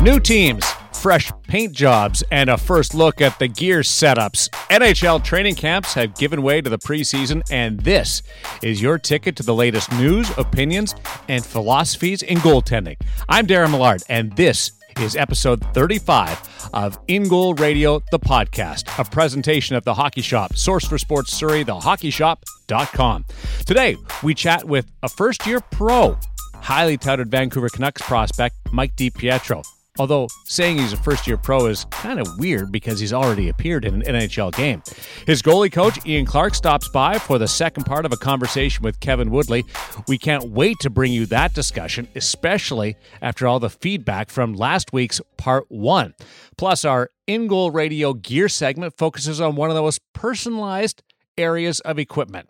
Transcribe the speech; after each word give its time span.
New 0.00 0.20
teams, 0.20 0.64
fresh 0.94 1.32
paint 1.48 1.72
jobs, 1.72 2.22
and 2.30 2.48
a 2.48 2.56
first 2.56 2.94
look 2.94 3.20
at 3.20 3.36
the 3.40 3.48
gear 3.48 3.80
setups. 3.80 4.48
NHL 4.70 5.24
training 5.24 5.56
camps 5.56 5.92
have 5.94 6.14
given 6.14 6.40
way 6.40 6.60
to 6.60 6.70
the 6.70 6.78
preseason, 6.78 7.42
and 7.50 7.80
this 7.80 8.22
is 8.62 8.80
your 8.80 8.96
ticket 8.96 9.34
to 9.34 9.42
the 9.42 9.54
latest 9.54 9.90
news, 9.90 10.30
opinions, 10.38 10.94
and 11.28 11.44
philosophies 11.44 12.22
in 12.22 12.38
goaltending. 12.38 12.96
I'm 13.28 13.44
Darren 13.48 13.72
Millard, 13.72 14.04
and 14.08 14.30
this 14.36 14.70
is 15.00 15.16
episode 15.16 15.64
35 15.74 16.70
of 16.72 16.96
In 17.08 17.26
Goal 17.26 17.54
Radio, 17.54 18.00
the 18.12 18.20
podcast, 18.20 18.96
a 19.00 19.04
presentation 19.04 19.74
of 19.74 19.84
the 19.84 19.94
Hockey 19.94 20.22
Shop, 20.22 20.54
source 20.54 20.86
for 20.86 20.98
sports 20.98 21.32
Surrey, 21.32 21.64
thehockeyshop.com. 21.64 23.24
Today, 23.66 23.96
we 24.22 24.32
chat 24.32 24.64
with 24.64 24.86
a 25.02 25.08
first 25.08 25.44
year 25.44 25.60
pro, 25.72 26.16
highly 26.54 26.96
touted 26.96 27.32
Vancouver 27.32 27.68
Canucks 27.68 28.02
prospect, 28.02 28.54
Mike 28.70 28.94
DiPietro. 28.94 29.64
Although 29.98 30.28
saying 30.44 30.78
he's 30.78 30.92
a 30.92 30.96
first 30.96 31.26
year 31.26 31.36
pro 31.36 31.66
is 31.66 31.84
kind 31.86 32.20
of 32.20 32.28
weird 32.38 32.70
because 32.70 33.00
he's 33.00 33.12
already 33.12 33.48
appeared 33.48 33.84
in 33.84 33.94
an 33.94 34.02
NHL 34.02 34.54
game. 34.54 34.82
His 35.26 35.42
goalie 35.42 35.72
coach, 35.72 35.98
Ian 36.06 36.24
Clark, 36.24 36.54
stops 36.54 36.88
by 36.88 37.18
for 37.18 37.38
the 37.38 37.48
second 37.48 37.84
part 37.84 38.06
of 38.06 38.12
a 38.12 38.16
conversation 38.16 38.84
with 38.84 39.00
Kevin 39.00 39.30
Woodley. 39.30 39.64
We 40.06 40.16
can't 40.16 40.50
wait 40.50 40.78
to 40.80 40.90
bring 40.90 41.12
you 41.12 41.26
that 41.26 41.52
discussion, 41.52 42.06
especially 42.14 42.96
after 43.20 43.46
all 43.48 43.58
the 43.58 43.70
feedback 43.70 44.30
from 44.30 44.54
last 44.54 44.92
week's 44.92 45.20
part 45.36 45.64
one. 45.68 46.14
Plus, 46.56 46.84
our 46.84 47.10
in 47.26 47.48
goal 47.48 47.70
radio 47.72 48.14
gear 48.14 48.48
segment 48.48 48.96
focuses 48.96 49.40
on 49.40 49.56
one 49.56 49.68
of 49.68 49.74
the 49.74 49.82
most 49.82 50.00
personalized 50.12 51.02
areas 51.36 51.80
of 51.80 51.98
equipment. 51.98 52.48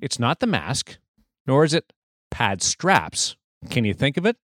It's 0.00 0.18
not 0.18 0.40
the 0.40 0.46
mask, 0.46 0.96
nor 1.46 1.64
is 1.64 1.74
it 1.74 1.92
pad 2.30 2.62
straps. 2.62 3.36
Can 3.70 3.84
you 3.84 3.94
think 3.94 4.16
of 4.16 4.24
it? 4.26 4.36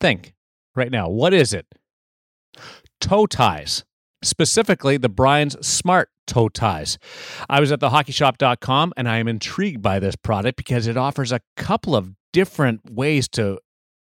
Think 0.00 0.34
right 0.76 0.90
now. 0.90 1.08
What 1.08 1.32
is 1.32 1.52
it? 1.52 1.66
Toe 3.00 3.26
ties, 3.26 3.84
specifically 4.22 4.96
the 4.96 5.08
Brian's 5.08 5.56
Smart 5.66 6.10
Toe 6.26 6.48
Ties. 6.48 6.98
I 7.48 7.60
was 7.60 7.72
at 7.72 7.80
thehockeyshop.com 7.80 8.92
and 8.96 9.08
I 9.08 9.18
am 9.18 9.28
intrigued 9.28 9.82
by 9.82 9.98
this 9.98 10.16
product 10.16 10.56
because 10.56 10.86
it 10.86 10.96
offers 10.96 11.32
a 11.32 11.40
couple 11.56 11.94
of 11.94 12.12
different 12.32 12.90
ways 12.90 13.28
to 13.28 13.58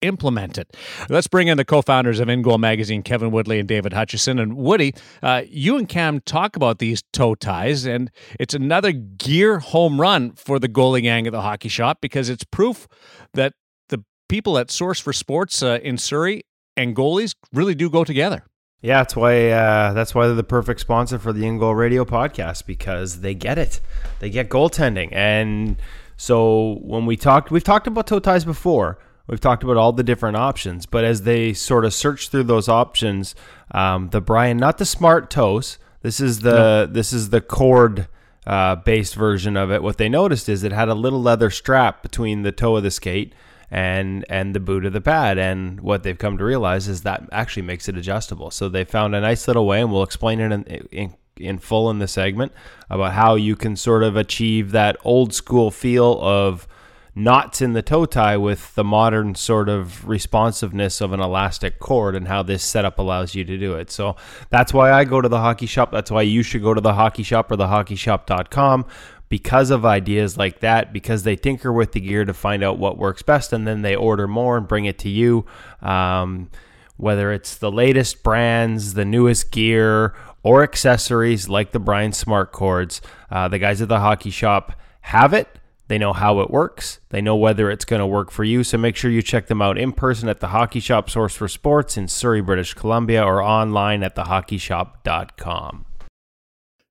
implement 0.02 0.58
it. 0.58 0.76
Let's 1.08 1.26
bring 1.26 1.48
in 1.48 1.56
the 1.56 1.64
co-founders 1.64 2.20
of 2.20 2.28
In 2.28 2.42
Goal 2.42 2.58
Magazine, 2.58 3.02
Kevin 3.02 3.30
Woodley 3.30 3.58
and 3.58 3.68
David 3.68 3.92
Hutchison. 3.92 4.38
And 4.38 4.56
Woody, 4.56 4.94
uh, 5.22 5.42
you 5.48 5.76
and 5.76 5.88
Cam 5.88 6.20
talk 6.20 6.56
about 6.56 6.78
these 6.78 7.02
toe 7.12 7.34
ties, 7.34 7.84
and 7.84 8.10
it's 8.38 8.54
another 8.54 8.92
gear 8.92 9.58
home 9.58 10.00
run 10.00 10.32
for 10.32 10.58
the 10.58 10.68
goalie 10.68 11.02
gang 11.02 11.26
at 11.26 11.32
the 11.32 11.42
hockey 11.42 11.68
shop 11.68 11.98
because 12.00 12.28
it's 12.28 12.44
proof 12.44 12.86
that 13.34 13.54
the 13.88 14.04
people 14.28 14.58
at 14.58 14.70
Source 14.70 15.00
for 15.00 15.12
Sports 15.12 15.62
uh, 15.62 15.80
in 15.82 15.98
Surrey 15.98 16.42
and 16.78 16.96
goalies 16.96 17.34
really 17.52 17.74
do 17.74 17.90
go 17.90 18.04
together. 18.04 18.44
Yeah, 18.80 18.98
that's 18.98 19.16
why 19.16 19.50
uh, 19.50 19.92
that's 19.92 20.14
why 20.14 20.26
they're 20.26 20.36
the 20.36 20.44
perfect 20.44 20.80
sponsor 20.80 21.18
for 21.18 21.32
the 21.32 21.44
In 21.44 21.58
Goal 21.58 21.74
Radio 21.74 22.04
podcast 22.04 22.64
because 22.64 23.20
they 23.20 23.34
get 23.34 23.58
it. 23.58 23.80
They 24.20 24.30
get 24.30 24.48
goaltending, 24.48 25.08
and 25.12 25.82
so 26.16 26.78
when 26.82 27.04
we 27.04 27.16
talked, 27.16 27.50
we've 27.50 27.64
talked 27.64 27.88
about 27.88 28.06
toe 28.06 28.20
ties 28.20 28.44
before. 28.44 28.98
We've 29.26 29.40
talked 29.40 29.62
about 29.62 29.76
all 29.76 29.92
the 29.92 30.04
different 30.04 30.36
options, 30.36 30.86
but 30.86 31.04
as 31.04 31.22
they 31.22 31.52
sort 31.52 31.84
of 31.84 31.92
search 31.92 32.30
through 32.30 32.44
those 32.44 32.68
options, 32.68 33.34
um, 33.72 34.08
the 34.10 34.20
Brian, 34.20 34.56
not 34.56 34.78
the 34.78 34.86
smart 34.86 35.28
toes. 35.28 35.78
This 36.02 36.20
is 36.20 36.40
the 36.40 36.52
no. 36.52 36.86
this 36.86 37.12
is 37.12 37.30
the 37.30 37.40
cord 37.40 38.06
uh, 38.46 38.76
based 38.76 39.16
version 39.16 39.56
of 39.56 39.72
it. 39.72 39.82
What 39.82 39.98
they 39.98 40.08
noticed 40.08 40.48
is 40.48 40.62
it 40.62 40.72
had 40.72 40.88
a 40.88 40.94
little 40.94 41.20
leather 41.20 41.50
strap 41.50 42.00
between 42.02 42.42
the 42.42 42.52
toe 42.52 42.76
of 42.76 42.84
the 42.84 42.92
skate 42.92 43.34
and 43.70 44.24
and 44.28 44.54
the 44.54 44.60
boot 44.60 44.84
of 44.84 44.92
the 44.92 45.00
pad. 45.00 45.38
And 45.38 45.80
what 45.80 46.02
they've 46.02 46.18
come 46.18 46.38
to 46.38 46.44
realize 46.44 46.88
is 46.88 47.02
that 47.02 47.28
actually 47.32 47.62
makes 47.62 47.88
it 47.88 47.96
adjustable. 47.96 48.50
So 48.50 48.68
they 48.68 48.84
found 48.84 49.14
a 49.14 49.20
nice 49.20 49.46
little 49.46 49.66
way, 49.66 49.80
and 49.80 49.92
we'll 49.92 50.02
explain 50.02 50.40
it 50.40 50.52
in, 50.52 50.64
in 50.64 51.14
in 51.36 51.58
full 51.58 51.90
in 51.90 51.98
the 51.98 52.08
segment 52.08 52.52
about 52.90 53.12
how 53.12 53.34
you 53.34 53.56
can 53.56 53.76
sort 53.76 54.02
of 54.02 54.16
achieve 54.16 54.72
that 54.72 54.96
old 55.04 55.32
school 55.32 55.70
feel 55.70 56.20
of 56.20 56.66
knots 57.14 57.60
in 57.60 57.72
the 57.72 57.82
toe 57.82 58.06
tie 58.06 58.36
with 58.36 58.74
the 58.76 58.84
modern 58.84 59.34
sort 59.34 59.68
of 59.68 60.08
responsiveness 60.08 61.00
of 61.00 61.12
an 61.12 61.20
elastic 61.20 61.80
cord 61.80 62.14
and 62.14 62.28
how 62.28 62.42
this 62.42 62.62
setup 62.62 62.98
allows 62.98 63.34
you 63.34 63.44
to 63.44 63.58
do 63.58 63.74
it. 63.74 63.90
So 63.90 64.14
that's 64.50 64.72
why 64.72 64.92
I 64.92 65.04
go 65.04 65.20
to 65.20 65.28
the 65.28 65.40
hockey 65.40 65.66
shop. 65.66 65.90
That's 65.90 66.12
why 66.12 66.22
you 66.22 66.42
should 66.44 66.62
go 66.62 66.74
to 66.74 66.80
the 66.80 66.94
hockey 66.94 67.24
shop 67.24 67.50
or 67.50 67.56
the 67.56 67.66
hockeyshop.com 67.66 68.86
because 69.28 69.70
of 69.70 69.84
ideas 69.84 70.36
like 70.36 70.60
that, 70.60 70.92
because 70.92 71.22
they 71.22 71.36
tinker 71.36 71.72
with 71.72 71.92
the 71.92 72.00
gear 72.00 72.24
to 72.24 72.34
find 72.34 72.62
out 72.62 72.78
what 72.78 72.98
works 72.98 73.22
best, 73.22 73.52
and 73.52 73.66
then 73.66 73.82
they 73.82 73.94
order 73.94 74.26
more 74.26 74.56
and 74.56 74.66
bring 74.66 74.84
it 74.84 74.98
to 75.00 75.08
you. 75.08 75.44
Um, 75.82 76.50
whether 76.96 77.32
it's 77.32 77.56
the 77.56 77.70
latest 77.70 78.22
brands, 78.22 78.94
the 78.94 79.04
newest 79.04 79.52
gear, 79.52 80.14
or 80.42 80.62
accessories 80.62 81.48
like 81.48 81.72
the 81.72 81.78
Brian 81.78 82.12
Smart 82.12 82.52
Cords, 82.52 83.00
uh, 83.30 83.48
the 83.48 83.58
guys 83.58 83.80
at 83.80 83.88
the 83.88 84.00
hockey 84.00 84.30
shop 84.30 84.72
have 85.02 85.32
it. 85.32 85.48
They 85.88 85.96
know 85.96 86.12
how 86.12 86.40
it 86.40 86.50
works. 86.50 87.00
They 87.08 87.22
know 87.22 87.36
whether 87.36 87.70
it's 87.70 87.86
going 87.86 88.00
to 88.00 88.06
work 88.06 88.30
for 88.30 88.44
you. 88.44 88.62
So 88.62 88.76
make 88.76 88.94
sure 88.94 89.10
you 89.10 89.22
check 89.22 89.46
them 89.46 89.62
out 89.62 89.78
in 89.78 89.92
person 89.92 90.28
at 90.28 90.40
the 90.40 90.48
Hockey 90.48 90.80
Shop 90.80 91.08
Source 91.08 91.34
for 91.34 91.48
Sports 91.48 91.96
in 91.96 92.08
Surrey, 92.08 92.42
British 92.42 92.74
Columbia, 92.74 93.24
or 93.24 93.42
online 93.42 94.02
at 94.02 94.14
thehockeyshop.com. 94.14 95.86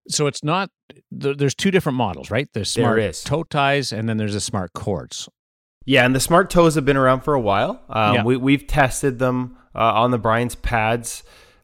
So 0.10 0.28
it's 0.28 0.44
not. 0.44 0.70
There's 1.12 1.56
two 1.56 1.72
different 1.72 1.98
models, 1.98 2.32
right? 2.32 2.48
There's 2.54 2.70
smart 2.70 2.98
there 2.98 3.12
toe 3.12 3.44
ties, 3.44 3.92
and 3.92 4.08
then 4.08 4.18
there's 4.18 4.34
the 4.34 4.40
smart 4.40 4.74
cords. 4.74 5.30
Yeah, 5.86 6.06
and 6.06 6.14
the 6.14 6.20
smart 6.20 6.50
toes 6.50 6.76
have 6.76 6.86
been 6.86 6.98
around 6.98 7.22
for 7.22 7.34
a 7.34 7.40
while. 7.40 7.82
Um, 7.90 8.16
yeah. 8.16 8.24
we, 8.24 8.36
we've 8.36 8.68
tested 8.68 9.20
them 9.20 9.58
uh, 9.74 9.94
on 9.94 10.12
the 10.12 10.18
Brian's 10.18 10.56
pads 10.56 11.24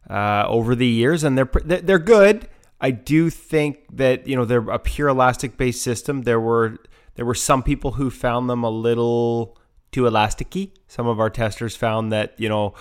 uh, 0.10 0.46
over 0.48 0.76
the 0.76 0.88
years, 0.88 1.24
and 1.24 1.38
they're 1.38 1.50
they're 1.64 2.00
good. 2.00 2.48
I 2.80 2.92
do 2.92 3.30
think 3.30 3.80
that 3.94 4.28
you 4.28 4.36
know 4.36 4.46
they're 4.46 4.70
a 4.70 4.80
pure 4.80 5.08
elastic 5.08 5.58
based 5.58 5.82
system. 5.82 6.24
There 6.24 6.40
were 6.40 6.78
there 7.16 7.26
were 7.26 7.36
some 7.36 7.64
people 7.64 7.92
who 7.92 8.10
found 8.10 8.50
them 8.50 8.64
a 8.64 8.70
little 8.70 9.58
too 9.92 10.04
elasticy. 10.04 10.72
Some 10.88 11.08
of 11.08 11.20
our 11.20 11.30
testers 11.30 11.76
found 11.76 12.12
that 12.12 12.34
you 12.38 12.50
know 12.50 12.74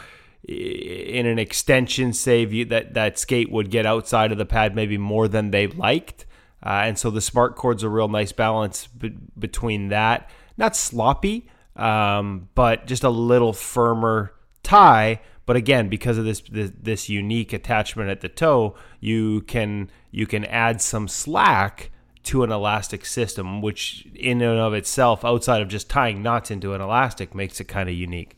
in 0.48 1.26
an 1.26 1.38
extension 1.38 2.12
save 2.12 2.52
you, 2.52 2.64
that 2.66 2.94
that 2.94 3.18
skate 3.18 3.50
would 3.50 3.70
get 3.70 3.86
outside 3.86 4.32
of 4.32 4.38
the 4.38 4.46
pad 4.46 4.74
maybe 4.74 4.98
more 4.98 5.28
than 5.28 5.50
they 5.50 5.66
liked. 5.66 6.26
Uh, 6.64 6.82
and 6.84 6.98
so 6.98 7.10
the 7.10 7.20
smart 7.20 7.56
cord's 7.56 7.82
a 7.82 7.88
real 7.88 8.08
nice 8.08 8.32
balance 8.32 8.86
be- 8.86 9.16
between 9.38 9.88
that. 9.88 10.30
Not 10.56 10.76
sloppy, 10.76 11.48
um, 11.76 12.48
but 12.54 12.86
just 12.86 13.04
a 13.04 13.10
little 13.10 13.52
firmer 13.52 14.32
tie. 14.62 15.20
But 15.44 15.56
again, 15.56 15.88
because 15.88 16.18
of 16.18 16.24
this, 16.24 16.40
this, 16.40 16.70
this 16.80 17.08
unique 17.08 17.52
attachment 17.52 18.10
at 18.10 18.20
the 18.20 18.28
toe, 18.28 18.76
you 19.00 19.40
can 19.42 19.90
you 20.10 20.26
can 20.26 20.44
add 20.44 20.80
some 20.80 21.08
slack 21.08 21.90
to 22.24 22.44
an 22.44 22.52
elastic 22.52 23.04
system, 23.04 23.60
which 23.60 24.06
in 24.14 24.40
and 24.40 24.60
of 24.60 24.74
itself, 24.74 25.24
outside 25.24 25.62
of 25.62 25.68
just 25.68 25.90
tying 25.90 26.22
knots 26.22 26.50
into 26.50 26.74
an 26.74 26.80
elastic, 26.80 27.34
makes 27.34 27.60
it 27.60 27.64
kind 27.64 27.88
of 27.88 27.94
unique. 27.94 28.36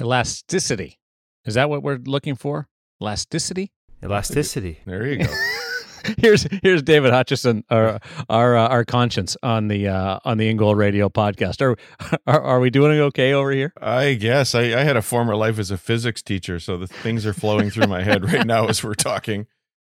Elasticity. 0.00 0.98
Is 1.48 1.54
that 1.54 1.70
what 1.70 1.82
we're 1.82 1.96
looking 1.96 2.34
for? 2.34 2.68
Elasticity? 3.00 3.72
Elasticity. 4.04 4.80
There 4.84 5.06
you 5.06 5.24
go. 5.24 5.34
here's 6.18 6.46
here's 6.62 6.82
David 6.82 7.10
Hutchison, 7.10 7.64
our 7.70 8.00
our 8.28 8.54
uh, 8.54 8.68
our 8.68 8.84
conscience 8.84 9.34
on 9.42 9.68
the 9.68 9.88
uh, 9.88 10.18
on 10.26 10.36
the 10.36 10.50
In 10.50 10.58
Goal 10.58 10.74
Radio 10.74 11.08
podcast. 11.08 11.62
Are, 11.62 11.78
are, 12.26 12.40
are 12.42 12.60
we 12.60 12.68
doing 12.68 13.00
okay 13.00 13.32
over 13.32 13.50
here? 13.50 13.72
I 13.80 14.12
guess 14.12 14.54
I, 14.54 14.78
I 14.78 14.84
had 14.84 14.98
a 14.98 15.02
former 15.02 15.34
life 15.36 15.58
as 15.58 15.70
a 15.70 15.78
physics 15.78 16.20
teacher, 16.20 16.60
so 16.60 16.76
the 16.76 16.86
things 16.86 17.24
are 17.24 17.32
flowing 17.32 17.70
through 17.70 17.86
my 17.86 18.02
head 18.02 18.30
right 18.30 18.46
now 18.46 18.66
as 18.66 18.84
we're 18.84 18.92
talking. 18.92 19.46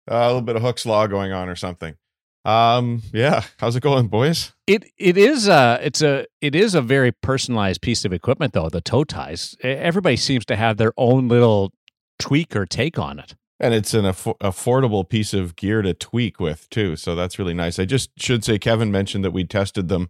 Uh, 0.08 0.14
a 0.14 0.26
little 0.26 0.42
bit 0.42 0.54
of 0.54 0.62
Hooke's 0.62 0.86
law 0.86 1.08
going 1.08 1.32
on 1.32 1.48
or 1.48 1.56
something. 1.56 1.96
Um, 2.44 3.02
yeah. 3.12 3.44
How's 3.58 3.76
it 3.76 3.82
going, 3.82 4.08
boys? 4.08 4.52
It 4.66 4.84
it 4.98 5.16
is 5.18 5.48
uh 5.48 5.78
it's 5.82 6.00
a 6.00 6.26
it 6.40 6.54
is 6.54 6.74
a 6.74 6.80
very 6.80 7.12
personalized 7.12 7.82
piece 7.82 8.04
of 8.04 8.12
equipment 8.12 8.52
though, 8.52 8.68
the 8.68 8.80
toe 8.80 9.04
ties. 9.04 9.56
Everybody 9.62 10.16
seems 10.16 10.44
to 10.46 10.56
have 10.56 10.76
their 10.76 10.92
own 10.96 11.28
little 11.28 11.72
tweak 12.18 12.56
or 12.56 12.66
take 12.66 12.98
on 12.98 13.18
it. 13.18 13.34
And 13.58 13.74
it's 13.74 13.92
an 13.92 14.06
aff- 14.06 14.38
affordable 14.40 15.06
piece 15.06 15.34
of 15.34 15.54
gear 15.54 15.82
to 15.82 15.92
tweak 15.92 16.40
with 16.40 16.68
too, 16.70 16.96
so 16.96 17.14
that's 17.14 17.38
really 17.38 17.52
nice. 17.52 17.78
I 17.78 17.84
just 17.84 18.10
should 18.18 18.42
say 18.42 18.58
Kevin 18.58 18.90
mentioned 18.90 19.22
that 19.22 19.32
we 19.32 19.44
tested 19.44 19.88
them. 19.88 20.08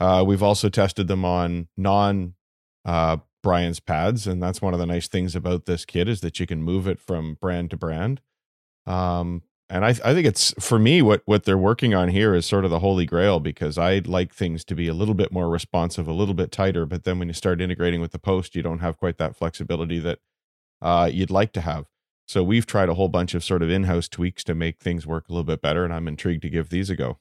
Uh, 0.00 0.24
we've 0.26 0.42
also 0.42 0.70
tested 0.70 1.06
them 1.06 1.22
on 1.22 1.68
non 1.76 2.34
uh, 2.86 3.18
Brian's 3.42 3.80
pads, 3.80 4.26
and 4.26 4.42
that's 4.42 4.62
one 4.62 4.72
of 4.72 4.80
the 4.80 4.86
nice 4.86 5.08
things 5.08 5.36
about 5.36 5.66
this 5.66 5.84
kit 5.84 6.08
is 6.08 6.22
that 6.22 6.40
you 6.40 6.46
can 6.46 6.62
move 6.62 6.86
it 6.88 6.98
from 6.98 7.36
brand 7.38 7.70
to 7.70 7.76
brand. 7.76 8.22
Um, 8.86 9.42
and 9.68 9.84
I, 9.84 9.88
I 9.88 10.14
think 10.14 10.26
it's 10.26 10.54
for 10.60 10.78
me 10.78 11.02
what 11.02 11.22
what 11.24 11.44
they're 11.44 11.58
working 11.58 11.94
on 11.94 12.08
here 12.08 12.34
is 12.34 12.46
sort 12.46 12.64
of 12.64 12.70
the 12.70 12.78
holy 12.78 13.04
grail 13.04 13.40
because 13.40 13.78
I 13.78 13.98
like 14.04 14.32
things 14.34 14.64
to 14.66 14.74
be 14.74 14.88
a 14.88 14.94
little 14.94 15.14
bit 15.14 15.32
more 15.32 15.48
responsive, 15.48 16.06
a 16.06 16.12
little 16.12 16.34
bit 16.34 16.52
tighter. 16.52 16.86
But 16.86 17.04
then 17.04 17.18
when 17.18 17.28
you 17.28 17.34
start 17.34 17.60
integrating 17.60 18.00
with 18.00 18.12
the 18.12 18.18
post, 18.18 18.54
you 18.54 18.62
don't 18.62 18.78
have 18.78 18.96
quite 18.96 19.18
that 19.18 19.36
flexibility 19.36 19.98
that 20.00 20.20
uh, 20.80 21.10
you'd 21.12 21.30
like 21.30 21.52
to 21.54 21.60
have. 21.62 21.86
So 22.28 22.42
we've 22.42 22.66
tried 22.66 22.88
a 22.88 22.94
whole 22.94 23.08
bunch 23.08 23.34
of 23.34 23.44
sort 23.44 23.62
of 23.62 23.70
in-house 23.70 24.08
tweaks 24.08 24.42
to 24.44 24.54
make 24.54 24.80
things 24.80 25.06
work 25.06 25.28
a 25.28 25.32
little 25.32 25.44
bit 25.44 25.62
better, 25.62 25.84
and 25.84 25.92
I'm 25.92 26.08
intrigued 26.08 26.42
to 26.42 26.50
give 26.50 26.70
these 26.70 26.90
a 26.90 26.96
go. 26.96 27.18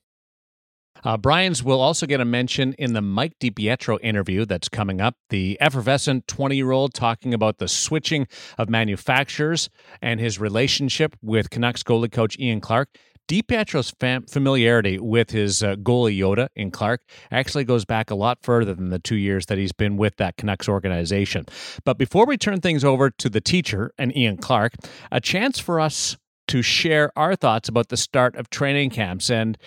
Uh, 1.03 1.17
Brian's 1.17 1.63
will 1.63 1.81
also 1.81 2.05
get 2.05 2.19
a 2.19 2.25
mention 2.25 2.73
in 2.73 2.93
the 2.93 3.01
Mike 3.01 3.37
DiPietro 3.39 3.99
interview 4.01 4.45
that's 4.45 4.69
coming 4.69 5.01
up. 5.01 5.15
The 5.29 5.57
effervescent 5.61 6.27
20 6.27 6.55
year 6.55 6.71
old 6.71 6.93
talking 6.93 7.33
about 7.33 7.57
the 7.57 7.67
switching 7.67 8.27
of 8.57 8.69
manufacturers 8.69 9.69
and 10.01 10.19
his 10.19 10.39
relationship 10.39 11.15
with 11.21 11.49
Canucks 11.49 11.83
goalie 11.83 12.11
coach 12.11 12.37
Ian 12.39 12.61
Clark. 12.61 12.89
DiPietro's 13.27 13.91
fam- 13.99 14.25
familiarity 14.27 14.99
with 14.99 15.31
his 15.31 15.63
uh, 15.63 15.75
goalie 15.75 16.17
Yoda 16.17 16.49
in 16.55 16.69
Clark 16.69 17.01
actually 17.31 17.63
goes 17.63 17.83
back 17.83 18.11
a 18.11 18.15
lot 18.15 18.37
further 18.43 18.75
than 18.75 18.91
the 18.91 18.99
two 18.99 19.15
years 19.15 19.47
that 19.47 19.57
he's 19.57 19.71
been 19.71 19.97
with 19.97 20.17
that 20.17 20.37
Canucks 20.37 20.69
organization. 20.69 21.45
But 21.83 21.97
before 21.97 22.27
we 22.27 22.37
turn 22.37 22.61
things 22.61 22.83
over 22.83 23.09
to 23.09 23.29
the 23.29 23.41
teacher 23.41 23.91
and 23.97 24.15
Ian 24.15 24.37
Clark, 24.37 24.73
a 25.11 25.19
chance 25.19 25.57
for 25.57 25.79
us 25.79 26.17
to 26.49 26.61
share 26.61 27.11
our 27.15 27.35
thoughts 27.35 27.67
about 27.67 27.89
the 27.89 27.97
start 27.97 28.35
of 28.35 28.51
training 28.51 28.91
camps 28.91 29.31
and 29.31 29.57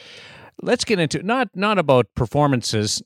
let's 0.63 0.85
get 0.85 0.99
into 0.99 1.23
not 1.23 1.49
not 1.55 1.79
about 1.79 2.07
performances 2.15 3.03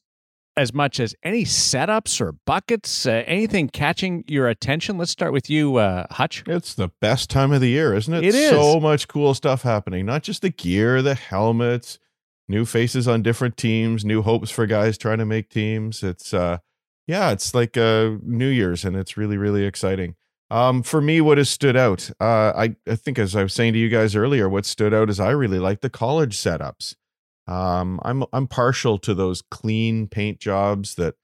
as 0.57 0.75
much 0.75 1.01
as 1.01 1.15
any 1.23 1.45
setups 1.45 2.21
or 2.21 2.33
buckets, 2.45 3.07
uh, 3.07 3.23
anything 3.27 3.69
catching 3.69 4.23
your 4.27 4.49
attention. 4.49 4.99
Let's 4.99 5.11
start 5.11 5.33
with 5.33 5.49
you, 5.49 5.77
uh, 5.77 6.07
Hutch. 6.11 6.45
It's 6.47 6.75
the 6.75 6.91
best 7.01 7.31
time 7.31 7.53
of 7.53 7.61
the 7.61 7.71
year, 7.71 7.95
isn't 7.95 8.13
it? 8.13 8.25
It 8.25 8.35
is. 8.35 8.51
So 8.51 8.79
much 8.79 9.09
cool 9.09 9.33
stuff 9.35 9.63
happening. 9.63 10.05
Not 10.05 10.23
just 10.23 10.43
the 10.43 10.51
gear, 10.51 11.01
the 11.01 11.15
helmets, 11.15 11.99
new 12.49 12.65
faces 12.65 13.09
on 13.09 13.23
different 13.23 13.57
teams, 13.57 14.05
new 14.05 14.23
hopes 14.23 14.51
for 14.51 14.67
guys 14.67 14.99
trying 14.99 15.19
to 15.19 15.27
make 15.27 15.49
teams. 15.49 16.03
It's 16.03 16.35
uh 16.35 16.59
yeah, 17.07 17.31
it's 17.31 17.55
like 17.55 17.77
uh 17.77 18.13
New 18.23 18.49
Year's 18.49 18.85
and 18.85 18.97
it's 18.97 19.17
really, 19.17 19.39
really 19.39 19.65
exciting. 19.65 20.17
Um, 20.51 20.83
for 20.83 21.01
me, 21.01 21.23
what 21.23 21.39
has 21.39 21.49
stood 21.49 21.79
out, 21.79 22.11
uh, 22.21 22.53
I, 22.55 22.77
I 22.87 22.95
think 22.95 23.19
as 23.19 23.35
I 23.35 23.43
was 23.43 23.55
saying 23.55 23.73
to 23.73 23.79
you 23.79 23.89
guys 23.89 24.15
earlier, 24.15 24.51
what 24.51 24.67
stood 24.67 24.93
out 24.93 25.09
is 25.09 25.19
I 25.19 25.31
really 25.31 25.59
like 25.59 25.81
the 25.81 25.89
college 25.89 26.37
setups. 26.37 26.95
Um, 27.47 27.99
I'm 28.03 28.25
I'm 28.33 28.47
partial 28.47 28.99
to 28.99 29.15
those 29.15 29.43
clean 29.43 30.07
paint 30.07 30.39
jobs 30.39 30.95
that 30.95 31.15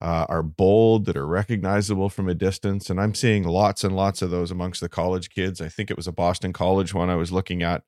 uh, 0.00 0.26
are 0.28 0.42
bold, 0.42 1.06
that 1.06 1.16
are 1.16 1.26
recognizable 1.26 2.08
from 2.08 2.28
a 2.28 2.34
distance, 2.34 2.90
and 2.90 3.00
I'm 3.00 3.14
seeing 3.14 3.44
lots 3.44 3.84
and 3.84 3.94
lots 3.94 4.20
of 4.20 4.30
those 4.30 4.50
amongst 4.50 4.80
the 4.80 4.88
college 4.88 5.30
kids. 5.30 5.60
I 5.60 5.68
think 5.68 5.90
it 5.90 5.96
was 5.96 6.08
a 6.08 6.12
Boston 6.12 6.52
College 6.52 6.92
one 6.92 7.08
I 7.08 7.16
was 7.16 7.32
looking 7.32 7.62
at 7.62 7.84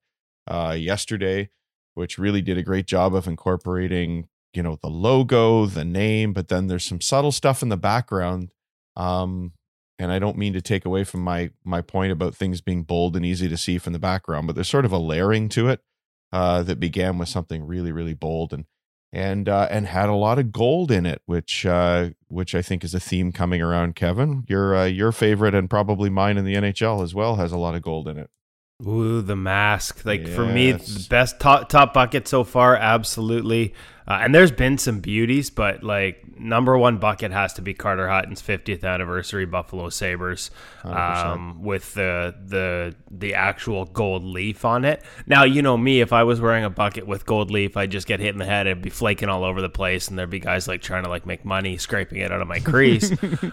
uh, 0.46 0.76
yesterday, 0.78 1.50
which 1.94 2.18
really 2.18 2.40
did 2.40 2.56
a 2.56 2.62
great 2.62 2.86
job 2.86 3.14
of 3.14 3.26
incorporating, 3.26 4.28
you 4.54 4.62
know, 4.62 4.78
the 4.80 4.88
logo, 4.88 5.66
the 5.66 5.84
name, 5.84 6.32
but 6.32 6.48
then 6.48 6.68
there's 6.68 6.84
some 6.84 7.00
subtle 7.00 7.32
stuff 7.32 7.62
in 7.62 7.68
the 7.68 7.76
background. 7.76 8.50
Um, 8.96 9.52
and 9.98 10.10
I 10.10 10.18
don't 10.18 10.38
mean 10.38 10.52
to 10.54 10.60
take 10.60 10.84
away 10.84 11.04
from 11.04 11.20
my 11.20 11.50
my 11.64 11.80
point 11.80 12.12
about 12.12 12.34
things 12.34 12.60
being 12.60 12.84
bold 12.84 13.16
and 13.16 13.26
easy 13.26 13.48
to 13.48 13.56
see 13.56 13.78
from 13.78 13.92
the 13.92 13.98
background, 13.98 14.46
but 14.46 14.54
there's 14.54 14.68
sort 14.68 14.84
of 14.84 14.92
a 14.92 14.98
layering 14.98 15.48
to 15.50 15.68
it 15.68 15.80
uh, 16.34 16.64
that 16.64 16.80
began 16.80 17.16
with 17.16 17.28
something 17.28 17.64
really 17.64 17.92
really 17.92 18.12
bold 18.12 18.52
and 18.52 18.64
and 19.12 19.48
uh, 19.48 19.68
and 19.70 19.86
had 19.86 20.08
a 20.08 20.14
lot 20.14 20.40
of 20.40 20.50
gold 20.50 20.90
in 20.90 21.06
it, 21.06 21.22
which 21.26 21.64
uh, 21.64 22.10
which 22.26 22.56
I 22.56 22.60
think 22.60 22.82
is 22.82 22.92
a 22.92 22.98
theme 22.98 23.30
coming 23.30 23.62
around. 23.62 23.94
Kevin, 23.94 24.42
your 24.48 24.74
uh, 24.74 24.86
your 24.86 25.12
favorite 25.12 25.54
and 25.54 25.70
probably 25.70 26.10
mine 26.10 26.36
in 26.36 26.44
the 26.44 26.54
NHL 26.56 27.04
as 27.04 27.14
well 27.14 27.36
has 27.36 27.52
a 27.52 27.56
lot 27.56 27.76
of 27.76 27.82
gold 27.82 28.08
in 28.08 28.18
it. 28.18 28.28
Ooh, 28.84 29.22
the 29.22 29.36
mask! 29.36 30.04
Like 30.04 30.26
for 30.26 30.44
me, 30.44 30.72
the 30.72 31.06
best 31.08 31.38
top 31.38 31.68
top 31.68 31.94
bucket 31.94 32.26
so 32.26 32.42
far, 32.42 32.74
absolutely. 32.74 33.72
Uh, 34.06 34.18
and 34.20 34.34
there's 34.34 34.52
been 34.52 34.76
some 34.76 35.00
beauties, 35.00 35.48
but 35.48 35.82
like 35.82 36.38
number 36.38 36.76
one 36.76 36.98
bucket 36.98 37.32
has 37.32 37.54
to 37.54 37.62
be 37.62 37.72
Carter 37.72 38.08
Hutton's 38.08 38.42
50th 38.42 38.84
anniversary 38.84 39.46
Buffalo 39.46 39.88
Sabres, 39.88 40.50
um, 40.84 41.62
with 41.62 41.94
the 41.94 42.34
the 42.46 42.94
the 43.10 43.34
actual 43.34 43.86
gold 43.86 44.22
leaf 44.22 44.64
on 44.64 44.84
it. 44.84 45.02
Now 45.26 45.44
you 45.44 45.62
know 45.62 45.78
me, 45.78 46.02
if 46.02 46.12
I 46.12 46.24
was 46.24 46.40
wearing 46.40 46.64
a 46.64 46.70
bucket 46.70 47.06
with 47.06 47.24
gold 47.24 47.50
leaf, 47.50 47.76
I'd 47.78 47.90
just 47.90 48.06
get 48.06 48.20
hit 48.20 48.34
in 48.34 48.38
the 48.38 48.44
head. 48.44 48.66
It'd 48.66 48.82
be 48.82 48.90
flaking 48.90 49.30
all 49.30 49.42
over 49.42 49.62
the 49.62 49.70
place, 49.70 50.08
and 50.08 50.18
there'd 50.18 50.28
be 50.28 50.40
guys 50.40 50.68
like 50.68 50.82
trying 50.82 51.04
to 51.04 51.10
like 51.10 51.24
make 51.24 51.44
money 51.44 51.78
scraping 51.78 52.18
it 52.18 52.30
out 52.30 52.42
of 52.42 52.48
my 52.48 52.58
crease. 52.60 53.10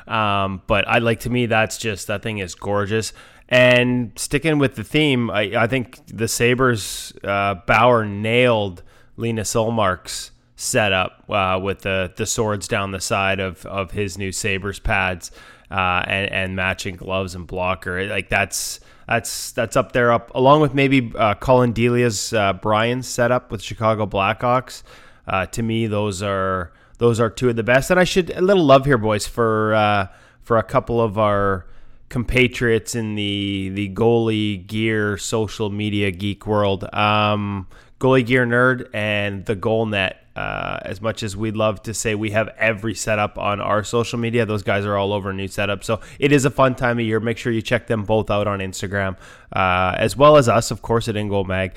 um, 0.08 0.62
but 0.68 0.86
I 0.88 0.98
like 0.98 1.22
to 1.22 1.30
me, 1.30 1.46
that's 1.46 1.78
just 1.78 2.08
that 2.08 2.24
thing 2.24 2.40
is 2.40 2.56
gorgeous. 2.56 3.14
And 3.48 4.14
sticking 4.16 4.60
with 4.60 4.76
the 4.76 4.84
theme, 4.84 5.30
I, 5.30 5.64
I 5.64 5.68
think 5.68 6.00
the 6.08 6.30
Sabres 6.30 7.12
uh, 7.24 7.56
Bauer 7.68 8.06
nailed 8.06 8.82
Linus 9.18 9.54
Ullmark's 9.54 10.31
setup 10.62 11.24
uh, 11.30 11.60
with 11.62 11.80
the 11.80 12.14
the 12.16 12.26
swords 12.26 12.68
down 12.68 12.92
the 12.92 13.02
side 13.02 13.40
of 13.40 13.66
of 13.66 13.92
his 13.92 14.18
new 14.18 14.32
Sabres 14.32 14.80
pads 14.80 15.32
uh, 15.72 16.04
and 16.06 16.32
and 16.32 16.56
matching 16.56 16.96
gloves 16.96 17.34
and 17.34 17.48
blocker. 17.48 18.06
Like 18.08 18.30
that's 18.30 18.80
that's 19.08 19.52
that's 19.54 19.76
up 19.76 19.92
there 19.92 20.12
up 20.12 20.32
along 20.36 20.62
with 20.62 20.74
maybe 20.74 21.12
uh, 21.16 21.34
Collin 21.36 21.74
Delia's 21.74 22.32
uh, 22.34 22.54
setup 23.02 23.52
with 23.52 23.62
Chicago 23.62 24.06
Blackhawks. 24.06 24.84
Uh, 25.28 25.46
to 25.48 25.64
me, 25.64 25.88
those 25.88 26.22
are 26.22 26.72
those 27.00 27.20
are 27.20 27.30
two 27.30 27.50
of 27.50 27.56
the 27.56 27.64
best. 27.64 27.90
And 27.90 28.00
I 28.00 28.04
should 28.04 28.30
a 28.30 28.42
little 28.42 28.64
love 28.64 28.86
here, 28.86 28.98
boys, 28.98 29.26
for 29.28 29.74
uh, 29.74 30.08
for 30.42 30.58
a 30.58 30.64
couple 30.64 31.02
of 31.02 31.18
our 31.18 31.66
compatriots 32.10 32.94
in 32.94 33.16
the 33.16 33.72
the 33.74 33.90
goalie 33.90 34.68
gear 34.68 35.18
social 35.18 35.72
media 35.72 36.12
geek 36.12 36.46
world. 36.46 36.84
Um, 36.94 37.68
goalie 38.02 38.26
gear 38.26 38.46
nerd 38.46 38.90
and 38.94 39.46
the 39.46 39.56
goal 39.56 39.86
net. 39.86 40.18
Uh, 40.34 40.80
as 40.84 41.02
much 41.02 41.24
as 41.24 41.36
we'd 41.36 41.58
love 41.58 41.84
to 41.84 41.94
say 41.94 42.16
we 42.16 42.32
have 42.32 42.48
every 42.58 42.96
setup 42.96 43.38
on 43.38 43.60
our 43.60 43.84
social 43.84 44.18
media, 44.18 44.46
those 44.46 44.64
guys 44.64 44.86
are 44.86 44.96
all 44.96 45.12
over 45.12 45.34
new 45.34 45.48
setup. 45.48 45.84
So 45.84 46.00
it 46.20 46.32
is 46.32 46.46
a 46.46 46.50
fun 46.50 46.74
time 46.74 47.00
of 47.00 47.06
year. 47.06 47.20
Make 47.20 47.38
sure 47.38 47.52
you 47.52 47.62
check 47.62 47.88
them 47.88 48.06
both 48.06 48.32
out 48.32 48.48
on 48.48 48.60
Instagram, 48.60 49.18
uh, 49.52 49.94
as 49.98 50.16
well 50.16 50.38
as 50.38 50.48
us, 50.48 50.72
of 50.72 50.82
course, 50.82 51.10
at 51.10 51.16
InGoal 51.16 51.46
Mag, 51.46 51.74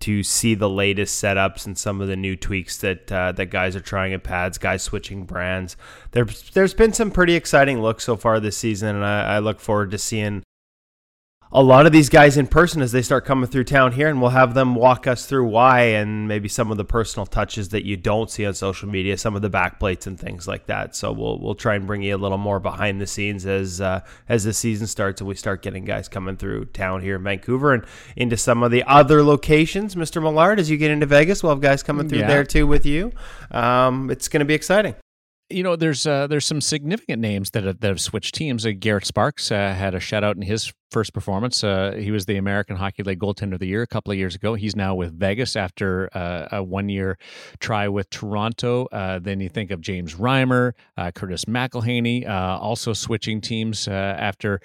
to 0.00 0.22
see 0.22 0.54
the 0.54 0.68
latest 0.68 1.22
setups 1.22 1.66
and 1.66 1.76
some 1.76 2.00
of 2.00 2.08
the 2.08 2.16
new 2.16 2.36
tweaks 2.36 2.78
that 2.78 3.12
uh, 3.12 3.32
that 3.32 3.46
guys 3.46 3.76
are 3.76 3.80
trying 3.80 4.14
at 4.14 4.24
pads. 4.24 4.56
Guys 4.56 4.82
switching 4.82 5.26
brands. 5.26 5.76
There's 6.12 6.50
there's 6.52 6.72
been 6.72 6.94
some 6.94 7.10
pretty 7.10 7.34
exciting 7.34 7.82
looks 7.82 8.04
so 8.04 8.16
far 8.16 8.40
this 8.40 8.56
season, 8.56 8.96
and 8.96 9.04
I, 9.04 9.36
I 9.36 9.38
look 9.40 9.60
forward 9.60 9.90
to 9.90 9.98
seeing 9.98 10.42
a 11.52 11.62
lot 11.62 11.84
of 11.84 11.90
these 11.90 12.08
guys 12.08 12.36
in 12.36 12.46
person 12.46 12.80
as 12.80 12.92
they 12.92 13.02
start 13.02 13.24
coming 13.24 13.48
through 13.48 13.64
town 13.64 13.90
here, 13.90 14.08
and 14.08 14.20
we'll 14.20 14.30
have 14.30 14.54
them 14.54 14.76
walk 14.76 15.08
us 15.08 15.26
through 15.26 15.46
why 15.48 15.80
and 15.80 16.28
maybe 16.28 16.48
some 16.48 16.70
of 16.70 16.76
the 16.76 16.84
personal 16.84 17.26
touches 17.26 17.70
that 17.70 17.84
you 17.84 17.96
don't 17.96 18.30
see 18.30 18.46
on 18.46 18.54
social 18.54 18.88
media, 18.88 19.16
some 19.18 19.34
of 19.34 19.42
the 19.42 19.50
backplates 19.50 20.06
and 20.06 20.18
things 20.18 20.46
like 20.46 20.66
that. 20.66 20.94
So 20.94 21.10
we'll 21.10 21.40
we'll 21.40 21.56
try 21.56 21.74
and 21.74 21.86
bring 21.88 22.02
you 22.02 22.14
a 22.14 22.18
little 22.18 22.38
more 22.38 22.60
behind 22.60 23.00
the 23.00 23.06
scenes 23.06 23.46
as 23.46 23.80
uh, 23.80 24.00
as 24.28 24.44
the 24.44 24.52
season 24.52 24.86
starts 24.86 25.20
and 25.20 25.26
we 25.26 25.34
start 25.34 25.62
getting 25.62 25.84
guys 25.84 26.08
coming 26.08 26.36
through 26.36 26.66
town 26.66 27.02
here 27.02 27.16
in 27.16 27.24
Vancouver 27.24 27.74
and 27.74 27.84
into 28.16 28.36
some 28.36 28.62
of 28.62 28.70
the 28.70 28.84
other 28.84 29.24
locations. 29.24 29.96
Mr. 29.96 30.22
Millard, 30.22 30.60
as 30.60 30.70
you 30.70 30.76
get 30.76 30.92
into 30.92 31.06
Vegas, 31.06 31.42
we'll 31.42 31.50
have 31.52 31.60
guys 31.60 31.82
coming 31.82 32.08
through 32.08 32.18
Yeah. 32.20 32.28
there 32.28 32.44
too 32.44 32.66
with 32.68 32.86
you. 32.86 33.10
Um, 33.50 34.08
it's 34.10 34.28
going 34.28 34.38
to 34.40 34.44
be 34.46 34.54
exciting. 34.54 34.94
You 35.50 35.64
know, 35.64 35.74
there's 35.74 36.06
uh, 36.06 36.28
there's 36.28 36.46
some 36.46 36.60
significant 36.60 37.20
names 37.20 37.50
that 37.50 37.64
have, 37.64 37.80
that 37.80 37.88
have 37.88 38.00
switched 38.00 38.36
teams. 38.36 38.64
Uh, 38.64 38.70
Garrett 38.78 39.04
Sparks 39.04 39.50
uh, 39.50 39.74
had 39.74 39.94
a 39.94 39.98
shutout 39.98 40.36
in 40.36 40.42
his 40.42 40.72
first 40.92 41.12
performance. 41.12 41.64
Uh, 41.64 41.96
he 41.98 42.12
was 42.12 42.26
the 42.26 42.36
American 42.36 42.76
Hockey 42.76 43.02
League 43.02 43.18
Goaltender 43.18 43.54
of 43.54 43.58
the 43.58 43.66
Year 43.66 43.82
a 43.82 43.86
couple 43.86 44.12
of 44.12 44.18
years 44.18 44.36
ago. 44.36 44.54
He's 44.54 44.76
now 44.76 44.94
with 44.94 45.18
Vegas 45.18 45.56
after 45.56 46.08
uh, 46.14 46.48
a 46.52 46.62
one 46.62 46.88
year 46.88 47.18
try 47.58 47.88
with 47.88 48.10
Toronto. 48.10 48.86
Uh, 48.92 49.18
then 49.18 49.40
you 49.40 49.48
think 49.48 49.72
of 49.72 49.80
James 49.80 50.14
Reimer, 50.14 50.72
Curtis 51.14 51.46
McElhinney, 51.46 52.28
also 52.28 52.92
switching 52.92 53.40
teams 53.40 53.88
after 53.88 54.60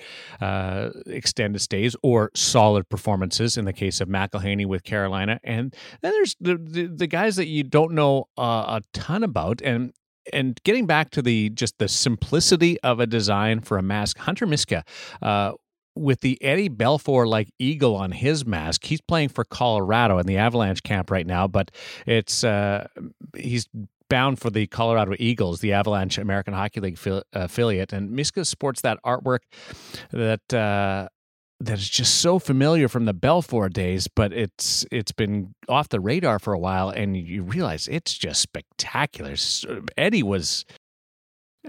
extended 1.08 1.60
stays 1.60 1.96
or 2.04 2.32
solid 2.36 2.90
performances. 2.90 3.58
In 3.58 3.66
the 3.66 3.74
case 3.74 4.02
of 4.02 4.08
McElhinney 4.08 4.66
with 4.66 4.84
Carolina, 4.84 5.40
and 5.44 5.76
then 6.02 6.12
there's 6.12 6.36
the 6.40 6.58
the, 6.58 6.88
the 6.88 7.08
guys 7.08 7.36
that 7.38 7.48
you 7.48 7.64
don't 7.64 7.94
know 7.94 8.28
a 8.38 8.82
ton 8.94 9.24
about, 9.24 9.62
and 9.62 9.94
and 10.34 10.60
getting 10.64 10.86
back 10.86 11.10
to 11.12 11.22
the 11.22 11.50
just 11.50 11.78
the 11.78 11.88
simplicity 11.88 12.80
of 12.82 13.00
a 13.00 13.08
design 13.08 13.62
for 13.62 13.78
a 13.78 13.82
mask, 13.82 14.18
Hunter 14.20 14.46
Miska, 14.46 14.84
uh, 15.22 15.54
with 15.96 16.22
the 16.22 16.42
Eddie 16.44 16.70
Belfour 16.70 17.28
like 17.28 17.50
eagle 17.58 17.96
on 17.96 18.12
his 18.12 18.46
mask, 18.46 18.86
he's 18.86 19.02
playing 19.02 19.30
for 19.30 19.44
Colorado 19.44 20.18
in 20.18 20.26
the 20.26 20.38
Avalanche 20.38 20.84
camp 20.84 21.10
right 21.10 21.26
now, 21.26 21.48
but 21.48 21.72
it's 22.06 22.44
uh, 22.44 22.88
he's 23.36 23.68
bound 24.10 24.40
for 24.40 24.50
the 24.50 24.68
Colorado 24.68 25.16
Eagles, 25.20 25.62
the 25.62 25.74
Avalanche 25.74 26.18
American 26.18 26.54
Hockey 26.54 26.80
League 26.80 26.96
affili- 26.96 27.24
affiliate, 27.34 27.94
and 27.94 28.12
Miska 28.12 28.46
sports 28.46 28.82
that 28.82 29.00
artwork 29.06 29.40
that. 30.12 30.54
Uh, 30.54 31.10
that 31.60 31.78
is 31.78 31.90
just 31.90 32.16
so 32.16 32.40
familiar 32.40 32.88
from 32.88 33.06
the 33.06 33.14
Belfour 33.14 33.72
days, 33.72 34.08
but 34.08 34.34
it's 34.34 34.86
it's 34.92 35.12
been 35.12 35.54
off 35.70 35.90
the 35.90 36.00
radar 36.00 36.40
for 36.40 36.54
a 36.54 36.60
while, 36.60 36.90
and 36.90 37.16
you 37.16 37.44
realize 37.44 37.88
it's 37.88 38.18
just 38.18 38.42
spectacular. 38.42 39.36
Eddie 39.98 40.24
was, 40.24 40.66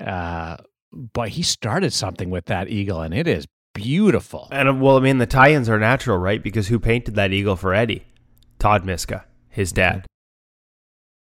uh, 0.01 0.57
boy, 0.93 1.29
he 1.29 1.43
started 1.43 1.93
something 1.93 2.31
with 2.31 2.47
that 2.47 2.69
eagle, 2.69 3.01
and 3.01 3.15
it 3.15 3.29
is 3.29 3.47
beautiful. 3.75 4.49
And 4.51 4.69
uh, 4.69 4.75
well, 4.75 4.97
I 4.97 5.01
mean, 5.01 5.19
the 5.19 5.27
tie-ins 5.27 5.69
are 5.69 5.79
natural, 5.79 6.19
right? 6.19 6.43
Because 6.43 6.69
who 6.69 6.79
painted 6.79 7.15
that 7.15 7.33
eagle 7.33 7.57
for 7.57 7.73
Eddie? 7.73 8.07
Todd 8.59 8.85
Miska, 8.85 9.25
his 9.49 9.71
dad. 9.71 10.07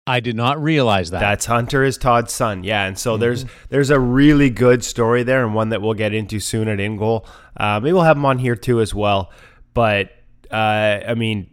I 0.07 0.19
did 0.19 0.35
not 0.35 0.61
realize 0.61 1.11
that. 1.11 1.19
That's 1.19 1.45
Hunter 1.45 1.83
is 1.83 1.97
Todd's 1.97 2.33
son. 2.33 2.63
Yeah, 2.63 2.85
and 2.85 2.97
so 2.97 3.17
there's 3.17 3.45
there's 3.69 3.91
a 3.91 3.99
really 3.99 4.49
good 4.49 4.83
story 4.83 5.23
there, 5.23 5.45
and 5.45 5.53
one 5.53 5.69
that 5.69 5.81
we'll 5.81 5.93
get 5.93 6.13
into 6.13 6.39
soon 6.39 6.67
at 6.67 6.79
In 6.79 6.97
Goal. 6.97 7.25
Uh, 7.55 7.79
maybe 7.79 7.93
we'll 7.93 8.03
have 8.03 8.17
him 8.17 8.25
on 8.25 8.39
here 8.39 8.55
too 8.55 8.81
as 8.81 8.95
well. 8.95 9.31
But 9.73 10.11
uh, 10.51 10.55
I 11.07 11.13
mean, 11.15 11.51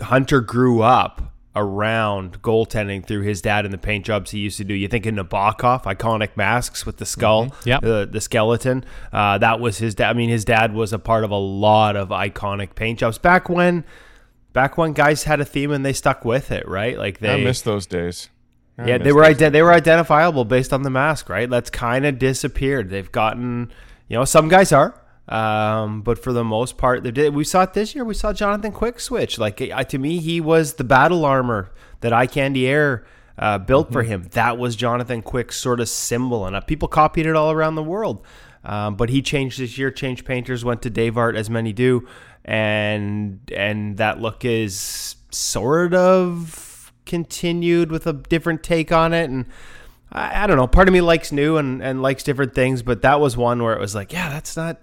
Hunter 0.00 0.40
grew 0.40 0.82
up 0.82 1.34
around 1.56 2.40
goaltending 2.40 3.04
through 3.04 3.22
his 3.22 3.42
dad 3.42 3.64
and 3.64 3.74
the 3.74 3.78
paint 3.78 4.06
jobs 4.06 4.30
he 4.30 4.38
used 4.38 4.58
to 4.58 4.64
do. 4.64 4.74
You 4.74 4.86
think 4.86 5.06
of 5.06 5.14
Nabokov, 5.14 5.82
iconic 5.82 6.36
masks 6.36 6.86
with 6.86 6.98
the 6.98 7.06
skull, 7.06 7.46
mm-hmm. 7.46 7.68
yep. 7.68 7.82
the, 7.82 8.08
the 8.10 8.20
skeleton. 8.20 8.84
Uh, 9.12 9.38
that 9.38 9.58
was 9.58 9.78
his 9.78 9.96
dad. 9.96 10.10
I 10.10 10.12
mean, 10.12 10.28
his 10.28 10.44
dad 10.44 10.72
was 10.72 10.92
a 10.92 11.00
part 11.00 11.24
of 11.24 11.32
a 11.32 11.36
lot 11.36 11.96
of 11.96 12.10
iconic 12.10 12.76
paint 12.76 13.00
jobs 13.00 13.18
back 13.18 13.48
when, 13.48 13.84
back 14.58 14.76
when 14.76 14.92
guys 14.92 15.22
had 15.22 15.40
a 15.40 15.44
theme 15.44 15.70
and 15.70 15.86
they 15.86 15.92
stuck 15.92 16.24
with 16.24 16.50
it, 16.50 16.66
right? 16.66 16.98
Like 16.98 17.20
they 17.20 17.32
I 17.32 17.44
miss 17.44 17.62
those 17.62 17.86
days. 17.86 18.28
I 18.76 18.88
yeah, 18.88 18.98
they 18.98 19.12
were 19.12 19.22
ident- 19.22 19.52
they 19.52 19.62
were 19.62 19.72
identifiable 19.72 20.44
based 20.44 20.72
on 20.72 20.82
the 20.82 20.90
mask, 20.90 21.28
right? 21.28 21.48
That's 21.48 21.70
kind 21.70 22.04
of 22.04 22.18
disappeared. 22.18 22.90
They've 22.90 23.12
gotten, 23.12 23.70
you 24.08 24.16
know, 24.16 24.24
some 24.24 24.48
guys 24.48 24.72
are, 24.72 25.00
um, 25.28 26.02
but 26.02 26.18
for 26.18 26.32
the 26.32 26.42
most 26.42 26.76
part, 26.76 27.04
they 27.04 27.12
did. 27.12 27.36
We 27.36 27.44
saw 27.44 27.62
it 27.62 27.72
this 27.72 27.94
year. 27.94 28.04
We 28.04 28.14
saw 28.14 28.32
Jonathan 28.32 28.72
Quick 28.72 28.98
switch. 28.98 29.38
Like 29.38 29.60
uh, 29.60 29.84
to 29.84 29.96
me, 29.96 30.18
he 30.18 30.40
was 30.40 30.74
the 30.74 30.82
battle 30.82 31.24
armor 31.24 31.70
that 32.00 32.12
Eye 32.12 32.26
Candy 32.26 32.66
Air 32.66 33.06
uh, 33.38 33.58
built 33.58 33.86
mm-hmm. 33.86 33.92
for 33.92 34.02
him. 34.02 34.28
That 34.32 34.58
was 34.58 34.74
Jonathan 34.74 35.22
Quick's 35.22 35.54
sort 35.54 35.78
of 35.78 35.88
symbol, 35.88 36.46
and 36.46 36.56
uh, 36.56 36.62
people 36.62 36.88
copied 36.88 37.26
it 37.26 37.36
all 37.36 37.52
around 37.52 37.76
the 37.76 37.84
world. 37.84 38.26
Um, 38.64 38.96
but 38.96 39.08
he 39.08 39.22
changed 39.22 39.60
this 39.60 39.78
year. 39.78 39.92
Changed 39.92 40.24
painters 40.24 40.64
went 40.64 40.82
to 40.82 40.90
Dave 40.90 41.16
Art, 41.16 41.36
as 41.36 41.48
many 41.48 41.72
do, 41.72 42.08
and 42.48 43.40
and 43.54 43.98
that 43.98 44.20
look 44.20 44.42
is 44.42 45.16
sort 45.30 45.92
of 45.92 46.90
continued 47.04 47.90
with 47.90 48.06
a 48.06 48.14
different 48.14 48.62
take 48.62 48.90
on 48.90 49.12
it 49.12 49.30
and. 49.30 49.46
I, 50.10 50.44
I 50.44 50.46
don't 50.46 50.56
know. 50.56 50.66
Part 50.66 50.88
of 50.88 50.94
me 50.94 51.02
likes 51.02 51.32
new 51.32 51.58
and, 51.58 51.82
and 51.82 52.00
likes 52.00 52.22
different 52.22 52.54
things, 52.54 52.82
but 52.82 53.02
that 53.02 53.20
was 53.20 53.36
one 53.36 53.62
where 53.62 53.74
it 53.74 53.78
was 53.78 53.94
like, 53.94 54.10
yeah, 54.10 54.30
that's 54.30 54.56
not 54.56 54.78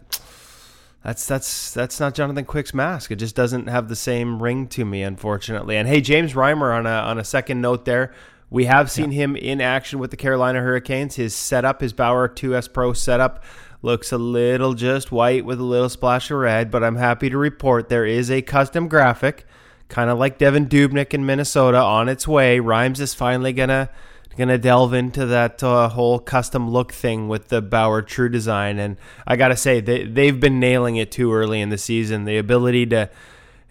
that's 1.05 1.27
that's 1.27 1.72
that's 1.72 2.00
not 2.00 2.13
Jonathan 2.15 2.45
Quick's 2.45 2.74
mask. 2.74 3.12
It 3.12 3.17
just 3.17 3.36
doesn't 3.36 3.67
have 3.67 3.89
the 3.89 3.95
same 3.95 4.41
ring 4.41 4.67
to 4.69 4.84
me, 4.84 5.03
unfortunately. 5.03 5.77
And 5.77 5.88
hey, 5.88 6.01
James 6.01 6.34
Reimer 6.34 6.75
on 6.75 6.86
a 6.88 6.89
on 6.89 7.19
a 7.19 7.24
second 7.24 7.62
note 7.62 7.86
there. 7.86 8.12
We 8.50 8.65
have 8.65 8.89
seen 8.89 9.12
yeah. 9.12 9.24
him 9.24 9.36
in 9.36 9.62
action 9.62 10.00
with 10.00 10.10
the 10.10 10.17
Carolina 10.17 10.62
Hurricanes. 10.62 11.15
His 11.15 11.36
setup, 11.36 11.81
his 11.81 11.93
Bauer 11.93 12.27
2S 12.27 12.74
Pro 12.74 12.93
setup, 12.93 13.43
looks 13.82 14.12
a 14.12 14.17
little 14.17 14.74
just 14.74 15.12
white 15.12 15.46
with 15.46 15.60
a 15.60 15.63
little 15.63 15.89
splash 15.89 16.32
of 16.32 16.38
red, 16.38 16.72
but 16.72 16.84
I'm 16.84 16.96
happy 16.96 17.29
to 17.29 17.38
report 17.38 17.89
there 17.89 18.05
is 18.05 18.32
a 18.32 18.41
custom 18.41 18.88
graphic, 18.88 19.46
kind 19.89 20.10
of 20.10 20.17
like 20.17 20.39
Devan 20.39 20.67
Dubnyk 20.67 21.13
in 21.13 21.25
Minnesota, 21.25 21.77
on 21.77 22.10
its 22.10 22.27
way. 22.27 22.60
Rhymes 22.60 23.00
is 23.00 23.13
finally 23.13 23.53
gonna 23.53 23.89
gonna 24.38 24.58
delve 24.58 24.94
into 24.94 25.25
that 25.27 25.63
uh, 25.63 25.88
whole 25.89 26.20
custom 26.20 26.70
look 26.70 26.91
thing 26.91 27.27
with 27.27 27.48
the 27.48 27.62
Bauer 27.62 28.01
True 28.01 28.29
Design, 28.29 28.79
and 28.79 28.98
I 29.25 29.36
gotta 29.36 29.55
say 29.55 29.79
they 29.79 30.03
they've 30.03 30.39
been 30.39 30.60
nailing 30.60 30.98
it 30.98 31.12
too 31.12 31.34
early 31.34 31.62
in 31.62 31.70
the 31.70 31.77
season. 31.77 32.25
The 32.25 32.38
ability 32.38 32.88
to, 32.88 33.10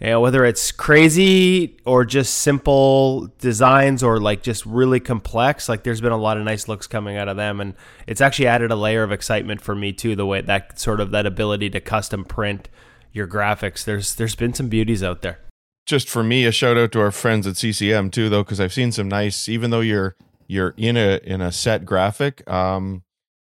you 0.05 0.11
know, 0.11 0.21
whether 0.21 0.45
it's 0.45 0.71
crazy 0.71 1.77
or 1.83 2.05
just 2.05 2.35
simple 2.35 3.27
designs 3.39 4.03
or 4.03 4.19
like 4.19 4.43
just 4.43 4.63
really 4.65 4.99
complex, 4.99 5.67
like 5.67 5.83
there's 5.83 5.99
been 5.99 6.11
a 6.11 6.17
lot 6.17 6.37
of 6.37 6.43
nice 6.43 6.67
looks 6.67 6.85
coming 6.85 7.17
out 7.17 7.27
of 7.27 7.37
them, 7.37 7.59
and 7.59 7.73
it's 8.05 8.21
actually 8.21 8.45
added 8.45 8.69
a 8.69 8.75
layer 8.75 9.01
of 9.01 9.11
excitement 9.11 9.61
for 9.61 9.73
me 9.73 9.91
too. 9.91 10.15
The 10.15 10.25
way 10.25 10.41
that 10.41 10.79
sort 10.79 10.99
of 10.99 11.09
that 11.09 11.25
ability 11.25 11.71
to 11.71 11.81
custom 11.81 12.23
print 12.23 12.69
your 13.13 13.27
graphics. 13.27 13.83
There's 13.83 14.13
there's 14.13 14.35
been 14.35 14.53
some 14.53 14.69
beauties 14.69 15.01
out 15.01 15.23
there 15.23 15.39
just 15.87 16.07
for 16.07 16.23
me, 16.23 16.45
a 16.45 16.51
shout 16.51 16.77
out 16.77 16.91
to 16.91 17.01
our 17.01 17.11
friends 17.11 17.47
at 17.47 17.57
CCM 17.57 18.11
too, 18.11 18.29
though, 18.29 18.43
because 18.43 18.59
I've 18.59 18.73
seen 18.73 18.91
some 18.91 19.07
nice. 19.07 19.49
Even 19.49 19.71
though 19.71 19.81
you're 19.81 20.15
you're 20.47 20.75
in 20.77 20.97
a 20.97 21.19
in 21.23 21.41
a 21.41 21.51
set 21.51 21.83
graphic. 21.83 22.47
Um, 22.49 23.03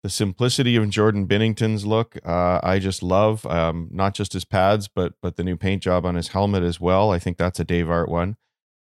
the 0.03 0.10
simplicity 0.10 0.75
of 0.75 0.89
Jordan 0.89 1.25
Binnington's 1.25 1.86
look, 1.86 2.18
uh, 2.25 2.60
I 2.63 2.79
just 2.79 3.03
love. 3.03 3.46
Um, 3.46 3.89
not 3.91 4.13
just 4.13 4.34
his 4.34 4.46
pads, 4.46 4.88
but 4.88 5.13
but 5.22 5.36
the 5.36 5.44
new 5.44 5.58
paint 5.58 5.84
job 5.84 6.06
on 6.06 6.15
his 6.15 6.29
helmet 6.29 6.63
as 6.63 6.79
well. 6.79 7.12
I 7.12 7.20
think 7.20 7.38
that's 7.38 7.60
a 7.60 7.65
Dave 7.65 7.89
Art 7.89 8.10
one. 8.10 8.38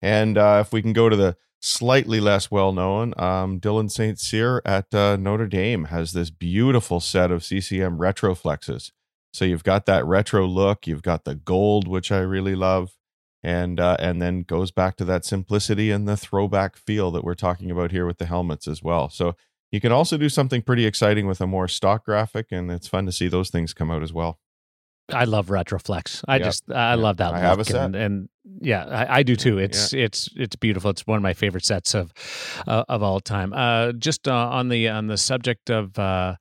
And 0.02 0.38
uh, 0.38 0.60
if 0.66 0.74
we 0.74 0.82
can 0.82 0.94
go 0.94 1.10
to 1.10 1.16
the 1.16 1.38
slightly 1.62 2.20
less 2.20 2.52
well 2.52 2.74
known, 2.74 3.14
um, 3.18 3.60
Dylan 3.60 3.90
St. 3.90 4.20
Cyr 4.20 4.62
at 4.66 4.94
uh, 4.94 5.16
Notre 5.16 5.48
Dame 5.48 5.86
has 5.86 6.12
this 6.12 6.30
beautiful 6.30 7.00
set 7.00 7.32
of 7.32 7.44
CCM 7.44 7.98
retro 7.98 8.36
flexes. 8.36 8.92
So 9.34 9.46
you've 9.46 9.64
got 9.64 9.86
that 9.88 10.06
retro 10.06 10.46
look, 10.46 10.86
you've 10.88 11.02
got 11.02 11.24
the 11.24 11.36
gold, 11.36 11.88
which 11.88 12.12
I 12.12 12.20
really 12.20 12.56
love 12.56 12.96
and 13.44 13.80
uh, 13.80 13.98
and 14.00 14.22
then 14.22 14.44
goes 14.44 14.72
back 14.72 14.96
to 14.98 15.06
that 15.06 15.26
simplicity 15.26 15.92
and 15.92 16.08
the 16.08 16.16
throwback 16.16 16.78
feel 16.78 17.12
that 17.12 17.24
we're 17.24 17.34
talking 17.34 17.70
about 17.70 17.92
here 17.92 18.06
with 18.06 18.18
the 18.18 18.26
helmets 18.26 18.68
as 18.68 18.82
well. 18.82 19.10
So 19.10 19.36
you 19.74 19.82
can 19.82 19.92
also 19.92 20.18
do 20.18 20.30
something 20.30 20.62
pretty 20.62 20.86
exciting 20.86 21.26
with 21.26 21.42
a 21.42 21.48
more 21.48 21.68
stock 21.68 22.06
graphic, 22.06 22.52
and 22.52 22.70
it's 22.70 22.88
fun 22.88 23.08
to 23.08 23.12
see 23.12 23.28
those 23.28 23.50
things 23.50 23.74
come 23.74 23.90
out 23.90 24.04
as 24.04 24.14
well. 24.14 24.40
I 25.12 25.24
love 25.24 25.48
Retroflex. 25.48 26.24
I 26.28 26.36
yep. 26.36 26.46
just 26.46 26.72
I 26.72 26.92
yep. 26.92 27.00
love 27.00 27.18
that. 27.18 27.34
I 27.34 27.40
have 27.40 27.58
a 27.58 27.66
set, 27.66 27.84
and, 27.84 27.96
and 27.96 28.30
yeah, 28.62 28.86
I, 28.86 29.20
I, 29.20 29.24
do 29.24 29.36
too. 29.36 29.58
It's 29.58 29.92
yeah. 29.92 30.06
it's 30.06 30.30
it's 30.36 30.56
beautiful. 30.56 30.92
It's 30.92 31.08
one 31.08 31.18
of 31.18 31.24
my 31.24 31.34
favorite 31.34 31.66
sets 31.66 31.96
of 31.96 32.14
uh, 32.68 32.84
of 32.88 33.02
all 33.02 33.20
time. 33.20 33.52
Uh, 33.52 33.94
just 33.94 34.28
uh, 34.28 34.34
on 34.34 34.70
the 34.70 34.90
on 34.90 35.08
the 35.08 35.18
subject 35.18 35.72
of 35.72 35.98
uh, 35.98 36.36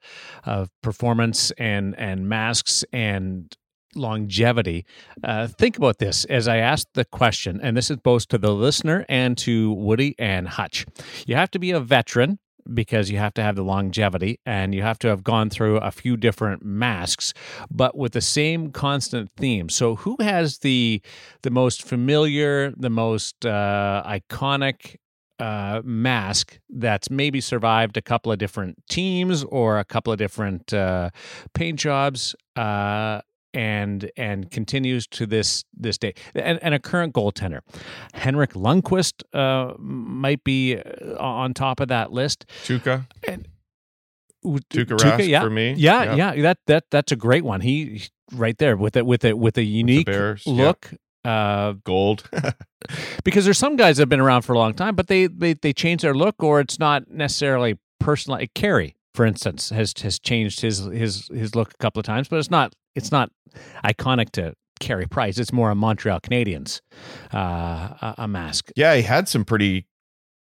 of 0.45 0.69
performance 0.83 1.53
and 1.53 1.99
and 1.99 2.29
masks 2.29 2.85
and 2.93 3.57
longevity. 3.95 4.85
Uh, 5.25 5.47
think 5.47 5.79
about 5.79 5.99
this 5.99 6.27
as 6.27 6.49
I 6.49 6.59
ask 6.59 6.87
the 6.93 7.07
question, 7.07 7.61
and 7.63 7.75
this 7.79 7.91
is 7.91 7.97
both 7.97 8.29
to 8.29 8.37
the 8.37 8.53
listener 8.53 9.07
and 9.09 9.39
to 9.39 9.73
Woody 9.73 10.15
and 10.19 10.49
Hutch. 10.49 10.85
You 11.27 11.37
have 11.37 11.51
to 11.53 11.59
be 11.59 11.71
a 11.71 11.81
veteran 11.81 12.39
because 12.73 13.11
you 13.11 13.19
have 13.19 13.35
to 13.35 13.43
have 13.43 13.57
the 13.57 13.63
longevity 13.63 14.39
and 14.47 14.75
you 14.75 14.83
have 14.83 14.99
to 15.01 15.09
have 15.09 15.23
gone 15.23 15.51
through 15.51 15.77
a 15.79 15.91
few 15.91 16.17
different 16.17 16.65
masks 16.65 17.33
but 17.71 17.97
with 17.97 18.13
the 18.13 18.21
same 18.21 18.71
constant 18.71 19.31
theme. 19.33 19.69
So 19.69 19.97
who 19.97 20.17
has 20.21 20.59
the 20.59 21.03
the 21.43 21.51
most 21.51 21.83
familiar 21.83 22.73
the 22.77 22.91
most 22.91 23.45
uh, 23.45 24.03
iconic 24.07 24.97
uh, 25.39 25.83
mask 25.85 26.61
that's 26.71 27.11
maybe 27.11 27.41
survived 27.41 27.97
a 27.97 28.03
couple 28.03 28.31
of 28.31 28.39
different 28.39 28.77
teams 28.89 29.43
or 29.45 29.79
a 29.79 29.85
couple 29.85 30.13
of 30.13 30.19
different 30.19 30.73
uh, 30.73 31.11
paint 31.55 31.79
jobs 31.79 32.37
uh, 32.57 33.21
and 33.55 34.11
and 34.17 34.51
continues 34.51 35.07
to 35.09 35.27
this 35.27 35.65
this 35.75 35.99
day. 35.99 36.15
And, 36.35 36.59
and 36.63 36.75
a 36.75 36.79
current 36.79 37.15
goaltender, 37.15 37.61
Henrik 38.15 38.55
Lundqvist, 38.55 39.23
uh, 39.35 39.75
might 39.79 40.45
be 40.45 40.79
uh, 40.79 41.17
on 41.19 41.55
top 41.55 41.81
of 41.81 41.89
that 41.89 42.13
list. 42.13 42.47
Tuukka. 42.65 43.07
And, 43.29 43.49
Tuukka, 44.45 44.97
Tuukka 44.99 45.29
yeah. 45.29 45.43
for 45.43 45.51
me. 45.51 45.75
Yeah, 45.75 46.15
yeah, 46.15 46.33
yeah, 46.33 46.43
that 46.43 46.59
that 46.67 46.85
that's 46.91 47.13
a 47.13 47.17
great 47.17 47.45
one. 47.45 47.61
He 47.61 48.09
right 48.33 48.57
there 48.59 48.77
with 48.77 48.97
it 48.97 49.07
with 49.07 49.25
it 49.25 49.39
with 49.39 49.57
a 49.59 49.63
unique 49.63 50.07
with 50.07 50.17
Bears, 50.17 50.47
look. 50.47 50.89
Yeah. 50.91 50.99
Uh, 51.25 51.75
Gold, 51.85 52.29
because 53.25 53.45
there's 53.45 53.59
some 53.59 53.77
guys 53.77 53.97
that 53.97 54.03
have 54.03 54.09
been 54.09 54.19
around 54.19 54.43
for 54.43 54.55
a 54.55 54.59
long 54.59 54.75
time, 54.75 54.97
but 54.97 55.07
they 55.07 55.29
they 55.29 55.55
they 55.55 55.73
change 55.73 56.03
their 56.03 56.15
look, 56.15 56.43
or 56.43 56.59
it's 56.59 56.81
not 56.81 57.09
necessarily 57.13 57.79
personal. 58.01 58.41
Like 58.41 58.55
Carey, 58.55 58.97
for 59.15 59.25
instance, 59.25 59.71
has 59.71 59.95
has 60.03 60.19
changed 60.19 60.63
his 60.63 60.81
his 60.87 61.29
his 61.29 61.55
look 61.55 61.75
a 61.75 61.77
couple 61.79 62.01
of 62.01 62.07
times, 62.07 62.27
but 62.27 62.41
it's 62.41 62.51
not 62.51 62.75
it's 62.95 63.13
not 63.13 63.31
iconic 63.85 64.31
to 64.33 64.55
Carey 64.81 65.07
Price. 65.07 65.39
It's 65.39 65.53
more 65.53 65.71
a 65.71 65.75
Montreal 65.75 66.21
Canadiens 66.21 66.81
uh, 67.33 68.15
a, 68.19 68.29
mask. 68.29 68.71
Yeah, 68.77 68.95
he 68.95 69.03
had 69.03 69.29
some 69.29 69.45
pretty 69.45 69.87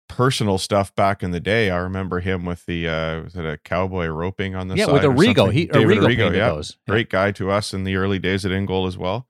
personal 0.08 0.58
stuff 0.58 0.96
back 0.96 1.22
in 1.22 1.32
the 1.32 1.40
day. 1.40 1.70
I 1.70 1.78
remember 1.78 2.20
him 2.20 2.46
with 2.46 2.66
the 2.66 2.88
uh, 2.88 3.22
was 3.24 3.36
it 3.36 3.46
a 3.46 3.58
cowboy 3.58 4.08
roping 4.08 4.56
on 4.56 4.68
the 4.68 4.76
yeah 4.76 4.92
with 4.92 5.04
Arrigo. 5.04 5.52
He 5.52 5.66
David 5.66 6.00
Arrigo, 6.00 6.30
Arrigo 6.32 6.36
yeah. 6.36 6.50
those. 6.50 6.78
Great 6.88 7.10
guy 7.10 7.32
to 7.34 7.52
us 7.52 7.74
in 7.74 7.84
the 7.84 7.96
early 7.96 8.20
days 8.20 8.46
at 8.46 8.52
InGoal 8.52 8.88
as 8.88 8.98
well. 8.98 9.28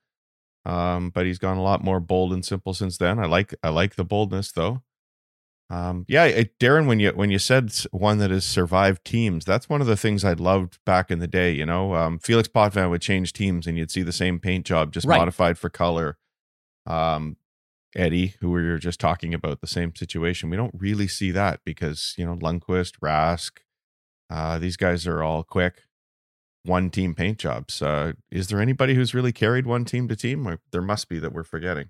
Um, 0.66 1.10
but 1.10 1.26
he's 1.26 1.40
gone 1.40 1.58
a 1.58 1.64
lot 1.64 1.84
more 1.84 2.00
bold 2.00 2.34
and 2.34 2.46
simple 2.46 2.74
since 2.74 2.98
then. 2.98 3.20
I 3.20 3.26
like 3.26 3.56
I 3.64 3.70
like 3.70 3.96
the 3.96 4.06
boldness 4.06 4.52
though. 4.52 4.84
Um, 5.72 6.06
yeah, 6.08 6.26
it, 6.26 6.58
Darren, 6.60 6.88
when 6.88 7.00
you 7.00 7.12
when 7.12 7.30
you 7.30 7.38
said 7.38 7.72
one 7.92 8.18
that 8.18 8.32
has 8.32 8.44
survived 8.44 9.06
teams, 9.06 9.46
that's 9.46 9.70
one 9.70 9.82
of 9.82 9.88
the 9.88 9.98
things 9.98 10.26
I 10.26 10.34
loved 10.34 10.80
back 10.84 11.12
in 11.12 11.20
the 11.20 11.28
day. 11.28 11.52
You 11.52 11.66
know, 11.66 11.94
um, 11.94 12.18
Felix 12.18 12.48
Potvin 12.48 12.90
would 12.90 13.02
change 13.02 13.34
teams, 13.34 13.68
and 13.68 13.78
you'd 13.78 13.92
see 13.92 14.02
the 14.02 14.12
same 14.12 14.40
paint 14.40 14.66
job 14.66 14.92
just 14.92 15.06
right. 15.06 15.20
modified 15.20 15.60
for 15.60 15.70
color. 15.70 16.18
Um, 16.88 17.38
Eddie, 17.96 18.36
who 18.40 18.52
we 18.52 18.64
were 18.64 18.80
just 18.80 19.00
talking 19.00 19.34
about, 19.34 19.62
the 19.62 19.68
same 19.68 19.96
situation. 19.96 20.50
We 20.50 20.58
don't 20.58 20.74
really 20.76 21.08
see 21.08 21.30
that 21.32 21.62
because 21.64 22.16
you 22.18 22.26
know 22.26 22.36
Lundqvist, 22.36 23.00
Rask, 23.00 23.52
uh, 24.32 24.58
these 24.58 24.78
guys 24.78 25.06
are 25.06 25.22
all 25.22 25.44
quick 25.44 25.84
one 26.64 26.90
team 26.90 27.14
paint 27.14 27.38
jobs. 27.38 27.82
Uh, 27.82 28.14
is 28.32 28.48
there 28.48 28.60
anybody 28.60 28.96
who's 28.96 29.14
really 29.14 29.32
carried 29.32 29.68
one 29.68 29.86
team 29.86 30.08
to 30.08 30.16
team? 30.16 30.48
Or 30.48 30.60
there 30.72 30.82
must 30.82 31.10
be 31.10 31.20
that 31.20 31.32
we're 31.32 31.44
forgetting 31.44 31.90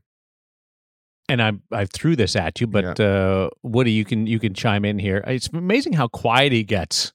and 1.30 1.42
I 1.42 1.54
I 1.72 1.86
threw 1.86 2.16
this 2.16 2.36
at 2.36 2.60
you, 2.60 2.68
but 2.68 3.00
yeah. 3.00 3.06
uh, 3.06 3.50
Woody, 3.64 3.92
you 3.92 4.06
can 4.06 4.28
you 4.28 4.40
can 4.40 4.54
chime 4.54 4.86
in 4.86 5.00
here. 5.00 5.24
It's 5.28 5.48
amazing 5.50 5.94
how 5.94 6.08
quiet 6.08 6.52
he 6.52 6.64
gets. 6.64 7.14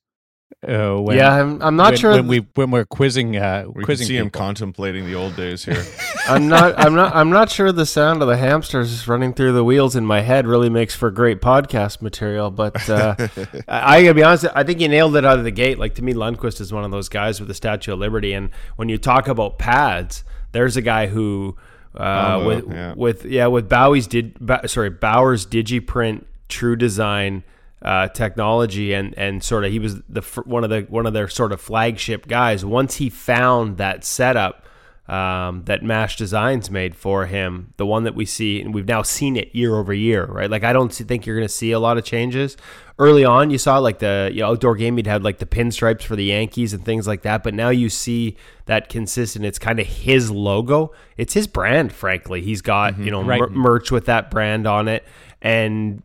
Uh, 0.66 0.96
when, 0.96 1.16
yeah, 1.16 1.34
I'm, 1.34 1.60
I'm 1.60 1.76
not 1.76 1.92
when, 1.92 1.98
sure 1.98 2.12
when 2.12 2.26
we 2.26 2.38
when 2.54 2.70
we're 2.70 2.86
quizzing. 2.86 3.36
Uh, 3.36 3.66
we 3.68 3.84
quizzing 3.84 4.06
see 4.06 4.14
people. 4.14 4.26
him 4.26 4.30
contemplating 4.30 5.04
the 5.04 5.14
old 5.14 5.36
days 5.36 5.64
here. 5.64 5.84
I'm 6.28 6.48
not 6.48 6.78
I'm 6.78 6.94
not 6.94 7.14
I'm 7.14 7.28
not 7.28 7.50
sure 7.50 7.70
the 7.70 7.84
sound 7.84 8.22
of 8.22 8.28
the 8.28 8.36
hamsters 8.36 9.06
running 9.06 9.34
through 9.34 9.52
the 9.52 9.64
wheels 9.64 9.94
in 9.94 10.06
my 10.06 10.22
head 10.22 10.46
really 10.46 10.70
makes 10.70 10.94
for 10.94 11.10
great 11.10 11.40
podcast 11.42 12.00
material. 12.00 12.50
But 12.50 12.88
uh, 12.88 13.14
I, 13.68 13.96
I 13.96 14.02
gotta 14.02 14.14
be 14.14 14.22
honest, 14.22 14.46
I 14.54 14.62
think 14.64 14.80
you 14.80 14.88
nailed 14.88 15.16
it 15.16 15.24
out 15.24 15.38
of 15.38 15.44
the 15.44 15.50
gate. 15.50 15.78
Like 15.78 15.96
to 15.96 16.02
me, 16.02 16.14
Lundqvist 16.14 16.60
is 16.60 16.72
one 16.72 16.84
of 16.84 16.90
those 16.90 17.10
guys 17.10 17.40
with 17.40 17.48
the 17.48 17.54
Statue 17.54 17.92
of 17.92 17.98
Liberty, 17.98 18.32
and 18.32 18.50
when 18.76 18.88
you 18.88 18.96
talk 18.96 19.28
about 19.28 19.58
pads, 19.58 20.24
there's 20.52 20.76
a 20.76 20.82
guy 20.82 21.08
who 21.08 21.56
uh, 21.96 22.42
with 22.44 22.70
yeah. 22.70 22.94
with 22.96 23.24
yeah 23.24 23.46
with 23.46 23.68
Bowie's 23.68 24.06
did 24.06 24.36
sorry 24.66 24.90
Bauer's 24.90 25.46
DigiPrint 25.46 26.24
True 26.48 26.76
Design 26.76 27.44
uh, 27.82 28.08
technology 28.08 28.92
and 28.92 29.16
and 29.18 29.42
sort 29.42 29.64
of 29.64 29.70
he 29.70 29.78
was 29.78 30.00
the 30.08 30.22
one 30.44 30.64
of 30.64 30.70
the 30.70 30.82
one 30.82 31.06
of 31.06 31.12
their 31.12 31.28
sort 31.28 31.52
of 31.52 31.60
flagship 31.60 32.26
guys. 32.26 32.64
Once 32.64 32.96
he 32.96 33.10
found 33.10 33.76
that 33.76 34.04
setup 34.04 34.63
um, 35.06 35.64
that 35.66 35.82
Mash 35.82 36.16
Designs 36.16 36.70
made 36.70 36.94
for 36.96 37.26
him, 37.26 37.74
the 37.76 37.84
one 37.84 38.04
that 38.04 38.14
we 38.14 38.24
see 38.24 38.60
and 38.62 38.72
we've 38.72 38.88
now 38.88 39.02
seen 39.02 39.36
it 39.36 39.54
year 39.54 39.76
over 39.76 39.92
year, 39.92 40.24
right? 40.24 40.50
Like 40.50 40.64
I 40.64 40.72
don't 40.72 40.90
think 40.92 41.26
you're 41.26 41.36
going 41.36 41.46
to 41.46 41.52
see 41.52 41.72
a 41.72 41.78
lot 41.78 41.98
of 41.98 42.04
changes. 42.04 42.56
Early 42.98 43.24
on, 43.24 43.50
you 43.50 43.58
saw 43.58 43.78
like 43.78 43.98
the 43.98 44.30
you 44.32 44.40
know, 44.40 44.50
outdoor 44.52 44.76
game, 44.76 44.96
you'd 44.96 45.06
have 45.06 45.22
like 45.22 45.40
the 45.40 45.46
pinstripes 45.46 46.04
for 46.04 46.16
the 46.16 46.24
Yankees 46.24 46.72
and 46.72 46.84
things 46.84 47.06
like 47.06 47.20
that. 47.22 47.42
But 47.42 47.52
now 47.52 47.68
you 47.68 47.90
see 47.90 48.36
that 48.66 48.88
consistent. 48.88 49.44
It's 49.44 49.58
kind 49.58 49.78
of 49.78 49.86
his 49.86 50.30
logo. 50.30 50.92
It's 51.18 51.34
his 51.34 51.48
brand, 51.48 51.92
frankly. 51.92 52.40
He's 52.40 52.62
got 52.62 52.98
you 52.98 53.10
know 53.10 53.22
Right. 53.22 53.40
mer- 53.40 53.50
merch 53.50 53.90
with 53.90 54.06
that 54.06 54.30
brand 54.30 54.66
on 54.66 54.88
it, 54.88 55.04
and 55.42 56.02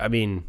I 0.00 0.08
mean, 0.08 0.44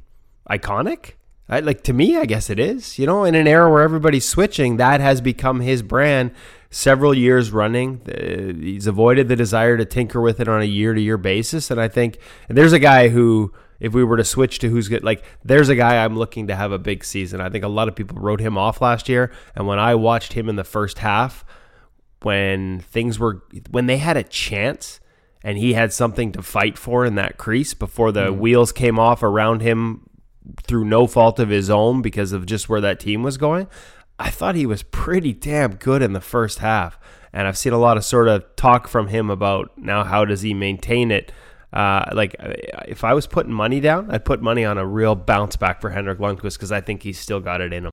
iconic. 0.49 1.11
I, 1.51 1.59
like 1.61 1.81
to 1.83 1.93
me, 1.93 2.15
I 2.15 2.25
guess 2.25 2.49
it 2.49 2.59
is. 2.59 2.97
You 2.99 3.05
know, 3.07 3.23
in 3.23 3.35
an 3.35 3.47
era 3.47 3.71
where 3.71 3.81
everybody's 3.81 4.25
switching, 4.27 4.77
that 4.77 5.01
has 5.01 5.19
become 5.19 5.59
his 5.61 5.81
brand. 5.81 6.31
Several 6.71 7.15
years 7.15 7.51
running, 7.51 8.01
uh, 8.07 8.53
he's 8.61 8.85
avoided 8.85 9.27
the 9.27 9.35
desire 9.35 9.75
to 9.75 9.85
tinker 9.85 10.21
with 10.21 10.39
it 10.39 10.47
on 10.47 10.61
a 10.61 10.65
year-to-year 10.65 11.17
basis, 11.17 11.71
and 11.71 11.81
I 11.81 11.87
think 11.87 12.19
and 12.47 12.55
there's 12.55 12.73
a 12.73 12.79
guy 12.79 13.09
who, 13.09 13.51
if 13.79 13.93
we 13.93 14.03
were 14.03 14.17
to 14.17 14.23
switch 14.23 14.59
to 14.59 14.69
who's 14.69 14.87
good, 14.87 15.03
like 15.03 15.23
there's 15.43 15.69
a 15.69 15.75
guy 15.75 16.03
I'm 16.03 16.15
looking 16.15 16.45
to 16.47 16.55
have 16.55 16.71
a 16.71 16.77
big 16.77 17.03
season. 17.03 17.41
I 17.41 17.49
think 17.49 17.63
a 17.63 17.67
lot 17.67 17.87
of 17.87 17.95
people 17.95 18.19
wrote 18.19 18.39
him 18.39 18.55
off 18.55 18.81
last 18.81 19.09
year, 19.09 19.31
and 19.55 19.65
when 19.65 19.79
I 19.79 19.95
watched 19.95 20.33
him 20.33 20.47
in 20.47 20.57
the 20.57 20.63
first 20.63 20.99
half, 20.99 21.43
when 22.21 22.81
things 22.81 23.17
were 23.17 23.43
when 23.71 23.87
they 23.87 23.97
had 23.97 24.17
a 24.17 24.23
chance 24.23 24.99
and 25.43 25.57
he 25.57 25.73
had 25.73 25.93
something 25.93 26.31
to 26.33 26.41
fight 26.41 26.77
for 26.77 27.05
in 27.05 27.15
that 27.15 27.37
crease 27.37 27.73
before 27.73 28.11
the 28.11 28.31
wheels 28.31 28.71
came 28.71 28.99
off 28.99 29.23
around 29.23 29.61
him 29.61 30.07
through 30.63 30.85
no 30.85 31.07
fault 31.07 31.39
of 31.39 31.49
his 31.49 31.69
own 31.69 32.01
because 32.01 32.31
of 32.31 32.45
just 32.45 32.69
where 32.69 32.81
that 32.81 32.99
team 32.99 33.23
was 33.23 33.37
going. 33.37 33.67
I 34.19 34.29
thought 34.29 34.55
he 34.55 34.65
was 34.65 34.83
pretty 34.83 35.33
damn 35.33 35.75
good 35.75 36.01
in 36.01 36.13
the 36.13 36.21
first 36.21 36.59
half. 36.59 36.99
And 37.31 37.47
I've 37.47 37.57
seen 37.57 37.73
a 37.73 37.77
lot 37.77 37.95
of 37.97 38.03
sort 38.03 38.27
of 38.27 38.43
talk 38.55 38.87
from 38.87 39.07
him 39.07 39.29
about 39.29 39.71
now 39.77 40.03
how 40.03 40.25
does 40.25 40.41
he 40.41 40.53
maintain 40.53 41.11
it. 41.11 41.31
Uh, 41.71 42.03
like 42.13 42.35
if 42.87 43.03
I 43.03 43.13
was 43.13 43.27
putting 43.27 43.53
money 43.53 43.79
down, 43.79 44.09
I'd 44.09 44.25
put 44.25 44.41
money 44.41 44.65
on 44.65 44.77
a 44.77 44.85
real 44.85 45.15
bounce 45.15 45.55
back 45.55 45.79
for 45.79 45.91
Henrik 45.91 46.19
Lundqvist 46.19 46.55
because 46.55 46.71
I 46.71 46.81
think 46.81 47.03
he's 47.03 47.19
still 47.19 47.39
got 47.39 47.61
it 47.61 47.71
in 47.71 47.85
him. 47.85 47.91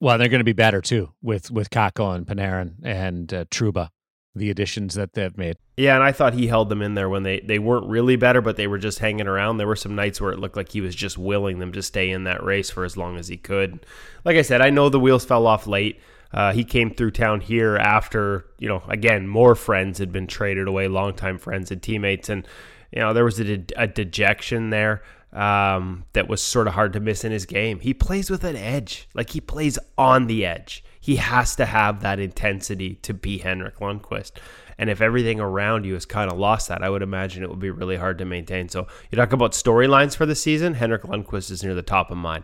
Well, 0.00 0.18
they're 0.18 0.28
going 0.28 0.40
to 0.40 0.44
be 0.44 0.52
better 0.52 0.82
too 0.82 1.12
with 1.22 1.50
with 1.50 1.70
Kakko 1.70 2.14
and 2.14 2.26
Panarin 2.26 2.74
and 2.82 3.32
uh, 3.32 3.44
Trouba, 3.46 3.88
the 4.34 4.50
additions 4.50 4.94
that 4.94 5.14
they've 5.14 5.36
made. 5.38 5.56
Yeah, 5.76 5.94
and 5.94 6.02
I 6.02 6.12
thought 6.12 6.34
he 6.34 6.46
held 6.46 6.68
them 6.68 6.82
in 6.82 6.94
there 6.94 7.08
when 7.08 7.22
they, 7.22 7.40
they 7.40 7.58
weren't 7.58 7.86
really 7.86 8.16
better, 8.16 8.40
but 8.40 8.56
they 8.56 8.66
were 8.66 8.78
just 8.78 8.98
hanging 8.98 9.28
around. 9.28 9.58
There 9.58 9.66
were 9.66 9.76
some 9.76 9.94
nights 9.94 10.20
where 10.20 10.32
it 10.32 10.38
looked 10.38 10.56
like 10.56 10.72
he 10.72 10.80
was 10.80 10.94
just 10.94 11.16
willing 11.18 11.58
them 11.58 11.72
to 11.72 11.82
stay 11.82 12.10
in 12.10 12.24
that 12.24 12.42
race 12.42 12.70
for 12.70 12.84
as 12.84 12.96
long 12.96 13.16
as 13.16 13.28
he 13.28 13.36
could. 13.36 13.86
Like 14.24 14.36
I 14.36 14.42
said, 14.42 14.60
I 14.60 14.70
know 14.70 14.88
the 14.88 15.00
wheels 15.00 15.24
fell 15.24 15.46
off 15.46 15.66
late. 15.66 16.00
Uh, 16.32 16.52
he 16.52 16.64
came 16.64 16.92
through 16.92 17.12
town 17.12 17.40
here 17.40 17.76
after, 17.76 18.46
you 18.58 18.68
know, 18.68 18.82
again, 18.88 19.28
more 19.28 19.54
friends 19.54 19.98
had 19.98 20.10
been 20.10 20.26
traded 20.26 20.66
away, 20.66 20.88
longtime 20.88 21.38
friends 21.38 21.70
and 21.70 21.80
teammates. 21.80 22.28
And, 22.28 22.46
you 22.90 23.00
know, 23.00 23.12
there 23.12 23.24
was 23.24 23.38
a, 23.38 23.56
de- 23.56 23.80
a 23.80 23.86
dejection 23.86 24.70
there 24.70 25.02
um, 25.32 26.04
that 26.12 26.28
was 26.28 26.42
sort 26.42 26.66
of 26.66 26.74
hard 26.74 26.92
to 26.94 27.00
miss 27.00 27.24
in 27.24 27.30
his 27.30 27.46
game. 27.46 27.78
He 27.78 27.94
plays 27.94 28.30
with 28.30 28.42
an 28.42 28.56
edge, 28.56 29.08
like 29.14 29.30
he 29.30 29.40
plays 29.40 29.78
on 29.96 30.26
the 30.26 30.44
edge. 30.44 30.82
He 31.04 31.16
has 31.16 31.54
to 31.56 31.66
have 31.66 32.00
that 32.00 32.18
intensity 32.18 32.94
to 33.02 33.12
be 33.12 33.36
Henrik 33.36 33.76
Lundqvist. 33.76 34.32
And 34.78 34.88
if 34.88 35.02
everything 35.02 35.38
around 35.38 35.84
you 35.84 35.92
has 35.92 36.06
kind 36.06 36.32
of 36.32 36.38
lost 36.38 36.68
that, 36.68 36.82
I 36.82 36.88
would 36.88 37.02
imagine 37.02 37.42
it 37.42 37.50
would 37.50 37.58
be 37.58 37.68
really 37.68 37.96
hard 37.96 38.16
to 38.16 38.24
maintain. 38.24 38.70
So 38.70 38.86
you 39.10 39.16
talk 39.16 39.34
about 39.34 39.52
storylines 39.52 40.16
for 40.16 40.24
the 40.24 40.34
season, 40.34 40.72
Henrik 40.72 41.02
Lundqvist 41.02 41.50
is 41.50 41.62
near 41.62 41.74
the 41.74 41.82
top 41.82 42.10
of 42.10 42.16
mine. 42.16 42.42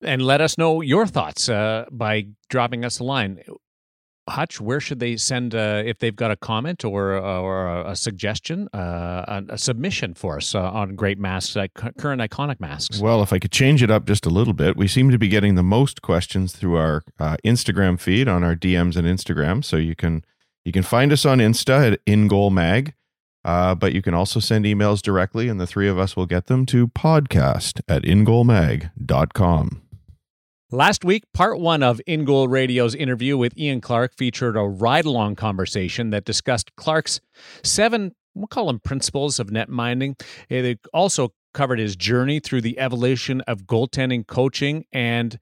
And 0.00 0.22
let 0.22 0.40
us 0.40 0.56
know 0.56 0.80
your 0.80 1.08
thoughts 1.08 1.48
uh, 1.48 1.86
by 1.90 2.28
dropping 2.50 2.84
us 2.84 3.00
a 3.00 3.04
line. 3.04 3.42
Hutch, 4.28 4.60
where 4.60 4.80
should 4.80 4.98
they 4.98 5.16
send 5.16 5.54
uh, 5.54 5.82
if 5.84 5.98
they've 5.98 6.16
got 6.16 6.30
a 6.30 6.36
comment 6.36 6.84
or 6.84 7.16
or 7.16 7.82
a, 7.82 7.94
suggestion, 7.94 8.68
uh, 8.74 9.24
a, 9.48 9.54
a 9.54 9.58
submission 9.58 10.14
for 10.14 10.36
us 10.36 10.54
uh, 10.54 10.60
on 10.60 10.96
great 10.96 11.18
masks, 11.18 11.56
current 11.98 12.20
iconic 12.20 12.60
masks? 12.60 13.00
Well, 13.00 13.22
if 13.22 13.32
I 13.32 13.38
could 13.38 13.52
change 13.52 13.82
it 13.82 13.90
up 13.90 14.06
just 14.06 14.26
a 14.26 14.30
little 14.30 14.52
bit, 14.52 14.76
we 14.76 14.88
seem 14.88 15.10
to 15.10 15.18
be 15.18 15.28
getting 15.28 15.54
the 15.54 15.62
most 15.62 16.02
questions 16.02 16.52
through 16.52 16.76
our 16.76 17.04
uh, 17.18 17.36
Instagram 17.44 18.00
feed 18.00 18.28
on 18.28 18.42
our 18.42 18.56
DMs 18.56 18.96
and 18.96 19.06
Instagram. 19.06 19.64
So 19.64 19.76
you 19.76 19.94
can 19.94 20.24
you 20.64 20.72
can 20.72 20.82
find 20.82 21.12
us 21.12 21.24
on 21.24 21.38
Insta 21.38 21.92
at 21.92 22.04
InGoalMag, 22.06 22.94
uh, 23.44 23.76
but 23.76 23.92
you 23.92 24.02
can 24.02 24.14
also 24.14 24.40
send 24.40 24.64
emails 24.64 25.00
directly, 25.00 25.48
and 25.48 25.60
the 25.60 25.66
three 25.66 25.88
of 25.88 25.98
us 25.98 26.16
will 26.16 26.26
get 26.26 26.46
them 26.46 26.66
to 26.66 26.88
podcast 26.88 27.80
at 27.88 28.02
InGoalMag.com. 28.02 29.85
Last 30.72 31.04
week, 31.04 31.22
part 31.32 31.60
one 31.60 31.84
of 31.84 32.00
In 32.08 32.24
Goal 32.24 32.48
Radio's 32.48 32.96
interview 32.96 33.38
with 33.38 33.56
Ian 33.56 33.80
Clark 33.80 34.16
featured 34.16 34.56
a 34.56 34.62
ride 34.62 35.04
along 35.04 35.36
conversation 35.36 36.10
that 36.10 36.24
discussed 36.24 36.74
Clark's 36.74 37.20
seven, 37.62 38.16
we'll 38.34 38.48
call 38.48 38.66
them 38.66 38.80
principles 38.80 39.38
of 39.38 39.52
net 39.52 39.68
minding. 39.68 40.16
It 40.48 40.80
also 40.92 41.34
covered 41.54 41.78
his 41.78 41.94
journey 41.94 42.40
through 42.40 42.62
the 42.62 42.80
evolution 42.80 43.42
of 43.42 43.62
goaltending 43.62 44.26
coaching 44.26 44.84
and 44.92 45.38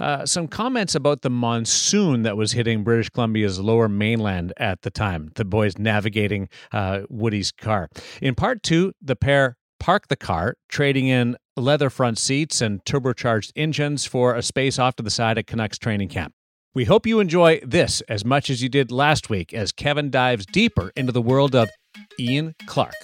uh, 0.00 0.24
some 0.24 0.48
comments 0.48 0.94
about 0.94 1.20
the 1.20 1.28
monsoon 1.28 2.22
that 2.22 2.38
was 2.38 2.52
hitting 2.52 2.82
British 2.82 3.10
Columbia's 3.10 3.60
lower 3.60 3.90
mainland 3.90 4.54
at 4.56 4.80
the 4.80 4.90
time. 4.90 5.32
The 5.34 5.44
boys 5.44 5.76
navigating 5.76 6.48
uh, 6.72 7.02
Woody's 7.10 7.52
car. 7.52 7.90
In 8.22 8.34
part 8.34 8.62
two, 8.62 8.94
the 9.02 9.16
pair 9.16 9.58
park 9.82 10.06
the 10.06 10.14
car, 10.14 10.54
trading 10.68 11.08
in 11.08 11.36
leather 11.56 11.90
front 11.90 12.16
seats 12.16 12.60
and 12.60 12.84
turbocharged 12.84 13.50
engines 13.56 14.06
for 14.06 14.36
a 14.36 14.40
space 14.40 14.78
off 14.78 14.94
to 14.94 15.02
the 15.02 15.10
side 15.10 15.38
at 15.38 15.48
Canucks 15.48 15.76
training 15.76 16.08
camp. 16.08 16.32
We 16.72 16.84
hope 16.84 17.04
you 17.04 17.18
enjoy 17.18 17.60
this 17.66 18.00
as 18.02 18.24
much 18.24 18.48
as 18.48 18.62
you 18.62 18.68
did 18.68 18.92
last 18.92 19.28
week 19.28 19.52
as 19.52 19.72
Kevin 19.72 20.08
dives 20.08 20.46
deeper 20.46 20.92
into 20.94 21.10
the 21.10 21.20
world 21.20 21.56
of 21.56 21.68
Ian 22.16 22.54
Clark. 22.66 22.94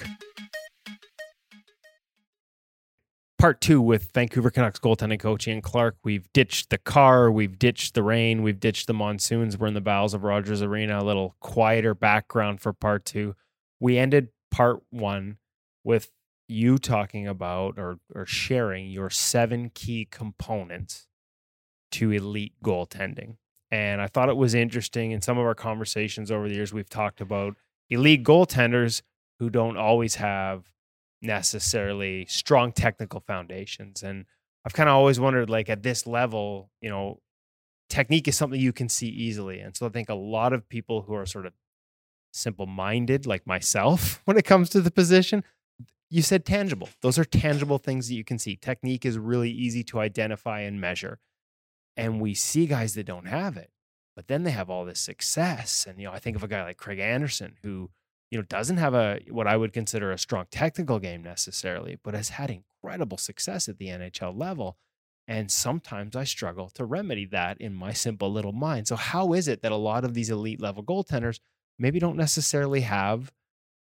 Part 3.40 3.60
two 3.60 3.80
with 3.80 4.12
Vancouver 4.14 4.50
Canucks 4.50 4.78
goaltending 4.78 5.18
coach 5.18 5.48
Ian 5.48 5.62
Clark. 5.62 5.96
We've 6.04 6.32
ditched 6.32 6.70
the 6.70 6.78
car, 6.78 7.28
we've 7.28 7.58
ditched 7.58 7.94
the 7.94 8.04
rain, 8.04 8.44
we've 8.44 8.60
ditched 8.60 8.86
the 8.86 8.94
monsoons. 8.94 9.58
We're 9.58 9.66
in 9.66 9.74
the 9.74 9.80
bowels 9.80 10.14
of 10.14 10.22
Rogers 10.22 10.62
Arena. 10.62 11.00
A 11.00 11.02
little 11.02 11.34
quieter 11.40 11.96
background 11.96 12.60
for 12.60 12.72
part 12.72 13.04
two. 13.04 13.34
We 13.80 13.98
ended 13.98 14.28
part 14.52 14.78
one 14.90 15.38
with 15.82 16.10
you 16.48 16.78
talking 16.78 17.28
about 17.28 17.78
or, 17.78 17.98
or 18.14 18.26
sharing 18.26 18.88
your 18.90 19.10
seven 19.10 19.70
key 19.74 20.06
components 20.10 21.06
to 21.92 22.10
elite 22.10 22.54
goaltending. 22.64 23.36
And 23.70 24.00
I 24.00 24.06
thought 24.06 24.28
it 24.28 24.36
was 24.36 24.54
interesting 24.54 25.10
in 25.10 25.20
some 25.20 25.38
of 25.38 25.44
our 25.44 25.54
conversations 25.54 26.30
over 26.30 26.48
the 26.48 26.54
years, 26.54 26.72
we've 26.72 26.88
talked 26.88 27.20
about 27.20 27.56
elite 27.90 28.24
goaltenders 28.24 29.02
who 29.38 29.50
don't 29.50 29.76
always 29.76 30.16
have 30.16 30.70
necessarily 31.20 32.26
strong 32.26 32.72
technical 32.72 33.20
foundations. 33.20 34.02
And 34.02 34.24
I've 34.64 34.72
kind 34.72 34.88
of 34.88 34.94
always 34.94 35.20
wondered, 35.20 35.50
like, 35.50 35.68
at 35.68 35.82
this 35.82 36.06
level, 36.06 36.70
you 36.80 36.90
know, 36.90 37.20
technique 37.88 38.28
is 38.28 38.36
something 38.36 38.60
you 38.60 38.72
can 38.72 38.88
see 38.88 39.08
easily. 39.08 39.60
And 39.60 39.76
so 39.76 39.86
I 39.86 39.90
think 39.90 40.08
a 40.08 40.14
lot 40.14 40.52
of 40.52 40.68
people 40.68 41.02
who 41.02 41.14
are 41.14 41.26
sort 41.26 41.46
of 41.46 41.52
simple 42.32 42.66
minded, 42.66 43.26
like 43.26 43.46
myself, 43.46 44.20
when 44.24 44.36
it 44.36 44.44
comes 44.44 44.70
to 44.70 44.80
the 44.80 44.90
position, 44.90 45.44
you 46.10 46.22
said 46.22 46.44
tangible. 46.44 46.88
Those 47.02 47.18
are 47.18 47.24
tangible 47.24 47.78
things 47.78 48.08
that 48.08 48.14
you 48.14 48.24
can 48.24 48.38
see. 48.38 48.56
Technique 48.56 49.04
is 49.04 49.18
really 49.18 49.50
easy 49.50 49.84
to 49.84 50.00
identify 50.00 50.60
and 50.60 50.80
measure. 50.80 51.18
And 51.96 52.20
we 52.20 52.34
see 52.34 52.66
guys 52.66 52.94
that 52.94 53.06
don't 53.06 53.26
have 53.26 53.56
it, 53.56 53.70
but 54.16 54.28
then 54.28 54.44
they 54.44 54.52
have 54.52 54.70
all 54.70 54.84
this 54.84 55.00
success. 55.00 55.86
And, 55.88 55.98
you 55.98 56.06
know, 56.06 56.12
I 56.12 56.18
think 56.18 56.36
of 56.36 56.44
a 56.44 56.48
guy 56.48 56.62
like 56.62 56.76
Craig 56.76 56.98
Anderson 56.98 57.56
who, 57.62 57.90
you 58.30 58.38
know, 58.38 58.44
doesn't 58.44 58.76
have 58.76 58.94
a 58.94 59.20
what 59.30 59.46
I 59.46 59.56
would 59.56 59.72
consider 59.72 60.10
a 60.10 60.18
strong 60.18 60.46
technical 60.50 60.98
game 60.98 61.22
necessarily, 61.22 61.98
but 62.02 62.14
has 62.14 62.30
had 62.30 62.50
incredible 62.50 63.18
success 63.18 63.68
at 63.68 63.78
the 63.78 63.88
NHL 63.88 64.38
level. 64.38 64.76
And 65.26 65.50
sometimes 65.50 66.16
I 66.16 66.24
struggle 66.24 66.70
to 66.70 66.84
remedy 66.84 67.26
that 67.26 67.60
in 67.60 67.74
my 67.74 67.92
simple 68.04 68.32
little 68.32 68.52
mind. 68.52 68.86
So, 68.88 68.96
how 68.96 69.32
is 69.32 69.48
it 69.48 69.62
that 69.62 69.72
a 69.72 69.76
lot 69.76 70.04
of 70.04 70.14
these 70.14 70.30
elite 70.30 70.60
level 70.60 70.84
goaltenders 70.84 71.40
maybe 71.78 71.98
don't 71.98 72.16
necessarily 72.16 72.82
have 72.82 73.32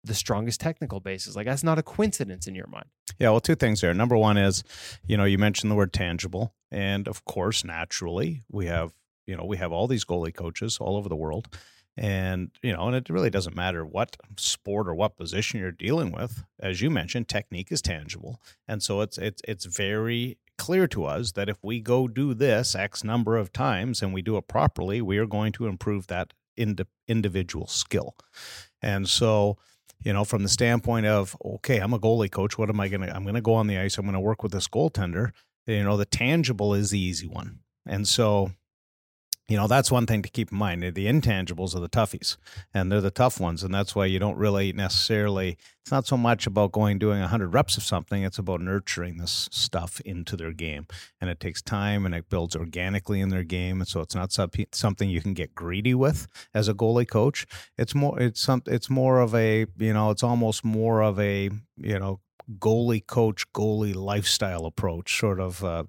the 0.06 0.14
strongest 0.14 0.60
technical 0.62 1.00
bases? 1.00 1.36
Like, 1.36 1.46
that's 1.48 1.64
not 1.64 1.80
a 1.80 1.84
coincidence 1.84 2.48
in 2.48 2.56
your 2.56 2.68
mind. 2.68 2.86
Yeah, 3.20 3.30
well, 3.30 3.40
two 3.40 3.56
things 3.56 3.82
there. 3.82 3.94
Number 3.94 4.18
one 4.18 4.38
is, 4.38 4.64
you 5.06 5.18
know, 5.18 5.26
you 5.26 5.38
mentioned 5.38 5.72
the 5.72 5.76
word 5.76 5.94
tangible, 5.94 6.54
and 6.72 7.08
of 7.08 7.26
course, 7.26 7.64
naturally, 7.64 8.44
we 8.50 8.66
have, 8.68 8.94
you 9.26 9.36
know, 9.36 9.46
we 9.46 9.58
have 9.58 9.72
all 9.72 9.88
these 9.88 10.06
goalie 10.06 10.34
coaches 10.34 10.78
all 10.80 10.98
over 10.98 11.10
the 11.10 11.16
world, 11.16 11.48
and 11.98 12.52
you 12.62 12.74
know, 12.74 12.88
and 12.88 12.96
it 12.96 13.10
really 13.10 13.30
doesn't 13.30 13.56
matter 13.56 13.86
what 13.86 14.18
sport 14.38 14.88
or 14.88 14.94
what 14.94 15.16
position 15.16 15.62
you're 15.62 15.72
dealing 15.72 16.12
with. 16.12 16.44
As 16.60 16.82
you 16.82 16.90
mentioned, 16.90 17.30
technique 17.30 17.72
is 17.72 17.82
tangible, 17.82 18.42
and 18.68 18.84
so 18.84 19.00
it's 19.00 19.18
it's 19.18 19.42
it's 19.48 19.66
very 19.66 20.38
clear 20.58 20.88
to 20.88 21.06
us 21.06 21.34
that 21.34 21.50
if 21.50 21.58
we 21.64 21.80
go 21.80 22.08
do 22.08 22.34
this 22.34 22.76
X 22.76 23.04
number 23.04 23.38
of 23.38 23.54
times 23.54 24.02
and 24.02 24.14
we 24.14 24.22
do 24.22 24.38
it 24.38 24.48
properly, 24.48 25.02
we 25.02 25.18
are 25.18 25.26
going 25.26 25.52
to 25.54 25.68
improve 25.68 26.08
that 26.08 26.34
ind- 26.58 26.86
individual 27.08 27.68
skill. 27.68 28.16
And 28.82 29.08
so, 29.08 29.58
you 30.04 30.14
know, 30.14 30.24
from 30.24 30.44
the 30.44 30.50
standpoint 30.50 31.06
of, 31.06 31.36
okay, 31.44 31.80
I'm 31.80 31.94
a 31.94 32.00
goalie 32.00 32.32
coach. 32.32 32.58
What 32.58 32.70
am 32.70 32.80
I 32.80 32.88
going 32.88 33.02
to, 33.02 33.16
I'm 33.16 33.24
going 33.24 33.36
to 33.36 33.42
go 33.42 33.54
on 33.56 33.68
the 33.68 33.78
ice. 33.78 33.98
I'm 33.98 34.06
going 34.06 34.14
to 34.14 34.20
work 34.20 34.44
with 34.44 34.52
this 34.52 34.68
goaltender. 34.68 35.32
You 35.66 35.84
know, 35.84 35.98
the 35.98 36.06
tangible 36.06 36.74
is 36.74 36.92
the 36.92 37.00
easy 37.00 37.28
one. 37.28 37.60
And 37.88 38.08
so, 38.08 38.52
you 39.48 39.58
know 39.58 39.68
that's 39.68 39.92
one 39.92 40.06
thing 40.06 40.22
to 40.22 40.30
keep 40.30 40.52
in 40.52 40.58
mind 40.58 40.82
the 40.82 41.06
intangibles 41.06 41.76
are 41.76 41.80
the 41.80 41.90
toughies 41.90 42.38
and 42.74 42.92
they're 42.92 43.02
the 43.02 43.12
tough 43.12 43.40
ones 43.40 43.64
and 43.64 43.74
that's 43.74 43.96
why 43.96 44.06
you 44.06 44.20
don't 44.20 44.38
really 44.38 44.74
necessarily 44.74 45.58
it's 45.82 45.92
not 45.92 46.08
so 46.08 46.18
much 46.18 46.48
about 46.48 46.72
going 46.72 46.98
doing 46.98 47.20
100 47.20 47.54
reps 47.54 47.78
of 47.78 47.84
something 47.84 48.24
it's 48.24 48.40
about 48.40 48.60
nurturing 48.60 49.18
this 49.18 49.48
stuff 49.52 50.02
into 50.02 50.36
their 50.36 50.52
game 50.52 50.88
and 51.22 51.30
it 51.30 51.40
takes 51.40 51.62
time 51.62 52.06
and 52.06 52.16
it 52.16 52.30
builds 52.30 52.56
organically 52.56 53.22
in 53.22 53.30
their 53.30 53.44
game 53.44 53.82
and 53.82 53.88
so 53.88 54.02
it's 54.02 54.16
not 54.16 54.32
something 54.32 55.10
you 55.10 55.22
can 55.22 55.34
get 55.34 55.54
greedy 55.54 55.94
with 55.94 56.28
as 56.54 56.68
a 56.68 56.74
goalie 56.74 57.08
coach. 57.08 57.46
It's 57.78 57.96
more 57.96 58.20
it's 58.20 58.42
some 58.42 58.64
it's 58.66 58.90
more 58.90 59.20
of 59.20 59.36
a 59.36 59.66
you 59.78 59.94
know 59.94 60.12
it's 60.12 60.24
almost 60.24 60.64
more 60.64 61.02
of 61.02 61.20
a 61.20 61.50
you 61.78 62.00
know 62.00 62.20
goalie 62.60 63.06
coach 63.06 63.52
goalie 63.54 63.96
lifestyle 63.96 64.66
approach 64.66 65.20
sort 65.20 65.40
of 65.40 65.64
uh, 65.64 65.84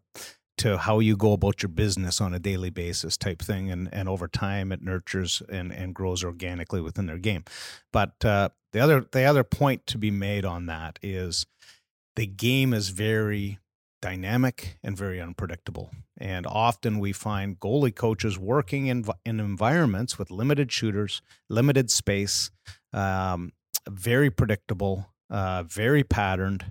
to 0.59 0.79
how 0.79 0.99
you 0.99 1.17
go 1.17 1.33
about 1.33 1.63
your 1.63 1.69
business 1.69 2.21
on 2.21 2.35
a 2.35 2.39
daily 2.39 2.71
basis 2.71 3.17
type 3.17 3.41
thing 3.41 3.71
and 3.71 3.89
and 3.93 4.09
over 4.09 4.29
time 4.29 4.73
it 4.73 4.83
nurtures 4.83 5.43
and 5.49 5.73
and 5.73 5.95
grows 5.95 6.25
organically 6.25 6.81
within 6.81 7.07
their 7.07 7.19
game. 7.19 7.45
But 7.93 8.25
uh, 8.25 8.51
the 8.73 8.81
other 8.81 9.07
the 9.11 9.25
other 9.25 9.45
point 9.45 9.87
to 9.89 9.99
be 9.99 10.11
made 10.11 10.45
on 10.45 10.67
that 10.67 10.99
is 11.03 11.47
the 12.17 12.27
game 12.27 12.73
is 12.73 12.89
very 12.89 13.59
dynamic 14.03 14.79
and 14.83 14.97
very 14.97 15.21
unpredictable. 15.21 15.91
And 16.19 16.47
often 16.47 16.99
we 16.99 17.13
find 17.13 17.59
goalie 17.59 17.95
coaches 17.95 18.39
working 18.39 18.87
in 18.87 19.05
in 19.25 19.41
environments 19.41 20.19
with 20.19 20.31
limited 20.31 20.73
shooters 20.73 21.23
limited 21.49 21.91
space 21.91 22.51
um, 22.93 23.53
very 23.89 24.31
predictable 24.31 25.07
uh, 25.31 25.65
very 25.65 26.05
patterned 26.05 26.65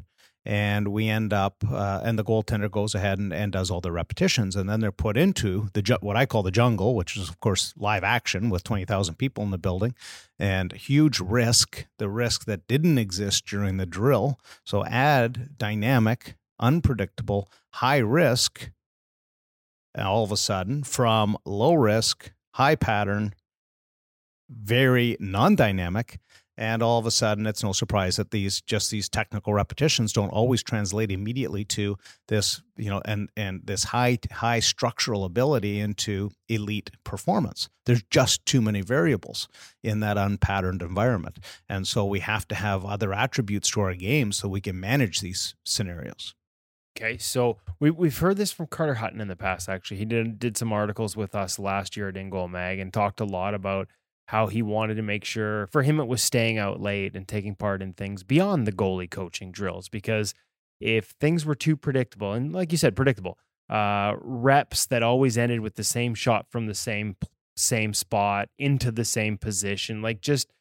and 0.46 0.90
we 0.90 1.10
end 1.10 1.34
up 1.34 1.64
uh, 1.70 2.02
and 2.04 2.20
the 2.20 2.24
goaltender 2.24 2.70
goes 2.70 2.94
ahead 2.94 3.18
and, 3.18 3.34
and 3.34 3.52
does 3.52 3.72
all 3.72 3.82
the 3.82 3.92
repetitions 3.92 4.56
and 4.56 4.70
then 4.70 4.80
they're 4.80 4.92
put 4.92 5.18
into 5.18 5.70
the 5.74 5.82
ju- 5.82 5.98
what 6.02 6.16
i 6.16 6.26
call 6.26 6.44
the 6.44 6.52
jungle 6.52 6.96
which 6.96 7.18
is 7.18 7.30
of 7.30 7.40
course 7.40 7.74
live 7.78 8.04
action 8.04 8.50
with 8.50 8.64
20000 8.64 9.16
people 9.16 9.44
in 9.44 9.52
the 9.52 9.58
building 9.58 9.96
and 10.38 10.74
huge 10.74 11.20
risk 11.20 11.86
the 11.98 12.10
risk 12.10 12.46
that 12.46 12.68
didn't 12.68 12.98
exist 12.98 13.46
during 13.46 13.78
the 13.78 13.86
drill. 13.86 14.40
So 14.64 14.86
add 14.86 15.58
dynamic 15.58 16.36
unpredictable 16.60 17.50
high 17.74 17.98
risk 17.98 18.72
all 19.98 20.24
of 20.24 20.32
a 20.32 20.38
sudden 20.38 20.84
from 20.84 21.38
low 21.46 21.74
risk 21.74 22.32
high 22.52 22.76
pattern 22.76 23.34
very 24.50 25.18
non-dynamic 25.20 26.20
and 26.58 26.82
all 26.82 27.00
of 27.00 27.06
a 27.06 27.12
sudden 27.12 27.46
it's 27.46 27.63
no 27.63 27.72
surprise 27.72 28.15
that 28.15 28.32
these 28.32 28.62
just 28.62 28.91
these 28.91 29.10
technical 29.10 29.54
repetitions 29.54 30.13
don't 30.13 30.30
always 30.30 30.63
translate 30.63 31.12
immediately 31.12 31.65
to 31.65 31.98
this 32.28 32.62
you 32.78 32.89
know 32.89 33.02
and 33.06 33.30
and 33.36 33.62
this 33.65 33.86
high 33.86 34.18
high 34.32 34.60
structural 34.60 35.26
ability 35.26 35.80
into 35.80 36.32
elite 36.50 36.91
performance. 37.04 37.70
There's 37.86 38.04
just 38.10 38.46
too 38.46 38.62
many 38.62 38.82
variables 38.82 39.48
in 39.84 40.00
that 40.02 40.18
unpatterned 40.18 40.82
environment. 40.82 41.39
And 41.70 41.88
so 41.88 42.06
we 42.06 42.20
have 42.20 42.48
to 42.50 42.56
have 42.56 42.86
other 42.86 43.13
attributes 43.13 43.70
to 43.72 43.82
our 43.82 43.96
game 43.96 44.32
so 44.32 44.48
we 44.48 44.62
can 44.62 44.80
manage 44.80 45.22
these 45.22 45.56
scenarios. 45.63 46.34
Okay, 46.98 47.18
so 47.18 47.58
we 47.80 47.91
we've 47.91 48.18
heard 48.18 48.38
this 48.38 48.54
from 48.54 48.68
Carter 48.68 48.96
Hutton 48.96 49.20
in 49.20 49.28
the 49.28 49.36
past. 49.36 49.68
Actually, 49.68 49.98
he 49.98 50.06
did 50.06 50.39
did 50.39 50.56
some 50.56 50.72
articles 50.72 51.18
with 51.18 51.36
us 51.36 51.60
last 51.60 51.98
year 51.98 52.08
at 52.08 52.15
InGoal 52.15 52.50
Mag 52.50 52.80
and 52.80 52.94
talked 52.94 53.20
a 53.20 53.26
lot 53.26 53.54
about 53.54 53.89
how 54.28 54.48
he 54.48 54.62
wanted 54.62 54.96
to 54.96 55.02
make 55.02 55.24
sure 55.24 55.68
for 55.68 55.84
him 55.84 56.00
it 56.00 56.08
was 56.08 56.22
staying 56.22 56.58
out 56.58 56.82
late 56.82 57.16
and 57.16 57.28
taking 57.28 57.56
part 57.56 57.82
in 57.82 57.94
things 57.94 58.24
beyond 58.24 58.66
the 58.66 58.72
goalie 58.72 59.10
coaching 59.10 59.52
drills 59.52 59.90
because 59.90 60.34
if 60.80 61.14
things 61.20 61.46
were 61.46 61.56
too 61.56 61.78
predictable 61.78 62.34
and 62.34 62.54
like 62.54 62.72
you 62.72 62.78
said 62.78 62.96
predictable 62.96 63.38
uh, 63.70 64.14
reps 64.20 64.86
that 64.86 65.04
always 65.04 65.38
ended 65.38 65.60
with 65.60 65.76
the 65.76 65.84
same 65.84 66.14
shot 66.14 66.46
from 66.50 66.68
the 66.68 66.76
same 66.76 67.16
same 67.58 67.94
spot 67.94 68.50
into 68.60 68.92
the 68.92 69.06
same 69.06 69.38
position 69.38 70.02
like 70.02 70.22
just 70.22 70.52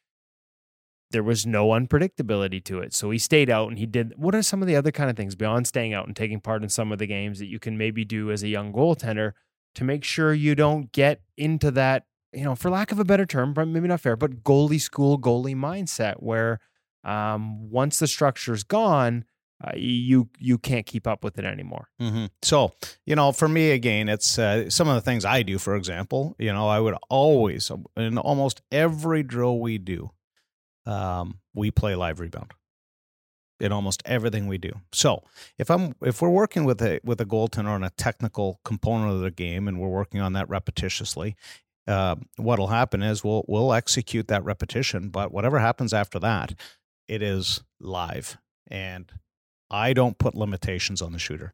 there 1.11 1.23
was 1.23 1.45
no 1.45 1.69
unpredictability 1.69 2.63
to 2.63 2.79
it. 2.79 2.93
So 2.93 3.09
he 3.09 3.17
stayed 3.17 3.49
out 3.49 3.69
and 3.69 3.77
he 3.77 3.85
did 3.85 4.13
what 4.17 4.35
are 4.35 4.41
some 4.41 4.61
of 4.61 4.67
the 4.67 4.75
other 4.75 4.91
kind 4.91 5.09
of 5.09 5.15
things 5.15 5.35
beyond 5.35 5.67
staying 5.67 5.93
out 5.93 6.07
and 6.07 6.15
taking 6.15 6.41
part 6.41 6.63
in 6.63 6.69
some 6.69 6.91
of 6.91 6.97
the 6.97 7.07
games 7.07 7.39
that 7.39 7.45
you 7.45 7.59
can 7.59 7.77
maybe 7.77 8.03
do 8.03 8.31
as 8.31 8.43
a 8.43 8.47
young 8.47 8.73
goaltender 8.73 9.31
to 9.75 9.83
make 9.83 10.03
sure 10.03 10.33
you 10.33 10.55
don't 10.55 10.91
get 10.91 11.21
into 11.37 11.71
that 11.71 12.05
you 12.33 12.43
know, 12.43 12.55
for 12.55 12.69
lack 12.69 12.91
of 12.91 12.99
a 12.99 13.05
better 13.05 13.25
term, 13.25 13.53
but 13.53 13.67
maybe 13.67 13.87
not 13.87 14.01
fair, 14.01 14.15
but 14.15 14.43
goalie 14.43 14.81
school, 14.81 15.19
goalie 15.19 15.55
mindset, 15.55 16.15
where 16.21 16.59
um, 17.03 17.69
once 17.69 17.99
the 17.99 18.07
structure's 18.07 18.63
gone, 18.63 19.25
uh, 19.63 19.71
you 19.75 20.29
you 20.37 20.57
can't 20.57 20.85
keep 20.85 21.07
up 21.07 21.23
with 21.23 21.39
it 21.39 21.45
anymore. 21.45 21.87
Mm-hmm. 22.01 22.25
So, 22.41 22.73
you 23.05 23.15
know, 23.15 23.31
for 23.31 23.47
me 23.47 23.71
again, 23.71 24.09
it's 24.09 24.37
uh, 24.37 24.69
some 24.69 24.89
of 24.89 24.95
the 24.95 25.01
things 25.01 25.23
I 25.23 25.43
do. 25.43 25.57
For 25.57 25.75
example, 25.75 26.35
you 26.37 26.51
know, 26.51 26.67
I 26.67 26.79
would 26.79 26.95
always 27.09 27.71
in 27.95 28.17
almost 28.17 28.61
every 28.71 29.23
drill 29.23 29.59
we 29.59 29.77
do, 29.77 30.11
um, 30.85 31.39
we 31.53 31.71
play 31.71 31.95
live 31.95 32.19
rebound 32.19 32.53
in 33.59 33.71
almost 33.71 34.03
everything 34.05 34.47
we 34.47 34.57
do. 34.57 34.71
So 34.91 35.23
if 35.57 35.71
I'm 35.71 35.95
if 36.01 36.21
we're 36.21 36.29
working 36.29 36.65
with 36.65 36.81
a 36.81 36.99
with 37.03 37.21
a 37.21 37.25
goaltender 37.25 37.69
on 37.69 37.83
a 37.83 37.91
technical 37.91 38.59
component 38.65 39.13
of 39.13 39.21
the 39.21 39.31
game 39.31 39.67
and 39.67 39.79
we're 39.79 39.87
working 39.87 40.19
on 40.19 40.33
that 40.33 40.49
repetitiously, 40.49 41.35
uh, 41.87 42.15
what'll 42.37 42.67
happen 42.67 43.03
is 43.03 43.23
we'll 43.23 43.45
we'll 43.47 43.73
execute 43.73 44.27
that 44.27 44.43
repetition, 44.43 45.09
but 45.09 45.31
whatever 45.31 45.59
happens 45.59 45.93
after 45.93 46.19
that, 46.19 46.53
it 47.07 47.21
is 47.21 47.63
live, 47.79 48.37
and 48.67 49.11
I 49.69 49.93
don't 49.93 50.17
put 50.17 50.35
limitations 50.35 51.01
on 51.01 51.11
the 51.11 51.19
shooter. 51.19 51.53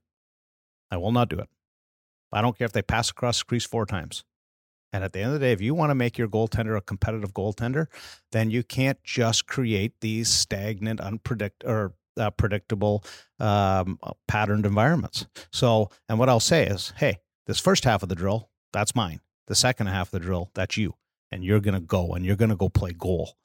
I 0.89 0.97
will 0.97 1.11
not 1.11 1.29
do 1.29 1.39
it. 1.39 1.49
I 2.31 2.41
don't 2.41 2.57
care 2.57 2.65
if 2.65 2.71
they 2.71 2.81
pass 2.81 3.09
across 3.09 3.39
the 3.39 3.45
crease 3.45 3.65
four 3.65 3.85
times. 3.85 4.23
And 4.93 5.05
at 5.05 5.13
the 5.13 5.19
end 5.19 5.27
of 5.27 5.33
the 5.33 5.39
day, 5.39 5.53
if 5.53 5.61
you 5.61 5.73
want 5.73 5.89
to 5.89 5.95
make 5.95 6.17
your 6.17 6.27
goaltender 6.27 6.75
a 6.75 6.81
competitive 6.81 7.33
goaltender, 7.33 7.87
then 8.33 8.51
you 8.51 8.61
can't 8.61 9.01
just 9.03 9.47
create 9.47 9.93
these 10.01 10.27
stagnant, 10.27 10.99
unpredict 10.99 11.63
or 11.65 11.93
uh, 12.17 12.29
predictable, 12.31 13.03
um, 13.39 13.97
patterned 14.27 14.65
environments. 14.65 15.27
So, 15.53 15.89
and 16.09 16.19
what 16.19 16.27
I'll 16.27 16.41
say 16.41 16.67
is, 16.67 16.91
hey, 16.97 17.19
this 17.47 17.59
first 17.59 17.85
half 17.85 18.03
of 18.03 18.09
the 18.09 18.15
drill, 18.15 18.49
that's 18.73 18.93
mine 18.93 19.21
the 19.47 19.55
second 19.55 19.87
half 19.87 20.07
of 20.07 20.11
the 20.11 20.19
drill, 20.19 20.51
that's 20.53 20.77
you. 20.77 20.95
And 21.31 21.43
you're 21.43 21.61
going 21.61 21.75
to 21.75 21.79
go 21.79 22.11
and 22.13 22.25
you're 22.25 22.35
going 22.35 22.49
to 22.49 22.55
go 22.55 22.69
play 22.69 22.91
goal. 22.91 23.35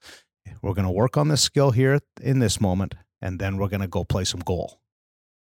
We're 0.63 0.75
going 0.75 0.87
to 0.87 0.93
work 0.93 1.17
on 1.17 1.29
this 1.29 1.43
skill 1.43 1.71
here 1.73 2.01
in 2.21 2.39
this 2.39 2.61
moment, 2.61 2.95
and 3.21 3.39
then 3.39 3.57
we're 3.57 3.69
going 3.69 3.81
to 3.81 3.89
go 3.89 4.05
play 4.05 4.25
some 4.25 4.41
goal 4.41 4.81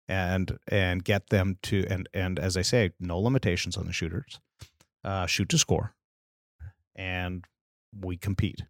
and 0.08 0.58
and 0.68 1.04
get 1.04 1.30
them 1.30 1.58
to 1.64 1.86
and 1.90 2.08
and 2.14 2.38
as 2.38 2.58
I 2.58 2.62
say, 2.62 2.92
no 3.00 3.20
limitations 3.20 3.78
on 3.78 3.88
the 3.88 3.94
shooters. 3.94 4.40
Uh, 5.04 5.26
shoot 5.26 5.50
to 5.50 5.58
score, 5.58 5.96
and 6.96 7.46
we 8.00 8.18
compete, 8.18 8.62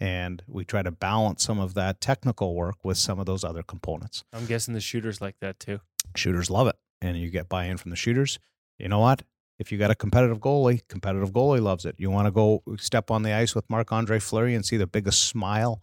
and 0.00 0.42
we 0.46 0.64
try 0.64 0.82
to 0.82 0.90
balance 0.90 1.42
some 1.42 1.58
of 1.58 1.74
that 1.74 2.00
technical 2.00 2.54
work 2.54 2.76
with 2.82 2.96
some 2.96 3.18
of 3.18 3.26
those 3.26 3.44
other 3.44 3.62
components. 3.62 4.24
I'm 4.32 4.46
guessing 4.46 4.72
the 4.72 4.80
shooters 4.80 5.20
like 5.20 5.36
that 5.40 5.60
too. 5.60 5.80
Shooters 6.16 6.48
love 6.48 6.68
it, 6.68 6.76
and 7.02 7.18
you 7.18 7.30
get 7.30 7.50
buy-in 7.50 7.76
from 7.76 7.90
the 7.90 7.96
shooters. 7.96 8.38
You 8.78 8.88
know 8.88 9.00
what? 9.00 9.22
If 9.58 9.72
you 9.72 9.78
got 9.78 9.90
a 9.90 9.94
competitive 9.94 10.38
goalie, 10.38 10.82
competitive 10.88 11.32
goalie 11.32 11.60
loves 11.60 11.84
it. 11.84 11.96
You 11.98 12.10
want 12.10 12.26
to 12.26 12.30
go 12.30 12.62
step 12.78 13.10
on 13.10 13.22
the 13.22 13.32
ice 13.32 13.54
with 13.54 13.68
Marc 13.68 13.92
Andre 13.92 14.18
Fleury 14.18 14.54
and 14.54 14.64
see 14.64 14.76
the 14.76 14.86
biggest 14.86 15.26
smile. 15.26 15.82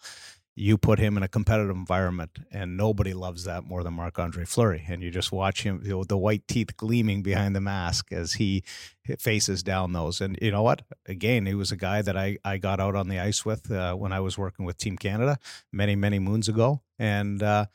You 0.57 0.77
put 0.77 0.99
him 0.99 1.17
in 1.17 1.23
a 1.23 1.27
competitive 1.27 1.75
environment, 1.75 2.39
and 2.49 2.77
nobody 2.77 3.13
loves 3.13 3.43
that 3.43 3.65
more 3.65 3.83
than 3.83 3.93
Marc 3.93 4.17
Andre 4.17 4.45
Fleury. 4.45 4.85
And 4.87 5.03
you 5.03 5.11
just 5.11 5.33
watch 5.33 5.63
him, 5.63 5.81
you 5.83 5.89
know, 5.89 6.03
the 6.05 6.17
white 6.17 6.47
teeth 6.47 6.77
gleaming 6.77 7.23
behind 7.23 7.53
the 7.53 7.59
mask 7.59 8.13
as 8.13 8.33
he 8.33 8.63
faces 9.19 9.63
down 9.63 9.91
those. 9.91 10.21
And 10.21 10.39
you 10.41 10.51
know 10.51 10.63
what? 10.63 10.83
Again, 11.07 11.45
he 11.45 11.55
was 11.55 11.73
a 11.73 11.75
guy 11.75 12.01
that 12.01 12.15
I, 12.15 12.37
I 12.45 12.57
got 12.57 12.79
out 12.79 12.95
on 12.95 13.09
the 13.09 13.19
ice 13.19 13.43
with 13.43 13.69
uh, 13.69 13.95
when 13.95 14.13
I 14.13 14.21
was 14.21 14.37
working 14.37 14.65
with 14.65 14.77
Team 14.77 14.95
Canada 14.95 15.37
many, 15.73 15.97
many 15.97 16.19
moons 16.19 16.47
ago. 16.47 16.81
And, 16.97 17.43
uh, 17.43 17.65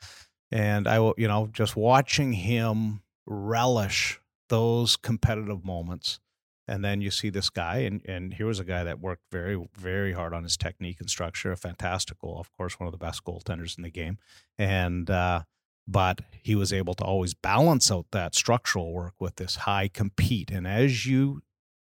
and 0.51 0.87
I 0.87 0.97
will, 0.97 1.13
you 1.19 1.27
know, 1.27 1.49
just 1.53 1.75
watching 1.75 2.33
him 2.33 3.03
relish 3.27 4.20
those 4.51 4.97
competitive 4.97 5.63
moments 5.63 6.19
and 6.67 6.83
then 6.83 7.01
you 7.01 7.09
see 7.09 7.29
this 7.29 7.49
guy 7.49 7.77
and 7.77 8.01
and 8.05 8.33
here 8.33 8.45
was 8.45 8.59
a 8.59 8.65
guy 8.65 8.83
that 8.83 8.99
worked 8.99 9.23
very 9.31 9.57
very 9.73 10.11
hard 10.11 10.33
on 10.33 10.43
his 10.43 10.57
technique 10.57 10.99
and 10.99 11.09
structure 11.09 11.53
a 11.53 11.57
fantastic 11.57 12.19
goal 12.19 12.37
of 12.37 12.51
course 12.51 12.77
one 12.77 12.85
of 12.85 12.91
the 12.91 12.97
best 12.97 13.23
goaltenders 13.23 13.77
in 13.77 13.83
the 13.83 13.89
game 13.89 14.17
and 14.59 15.09
uh, 15.09 15.41
but 15.87 16.19
he 16.43 16.53
was 16.53 16.73
able 16.73 16.93
to 16.93 17.03
always 17.03 17.33
balance 17.33 17.89
out 17.89 18.07
that 18.11 18.35
structural 18.35 18.91
work 18.91 19.13
with 19.19 19.37
this 19.37 19.55
high 19.55 19.87
compete 19.87 20.51
and 20.51 20.67
as 20.67 21.05
you 21.05 21.41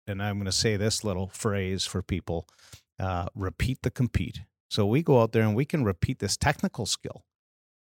and 0.08 0.24
i'm 0.24 0.38
going 0.38 0.46
to 0.46 0.52
say 0.52 0.76
this 0.76 1.04
little 1.04 1.30
phrase 1.30 1.86
for 1.86 2.02
people 2.02 2.48
uh, 2.98 3.28
repeat 3.36 3.80
the 3.82 3.92
compete. 3.92 4.40
So 4.70 4.86
we 4.86 5.04
go 5.04 5.22
out 5.22 5.34
there 5.34 5.44
and 5.44 5.54
we 5.54 5.66
can 5.66 5.84
repeat 5.84 6.20
this 6.20 6.38
technical 6.38 6.86
skill 6.86 7.26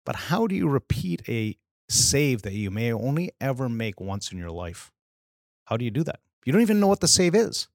but 0.05 0.17
how 0.17 0.47
do 0.47 0.55
you 0.55 0.69
repeat 0.69 1.23
a 1.29 1.57
save 1.89 2.43
that 2.43 2.53
you 2.53 2.71
may 2.71 2.93
only 2.93 3.31
ever 3.41 3.69
make 3.69 4.01
once 4.01 4.33
in 4.33 4.39
your 4.39 4.51
life. 4.51 4.91
How 5.67 5.77
do 5.77 5.85
you 5.85 5.91
do 5.91 6.05
that? 6.05 6.21
You 6.45 6.53
don't 6.53 6.63
even 6.63 6.81
know 6.81 6.87
what 6.87 7.01
the 7.01 7.09
save 7.09 7.35
is. 7.35 7.69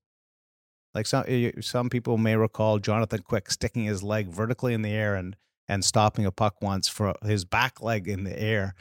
Like 0.93 1.05
some 1.05 1.23
eh, 1.27 1.51
some 1.61 1.89
people 1.89 2.17
may 2.17 2.35
recall 2.35 2.79
Jonathan 2.79 3.21
Quick 3.21 3.51
sticking 3.51 3.83
his 3.83 4.03
leg 4.03 4.27
vertically 4.27 4.73
in 4.73 4.81
the 4.81 4.89
air 4.89 5.15
and 5.15 5.35
and 5.67 5.85
stopping 5.85 6.25
a 6.25 6.31
puck 6.31 6.61
once 6.61 6.87
for 6.87 7.13
his 7.23 7.45
back 7.45 7.81
leg 7.81 8.07
in 8.07 8.23
the 8.23 8.41
air. 8.41 8.73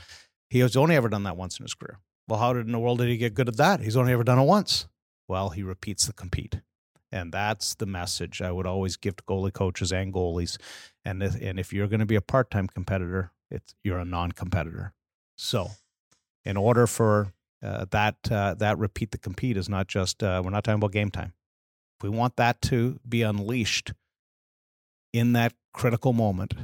He 0.48 0.60
has 0.60 0.76
only 0.76 0.96
ever 0.96 1.10
done 1.10 1.24
that 1.24 1.36
once 1.36 1.58
in 1.58 1.64
his 1.64 1.74
career. 1.74 1.98
Well, 2.26 2.40
how 2.40 2.54
did 2.54 2.66
in 2.66 2.72
the 2.72 2.78
world 2.78 2.98
did 2.98 3.08
he 3.08 3.18
get 3.18 3.34
good 3.34 3.48
at 3.48 3.56
that? 3.58 3.80
He's 3.80 3.96
only 3.96 4.12
ever 4.12 4.24
done 4.24 4.38
it 4.38 4.44
once. 4.44 4.86
Well, 5.28 5.50
he 5.50 5.62
repeats 5.62 6.06
the 6.06 6.14
compete. 6.14 6.60
And 7.12 7.32
that's 7.32 7.74
the 7.74 7.86
message 7.86 8.42
I 8.42 8.52
would 8.52 8.66
always 8.66 8.96
give 8.96 9.16
to 9.16 9.24
goalie 9.24 9.52
coaches 9.52 9.92
and 9.92 10.12
goalies. 10.12 10.58
And 11.04 11.22
if, 11.22 11.34
and 11.40 11.58
if 11.58 11.72
you're 11.72 11.86
going 11.86 12.00
to 12.00 12.06
be 12.06 12.16
a 12.16 12.20
part-time 12.20 12.66
competitor, 12.66 13.32
it's 13.50 13.74
you're 13.82 13.98
a 13.98 14.04
non-competitor. 14.04 14.92
So, 15.38 15.70
in 16.44 16.56
order 16.56 16.86
for 16.86 17.32
uh, 17.62 17.86
that 17.90 18.16
uh, 18.30 18.54
that 18.54 18.78
repeat 18.78 19.12
the 19.12 19.18
compete 19.18 19.56
is 19.56 19.68
not 19.68 19.86
just 19.86 20.22
uh, 20.22 20.42
we're 20.44 20.50
not 20.50 20.64
talking 20.64 20.76
about 20.76 20.92
game 20.92 21.10
time. 21.10 21.32
If 21.98 22.04
we 22.04 22.10
want 22.10 22.36
that 22.36 22.60
to 22.62 23.00
be 23.08 23.22
unleashed 23.22 23.92
in 25.12 25.32
that 25.32 25.54
critical 25.72 26.12
moment, 26.12 26.54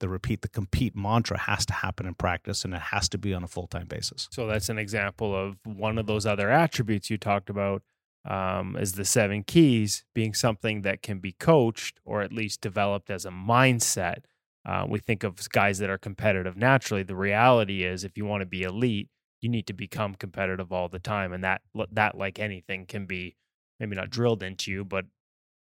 the 0.00 0.08
repeat 0.08 0.42
the 0.42 0.48
compete 0.48 0.96
mantra 0.96 1.38
has 1.38 1.64
to 1.66 1.72
happen 1.72 2.06
in 2.06 2.14
practice 2.14 2.64
and 2.64 2.74
it 2.74 2.80
has 2.80 3.08
to 3.10 3.18
be 3.18 3.32
on 3.32 3.44
a 3.44 3.48
full-time 3.48 3.86
basis. 3.86 4.28
So 4.32 4.46
that's 4.46 4.68
an 4.68 4.78
example 4.78 5.36
of 5.36 5.56
one 5.64 5.98
of 5.98 6.06
those 6.06 6.26
other 6.26 6.50
attributes 6.50 7.10
you 7.10 7.18
talked 7.18 7.48
about 7.48 7.82
um, 8.24 8.76
as 8.76 8.94
the 8.94 9.04
seven 9.04 9.44
keys 9.44 10.04
being 10.14 10.34
something 10.34 10.82
that 10.82 11.02
can 11.02 11.20
be 11.20 11.32
coached 11.32 12.00
or 12.04 12.22
at 12.22 12.32
least 12.32 12.60
developed 12.60 13.10
as 13.10 13.24
a 13.24 13.30
mindset. 13.30 14.24
Uh, 14.64 14.86
we 14.88 14.98
think 14.98 15.24
of 15.24 15.48
guys 15.50 15.78
that 15.78 15.90
are 15.90 15.98
competitive 15.98 16.56
naturally. 16.56 17.02
The 17.02 17.16
reality 17.16 17.84
is, 17.84 18.04
if 18.04 18.16
you 18.16 18.24
want 18.24 18.42
to 18.42 18.46
be 18.46 18.62
elite, 18.62 19.08
you 19.40 19.48
need 19.48 19.66
to 19.66 19.72
become 19.72 20.14
competitive 20.14 20.72
all 20.72 20.88
the 20.88 21.00
time, 21.00 21.32
and 21.32 21.42
that 21.42 21.62
that 21.90 22.16
like 22.16 22.38
anything 22.38 22.86
can 22.86 23.06
be 23.06 23.36
maybe 23.80 23.96
not 23.96 24.10
drilled 24.10 24.42
into 24.42 24.70
you, 24.70 24.84
but 24.84 25.06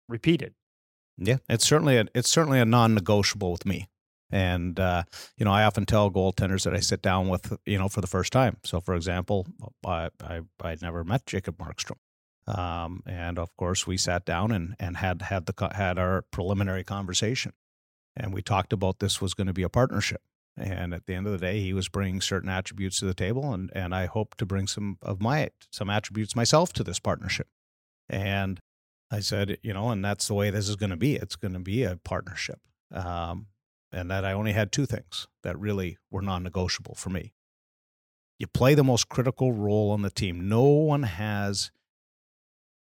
repeated. 0.07 0.53
Yeah, 1.17 1.37
it's 1.49 1.65
certainly 1.65 1.97
a, 1.97 2.05
it's 2.13 2.29
certainly 2.29 2.59
a 2.59 2.65
non-negotiable 2.65 3.51
with 3.51 3.65
me. 3.65 3.89
And 4.31 4.79
uh, 4.79 5.03
you 5.37 5.45
know, 5.45 5.51
I 5.51 5.63
often 5.63 5.85
tell 5.85 6.09
goaltenders 6.09 6.63
that 6.63 6.73
I 6.73 6.79
sit 6.79 7.01
down 7.01 7.29
with, 7.29 7.53
you 7.65 7.77
know, 7.77 7.89
for 7.89 8.01
the 8.01 8.07
first 8.07 8.33
time. 8.33 8.57
So, 8.63 8.81
for 8.81 8.95
example, 8.95 9.45
I 9.85 10.09
I 10.21 10.41
I'd 10.61 10.81
never 10.81 11.03
met 11.03 11.25
Jacob 11.25 11.57
Markstrom. 11.57 11.97
Um, 12.47 13.01
and 13.05 13.39
of 13.39 13.55
course, 13.57 13.87
we 13.87 13.97
sat 13.97 14.25
down 14.25 14.51
and, 14.51 14.75
and 14.79 14.97
had 14.97 15.21
had 15.23 15.45
the 15.45 15.69
had 15.73 15.97
our 15.97 16.23
preliminary 16.31 16.83
conversation, 16.83 17.53
and 18.15 18.33
we 18.33 18.41
talked 18.41 18.73
about 18.73 18.99
this 18.99 19.21
was 19.21 19.33
going 19.33 19.47
to 19.47 19.53
be 19.53 19.63
a 19.63 19.69
partnership. 19.69 20.21
And 20.57 20.93
at 20.93 21.05
the 21.05 21.13
end 21.13 21.25
of 21.25 21.33
the 21.33 21.37
day, 21.37 21.59
he 21.59 21.73
was 21.73 21.89
bringing 21.89 22.21
certain 22.21 22.49
attributes 22.49 22.99
to 22.99 23.05
the 23.05 23.13
table, 23.13 23.53
and 23.53 23.69
and 23.75 23.93
I 23.93 24.05
hope 24.05 24.35
to 24.35 24.45
bring 24.45 24.67
some 24.67 24.97
of 25.01 25.21
my 25.21 25.49
some 25.69 25.89
attributes 25.89 26.35
myself 26.35 26.71
to 26.73 26.83
this 26.83 26.99
partnership. 26.99 27.47
And 28.07 28.59
I 29.11 29.19
said, 29.19 29.57
you 29.63 29.73
know, 29.73 29.89
and 29.89 30.03
that's 30.03 30.27
the 30.27 30.33
way 30.33 30.49
this 30.49 30.69
is 30.69 30.75
going 30.75 30.91
to 30.91 30.97
be. 30.97 31.15
It's 31.15 31.35
going 31.35 31.53
to 31.53 31.59
be 31.59 31.83
a 31.83 31.97
partnership. 31.97 32.59
Um, 32.91 33.47
and 33.91 34.09
that 34.11 34.25
I 34.25 34.33
only 34.33 34.53
had 34.53 34.71
two 34.71 34.85
things 34.85 35.27
that 35.43 35.59
really 35.59 35.97
were 36.11 36.21
non-negotiable 36.21 36.95
for 36.95 37.09
me. 37.09 37.33
You 38.37 38.47
play 38.47 38.75
the 38.75 38.83
most 38.83 39.09
critical 39.09 39.53
role 39.53 39.91
on 39.91 40.01
the 40.01 40.09
team. 40.09 40.49
No 40.49 40.63
one 40.63 41.03
has 41.03 41.71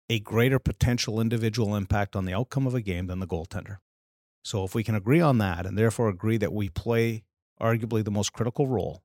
a 0.10 0.20
greater 0.20 0.60
potential 0.60 1.20
individual 1.20 1.76
impact 1.76 2.16
on 2.16 2.26
the 2.26 2.34
outcome 2.34 2.68
of 2.68 2.76
a 2.76 2.82
game 2.82 3.08
than 3.08 3.20
the 3.20 3.28
goaltender. 3.28 3.78
So 4.48 4.64
if 4.64 4.74
we 4.74 4.82
can 4.82 4.96
agree 4.96 5.20
on 5.20 5.40
that 5.40 5.66
and 5.66 5.78
therefore 5.78 6.08
agree 6.08 6.38
that 6.38 6.54
we 6.54 6.70
play 6.70 7.26
arguably 7.62 8.02
the 8.02 8.12
most 8.12 8.32
critical 8.32 8.66
role, 8.66 9.04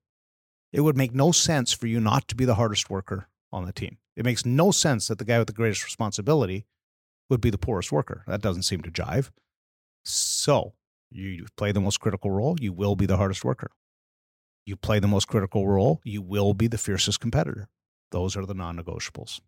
it 0.72 0.82
would 0.82 0.96
make 0.96 1.12
no 1.12 1.32
sense 1.32 1.72
for 1.72 1.88
you 1.88 1.98
not 1.98 2.28
to 2.28 2.36
be 2.36 2.44
the 2.44 2.54
hardest 2.54 2.88
worker 2.88 3.26
on 3.52 3.66
the 3.66 3.72
team. 3.72 3.98
It 4.14 4.24
makes 4.24 4.46
no 4.46 4.70
sense 4.70 5.08
that 5.08 5.18
the 5.18 5.24
guy 5.24 5.40
with 5.40 5.48
the 5.48 5.52
greatest 5.52 5.82
responsibility 5.82 6.64
would 7.28 7.40
be 7.40 7.50
the 7.50 7.58
poorest 7.58 7.90
worker. 7.90 8.22
That 8.28 8.40
doesn't 8.40 8.62
seem 8.62 8.82
to 8.82 8.90
jive. 8.92 9.30
So 10.04 10.74
you 11.10 11.46
play 11.56 11.72
the 11.72 11.80
most 11.80 11.98
critical 11.98 12.30
role, 12.30 12.56
you 12.60 12.72
will 12.72 12.94
be 12.94 13.06
the 13.06 13.16
hardest 13.16 13.44
worker. 13.44 13.72
You 14.64 14.76
play 14.76 15.00
the 15.00 15.08
most 15.08 15.26
critical 15.26 15.66
role, 15.66 16.00
you 16.04 16.22
will 16.22 16.54
be 16.54 16.68
the 16.68 16.78
fiercest 16.78 17.18
competitor. 17.18 17.68
Those 18.12 18.36
are 18.36 18.46
the 18.46 18.54
non 18.54 18.78
negotiables. 18.78 19.40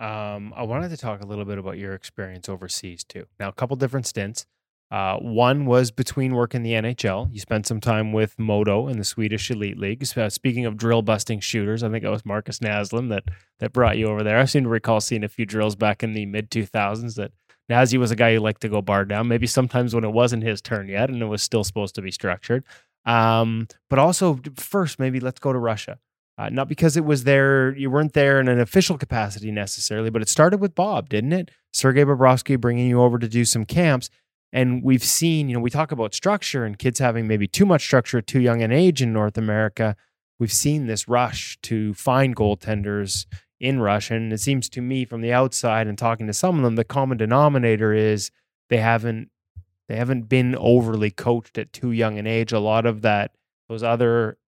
Um, 0.00 0.54
I 0.56 0.62
wanted 0.62 0.88
to 0.90 0.96
talk 0.96 1.22
a 1.22 1.26
little 1.26 1.44
bit 1.44 1.58
about 1.58 1.76
your 1.78 1.92
experience 1.92 2.48
overseas 2.48 3.04
too. 3.04 3.26
Now, 3.38 3.48
a 3.48 3.52
couple 3.52 3.76
different 3.76 4.06
stints. 4.06 4.46
Uh, 4.90 5.18
one 5.18 5.66
was 5.66 5.92
between 5.92 6.34
work 6.34 6.52
in 6.52 6.64
the 6.64 6.72
NHL. 6.72 7.32
You 7.32 7.38
spent 7.38 7.66
some 7.66 7.80
time 7.80 8.12
with 8.12 8.36
Modo 8.38 8.88
in 8.88 8.98
the 8.98 9.04
Swedish 9.04 9.48
Elite 9.50 9.78
League. 9.78 10.04
Uh, 10.16 10.28
speaking 10.28 10.66
of 10.66 10.76
drill 10.76 11.02
busting 11.02 11.40
shooters, 11.40 11.84
I 11.84 11.90
think 11.90 12.02
it 12.02 12.08
was 12.08 12.26
Markus 12.26 12.58
Naslund 12.58 13.10
that 13.10 13.24
that 13.60 13.72
brought 13.72 13.98
you 13.98 14.08
over 14.08 14.24
there. 14.24 14.38
I 14.38 14.46
seem 14.46 14.64
to 14.64 14.68
recall 14.68 15.00
seeing 15.00 15.22
a 15.22 15.28
few 15.28 15.46
drills 15.46 15.76
back 15.76 16.02
in 16.02 16.12
the 16.12 16.26
mid 16.26 16.50
2000s 16.50 17.14
that 17.16 17.30
Nazzy 17.70 17.98
was 17.98 18.10
a 18.10 18.16
guy 18.16 18.34
who 18.34 18.40
liked 18.40 18.62
to 18.62 18.68
go 18.68 18.82
bar 18.82 19.04
down, 19.04 19.28
maybe 19.28 19.46
sometimes 19.46 19.94
when 19.94 20.02
it 20.02 20.12
wasn't 20.12 20.42
his 20.42 20.60
turn 20.60 20.88
yet 20.88 21.08
and 21.08 21.22
it 21.22 21.26
was 21.26 21.42
still 21.42 21.62
supposed 21.62 21.94
to 21.94 22.02
be 22.02 22.10
structured. 22.10 22.64
Um, 23.04 23.68
but 23.88 24.00
also, 24.00 24.40
first, 24.56 24.98
maybe 24.98 25.20
let's 25.20 25.38
go 25.38 25.52
to 25.52 25.58
Russia. 25.58 25.98
Uh, 26.40 26.48
not 26.48 26.68
because 26.68 26.96
it 26.96 27.04
was 27.04 27.24
there, 27.24 27.76
you 27.76 27.90
weren't 27.90 28.14
there 28.14 28.40
in 28.40 28.48
an 28.48 28.58
official 28.58 28.96
capacity 28.96 29.50
necessarily, 29.50 30.08
but 30.08 30.22
it 30.22 30.28
started 30.28 30.58
with 30.58 30.74
Bob, 30.74 31.10
didn't 31.10 31.34
it? 31.34 31.50
Sergei 31.74 32.02
Bobrovsky 32.02 32.58
bringing 32.58 32.86
you 32.86 33.02
over 33.02 33.18
to 33.18 33.28
do 33.28 33.44
some 33.44 33.66
camps. 33.66 34.08
And 34.50 34.82
we've 34.82 35.04
seen, 35.04 35.50
you 35.50 35.54
know, 35.54 35.60
we 35.60 35.68
talk 35.68 35.92
about 35.92 36.14
structure 36.14 36.64
and 36.64 36.78
kids 36.78 36.98
having 36.98 37.28
maybe 37.28 37.46
too 37.46 37.66
much 37.66 37.82
structure 37.82 38.16
at 38.16 38.26
too 38.26 38.40
young 38.40 38.62
an 38.62 38.72
age 38.72 39.02
in 39.02 39.12
North 39.12 39.36
America. 39.36 39.96
We've 40.38 40.50
seen 40.50 40.86
this 40.86 41.06
rush 41.06 41.58
to 41.64 41.92
find 41.92 42.34
goaltenders 42.34 43.26
in 43.60 43.80
Russia. 43.80 44.14
And 44.14 44.32
it 44.32 44.40
seems 44.40 44.70
to 44.70 44.80
me 44.80 45.04
from 45.04 45.20
the 45.20 45.34
outside 45.34 45.88
and 45.88 45.98
talking 45.98 46.26
to 46.26 46.32
some 46.32 46.56
of 46.56 46.64
them, 46.64 46.76
the 46.76 46.84
common 46.84 47.18
denominator 47.18 47.92
is 47.92 48.30
they 48.70 48.78
haven't 48.78 49.28
they 49.88 49.96
haven't 49.96 50.30
been 50.30 50.56
overly 50.56 51.10
coached 51.10 51.58
at 51.58 51.74
too 51.74 51.90
young 51.90 52.18
an 52.18 52.26
age. 52.26 52.50
A 52.50 52.60
lot 52.60 52.86
of 52.86 53.02
that, 53.02 53.32
those 53.68 53.82
other 53.82 54.38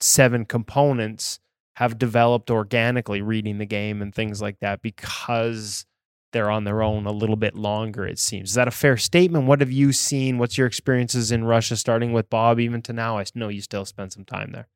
seven 0.00 0.44
components 0.44 1.40
have 1.78 1.96
developed 1.96 2.50
organically 2.50 3.22
reading 3.22 3.58
the 3.58 3.66
game 3.66 4.02
and 4.02 4.12
things 4.12 4.42
like 4.42 4.58
that 4.60 4.82
because 4.82 5.86
they're 6.32 6.50
on 6.50 6.64
their 6.64 6.82
own 6.82 7.06
a 7.06 7.12
little 7.12 7.36
bit 7.36 7.54
longer 7.54 8.04
it 8.04 8.18
seems. 8.18 8.50
Is 8.50 8.54
that 8.56 8.68
a 8.68 8.72
fair 8.72 8.96
statement? 8.96 9.46
What 9.46 9.60
have 9.60 9.70
you 9.70 9.92
seen? 9.92 10.38
What's 10.38 10.58
your 10.58 10.66
experiences 10.66 11.30
in 11.30 11.44
russia 11.44 11.76
starting 11.76 12.12
with 12.12 12.28
bob 12.30 12.58
even 12.58 12.82
to 12.82 12.92
now? 12.92 13.18
I 13.18 13.24
know 13.34 13.48
you 13.48 13.60
still 13.60 13.84
spend 13.84 14.12
some 14.12 14.24
time 14.24 14.50
there. 14.52 14.66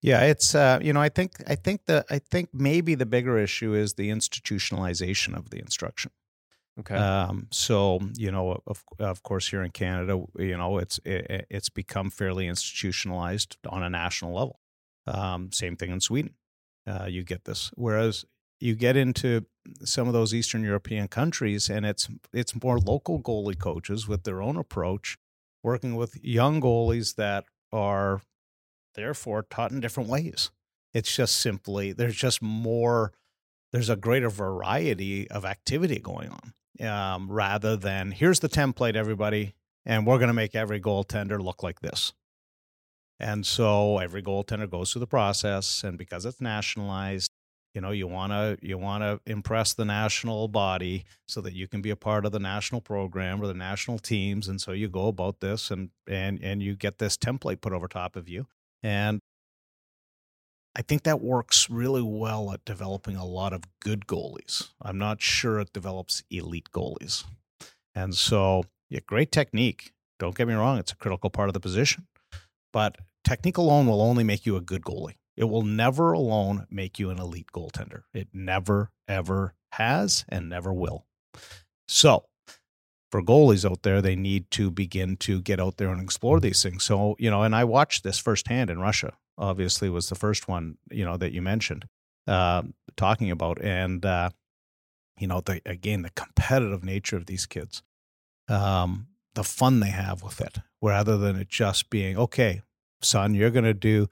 Yeah 0.00 0.20
it's 0.22 0.54
uh, 0.54 0.78
you 0.80 0.92
know 0.92 1.00
i 1.00 1.08
think 1.08 1.32
i 1.48 1.56
think 1.56 1.86
the 1.86 2.04
i 2.08 2.18
think 2.18 2.50
maybe 2.52 2.94
the 2.94 3.06
bigger 3.06 3.36
issue 3.38 3.74
is 3.74 3.94
the 3.94 4.10
institutionalization 4.10 5.36
of 5.36 5.50
the 5.50 5.58
instruction. 5.58 6.12
Okay. 6.78 6.96
Um, 6.96 7.48
so 7.50 8.00
you 8.14 8.30
know 8.30 8.60
of, 8.66 8.84
of 8.98 9.22
course 9.22 9.48
here 9.48 9.62
in 9.62 9.72
canada 9.72 10.22
you 10.38 10.56
know 10.56 10.78
it's 10.78 11.00
it, 11.04 11.46
it's 11.50 11.68
become 11.68 12.10
fairly 12.10 12.46
institutionalized 12.46 13.56
on 13.68 13.82
a 13.82 13.90
national 13.90 14.34
level 14.34 14.60
um, 15.06 15.52
same 15.52 15.76
thing 15.76 15.90
in 15.90 16.00
Sweden. 16.00 16.34
Uh, 16.86 17.06
you 17.08 17.22
get 17.22 17.44
this. 17.44 17.70
Whereas 17.74 18.24
you 18.60 18.74
get 18.74 18.96
into 18.96 19.46
some 19.84 20.06
of 20.06 20.12
those 20.12 20.34
Eastern 20.34 20.62
European 20.62 21.08
countries, 21.08 21.68
and 21.68 21.86
it's 21.86 22.08
it's 22.32 22.62
more 22.62 22.78
local 22.78 23.20
goalie 23.20 23.58
coaches 23.58 24.06
with 24.06 24.24
their 24.24 24.42
own 24.42 24.56
approach, 24.56 25.16
working 25.62 25.96
with 25.96 26.22
young 26.22 26.60
goalies 26.60 27.16
that 27.16 27.44
are 27.72 28.22
therefore 28.94 29.42
taught 29.42 29.72
in 29.72 29.80
different 29.80 30.08
ways. 30.08 30.50
It's 30.92 31.14
just 31.14 31.36
simply 31.36 31.92
there's 31.92 32.16
just 32.16 32.42
more. 32.42 33.12
There's 33.72 33.90
a 33.90 33.96
greater 33.96 34.30
variety 34.30 35.28
of 35.30 35.44
activity 35.44 35.98
going 35.98 36.30
on, 36.30 36.88
um, 36.88 37.30
rather 37.30 37.76
than 37.76 38.12
here's 38.12 38.38
the 38.38 38.48
template, 38.48 38.94
everybody, 38.94 39.54
and 39.84 40.06
we're 40.06 40.18
going 40.18 40.28
to 40.28 40.34
make 40.34 40.54
every 40.54 40.80
goaltender 40.80 41.42
look 41.42 41.62
like 41.64 41.80
this. 41.80 42.12
And 43.20 43.46
so 43.46 43.98
every 43.98 44.22
goaltender 44.22 44.68
goes 44.68 44.92
through 44.92 45.00
the 45.00 45.06
process, 45.06 45.84
and 45.84 45.96
because 45.96 46.26
it's 46.26 46.40
nationalized, 46.40 47.30
you 47.74 47.80
know 47.80 47.90
you 47.90 48.06
want 48.06 48.32
to 48.32 48.56
you 48.66 48.78
want 48.78 49.02
to 49.02 49.20
impress 49.30 49.74
the 49.74 49.84
national 49.84 50.48
body 50.48 51.04
so 51.26 51.40
that 51.40 51.52
you 51.52 51.66
can 51.66 51.82
be 51.82 51.90
a 51.90 51.96
part 51.96 52.24
of 52.24 52.32
the 52.32 52.38
national 52.38 52.80
program 52.80 53.42
or 53.42 53.46
the 53.46 53.54
national 53.54 53.98
teams 53.98 54.48
and 54.48 54.60
so 54.60 54.72
you 54.72 54.88
go 54.88 55.08
about 55.08 55.40
this 55.40 55.70
and 55.70 55.90
and 56.08 56.40
and 56.42 56.62
you 56.62 56.76
get 56.76 56.98
this 56.98 57.16
template 57.16 57.60
put 57.60 57.72
over 57.72 57.88
top 57.88 58.16
of 58.16 58.28
you. 58.28 58.46
And 58.82 59.20
i 60.76 60.82
think 60.82 61.02
that 61.02 61.20
works 61.20 61.68
really 61.68 62.02
well 62.02 62.52
at 62.52 62.64
developing 62.64 63.16
a 63.16 63.26
lot 63.26 63.52
of 63.52 63.62
good 63.80 64.06
goalies. 64.06 64.70
I'm 64.80 64.98
not 64.98 65.20
sure 65.20 65.58
it 65.58 65.72
develops 65.72 66.22
elite 66.30 66.70
goalies. 66.72 67.24
And 67.94 68.14
so 68.14 68.64
yeah 68.88 69.00
great 69.04 69.32
technique. 69.32 69.92
Don't 70.20 70.36
get 70.36 70.46
me 70.46 70.54
wrong 70.54 70.78
it's 70.78 70.92
a 70.92 70.96
critical 70.96 71.28
part 71.28 71.48
of 71.48 71.54
the 71.54 71.60
position 71.60 72.06
but 72.74 72.98
technique 73.22 73.56
alone 73.56 73.86
will 73.86 74.02
only 74.02 74.24
make 74.24 74.44
you 74.44 74.56
a 74.56 74.60
good 74.60 74.82
goalie. 74.82 75.14
It 75.36 75.44
will 75.44 75.62
never 75.62 76.12
alone 76.12 76.66
make 76.70 76.98
you 76.98 77.08
an 77.10 77.18
elite 77.18 77.52
goaltender. 77.54 78.02
It 78.12 78.28
never, 78.32 78.90
ever 79.08 79.54
has 79.72 80.24
and 80.28 80.48
never 80.48 80.72
will. 80.72 81.06
So, 81.88 82.26
for 83.10 83.22
goalies 83.22 83.68
out 83.68 83.82
there, 83.82 84.02
they 84.02 84.16
need 84.16 84.50
to 84.52 84.72
begin 84.72 85.16
to 85.18 85.40
get 85.40 85.60
out 85.60 85.76
there 85.76 85.90
and 85.90 86.02
explore 86.02 86.40
these 86.40 86.62
things. 86.62 86.82
So, 86.82 87.14
you 87.20 87.30
know, 87.30 87.42
and 87.42 87.54
I 87.54 87.62
watched 87.62 88.02
this 88.02 88.18
firsthand 88.18 88.70
in 88.70 88.80
Russia. 88.80 89.12
Obviously, 89.38 89.88
was 89.88 90.08
the 90.08 90.16
first 90.16 90.48
one, 90.48 90.78
you 90.90 91.04
know, 91.04 91.16
that 91.16 91.32
you 91.32 91.42
mentioned 91.42 91.86
uh, 92.26 92.62
talking 92.96 93.30
about, 93.30 93.62
and 93.62 94.04
uh, 94.04 94.30
you 95.18 95.28
know, 95.28 95.40
the 95.40 95.60
again 95.64 96.02
the 96.02 96.10
competitive 96.10 96.82
nature 96.82 97.16
of 97.16 97.26
these 97.26 97.46
kids, 97.46 97.82
um, 98.48 99.08
the 99.34 99.44
fun 99.44 99.80
they 99.80 99.90
have 99.90 100.22
with 100.22 100.40
it, 100.40 100.58
rather 100.84 101.16
than 101.16 101.36
it 101.36 101.48
just 101.48 101.88
being 101.88 102.16
okay, 102.16 102.60
son, 103.00 103.34
you're 103.34 103.50
going 103.50 103.64
to 103.64 103.74
do 103.74 104.08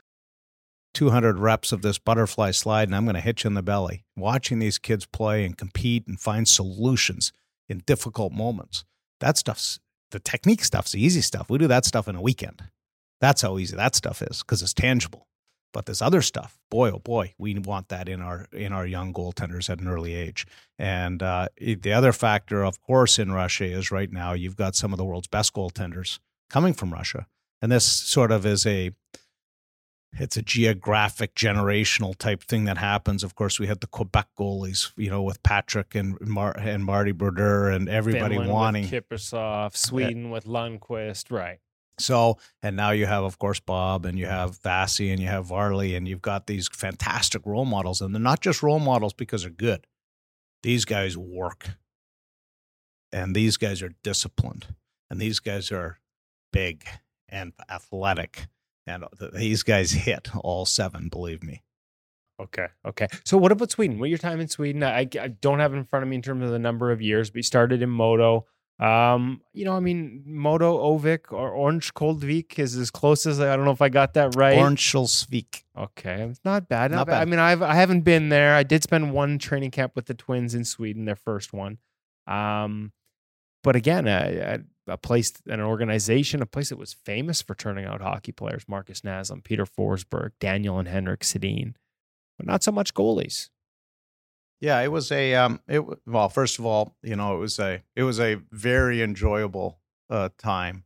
200 0.95 1.39
reps 1.39 1.73
of 1.73 1.83
this 1.83 1.99
butterfly 1.99 2.51
slide 2.51 2.89
and 2.89 2.97
I'm 2.97 3.05
going 3.05 3.15
to 3.15 3.21
hit 3.21 3.45
you 3.45 3.49
in 3.49 3.55
the 3.55 3.63
belly. 3.63 4.05
Watching 4.17 4.59
these 4.59 4.79
kids 4.79 5.07
play 5.07 5.45
and 5.45 5.57
compete 5.57 6.07
and 6.07 6.19
find 6.19 6.49
solutions 6.49 7.33
in 7.69 7.83
difficult 7.87 8.33
moments. 8.33 8.85
That 9.21 9.37
stuff's 9.37 9.81
the 10.11 10.21
technique 10.21 10.65
stuff's 10.65 10.93
the 10.93 11.03
easy 11.03 11.23
stuff. 11.23 11.49
We 11.49 11.59
do 11.59 11.67
that 11.69 11.87
stuff 11.87 12.09
in 12.09 12.17
a 12.17 12.23
weekend. 12.23 12.63
That's 13.21 13.43
how 13.43 13.59
easy 13.59 13.77
that 13.77 13.95
stuff 13.95 14.21
is 14.21 14.43
because 14.43 14.63
it's 14.63 14.75
tangible. 14.75 15.29
But 15.73 15.87
this 15.87 16.03
other 16.03 16.21
stuff, 16.21 16.59
boy, 16.71 16.91
oh 16.91 16.99
boy, 16.99 17.33
we 17.39 17.59
want 17.59 17.89
that 17.89 18.09
in 18.09 18.21
our 18.21 18.47
in 18.53 18.73
our 18.73 18.87
young 18.87 19.15
goaltenders 19.15 19.71
at 19.71 19.81
an 19.81 19.89
early 19.89 20.15
age. 20.15 20.47
And 20.79 21.23
uh, 21.23 21.49
the 21.59 21.95
other 21.95 22.13
factor, 22.13 22.63
of 22.63 22.83
course, 22.83 23.19
in 23.19 23.33
Russia 23.33 23.65
is 23.65 23.91
right 23.91 24.13
now 24.13 24.35
you've 24.35 24.57
got 24.57 24.75
some 24.75 24.93
of 24.93 24.99
the 24.99 25.05
world's 25.05 25.29
best 25.29 25.55
goaltenders 25.55 26.19
coming 26.53 26.75
from 26.75 26.93
Russia, 26.93 27.27
and 27.61 27.73
this 27.73 27.85
sort 27.85 28.31
of 28.31 28.47
is 28.47 28.67
a 28.67 28.93
it's 30.19 30.37
a 30.37 30.43
geographic 30.43 31.35
generational 31.35 32.15
type 32.15 32.43
thing 32.43 32.65
that 32.65 32.77
happens. 32.77 33.25
Of 33.25 33.35
course, 33.35 33.59
we 33.59 33.67
had 33.67 33.81
the 33.81 33.87
Quebec 33.87 34.29
goalies, 34.39 34.93
you 34.97 35.09
know, 35.09 35.23
with 35.23 35.43
Patrick 35.43 35.95
and 35.95 36.21
Mar- 36.21 36.57
and 36.59 36.85
Marty 36.85 37.13
Brodeur 37.13 37.71
and 37.71 37.89
everybody 37.89 38.35
Finland 38.35 38.53
wanting 38.53 38.83
with 38.83 39.09
Kiprusoff, 39.09 39.69
eh, 39.69 39.71
Sweden 39.77 40.31
with 40.31 40.45
Lundqvist, 40.45 41.33
right? 41.33 41.61
So, 41.99 42.37
and 42.63 42.77
now 42.77 42.91
you 42.91 43.07
have, 43.07 43.25
of 43.25 43.39
course, 43.39 43.61
Bob 43.61 44.05
and 44.05 44.19
you 44.19 44.27
have 44.27 44.61
Vasi 44.61 45.11
and 45.11 45.21
you 45.21 45.29
have 45.29 45.47
Varley, 45.47 45.95
and 45.95 46.07
you've 46.07 46.23
got 46.23 46.47
these 46.47 46.69
fantastic 46.69 47.43
role 47.47 47.65
models. 47.65 48.03
And 48.03 48.15
they're 48.15 48.21
not 48.21 48.41
just 48.41 48.63
role 48.63 48.81
models 48.81 49.15
because 49.15 49.43
they're 49.43 49.51
good, 49.51 49.87
these 50.63 50.85
guys 50.85 51.17
work. 51.17 51.71
And 53.13 53.37
these 53.37 53.57
guys 53.57 53.83
are 53.83 53.93
disciplined. 54.03 54.75
And 55.11 55.21
these 55.21 55.39
guys 55.39 55.71
are 55.71 55.99
big 56.53 56.85
and 57.29 57.53
athletic. 57.71 58.47
And 58.87 59.05
these 59.33 59.63
guys 59.63 59.93
hit 59.93 60.29
all 60.37 60.67
seven, 60.67 61.09
believe 61.09 61.43
me. 61.43 61.63
Okay. 62.41 62.67
Okay. 62.87 63.07
So 63.25 63.37
what 63.37 63.53
about 63.53 63.71
Sweden? 63.71 63.99
What 63.99 64.09
your 64.09 64.19
time 64.19 64.41
in 64.41 64.49
Sweden? 64.49 64.83
I, 64.83 65.01
I 65.21 65.29
don't 65.29 65.61
have 65.61 65.75
in 65.75 65.85
front 65.85 66.03
of 66.03 66.09
me 66.09 66.17
in 66.17 66.23
terms 66.23 66.45
of 66.45 66.51
the 66.51 66.59
number 66.59 66.91
of 66.91 67.01
years, 67.01 67.31
but 67.31 67.37
you 67.37 67.43
started 67.43 67.83
in 67.83 67.91
MoDo. 67.91 68.45
Um, 68.81 69.43
you 69.53 69.65
know, 69.65 69.77
I 69.77 69.81
mean, 69.81 70.25
MoDo 70.27 70.77
Ovik 70.77 71.31
or 71.31 71.51
Orange 71.51 71.95
Koldvik 71.95 72.59
is 72.59 72.77
as 72.77 72.91
close 72.91 73.27
as 73.27 73.39
I 73.39 73.55
don't 73.55 73.65
know 73.65 73.71
if 73.71 73.83
I 73.83 73.89
got 73.89 74.15
that 74.15 74.35
right. 74.35 74.59
Ornsköldsvik. 74.59 75.63
Okay, 75.79 76.23
it's 76.23 76.41
not 76.45 76.69
bad. 76.69 76.91
Not, 76.91 76.97
Not 76.97 77.07
bad. 77.09 77.23
I 77.23 77.25
mean, 77.27 77.39
I've 77.39 77.63
I 77.63 77.75
haven't 77.75 78.01
been 78.01 78.29
there. 78.29 78.57
I 78.57 78.65
did 78.65 78.83
spend 78.83 79.13
one 79.13 79.39
training 79.39 79.71
camp 79.71 79.95
with 79.95 80.07
the 80.07 80.15
Twins 80.15 80.55
in 80.55 80.65
Sweden, 80.65 81.05
their 81.05 81.15
first 81.15 81.53
one. 81.53 81.79
Um, 82.27 82.93
but 83.63 83.77
again, 83.77 84.09
a, 84.09 84.39
a, 84.39 84.59
a 84.87 84.97
place, 84.97 85.33
an 85.47 85.61
organization, 85.61 86.43
a 86.43 86.47
place 86.47 86.71
that 86.71 86.79
was 86.79 86.93
famous 86.93 87.41
for 87.43 87.55
turning 87.55 87.85
out 87.85 88.01
hockey 88.01 88.33
players: 88.33 88.65
Markus 88.69 89.03
Naslund, 89.03 89.45
Peter 89.45 89.67
Forsberg, 89.67 90.33
Daniel 90.41 90.79
and 90.79 90.89
Henrik 90.89 91.21
Sedin, 91.21 91.75
but 92.37 92.47
not 92.47 92.63
so 92.63 92.73
much 92.73 92.95
goalies. 92.95 93.51
Yeah, 94.63 94.81
it 94.81 94.93
was 94.93 95.11
a 95.11 95.35
um 95.35 95.61
it 95.69 95.83
well, 96.07 96.29
first 96.29 96.61
of 96.61 96.65
all, 96.65 96.97
you 97.03 97.17
know, 97.17 97.35
it 97.35 97.39
was 97.39 97.59
a 97.59 97.83
it 97.97 98.05
was 98.05 98.21
a 98.21 98.37
very 98.53 99.03
enjoyable 99.03 99.81
uh 100.09 100.29
time 100.39 100.85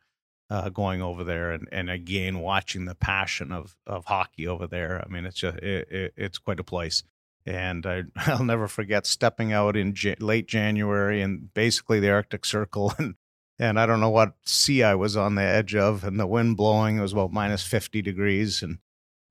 uh 0.49 0.71
going 0.71 1.03
over 1.03 1.25
there 1.25 1.51
and 1.51 1.69
and 1.71 1.91
again 1.91 2.41
watching 2.41 2.87
the 2.87 2.95
passion 2.95 3.53
of 3.53 3.77
of 3.87 4.07
hockey 4.07 4.49
over 4.49 4.67
there. 4.67 5.05
I 5.05 5.13
mean, 5.13 5.27
it's 5.27 5.37
just 5.37 5.59
it, 5.59 5.93
it, 5.93 6.15
it's 6.17 6.39
quite 6.39 6.59
a 6.59 6.65
place. 6.65 7.03
And 7.45 7.85
I, 7.85 8.05
I'll 8.17 8.45
never 8.45 8.67
forget 8.67 9.07
stepping 9.07 9.53
out 9.53 9.77
in 9.77 9.95
ja- 9.95 10.15
late 10.21 10.49
January 10.49 11.21
and 11.21 11.53
basically 11.53 12.01
the 12.01 12.11
Arctic 12.11 12.47
Circle 12.47 12.95
and 12.99 13.15
and 13.59 13.79
I 13.79 13.87
don't 13.87 14.01
know 14.01 14.11
what 14.11 14.35
sea 14.45 14.83
I 14.83 14.95
was 14.95 15.17
on 15.17 15.35
the 15.35 15.43
edge 15.43 15.75
of 15.75 16.05
and 16.05 16.19
the 16.19 16.27
wind 16.27 16.57
blowing. 16.57 16.99
It 16.99 17.03
was 17.03 17.13
about 17.13 17.33
minus 17.33 17.65
50 17.67 18.03
degrees 18.03 18.63
and 18.63 18.79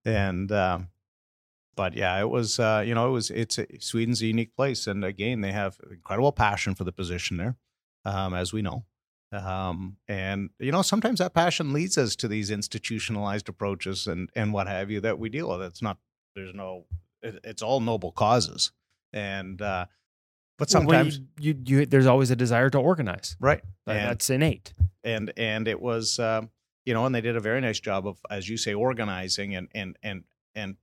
and 0.04 0.52
um 0.52 0.90
but 1.76 1.94
yeah, 1.94 2.20
it 2.20 2.30
was 2.30 2.60
uh, 2.60 2.84
you 2.86 2.96
know 2.96 3.08
it 3.08 3.12
was 3.12 3.30
it's 3.30 3.58
a, 3.58 3.68
Sweden's 3.80 4.22
a 4.22 4.28
unique 4.28 4.56
place, 4.56 4.88
and 4.88 5.04
again 5.04 5.42
they 5.42 5.52
have 5.52 5.78
incredible 5.92 6.32
passion 6.32 6.74
for 6.74 6.84
the 6.84 6.92
position 6.92 7.38
there, 7.38 7.56
um, 8.06 8.34
as 8.34 8.54
we 8.54 8.62
know, 8.62 8.86
um, 9.32 9.98
and 10.08 10.50
you 10.60 10.72
know 10.72 10.82
sometimes 10.82 11.20
that 11.20 11.34
passion 11.34 11.74
leads 11.74 11.98
us 11.98 12.16
to 12.18 12.28
these 12.28 12.50
institutionalized 12.50 13.50
approaches 13.50 14.08
and 14.08 14.30
and 14.36 14.54
what 14.54 14.68
have 14.68 14.90
you 14.90 15.02
that 15.02 15.20
we 15.20 15.30
deal 15.30 15.50
with. 15.50 15.62
It's 15.62 15.82
not 15.82 15.98
there's 16.36 16.54
no 16.54 16.86
it, 17.22 17.40
it's 17.44 17.62
all 17.62 17.82
noble 17.82 18.12
causes, 18.12 18.72
and 19.12 19.62
uh, 19.62 19.86
but 20.58 20.70
Well, 20.74 20.82
sometimes 20.82 21.20
you, 21.40 21.56
you, 21.66 21.80
you 21.80 21.86
there's 21.86 22.06
always 22.06 22.32
a 22.32 22.36
desire 22.36 22.70
to 22.70 22.78
organize. 22.80 23.36
right 23.40 23.64
That- 23.86 23.96
and, 23.98 24.10
That's 24.10 24.30
innate. 24.30 24.74
and 25.04 25.32
and 25.38 25.68
it 25.68 25.80
was 25.82 26.20
um, 26.20 26.50
you 26.86 26.94
know 26.94 27.06
and 27.06 27.14
they 27.14 27.22
did 27.22 27.36
a 27.36 27.40
very 27.42 27.62
nice 27.62 27.80
job 27.80 28.08
of 28.08 28.18
as 28.30 28.48
you 28.50 28.58
say 28.58 28.74
organizing 28.74 29.56
and 29.56 29.68
and 29.74 29.98
and 30.04 30.24
and 30.56 30.78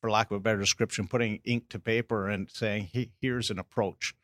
for 0.00 0.10
lack 0.10 0.30
of 0.30 0.36
a 0.36 0.40
better 0.40 0.58
description 0.58 1.08
putting 1.08 1.40
ink 1.44 1.68
to 1.70 1.78
paper 1.78 2.28
and 2.28 2.50
saying 2.50 2.88
"He- 2.92 3.10
here's 3.20 3.50
an 3.50 3.58
approach 3.58 4.14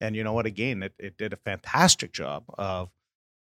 and 0.00 0.14
you 0.16 0.24
know 0.24 0.32
what 0.32 0.46
again 0.46 0.82
it, 0.82 0.94
it 0.98 1.16
did 1.16 1.32
a 1.32 1.36
fantastic 1.36 2.12
job 2.12 2.44
of 2.58 2.90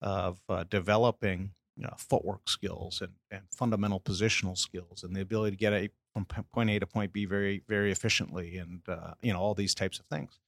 of 0.03 0.39
uh, 0.49 0.65
developing 0.69 1.51
you 1.77 1.83
know, 1.83 1.95
footwork 1.99 2.49
skills 2.49 3.01
and, 3.01 3.13
and 3.33 3.43
fundamental 3.51 3.99
positional 3.99 4.57
skills 4.57 5.03
and 5.03 5.17
the 5.17 5.21
ability 5.21 5.57
to 5.57 5.61
get 5.61 5.73
a 5.73 5.91
from 6.13 6.25
point 6.53 6.71
A 6.71 6.79
to 6.79 6.87
point 6.87 7.13
B 7.13 7.25
very 7.25 7.63
very 7.69 7.91
efficiently 7.91 8.59
and 8.59 8.83
uh, 8.89 9.15
you 9.23 9.33
know 9.33 9.41
all 9.41 9.55
these 9.55 9.75
types 9.75 9.99
of 9.99 10.07
things 10.07 10.39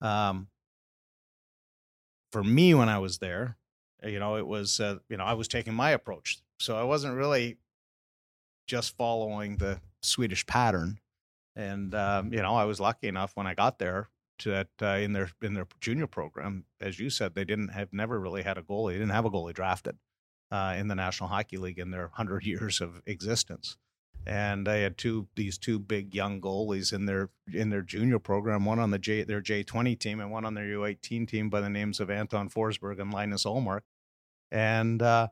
um, 0.00 0.48
for 2.32 2.42
me 2.42 2.74
when 2.74 2.88
I 2.88 2.98
was 2.98 3.18
there 3.18 3.56
you 4.04 4.18
know 4.18 4.36
it 4.36 4.46
was 4.46 4.80
uh, 4.80 4.96
you 5.08 5.16
know 5.16 5.24
i 5.24 5.32
was 5.32 5.48
taking 5.48 5.74
my 5.74 5.90
approach 5.90 6.38
so 6.58 6.76
i 6.76 6.82
wasn't 6.82 7.14
really 7.14 7.56
just 8.66 8.96
following 8.96 9.56
the 9.56 9.80
swedish 10.02 10.46
pattern 10.46 10.98
and 11.54 11.94
um, 11.94 12.32
you 12.32 12.40
know 12.42 12.54
i 12.54 12.64
was 12.64 12.80
lucky 12.80 13.08
enough 13.08 13.32
when 13.34 13.46
i 13.46 13.54
got 13.54 13.78
there 13.78 14.08
to 14.38 14.50
that 14.50 14.68
uh, 14.82 14.98
in 14.98 15.12
their 15.12 15.30
in 15.42 15.54
their 15.54 15.66
junior 15.80 16.06
program 16.06 16.64
as 16.80 16.98
you 16.98 17.08
said 17.08 17.34
they 17.34 17.44
didn't 17.44 17.68
have 17.68 17.92
never 17.92 18.20
really 18.20 18.42
had 18.42 18.58
a 18.58 18.62
goalie 18.62 18.92
they 18.92 18.98
didn't 18.98 19.10
have 19.10 19.24
a 19.24 19.30
goalie 19.30 19.54
drafted 19.54 19.96
uh, 20.52 20.74
in 20.78 20.88
the 20.88 20.94
national 20.94 21.28
hockey 21.28 21.56
league 21.56 21.78
in 21.78 21.90
their 21.90 22.02
100 22.02 22.44
years 22.46 22.80
of 22.80 23.02
existence 23.06 23.76
and 24.26 24.66
they 24.66 24.82
had 24.82 24.98
two 24.98 25.28
these 25.36 25.56
two 25.56 25.78
big 25.78 26.14
young 26.14 26.40
goalies 26.40 26.92
in 26.92 27.06
their 27.06 27.30
in 27.52 27.70
their 27.70 27.82
junior 27.82 28.18
program, 28.18 28.64
one 28.64 28.80
on 28.80 28.90
the 28.90 28.98
J 28.98 29.22
their 29.22 29.40
J 29.40 29.62
twenty 29.62 29.94
team 29.94 30.20
and 30.20 30.30
one 30.30 30.44
on 30.44 30.54
their 30.54 30.66
U 30.66 30.84
eighteen 30.84 31.26
team 31.26 31.48
by 31.48 31.60
the 31.60 31.70
names 31.70 32.00
of 32.00 32.10
Anton 32.10 32.48
Forsberg 32.48 33.00
and 33.00 33.12
Linus 33.12 33.44
Ullmark. 33.44 33.82
And 34.50 35.00
uh, 35.00 35.28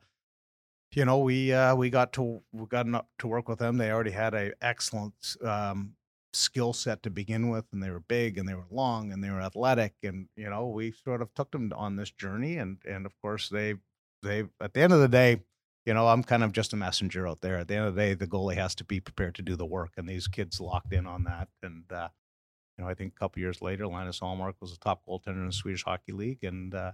you 0.94 1.04
know, 1.04 1.18
we 1.18 1.52
uh, 1.52 1.74
we 1.74 1.90
got 1.90 2.12
to 2.14 2.40
we 2.52 2.66
got 2.66 2.92
up 2.94 3.08
to 3.18 3.26
work 3.26 3.48
with 3.48 3.58
them. 3.58 3.76
They 3.76 3.90
already 3.90 4.12
had 4.12 4.32
a 4.34 4.52
excellent 4.62 5.36
um, 5.42 5.94
skill 6.32 6.72
set 6.72 7.02
to 7.02 7.10
begin 7.10 7.48
with, 7.50 7.64
and 7.72 7.82
they 7.82 7.90
were 7.90 8.00
big 8.00 8.38
and 8.38 8.48
they 8.48 8.54
were 8.54 8.66
long 8.70 9.12
and 9.12 9.22
they 9.22 9.30
were 9.30 9.40
athletic. 9.40 9.94
And 10.04 10.28
you 10.36 10.48
know, 10.48 10.68
we 10.68 10.92
sort 10.92 11.20
of 11.20 11.34
took 11.34 11.50
them 11.50 11.72
on 11.74 11.96
this 11.96 12.12
journey, 12.12 12.58
and 12.58 12.78
and 12.88 13.06
of 13.06 13.20
course 13.20 13.48
they 13.48 13.74
they 14.22 14.44
at 14.60 14.72
the 14.72 14.80
end 14.80 14.92
of 14.92 15.00
the 15.00 15.08
day 15.08 15.40
you 15.84 15.94
know, 15.94 16.08
I'm 16.08 16.22
kind 16.22 16.42
of 16.42 16.52
just 16.52 16.72
a 16.72 16.76
messenger 16.76 17.28
out 17.28 17.40
there. 17.40 17.58
At 17.58 17.68
the 17.68 17.76
end 17.76 17.86
of 17.86 17.94
the 17.94 18.00
day, 18.00 18.14
the 18.14 18.26
goalie 18.26 18.56
has 18.56 18.74
to 18.76 18.84
be 18.84 19.00
prepared 19.00 19.34
to 19.36 19.42
do 19.42 19.56
the 19.56 19.66
work, 19.66 19.92
and 19.96 20.08
these 20.08 20.28
kids 20.28 20.60
locked 20.60 20.92
in 20.92 21.06
on 21.06 21.24
that. 21.24 21.48
And 21.62 21.84
uh, 21.92 22.08
you 22.76 22.84
know, 22.84 22.90
I 22.90 22.94
think 22.94 23.12
a 23.14 23.18
couple 23.18 23.40
years 23.40 23.60
later, 23.60 23.86
Linus 23.86 24.20
Ullmark 24.20 24.54
was 24.60 24.72
a 24.72 24.78
top 24.78 25.02
goaltender 25.06 25.40
in 25.40 25.46
the 25.46 25.52
Swedish 25.52 25.84
Hockey 25.84 26.12
League, 26.12 26.42
and 26.42 26.74
uh, 26.74 26.92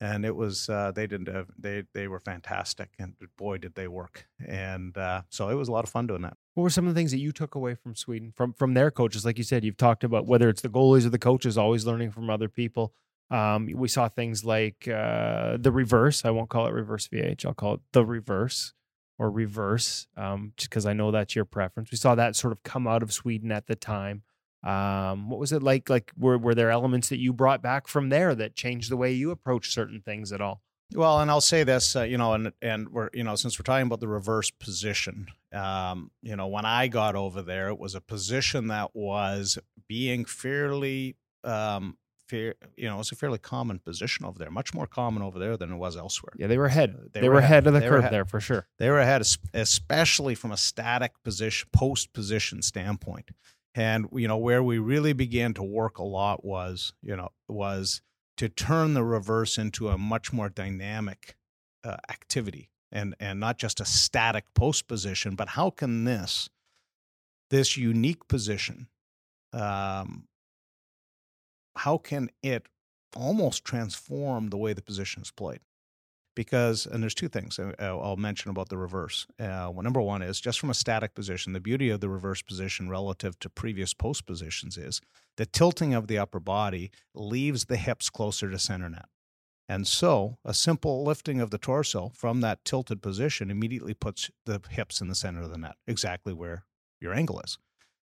and 0.00 0.24
it 0.24 0.34
was 0.34 0.68
uh, 0.68 0.92
they 0.94 1.06
didn't 1.06 1.28
have, 1.28 1.48
they 1.58 1.82
they 1.92 2.08
were 2.08 2.20
fantastic, 2.20 2.90
and 2.98 3.14
boy 3.36 3.58
did 3.58 3.74
they 3.74 3.88
work. 3.88 4.28
And 4.46 4.96
uh, 4.96 5.22
so 5.28 5.48
it 5.48 5.54
was 5.54 5.68
a 5.68 5.72
lot 5.72 5.84
of 5.84 5.90
fun 5.90 6.06
doing 6.06 6.22
that. 6.22 6.36
What 6.54 6.62
were 6.62 6.70
some 6.70 6.86
of 6.86 6.94
the 6.94 6.98
things 6.98 7.10
that 7.10 7.18
you 7.18 7.32
took 7.32 7.54
away 7.54 7.74
from 7.74 7.94
Sweden, 7.94 8.32
from 8.34 8.54
from 8.54 8.74
their 8.74 8.90
coaches? 8.90 9.24
Like 9.24 9.38
you 9.38 9.44
said, 9.44 9.64
you've 9.64 9.76
talked 9.76 10.04
about 10.04 10.26
whether 10.26 10.48
it's 10.48 10.62
the 10.62 10.68
goalies 10.68 11.04
or 11.04 11.10
the 11.10 11.18
coaches, 11.18 11.58
always 11.58 11.84
learning 11.84 12.12
from 12.12 12.30
other 12.30 12.48
people. 12.48 12.94
Um, 13.30 13.68
we 13.74 13.88
saw 13.88 14.08
things 14.08 14.44
like 14.44 14.88
uh, 14.88 15.56
the 15.58 15.70
reverse. 15.70 16.24
I 16.24 16.30
won't 16.30 16.50
call 16.50 16.66
it 16.66 16.72
reverse 16.72 17.08
VH. 17.08 17.46
I'll 17.46 17.54
call 17.54 17.74
it 17.74 17.80
the 17.92 18.04
reverse 18.04 18.74
or 19.18 19.30
reverse, 19.30 20.06
um, 20.16 20.52
just 20.56 20.70
because 20.70 20.86
I 20.86 20.94
know 20.94 21.10
that's 21.10 21.36
your 21.36 21.44
preference. 21.44 21.90
We 21.90 21.98
saw 21.98 22.14
that 22.14 22.34
sort 22.34 22.52
of 22.52 22.62
come 22.62 22.86
out 22.86 23.02
of 23.02 23.12
Sweden 23.12 23.52
at 23.52 23.66
the 23.66 23.76
time. 23.76 24.22
Um, 24.62 25.30
what 25.30 25.38
was 25.38 25.52
it 25.52 25.62
like? 25.62 25.88
Like, 25.88 26.12
were 26.18 26.38
were 26.38 26.54
there 26.54 26.70
elements 26.70 27.08
that 27.10 27.18
you 27.18 27.32
brought 27.32 27.62
back 27.62 27.86
from 27.86 28.08
there 28.08 28.34
that 28.34 28.56
changed 28.56 28.90
the 28.90 28.96
way 28.96 29.12
you 29.12 29.30
approach 29.30 29.72
certain 29.72 30.00
things 30.00 30.32
at 30.32 30.40
all? 30.40 30.62
Well, 30.94 31.20
and 31.20 31.30
I'll 31.30 31.40
say 31.40 31.62
this, 31.62 31.94
uh, 31.94 32.02
you 32.02 32.18
know, 32.18 32.32
and 32.34 32.52
and 32.60 32.88
we're 32.88 33.10
you 33.12 33.22
know 33.22 33.36
since 33.36 33.58
we're 33.58 33.64
talking 33.64 33.86
about 33.86 34.00
the 34.00 34.08
reverse 34.08 34.50
position, 34.50 35.28
um, 35.52 36.10
you 36.22 36.34
know, 36.34 36.48
when 36.48 36.64
I 36.64 36.88
got 36.88 37.14
over 37.14 37.42
there, 37.42 37.68
it 37.68 37.78
was 37.78 37.94
a 37.94 38.00
position 38.00 38.68
that 38.68 38.90
was 38.94 39.58
being 39.86 40.24
fairly, 40.24 41.16
um, 41.44 41.96
fair, 42.30 42.54
you 42.76 42.88
know, 42.88 43.00
it's 43.00 43.12
a 43.12 43.16
fairly 43.16 43.38
common 43.38 43.78
position 43.78 44.24
over 44.24 44.38
there, 44.38 44.50
much 44.50 44.72
more 44.72 44.86
common 44.86 45.22
over 45.22 45.38
there 45.38 45.56
than 45.56 45.72
it 45.72 45.76
was 45.76 45.96
elsewhere. 45.96 46.32
Yeah, 46.36 46.46
they 46.46 46.58
were 46.58 46.66
ahead. 46.66 46.96
Uh, 46.96 47.08
They, 47.12 47.28
were 47.28 47.38
ahead 47.38 47.66
of 47.66 47.74
the 47.74 47.80
curve 47.80 48.00
ahead. 48.00 48.12
there 48.12 48.24
for 48.24 48.40
sure. 48.40 48.66
They 48.78 48.88
were 48.88 49.00
ahead, 49.00 49.22
especially 49.54 50.34
from 50.34 50.52
a 50.52 50.56
static 50.56 51.12
position, 51.24 51.68
post 51.72 52.12
position 52.12 52.62
standpoint. 52.62 53.30
And 53.74 54.08
you 54.12 54.26
know 54.26 54.36
where 54.36 54.62
we 54.62 54.78
really 54.78 55.12
began 55.12 55.54
to 55.54 55.62
work 55.62 55.98
a 55.98 56.02
lot 56.02 56.44
was 56.44 56.92
you 57.02 57.14
know 57.14 57.28
was 57.48 58.02
to 58.36 58.48
turn 58.48 58.94
the 58.94 59.04
reverse 59.04 59.58
into 59.58 59.88
a 59.88 59.96
much 59.96 60.32
more 60.32 60.48
dynamic 60.48 61.36
uh, 61.84 61.96
activity 62.10 62.70
and 62.90 63.14
and 63.20 63.38
not 63.38 63.58
just 63.58 63.80
a 63.80 63.84
static 63.84 64.44
post 64.54 64.88
position, 64.88 65.36
but 65.36 65.50
how 65.50 65.70
can 65.70 66.04
this 66.04 66.50
this 67.50 67.76
unique 67.76 68.26
position 68.28 68.88
um, 69.52 70.24
how 71.76 71.98
can 71.98 72.30
it 72.42 72.66
almost 73.16 73.64
transform 73.64 74.48
the 74.48 74.56
way 74.56 74.72
the 74.72 74.82
position 74.82 75.22
is 75.22 75.30
played? 75.30 75.60
Because, 76.36 76.86
and 76.86 77.02
there's 77.02 77.14
two 77.14 77.28
things 77.28 77.58
uh, 77.58 77.74
I'll 77.78 78.16
mention 78.16 78.50
about 78.50 78.68
the 78.68 78.78
reverse. 78.78 79.26
Uh, 79.38 79.68
well, 79.72 79.82
number 79.82 80.00
one 80.00 80.22
is 80.22 80.40
just 80.40 80.60
from 80.60 80.70
a 80.70 80.74
static 80.74 81.14
position, 81.14 81.52
the 81.52 81.60
beauty 81.60 81.90
of 81.90 82.00
the 82.00 82.08
reverse 82.08 82.40
position 82.40 82.88
relative 82.88 83.38
to 83.40 83.50
previous 83.50 83.92
post 83.94 84.26
positions 84.26 84.78
is 84.78 85.00
the 85.36 85.46
tilting 85.46 85.92
of 85.92 86.06
the 86.06 86.18
upper 86.18 86.40
body 86.40 86.90
leaves 87.14 87.64
the 87.64 87.76
hips 87.76 88.10
closer 88.10 88.50
to 88.50 88.58
center 88.58 88.88
net. 88.88 89.06
And 89.68 89.86
so, 89.86 90.38
a 90.44 90.52
simple 90.52 91.04
lifting 91.04 91.40
of 91.40 91.50
the 91.50 91.58
torso 91.58 92.10
from 92.14 92.40
that 92.40 92.64
tilted 92.64 93.02
position 93.02 93.50
immediately 93.50 93.94
puts 93.94 94.28
the 94.44 94.60
hips 94.68 95.00
in 95.00 95.08
the 95.08 95.14
center 95.14 95.42
of 95.42 95.50
the 95.50 95.58
net, 95.58 95.76
exactly 95.86 96.32
where 96.32 96.64
your 97.00 97.12
angle 97.12 97.40
is. 97.40 97.56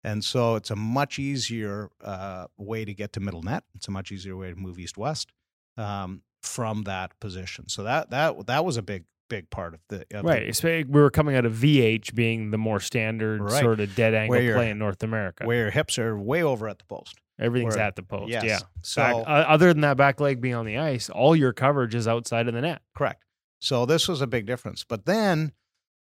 And 0.05 0.25
so 0.25 0.55
it's 0.55 0.71
a 0.71 0.77
much 0.77 1.19
easier 1.19 1.91
uh, 2.03 2.47
way 2.57 2.85
to 2.85 2.95
get 2.95 3.13
to 3.15 3.21
middle 3.21 3.43
net. 3.43 3.65
It's 3.75 3.89
a 3.89 3.91
much 3.91 4.13
easier 4.13 4.37
way 4.37 4.51
to 4.51 4.57
move 4.57 4.79
east 4.79 4.97
west 4.97 5.33
um, 5.77 6.23
from 6.43 6.85
that 6.85 7.19
position. 7.21 7.69
So 7.69 7.83
that 7.83 8.11
that 8.11 8.47
that 8.47 8.65
was 8.65 8.77
a 8.77 8.83
big 8.83 9.05
big 9.29 9.51
part 9.51 9.75
of 9.75 9.81
the 9.89 10.05
of 10.13 10.25
right. 10.25 10.53
The, 10.53 10.85
we 10.89 11.01
were 11.01 11.11
coming 11.11 11.37
out 11.37 11.45
of 11.45 11.53
VH 11.53 12.15
being 12.15 12.51
the 12.51 12.59
more 12.59 12.81
standard 12.81 13.41
right. 13.41 13.61
sort 13.61 13.81
of 13.81 13.95
dead 13.95 14.15
angle 14.15 14.39
play 14.55 14.71
in 14.71 14.79
North 14.79 15.03
America, 15.03 15.47
where 15.47 15.59
your 15.59 15.71
hips 15.71 15.99
are 15.99 16.19
way 16.19 16.43
over 16.43 16.69
at 16.69 16.79
the 16.79 16.85
post. 16.85 17.17
Everything's 17.41 17.77
where, 17.77 17.85
at 17.85 17.95
the 17.95 18.03
post. 18.03 18.31
Yes. 18.31 18.45
Yeah. 18.45 18.59
So 18.83 19.03
back, 19.03 19.15
uh, 19.15 19.45
other 19.49 19.73
than 19.73 19.83
that 19.83 19.97
back 19.97 20.21
leg 20.21 20.41
being 20.41 20.55
on 20.55 20.67
the 20.67 20.79
ice, 20.79 21.09
all 21.09 21.37
your 21.37 21.53
coverage 21.53 21.95
is 21.95 22.09
outside 22.09 22.49
of 22.49 22.55
the 22.55 22.61
net. 22.61 22.83
Correct. 22.97 23.25
So 23.61 23.87
this 23.87 24.09
was 24.09 24.21
a 24.21 24.27
big 24.27 24.47
difference. 24.47 24.85
But 24.85 25.07
then 25.07 25.53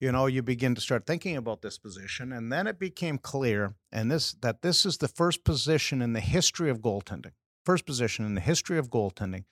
you 0.04 0.12
know 0.12 0.26
you 0.26 0.42
begin 0.42 0.74
to 0.74 0.82
start 0.82 1.06
thinking 1.06 1.34
about 1.34 1.62
this 1.62 1.78
position 1.78 2.30
and 2.30 2.52
then 2.52 2.66
it 2.66 2.78
became 2.78 3.16
clear 3.16 3.74
and 3.90 4.10
this 4.10 4.34
that 4.42 4.60
this 4.60 4.84
is 4.84 4.98
the 4.98 5.08
first 5.08 5.44
position 5.44 6.02
in 6.02 6.12
the 6.12 6.20
history 6.20 6.68
of 6.68 6.80
goaltending 6.80 7.32
first 7.64 7.86
position 7.86 8.26
in 8.26 8.34
the 8.34 8.40
history 8.42 8.76
of 8.76 8.90
goaltending 8.90 9.44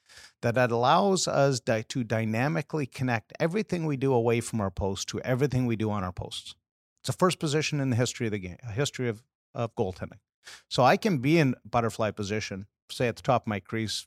that 0.42 0.70
allows 0.70 1.26
us 1.26 1.59
di- 1.61 1.82
to 1.88 2.05
dynamically 2.05 2.84
connect 2.84 3.32
everything 3.40 3.86
we 3.86 3.96
do 3.96 4.12
away 4.12 4.40
from 4.40 4.61
our 4.61 4.70
post 4.70 5.09
to 5.09 5.18
everything 5.20 5.64
we 5.64 5.76
do 5.76 5.90
on 5.90 6.05
our 6.05 6.12
posts. 6.12 6.55
It's 7.00 7.07
the 7.07 7.14
first 7.14 7.38
position 7.38 7.80
in 7.80 7.88
the 7.88 7.96
history 7.96 8.26
of 8.26 8.32
the 8.32 8.38
game 8.38 8.59
history 8.74 9.09
of, 9.09 9.22
of 9.55 9.74
goaltending. 9.74 10.20
So 10.68 10.82
i 10.82 10.98
can 10.98 11.18
be 11.18 11.38
in 11.38 11.55
butterfly 11.64 12.11
position 12.11 12.66
say 12.90 13.09
at 13.09 13.16
the 13.16 13.22
top 13.22 13.44
of 13.44 13.46
my 13.46 13.61
crease 13.61 14.07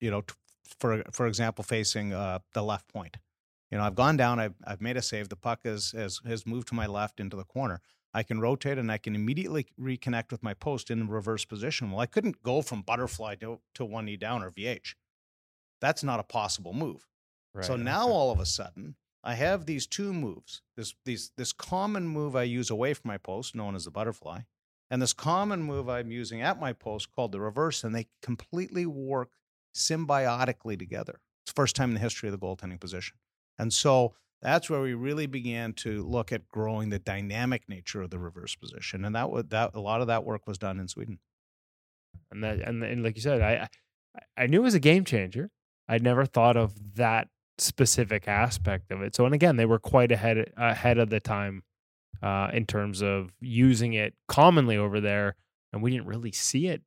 you 0.00 0.10
know 0.10 0.22
t- 0.22 0.34
for 0.80 1.04
for 1.12 1.28
example 1.28 1.62
facing 1.62 2.12
uh, 2.12 2.40
the 2.52 2.64
left 2.64 2.88
point 2.92 3.18
you 3.74 3.80
know, 3.80 3.86
I've 3.86 3.96
gone 3.96 4.16
down, 4.16 4.38
I've, 4.38 4.54
I've 4.64 4.80
made 4.80 4.96
a 4.96 5.02
save. 5.02 5.28
The 5.28 5.34
puck 5.34 5.64
has, 5.64 5.90
has, 5.96 6.20
has 6.24 6.46
moved 6.46 6.68
to 6.68 6.76
my 6.76 6.86
left 6.86 7.18
into 7.18 7.36
the 7.36 7.42
corner. 7.42 7.80
I 8.14 8.22
can 8.22 8.40
rotate 8.40 8.78
and 8.78 8.92
I 8.92 8.98
can 8.98 9.16
immediately 9.16 9.66
reconnect 9.80 10.30
with 10.30 10.44
my 10.44 10.54
post 10.54 10.92
in 10.92 11.08
reverse 11.08 11.44
position. 11.44 11.90
Well, 11.90 11.98
I 11.98 12.06
couldn't 12.06 12.40
go 12.44 12.62
from 12.62 12.82
butterfly 12.82 13.34
to, 13.40 13.58
to 13.74 13.84
one 13.84 14.04
knee 14.04 14.16
down 14.16 14.44
or 14.44 14.52
VH. 14.52 14.94
That's 15.80 16.04
not 16.04 16.20
a 16.20 16.22
possible 16.22 16.72
move. 16.72 17.08
Right, 17.52 17.64
so 17.64 17.74
now 17.74 18.06
all 18.06 18.30
of 18.30 18.38
a 18.38 18.46
sudden, 18.46 18.94
I 19.24 19.34
have 19.34 19.66
these 19.66 19.88
two 19.88 20.12
moves. 20.12 20.62
This 20.76 20.94
these 21.04 21.32
this 21.36 21.52
common 21.52 22.06
move 22.06 22.36
I 22.36 22.44
use 22.44 22.70
away 22.70 22.94
from 22.94 23.08
my 23.08 23.18
post, 23.18 23.56
known 23.56 23.74
as 23.74 23.86
the 23.86 23.90
butterfly, 23.90 24.40
and 24.90 25.02
this 25.02 25.12
common 25.12 25.62
move 25.62 25.88
I'm 25.88 26.12
using 26.12 26.42
at 26.42 26.60
my 26.60 26.72
post 26.72 27.10
called 27.10 27.32
the 27.32 27.40
reverse, 27.40 27.82
and 27.82 27.94
they 27.94 28.06
completely 28.22 28.86
work 28.86 29.30
symbiotically 29.74 30.78
together. 30.78 31.20
It's 31.42 31.52
the 31.52 31.56
first 31.56 31.74
time 31.74 31.90
in 31.90 31.94
the 31.94 32.00
history 32.00 32.28
of 32.28 32.38
the 32.38 32.44
goaltending 32.44 32.80
position. 32.80 33.16
And 33.58 33.72
so 33.72 34.14
that's 34.42 34.68
where 34.68 34.80
we 34.80 34.94
really 34.94 35.26
began 35.26 35.72
to 35.74 36.02
look 36.06 36.32
at 36.32 36.48
growing 36.48 36.90
the 36.90 36.98
dynamic 36.98 37.68
nature 37.68 38.02
of 38.02 38.10
the 38.10 38.18
reverse 38.18 38.54
position, 38.54 39.04
and 39.04 39.14
that 39.16 39.30
was 39.30 39.44
that 39.48 39.70
a 39.74 39.80
lot 39.80 40.02
of 40.02 40.08
that 40.08 40.24
work 40.24 40.46
was 40.46 40.58
done 40.58 40.78
in 40.78 40.86
Sweden. 40.86 41.18
And 42.30 42.44
that 42.44 42.60
and, 42.60 42.82
and 42.82 43.02
like 43.02 43.16
you 43.16 43.22
said, 43.22 43.40
I 43.40 43.68
I 44.36 44.46
knew 44.46 44.60
it 44.60 44.64
was 44.64 44.74
a 44.74 44.80
game 44.80 45.04
changer. 45.04 45.50
I'd 45.88 46.02
never 46.02 46.26
thought 46.26 46.56
of 46.56 46.96
that 46.96 47.28
specific 47.58 48.28
aspect 48.28 48.90
of 48.90 49.02
it. 49.02 49.14
So, 49.14 49.24
and 49.24 49.34
again, 49.34 49.56
they 49.56 49.66
were 49.66 49.78
quite 49.78 50.12
ahead 50.12 50.52
ahead 50.56 50.98
of 50.98 51.10
the 51.10 51.20
time 51.20 51.62
uh, 52.22 52.50
in 52.52 52.66
terms 52.66 53.02
of 53.02 53.32
using 53.40 53.94
it 53.94 54.14
commonly 54.28 54.76
over 54.76 55.00
there, 55.00 55.36
and 55.72 55.82
we 55.82 55.90
didn't 55.90 56.06
really 56.06 56.32
see 56.32 56.68
it 56.68 56.82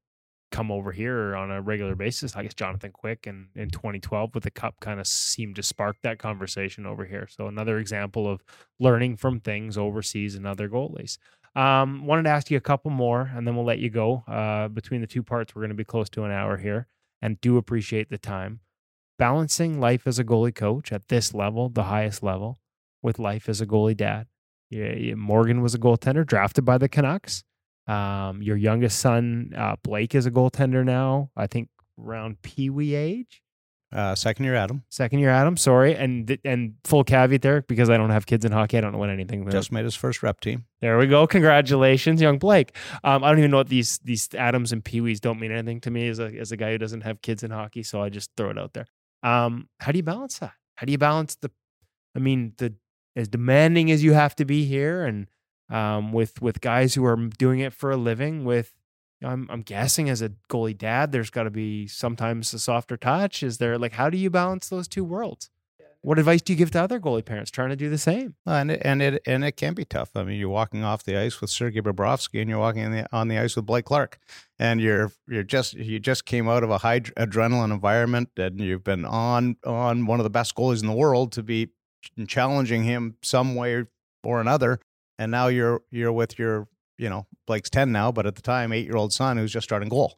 come 0.52 0.72
over 0.72 0.92
here 0.92 1.36
on 1.36 1.52
a 1.52 1.62
regular 1.62 1.96
basis. 1.96 2.36
I 2.36 2.44
guess 2.44 2.54
Jonathan 2.54 2.92
Quick 2.92 3.28
and 3.28 3.48
in 3.56 3.70
2012 3.70 4.34
with 4.34 4.44
the 4.44 4.52
cup 4.52 4.76
kind 4.80 5.00
of 5.00 5.08
seemed 5.08 5.56
to 5.58 5.64
spark 5.64 5.98
that 6.04 6.20
conversation 6.20 6.86
over 6.86 7.06
here. 7.06 7.28
So 7.30 7.48
another 7.48 7.80
example 7.80 8.30
of 8.30 8.44
learning 8.80 9.18
from 9.18 9.40
things 9.40 9.78
overseas 9.78 10.36
and 10.36 10.48
other 10.48 10.70
goalies. 10.70 11.18
Um, 11.56 12.06
wanted 12.06 12.24
to 12.24 12.30
ask 12.30 12.52
you 12.52 12.58
a 12.58 12.62
couple 12.62 12.92
more 12.92 13.32
and 13.36 13.48
then 13.48 13.56
we'll 13.56 13.66
let 13.66 13.80
you 13.80 13.90
go. 13.90 14.24
Uh, 14.28 14.68
between 14.68 15.02
the 15.02 15.08
two 15.08 15.24
parts, 15.24 15.56
we're 15.56 15.62
going 15.62 15.70
to 15.70 15.76
be 15.76 15.84
close 15.84 16.10
to 16.12 16.24
an 16.24 16.32
hour 16.32 16.58
here 16.58 16.88
and 17.22 17.42
do 17.42 17.58
appreciate 17.58 18.10
the 18.10 18.18
time. 18.18 18.60
Balancing 19.18 19.80
life 19.80 20.06
as 20.06 20.20
a 20.20 20.24
goalie 20.24 20.54
coach 20.54 20.92
at 20.92 21.08
this 21.08 21.34
level, 21.34 21.70
the 21.70 21.86
highest 21.86 22.22
level, 22.22 22.60
with 23.02 23.18
life 23.18 23.50
as 23.50 23.60
a 23.60 23.66
goalie 23.66 23.98
dad. 23.98 24.28
Yeah, 24.70 25.16
Morgan 25.16 25.62
was 25.62 25.74
a 25.74 25.80
goaltender 25.80 26.26
drafted 26.26 26.66
by 26.66 26.78
the 26.78 26.90
Canucks. 26.90 27.44
Um, 27.88 28.42
your 28.42 28.58
youngest 28.58 29.00
son, 29.00 29.54
uh, 29.56 29.76
Blake, 29.84 30.14
is 30.14 30.26
a 30.26 30.32
goaltender 30.32 30.84
now. 30.84 31.32
I 31.36 31.48
think 31.48 31.70
around 32.00 32.42
pee 32.42 32.70
wee 32.70 32.96
age. 32.96 33.42
Uh, 33.94 34.14
second 34.14 34.44
year 34.44 34.56
Adam. 34.56 34.84
Second 34.90 35.20
year 35.20 35.30
Adam. 35.30 35.56
Sorry, 35.56 35.96
and 35.96 36.38
and 36.44 36.74
full 36.84 37.06
caveat 37.06 37.42
there 37.42 37.62
because 37.62 37.90
I 37.90 37.96
don't 37.96 38.10
have 38.10 38.26
kids 38.26 38.44
in 38.44 38.52
hockey. 38.52 38.78
I 38.78 38.82
don't 38.82 38.92
know 38.92 38.98
what 38.98 39.10
anything. 39.10 39.50
Just 39.50 39.72
made 39.72 39.86
his 39.86 39.96
first 39.96 40.22
rep 40.22 40.42
team. 40.42 40.66
There 40.82 40.98
we 40.98 41.08
go. 41.08 41.26
Congratulations, 41.26 42.22
young 42.22 42.38
Blake. 42.38 42.76
Um, 43.06 43.24
I 43.24 43.30
don't 43.30 43.40
even 43.40 43.52
know 43.52 43.58
what 43.58 43.70
these 43.70 44.00
these 44.00 44.28
Adams 44.36 44.74
and 44.74 44.84
Pee 44.84 45.00
Wees 45.00 45.22
don't 45.22 45.40
mean 45.40 45.54
anything 45.54 45.80
to 45.82 45.92
me 45.92 46.10
as 46.10 46.20
a 46.20 46.26
as 46.26 46.52
a 46.52 46.58
guy 46.58 46.72
who 46.72 46.78
doesn't 46.78 47.02
have 47.02 47.22
kids 47.22 47.44
in 47.44 47.52
hockey. 47.52 47.82
So 47.82 48.02
I 48.02 48.10
just 48.10 48.30
throw 48.36 48.50
it 48.50 48.58
out 48.58 48.74
there. 48.74 48.88
Um, 49.24 49.70
how 49.80 49.94
do 49.94 49.98
you 49.98 50.04
balance 50.04 50.40
that? 50.40 50.52
How 50.76 50.86
do 50.86 50.92
you 50.92 50.98
balance 50.98 51.36
the? 51.36 51.50
I 52.14 52.20
mean, 52.20 52.54
the 52.58 52.74
as 53.16 53.30
demanding 53.30 53.90
as 53.90 54.04
you 54.04 54.12
have 54.12 54.36
to 54.36 54.46
be 54.46 54.66
here, 54.66 55.06
and 55.06 55.28
um, 55.70 56.14
with 56.14 56.42
with 56.42 56.62
guys 56.62 56.96
who 56.96 57.06
are 57.06 57.16
doing 57.16 57.60
it 57.60 57.74
for 57.74 57.92
a 57.92 57.98
living. 57.98 58.44
With 58.46 58.74
I'm 59.24 59.48
I'm 59.50 59.62
guessing 59.62 60.10
as 60.10 60.22
a 60.22 60.30
goalie 60.50 60.78
dad, 60.78 61.12
there's 61.12 61.30
got 61.30 61.44
to 61.44 61.50
be 61.50 61.88
sometimes 61.88 62.54
a 62.54 62.60
softer 62.60 62.98
touch. 62.98 63.44
Is 63.44 63.58
there 63.58 63.78
like 63.78 63.94
how 63.94 64.10
do 64.10 64.18
you 64.18 64.30
balance 64.30 64.70
those 64.70 64.88
two 64.88 65.04
worlds? 65.04 65.50
What 66.02 66.20
advice 66.20 66.42
do 66.42 66.54
you 66.54 66.58
give 66.58 66.72
to 66.72 66.82
other 66.82 67.00
goalie 67.00 67.26
parents 67.26 67.52
trying 67.52 67.70
to 67.70 67.76
do 67.76 67.90
the 67.90 67.98
same? 67.98 68.36
and 68.46 68.72
it, 68.72 68.82
and 68.86 69.02
it 69.02 69.22
and 69.26 69.44
it 69.44 69.54
can 69.54 69.74
be 69.74 69.84
tough. 69.84 70.12
I 70.16 70.24
mean, 70.24 70.40
you're 70.40 70.48
walking 70.48 70.84
off 70.84 71.04
the 71.04 71.18
ice 71.18 71.42
with 71.42 71.50
Sergei 71.50 71.82
Bobrovsky, 71.82 72.40
and 72.40 72.50
you're 72.50 72.60
walking 72.60 72.92
the, 72.92 73.08
on 73.12 73.28
the 73.28 73.38
ice 73.38 73.56
with 73.56 73.66
Blake 73.66 73.86
Clark, 73.86 74.20
and 74.60 74.80
you're 74.80 75.12
you're 75.28 75.44
just 75.44 75.74
you 75.74 76.00
just 76.00 76.26
came 76.26 76.48
out 76.48 76.64
of 76.64 76.70
a 76.70 76.78
high 76.78 77.02
adrenaline 77.02 77.74
environment, 77.74 78.30
and 78.38 78.62
you've 78.62 78.84
been 78.84 79.06
on 79.06 79.58
on 79.66 80.06
one 80.06 80.20
of 80.20 80.24
the 80.24 80.30
best 80.30 80.56
goalies 80.56 80.82
in 80.82 80.88
the 80.88 80.94
world 80.94 81.32
to 81.34 81.44
be 81.44 81.70
challenging 82.28 82.84
him 82.84 83.18
some 83.22 83.56
way 83.56 83.86
or 84.24 84.40
another 84.40 84.80
and 85.18 85.32
now 85.32 85.48
you're 85.48 85.82
you're 85.92 86.12
with 86.12 86.38
your 86.38 86.68
you 86.98 87.10
know 87.10 87.26
Blake's 87.46 87.70
ten 87.70 87.92
now, 87.92 88.12
but 88.12 88.26
at 88.26 88.36
the 88.36 88.42
time 88.42 88.72
eight 88.72 88.86
year 88.86 88.96
old 88.96 89.14
son 89.14 89.38
who's 89.38 89.52
just 89.52 89.66
starting 89.66 89.90
goal. 89.90 90.18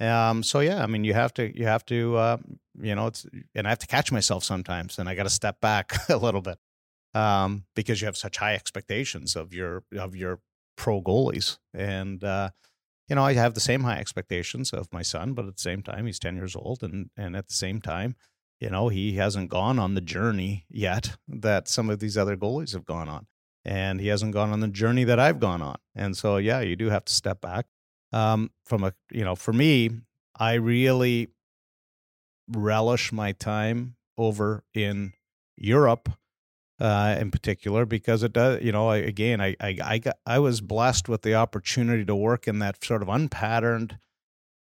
Um, 0.00 0.42
so 0.42 0.60
yeah, 0.60 0.82
I 0.82 0.86
mean 0.86 1.04
you 1.04 1.14
have 1.14 1.34
to 1.34 1.56
you 1.56 1.66
have 1.66 1.84
to 1.86 2.16
uh, 2.16 2.36
you 2.80 2.94
know 2.94 3.08
it's 3.08 3.26
and 3.54 3.66
I 3.66 3.70
have 3.70 3.80
to 3.80 3.86
catch 3.86 4.12
myself 4.12 4.44
sometimes, 4.44 4.98
and 4.98 5.08
I 5.08 5.14
got 5.14 5.24
to 5.24 5.30
step 5.30 5.60
back 5.60 5.92
a 6.08 6.16
little 6.16 6.42
bit 6.42 6.58
um, 7.14 7.64
because 7.74 8.00
you 8.00 8.06
have 8.06 8.16
such 8.16 8.36
high 8.36 8.54
expectations 8.54 9.36
of 9.36 9.52
your 9.52 9.84
of 9.96 10.14
your 10.14 10.40
pro 10.76 11.02
goalies, 11.02 11.58
and 11.74 12.22
uh, 12.22 12.50
you 13.08 13.16
know 13.16 13.24
I 13.24 13.34
have 13.34 13.54
the 13.54 13.60
same 13.60 13.82
high 13.82 13.98
expectations 13.98 14.72
of 14.72 14.92
my 14.92 15.02
son, 15.02 15.34
but 15.34 15.46
at 15.46 15.56
the 15.56 15.62
same 15.62 15.82
time 15.82 16.06
he's 16.06 16.18
ten 16.18 16.36
years 16.36 16.54
old, 16.54 16.82
and 16.82 17.10
and 17.16 17.36
at 17.36 17.48
the 17.48 17.54
same 17.54 17.80
time 17.80 18.14
you 18.60 18.70
know 18.70 18.88
he 18.88 19.14
hasn't 19.14 19.50
gone 19.50 19.78
on 19.78 19.94
the 19.94 20.00
journey 20.00 20.64
yet 20.68 21.16
that 21.26 21.68
some 21.68 21.90
of 21.90 22.00
these 22.00 22.16
other 22.16 22.36
goalies 22.36 22.72
have 22.72 22.84
gone 22.84 23.08
on 23.08 23.26
and 23.68 24.00
he 24.00 24.08
hasn't 24.08 24.32
gone 24.32 24.50
on 24.50 24.60
the 24.60 24.68
journey 24.68 25.04
that 25.04 25.20
I've 25.20 25.38
gone 25.38 25.60
on. 25.60 25.76
And 25.94 26.16
so, 26.16 26.38
yeah, 26.38 26.60
you 26.60 26.74
do 26.74 26.88
have 26.88 27.04
to 27.04 27.12
step 27.12 27.42
back. 27.42 27.66
Um, 28.14 28.50
from 28.64 28.82
a, 28.82 28.94
you 29.12 29.22
know, 29.22 29.36
for 29.36 29.52
me, 29.52 29.90
I 30.38 30.54
really 30.54 31.28
relish 32.50 33.12
my 33.12 33.32
time 33.32 33.96
over 34.16 34.64
in 34.72 35.12
Europe, 35.58 36.08
uh, 36.80 37.16
in 37.20 37.30
particular, 37.30 37.84
because 37.84 38.22
it 38.22 38.32
does, 38.32 38.62
you 38.62 38.72
know, 38.72 38.88
I, 38.88 38.96
again, 38.96 39.42
I, 39.42 39.54
I, 39.60 39.78
I 39.84 39.98
got, 39.98 40.16
I 40.24 40.38
was 40.38 40.62
blessed 40.62 41.10
with 41.10 41.20
the 41.20 41.34
opportunity 41.34 42.06
to 42.06 42.16
work 42.16 42.48
in 42.48 42.60
that 42.60 42.82
sort 42.82 43.02
of 43.02 43.10
unpatterned 43.10 43.98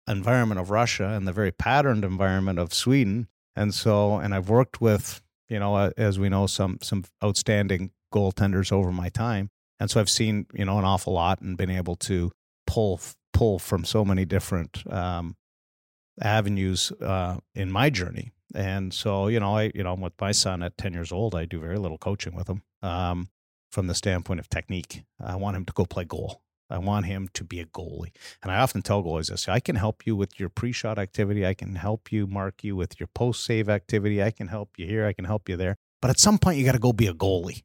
environment 0.06 0.60
of 0.60 0.70
Russia 0.70 1.08
and 1.08 1.26
the 1.26 1.32
very 1.32 1.54
patterned 1.54 2.04
environment 2.04 2.60
of 2.60 2.74
Sweden. 2.74 3.30
And 3.56 3.74
so, 3.74 4.18
and 4.18 4.36
I've 4.36 4.50
worked 4.50 4.82
with, 4.82 5.22
you 5.48 5.60
know, 5.60 5.76
uh, 5.76 5.92
as 5.96 6.20
we 6.20 6.28
know, 6.28 6.46
some 6.46 6.80
some 6.82 7.06
outstanding 7.24 7.92
goaltenders 8.14 8.72
over 8.72 8.92
my 8.92 9.10
time. 9.10 9.50
And 9.80 9.90
so 9.90 10.00
I've 10.00 10.10
seen, 10.10 10.48
you 10.54 10.66
know, 10.66 10.80
an 10.80 10.86
awful 10.86 11.14
lot 11.14 11.42
and 11.42 11.58
been 11.58 11.70
able 11.70 11.96
to 11.98 12.32
pull 12.66 13.00
pull 13.34 13.60
from 13.60 13.86
so 13.86 14.04
many 14.04 14.26
different 14.26 14.84
um, 14.92 15.36
avenues 16.22 16.92
uh, 17.02 17.38
in 17.54 17.72
my 17.72 17.90
journey. 17.90 18.32
And 18.56 18.94
so, 18.94 19.28
you 19.28 19.40
know, 19.40 19.58
I, 19.58 19.72
you 19.76 19.84
know, 19.84 19.94
with 19.94 20.14
my 20.20 20.32
son 20.32 20.64
at 20.64 20.78
10 20.78 20.94
years 20.94 21.12
old, 21.12 21.36
I 21.36 21.46
do 21.46 21.60
very 21.60 21.78
little 21.78 21.98
coaching 21.98 22.36
with 22.36 22.50
him 22.50 22.64
um, 22.82 23.30
from 23.72 23.88
the 23.88 23.94
standpoint 23.94 24.40
of 24.40 24.50
technique. 24.50 25.04
I 25.24 25.36
want 25.36 25.56
him 25.56 25.66
to 25.66 25.74
go 25.74 25.86
play 25.86 26.06
goal. 26.06 26.42
I 26.70 26.80
want 26.80 27.06
him 27.06 27.30
to 27.34 27.44
be 27.44 27.62
a 27.62 27.66
goalie. 27.66 28.12
And 28.42 28.52
I 28.52 28.58
often 28.58 28.82
tell 28.82 29.04
goalies 29.04 29.30
this 29.30 29.48
I 29.48 29.60
can 29.60 29.76
help 29.76 30.06
you 30.06 30.16
with 30.16 30.40
your 30.40 30.50
pre 30.50 30.72
shot 30.72 30.98
activity. 30.98 31.46
I 31.46 31.54
can 31.54 31.76
help 31.76 32.12
you, 32.12 32.28
mark 32.28 32.64
you 32.64 32.76
with 32.76 33.00
your 33.00 33.08
post 33.08 33.46
save 33.46 33.70
activity. 33.70 34.24
I 34.24 34.32
can 34.32 34.48
help 34.48 34.72
you 34.78 34.86
here. 34.86 35.06
I 35.06 35.14
can 35.14 35.26
help 35.26 35.48
you 35.48 35.56
there. 35.56 35.76
But 36.02 36.10
at 36.10 36.20
some 36.20 36.38
point, 36.38 36.58
you 36.58 36.66
got 36.66 36.74
to 36.74 36.80
go 36.80 36.94
be 36.94 37.08
a 37.08 37.14
goalie 37.14 37.64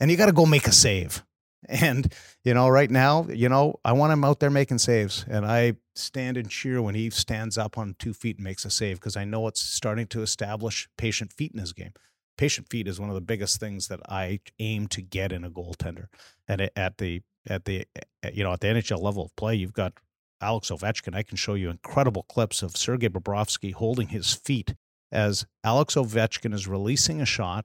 and 0.00 0.10
you 0.10 0.16
got 0.16 0.26
to 0.26 0.32
go 0.32 0.46
make 0.46 0.66
a 0.66 0.72
save. 0.72 1.24
And, 1.66 2.12
you 2.44 2.52
know, 2.52 2.68
right 2.68 2.90
now, 2.90 3.26
you 3.30 3.48
know, 3.48 3.80
I 3.86 3.92
want 3.92 4.12
him 4.12 4.22
out 4.22 4.38
there 4.38 4.50
making 4.50 4.76
saves. 4.78 5.24
And 5.26 5.46
I 5.46 5.76
stand 5.94 6.36
and 6.36 6.50
cheer 6.50 6.82
when 6.82 6.94
he 6.94 7.08
stands 7.08 7.56
up 7.56 7.78
on 7.78 7.96
two 7.98 8.12
feet 8.12 8.36
and 8.36 8.44
makes 8.44 8.66
a 8.66 8.70
save 8.70 9.00
because 9.00 9.16
I 9.16 9.24
know 9.24 9.48
it's 9.48 9.62
starting 9.62 10.06
to 10.08 10.20
establish 10.20 10.88
patient 10.98 11.32
feet 11.32 11.52
in 11.52 11.60
his 11.60 11.72
game. 11.72 11.92
Patient 12.36 12.68
feet 12.68 12.86
is 12.86 13.00
one 13.00 13.08
of 13.08 13.14
the 13.14 13.22
biggest 13.22 13.60
things 13.60 13.88
that 13.88 14.00
I 14.06 14.40
aim 14.58 14.88
to 14.88 15.00
get 15.00 15.32
in 15.32 15.42
a 15.42 15.50
goaltender. 15.50 16.08
And 16.46 16.70
at 16.76 16.98
the 16.98 17.22
at 17.48 17.64
the 17.64 17.86
you 18.32 18.44
know 18.44 18.52
at 18.52 18.60
the 18.60 18.68
NHL 18.68 19.00
level 19.00 19.24
of 19.24 19.36
play, 19.36 19.54
you've 19.54 19.72
got 19.72 19.94
Alex 20.40 20.70
Ovechkin. 20.70 21.14
I 21.14 21.22
can 21.22 21.36
show 21.36 21.54
you 21.54 21.70
incredible 21.70 22.24
clips 22.24 22.62
of 22.62 22.76
Sergei 22.76 23.08
Bobrovsky 23.08 23.72
holding 23.72 24.08
his 24.08 24.34
feet 24.34 24.74
as 25.12 25.46
Alex 25.62 25.94
Ovechkin 25.94 26.52
is 26.52 26.66
releasing 26.66 27.20
a 27.20 27.26
shot 27.26 27.64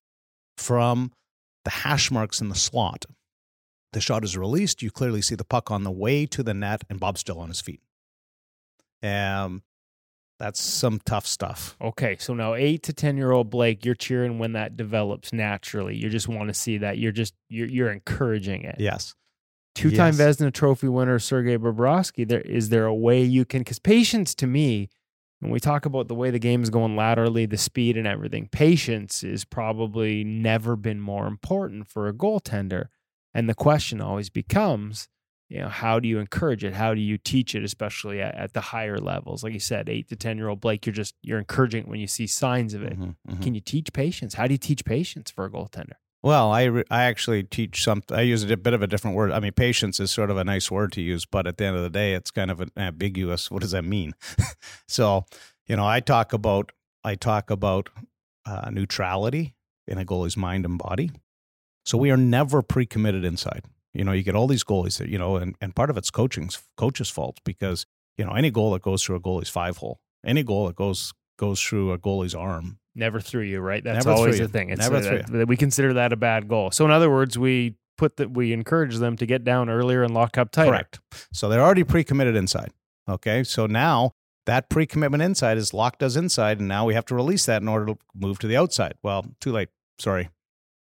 from 0.56 1.12
the 1.70 1.76
hash 1.76 2.10
marks 2.10 2.42
in 2.42 2.50
the 2.50 2.56
slot 2.56 3.06
the 3.94 4.02
shot 4.02 4.24
is 4.24 4.38
released. 4.38 4.82
You 4.82 4.92
clearly 4.92 5.22
see 5.22 5.36
the 5.36 5.44
puck 5.44 5.72
on 5.72 5.84
the 5.84 5.92
way 5.92 6.26
to 6.28 6.44
the 6.44 6.54
net, 6.54 6.84
and 6.90 7.00
Bob's 7.00 7.22
still 7.22 7.40
on 7.40 7.50
his 7.50 7.62
feet. 7.62 7.82
Um, 9.02 9.64
that's 10.38 10.62
some 10.62 11.02
tough 11.06 11.26
stuff. 11.26 11.76
Okay, 11.82 12.18
so 12.20 12.34
now 12.34 12.54
eight 12.54 12.84
to 12.84 12.94
ten 12.94 13.18
year 13.18 13.32
old 13.32 13.50
Blake, 13.50 13.86
you're 13.86 13.96
cheering 13.96 14.40
when 14.40 14.54
that 14.54 14.78
develops 14.78 15.34
naturally. 15.34 15.96
You 15.96 16.10
just 16.10 16.28
want 16.28 16.50
to 16.50 16.54
see 16.54 16.78
that. 16.80 16.98
You're 16.98 17.12
just 17.12 17.34
you're 17.50 17.68
you're 17.68 17.92
encouraging 17.92 18.64
it. 18.64 18.76
Yes. 18.80 19.16
Two 19.76 19.92
time 19.92 20.16
Yes. 20.18 20.38
Vezina 20.38 20.54
Trophy 20.54 20.88
winner 20.88 21.20
Sergei 21.20 21.58
Bobrovsky. 21.58 22.28
There 22.28 22.42
is 22.42 22.70
there 22.70 22.86
a 22.86 22.94
way 22.94 23.24
you 23.24 23.46
can? 23.46 23.62
Because 23.62 23.80
patience 23.80 24.36
to 24.36 24.48
me, 24.48 24.90
when 25.40 25.52
we 25.52 25.60
talk 25.60 25.86
about 25.86 26.08
the 26.08 26.16
way 26.16 26.32
the 26.32 26.40
game 26.40 26.64
is 26.64 26.70
going 26.70 26.96
laterally, 26.96 27.46
the 27.46 27.58
speed 27.58 27.96
and 27.98 28.06
everything, 28.06 28.48
patience 28.48 29.24
is 29.24 29.46
probably 29.46 30.24
never 30.24 30.76
been 30.76 31.00
more 31.00 31.28
important 31.28 31.88
for 31.88 32.08
a 32.08 32.14
goaltender. 32.14 32.88
And 33.34 33.48
the 33.48 33.56
question 33.56 34.02
always 34.02 34.30
becomes, 34.30 35.08
you 35.48 35.60
know, 35.60 35.70
how 35.70 36.00
do 36.00 36.08
you 36.08 36.20
encourage 36.20 36.64
it? 36.64 36.74
How 36.74 36.94
do 36.94 37.00
you 37.00 37.18
teach 37.18 37.56
it, 37.56 37.64
especially 37.64 38.22
at, 38.22 38.36
at 38.36 38.54
the 38.54 38.62
higher 38.62 38.98
levels? 38.98 39.44
Like 39.44 39.54
you 39.54 39.60
said, 39.60 39.88
eight 39.88 40.10
to 40.10 40.16
ten 40.16 40.38
year 40.38 40.50
old 40.50 40.60
Blake, 40.60 40.86
you're 40.86 40.94
just 40.94 41.16
you're 41.22 41.40
encouraging 41.40 41.84
it 41.84 41.88
when 41.88 42.00
you 42.00 42.08
see 42.08 42.28
signs 42.28 42.74
of 42.74 42.84
it. 42.84 43.00
Mhm, 43.00 43.16
mhm. 43.28 43.42
Can 43.42 43.56
you 43.56 43.62
teach 43.62 43.94
patience? 43.94 44.34
How 44.34 44.46
do 44.48 44.54
you 44.54 44.58
teach 44.58 44.84
patience 44.84 45.32
for 45.32 45.46
a 45.46 45.50
goaltender? 45.50 45.94
Well, 46.22 46.52
I, 46.52 46.64
re- 46.66 46.84
I 46.92 47.04
actually 47.04 47.44
teach 47.44 47.84
some. 47.84 48.04
I 48.12 48.22
use 48.22 48.44
a 48.44 48.58
bit 48.58 48.74
of 48.74 48.82
a 48.82 48.88
different 48.88 49.16
word. 49.16 49.32
I 49.32 49.40
mean, 49.40 49.54
patience 49.54 50.00
is 50.00 50.12
sort 50.12 50.30
of 50.30 50.38
a 50.38 50.44
nice 50.44 50.70
word 50.70 50.92
to 50.94 51.02
use, 51.02 51.26
but 51.26 51.48
at 51.48 51.58
the 51.58 51.66
end 51.66 51.78
of 51.78 51.84
the 51.84 51.90
day, 51.90 52.14
it's 52.14 52.30
kind 52.30 52.52
of 52.52 52.60
an 52.60 52.72
ambiguous. 52.76 53.50
What 53.50 53.62
does 53.62 53.72
that 53.72 53.86
mean? 53.86 54.14
so, 54.88 55.26
you 55.66 55.78
know, 55.78 55.88
I 55.88 56.02
talk 56.02 56.34
about 56.34 56.74
I 57.06 57.16
talk 57.16 57.50
about 57.50 57.90
uh, 58.46 58.70
neutrality 58.70 59.56
in 59.88 59.98
a 59.98 60.06
goalie's 60.06 60.36
mind 60.36 60.66
and 60.66 60.78
body. 60.78 61.12
So 61.86 61.98
we 61.98 62.12
are 62.12 62.18
never 62.18 62.62
pre-committed 62.62 63.24
inside. 63.24 63.64
You 63.94 64.04
know, 64.04 64.12
you 64.12 64.22
get 64.22 64.36
all 64.36 64.48
these 64.48 64.64
goalies 64.64 64.98
that 64.98 65.08
you 65.08 65.18
know, 65.18 65.38
and, 65.38 65.56
and 65.62 65.76
part 65.76 65.90
of 65.90 65.98
it's 65.98 66.12
coaching's 66.12 66.62
coach's 66.76 67.10
fault 67.10 67.40
because 67.46 67.86
you 68.18 68.26
know 68.26 68.34
any 68.34 68.52
goal 68.52 68.72
that 68.74 68.82
goes 68.82 69.04
through 69.04 69.16
a 69.16 69.22
goalie's 69.22 69.50
five 69.50 69.78
hole, 69.78 70.02
any 70.26 70.44
goal 70.44 70.68
that 70.68 70.76
goes 70.76 71.14
goes 71.38 71.62
through 71.62 71.94
a 71.94 71.98
goalie's 71.98 72.36
arm 72.36 72.80
Never 73.00 73.20
threw 73.20 73.42
you, 73.42 73.60
right? 73.62 73.84
That's 73.84 74.06
Never 74.06 74.16
always 74.16 74.38
the 74.38 74.48
thing. 74.48 74.70
It's 74.70 74.82
Never 74.82 74.98
uh, 74.98 75.02
through 75.02 75.40
that- 75.40 75.48
we 75.48 75.58
consider 75.58 75.94
that 75.94 76.14
a 76.14 76.18
bad 76.18 76.48
goal. 76.48 76.72
So 76.72 76.86
in 76.86 76.92
other 76.92 77.10
words, 77.10 77.40
we 77.40 77.76
put 77.98 78.18
that 78.18 78.32
we 78.32 78.54
encourage 78.54 78.98
them 78.98 79.18
to 79.18 79.26
get 79.26 79.44
down 79.44 79.70
earlier 79.70 80.04
and 80.04 80.14
lock 80.14 80.38
up 80.38 80.52
tighter. 80.52 80.72
Correct. 80.72 81.00
So 81.34 81.50
they're 81.50 81.62
already 81.62 81.84
pre-committed 81.84 82.36
inside. 82.36 82.72
Okay. 83.10 83.44
So 83.44 83.66
now 83.66 84.12
that 84.46 84.70
pre-commitment 84.70 85.24
inside 85.24 85.58
is 85.58 85.74
locked 85.74 86.04
us 86.04 86.16
inside, 86.16 86.60
and 86.60 86.68
now 86.68 86.86
we 86.86 86.94
have 86.94 87.06
to 87.06 87.16
release 87.16 87.46
that 87.46 87.62
in 87.62 87.68
order 87.68 87.86
to 87.88 87.98
move 88.16 88.40
to 88.40 88.48
the 88.48 88.58
outside. 88.58 88.94
Well, 89.02 89.26
too 89.42 89.52
late. 89.52 89.70
Sorry. 89.98 90.30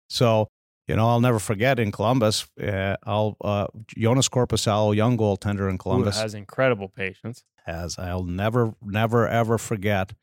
So 0.09 0.49
you 0.87 0.95
know, 0.95 1.07
I'll 1.09 1.21
never 1.21 1.39
forget 1.39 1.79
in 1.79 1.91
Columbus. 1.91 2.45
Uh, 2.61 2.95
I'll 3.03 3.37
uh, 3.41 3.67
Joonas 3.97 4.29
Korpisalo, 4.29 4.95
young 4.95 5.17
goaltender 5.17 5.69
in 5.69 5.77
Columbus, 5.77 6.19
has 6.19 6.33
incredible 6.35 6.89
patience. 6.89 7.43
has 7.65 7.97
I'll 7.97 8.23
never, 8.23 8.75
never, 8.83 9.27
ever 9.27 9.57
forget 9.57 10.13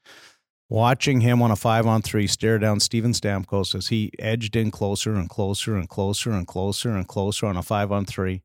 watching 0.72 1.20
him 1.20 1.42
on 1.42 1.50
a 1.50 1.56
five 1.56 1.86
on 1.86 2.00
three 2.00 2.26
stare 2.26 2.58
down 2.58 2.80
Steven 2.80 3.12
Stamkos 3.12 3.74
as 3.74 3.88
he 3.88 4.10
edged 4.18 4.56
in 4.56 4.70
closer 4.70 5.14
and 5.14 5.28
closer 5.28 5.76
and 5.76 5.86
closer 5.86 6.30
and 6.30 6.46
closer 6.46 6.90
and 6.96 7.06
closer 7.06 7.44
on 7.44 7.58
a 7.58 7.62
five 7.62 7.92
on 7.92 8.06
three 8.06 8.42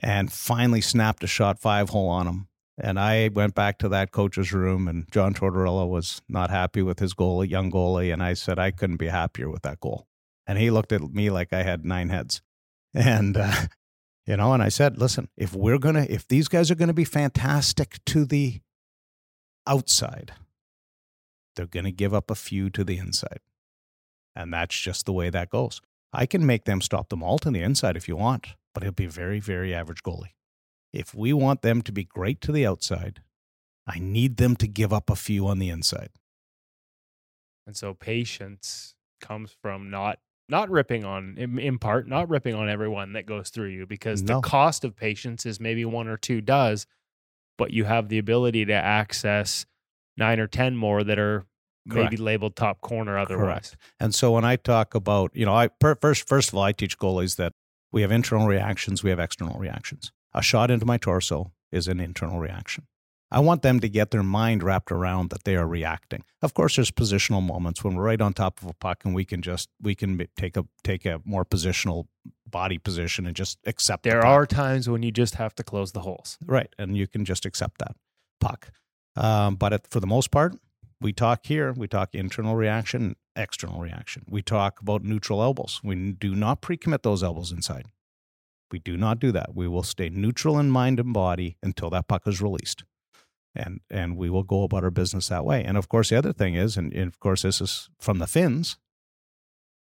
and 0.00 0.32
finally 0.32 0.80
snapped 0.80 1.24
a 1.24 1.26
shot 1.26 1.58
five 1.58 1.88
hole 1.88 2.08
on 2.08 2.28
him. 2.28 2.48
And 2.78 3.00
I 3.00 3.30
went 3.34 3.56
back 3.56 3.78
to 3.78 3.88
that 3.88 4.12
coach's 4.12 4.52
room, 4.52 4.86
and 4.86 5.10
John 5.10 5.32
Tortorella 5.32 5.88
was 5.88 6.20
not 6.28 6.50
happy 6.50 6.82
with 6.82 6.98
his 6.98 7.14
goalie, 7.14 7.50
young 7.50 7.72
goalie. 7.72 8.12
And 8.12 8.22
I 8.22 8.34
said, 8.34 8.58
I 8.58 8.70
couldn't 8.70 8.98
be 8.98 9.08
happier 9.08 9.48
with 9.48 9.62
that 9.62 9.80
goal. 9.80 10.06
And 10.46 10.58
he 10.58 10.70
looked 10.70 10.92
at 10.92 11.00
me 11.00 11.30
like 11.30 11.54
I 11.54 11.62
had 11.62 11.84
nine 11.84 12.08
heads. 12.10 12.42
And, 12.94 13.36
uh, 13.36 13.52
you 14.24 14.38
know, 14.38 14.54
and 14.54 14.62
I 14.62 14.70
said, 14.70 14.96
listen, 14.96 15.28
if 15.36 15.54
we're 15.54 15.78
going 15.78 15.96
to, 15.96 16.10
if 16.10 16.26
these 16.26 16.48
guys 16.48 16.70
are 16.70 16.74
going 16.74 16.88
to 16.88 16.94
be 16.94 17.04
fantastic 17.04 18.02
to 18.06 18.24
the 18.24 18.60
outside, 19.66 20.32
they're 21.56 21.66
going 21.66 21.84
to 21.84 21.92
give 21.92 22.14
up 22.14 22.30
a 22.30 22.34
few 22.34 22.70
to 22.70 22.84
the 22.84 22.98
inside. 22.98 23.40
And 24.34 24.52
that's 24.52 24.78
just 24.78 25.06
the 25.06 25.12
way 25.12 25.30
that 25.30 25.50
goes. 25.50 25.80
I 26.12 26.26
can 26.26 26.46
make 26.46 26.64
them 26.64 26.80
stop 26.80 27.08
them 27.08 27.22
all 27.22 27.38
to 27.40 27.50
the 27.50 27.62
inside 27.62 27.96
if 27.96 28.06
you 28.08 28.16
want, 28.16 28.48
but 28.74 28.82
it'll 28.82 28.92
be 28.94 29.06
very, 29.06 29.40
very 29.40 29.74
average 29.74 30.02
goalie. 30.02 30.34
If 30.92 31.14
we 31.14 31.32
want 31.32 31.62
them 31.62 31.82
to 31.82 31.92
be 31.92 32.04
great 32.04 32.40
to 32.42 32.52
the 32.52 32.66
outside, 32.66 33.20
I 33.86 33.98
need 33.98 34.36
them 34.36 34.56
to 34.56 34.66
give 34.68 34.92
up 34.92 35.10
a 35.10 35.16
few 35.16 35.46
on 35.46 35.58
the 35.58 35.68
inside. 35.68 36.10
And 37.66 37.76
so 37.76 37.94
patience 37.94 38.94
comes 39.20 39.56
from 39.62 39.90
not 39.90 40.18
not 40.48 40.70
ripping 40.70 41.04
on 41.04 41.36
in, 41.36 41.58
in 41.58 41.76
part, 41.78 42.06
not 42.06 42.28
ripping 42.28 42.54
on 42.54 42.68
everyone 42.68 43.14
that 43.14 43.26
goes 43.26 43.50
through 43.50 43.70
you 43.70 43.84
because 43.84 44.22
No. 44.22 44.36
the 44.36 44.40
cost 44.42 44.84
of 44.84 44.94
patience 44.94 45.44
is 45.44 45.58
maybe 45.58 45.84
one 45.84 46.06
or 46.06 46.16
two 46.16 46.40
does, 46.40 46.86
but 47.58 47.72
you 47.72 47.82
have 47.84 48.08
the 48.08 48.18
ability 48.18 48.64
to 48.66 48.72
access 48.72 49.66
nine 50.16 50.40
or 50.40 50.46
ten 50.46 50.76
more 50.76 51.04
that 51.04 51.18
are 51.18 51.46
maybe 51.84 52.16
labeled 52.16 52.56
top 52.56 52.80
corner 52.80 53.16
otherwise. 53.18 53.44
Correct. 53.44 53.76
And 54.00 54.14
so 54.14 54.32
when 54.32 54.44
I 54.44 54.56
talk 54.56 54.94
about, 54.94 55.30
you 55.34 55.46
know, 55.46 55.54
I 55.54 55.68
per, 55.68 55.94
first 55.94 56.26
first 56.28 56.48
of 56.50 56.54
all, 56.56 56.62
I 56.64 56.72
teach 56.72 56.98
goalies 56.98 57.36
that 57.36 57.52
we 57.92 58.02
have 58.02 58.10
internal 58.10 58.46
reactions, 58.46 59.02
we 59.02 59.10
have 59.10 59.20
external 59.20 59.58
reactions. 59.58 60.10
A 60.34 60.42
shot 60.42 60.70
into 60.70 60.84
my 60.84 60.98
torso 60.98 61.52
is 61.72 61.88
an 61.88 62.00
internal 62.00 62.38
reaction. 62.40 62.86
I 63.30 63.40
want 63.40 63.62
them 63.62 63.80
to 63.80 63.88
get 63.88 64.12
their 64.12 64.22
mind 64.22 64.62
wrapped 64.62 64.92
around 64.92 65.30
that 65.30 65.42
they 65.44 65.56
are 65.56 65.66
reacting. 65.66 66.22
Of 66.42 66.54
course, 66.54 66.76
there's 66.76 66.92
positional 66.92 67.42
moments 67.44 67.82
when 67.82 67.96
we're 67.96 68.04
right 68.04 68.20
on 68.20 68.32
top 68.34 68.62
of 68.62 68.68
a 68.68 68.72
puck 68.74 69.04
and 69.04 69.14
we 69.14 69.24
can 69.24 69.42
just 69.42 69.68
we 69.80 69.94
can 69.94 70.26
take 70.36 70.56
a 70.56 70.64
take 70.84 71.04
a 71.04 71.20
more 71.24 71.44
positional 71.44 72.06
body 72.48 72.78
position 72.78 73.26
and 73.26 73.34
just 73.34 73.58
accept. 73.66 74.04
the 74.04 74.10
There 74.10 74.22
puck. 74.22 74.30
are 74.30 74.46
times 74.46 74.88
when 74.88 75.02
you 75.02 75.10
just 75.10 75.34
have 75.36 75.54
to 75.56 75.64
close 75.64 75.92
the 75.92 76.00
holes. 76.00 76.38
Right. 76.44 76.72
And 76.78 76.96
you 76.96 77.06
can 77.08 77.24
just 77.24 77.44
accept 77.44 77.78
that 77.78 77.96
puck. 78.40 78.70
Um, 79.16 79.56
but 79.56 79.72
it, 79.72 79.86
for 79.88 80.00
the 80.00 80.06
most 80.06 80.30
part, 80.30 80.54
we 81.00 81.12
talk 81.12 81.46
here, 81.46 81.72
we 81.72 81.88
talk 81.88 82.14
internal 82.14 82.54
reaction, 82.54 83.16
external 83.34 83.80
reaction. 83.80 84.24
We 84.28 84.42
talk 84.42 84.80
about 84.80 85.04
neutral 85.04 85.42
elbows. 85.42 85.80
We 85.82 86.12
do 86.12 86.34
not 86.34 86.60
pre 86.60 86.76
commit 86.76 87.02
those 87.02 87.22
elbows 87.22 87.52
inside. 87.52 87.86
We 88.70 88.78
do 88.78 88.96
not 88.96 89.18
do 89.18 89.32
that. 89.32 89.54
We 89.54 89.68
will 89.68 89.82
stay 89.82 90.08
neutral 90.08 90.58
in 90.58 90.70
mind 90.70 90.98
and 90.98 91.12
body 91.12 91.56
until 91.62 91.90
that 91.90 92.08
puck 92.08 92.26
is 92.26 92.40
released. 92.40 92.84
And, 93.54 93.80
and 93.90 94.16
we 94.16 94.28
will 94.28 94.42
go 94.42 94.64
about 94.64 94.84
our 94.84 94.90
business 94.90 95.28
that 95.28 95.44
way. 95.44 95.64
And 95.64 95.78
of 95.78 95.88
course, 95.88 96.10
the 96.10 96.16
other 96.16 96.32
thing 96.32 96.54
is, 96.54 96.76
and, 96.76 96.92
and 96.92 97.06
of 97.06 97.20
course, 97.20 97.42
this 97.42 97.60
is 97.60 97.88
from 97.98 98.18
the 98.18 98.26
Finns, 98.26 98.76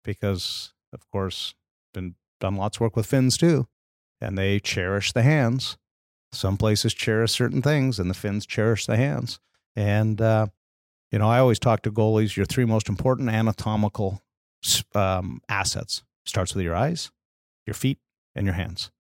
because 0.02 0.72
of 0.92 1.08
course, 1.10 1.54
been 1.94 2.14
done 2.40 2.56
lots 2.56 2.78
of 2.78 2.80
work 2.80 2.96
with 2.96 3.06
Finns 3.06 3.36
too, 3.36 3.68
and 4.20 4.36
they 4.36 4.58
cherish 4.58 5.12
the 5.12 5.22
hands 5.22 5.76
some 6.32 6.56
places 6.56 6.94
cherish 6.94 7.32
certain 7.32 7.62
things 7.62 7.98
and 7.98 8.08
the 8.08 8.14
Finns 8.14 8.46
cherish 8.46 8.86
the 8.86 8.96
hands. 8.96 9.38
And, 9.76 10.20
uh, 10.20 10.46
you 11.10 11.18
know, 11.18 11.28
I 11.28 11.38
always 11.38 11.58
talk 11.58 11.82
to 11.82 11.92
goalies 11.92 12.36
your 12.36 12.46
three 12.46 12.64
most 12.64 12.88
important 12.88 13.28
anatomical 13.30 14.22
um, 14.94 15.40
assets 15.48 16.02
starts 16.24 16.54
with 16.54 16.64
your 16.64 16.74
eyes, 16.74 17.10
your 17.66 17.74
feet, 17.74 17.98
and 18.34 18.46
your 18.46 18.54
hands. 18.54 18.90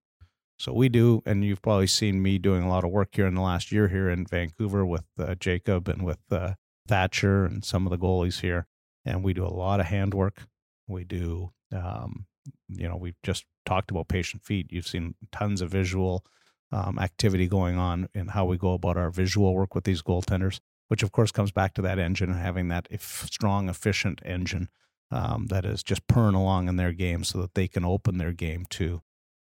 So 0.58 0.72
we 0.72 0.88
do, 0.88 1.22
and 1.26 1.44
you've 1.44 1.62
probably 1.62 1.86
seen 1.86 2.22
me 2.22 2.38
doing 2.38 2.62
a 2.62 2.68
lot 2.68 2.84
of 2.84 2.90
work 2.90 3.08
here 3.12 3.26
in 3.26 3.34
the 3.34 3.40
last 3.40 3.72
year 3.72 3.88
here 3.88 4.08
in 4.08 4.26
Vancouver 4.26 4.84
with 4.86 5.06
uh, 5.18 5.34
Jacob 5.34 5.88
and 5.88 6.04
with 6.04 6.20
uh, 6.30 6.54
Thatcher 6.86 7.44
and 7.44 7.64
some 7.64 7.86
of 7.86 7.90
the 7.90 7.98
goalies 7.98 8.40
here. 8.40 8.66
And 9.04 9.24
we 9.24 9.32
do 9.32 9.44
a 9.44 9.48
lot 9.48 9.80
of 9.80 9.86
handwork. 9.86 10.42
We 10.86 11.04
do 11.04 11.52
um, 11.72 12.26
you 12.68 12.88
know, 12.88 12.96
we've 12.96 13.20
just 13.22 13.44
talked 13.64 13.90
about 13.90 14.08
patient 14.08 14.42
feet. 14.42 14.66
You've 14.70 14.86
seen 14.86 15.14
tons 15.30 15.60
of 15.60 15.70
visual 15.70 16.24
um, 16.72 16.98
activity 16.98 17.46
going 17.46 17.76
on 17.76 18.08
in 18.14 18.28
how 18.28 18.44
we 18.44 18.56
go 18.56 18.72
about 18.72 18.96
our 18.96 19.10
visual 19.10 19.54
work 19.54 19.74
with 19.74 19.84
these 19.84 20.02
goaltenders, 20.02 20.60
which 20.88 21.02
of 21.02 21.12
course 21.12 21.30
comes 21.30 21.52
back 21.52 21.74
to 21.74 21.82
that 21.82 21.98
engine 21.98 22.30
and 22.30 22.40
having 22.40 22.68
that 22.68 22.88
if 22.90 23.24
strong, 23.26 23.68
efficient 23.68 24.20
engine 24.24 24.68
um, 25.10 25.46
that 25.48 25.64
is 25.64 25.82
just 25.82 26.06
purring 26.06 26.34
along 26.34 26.68
in 26.68 26.76
their 26.76 26.92
game 26.92 27.22
so 27.22 27.40
that 27.40 27.54
they 27.54 27.68
can 27.68 27.84
open 27.84 28.18
their 28.18 28.32
game 28.32 28.64
to 28.70 29.02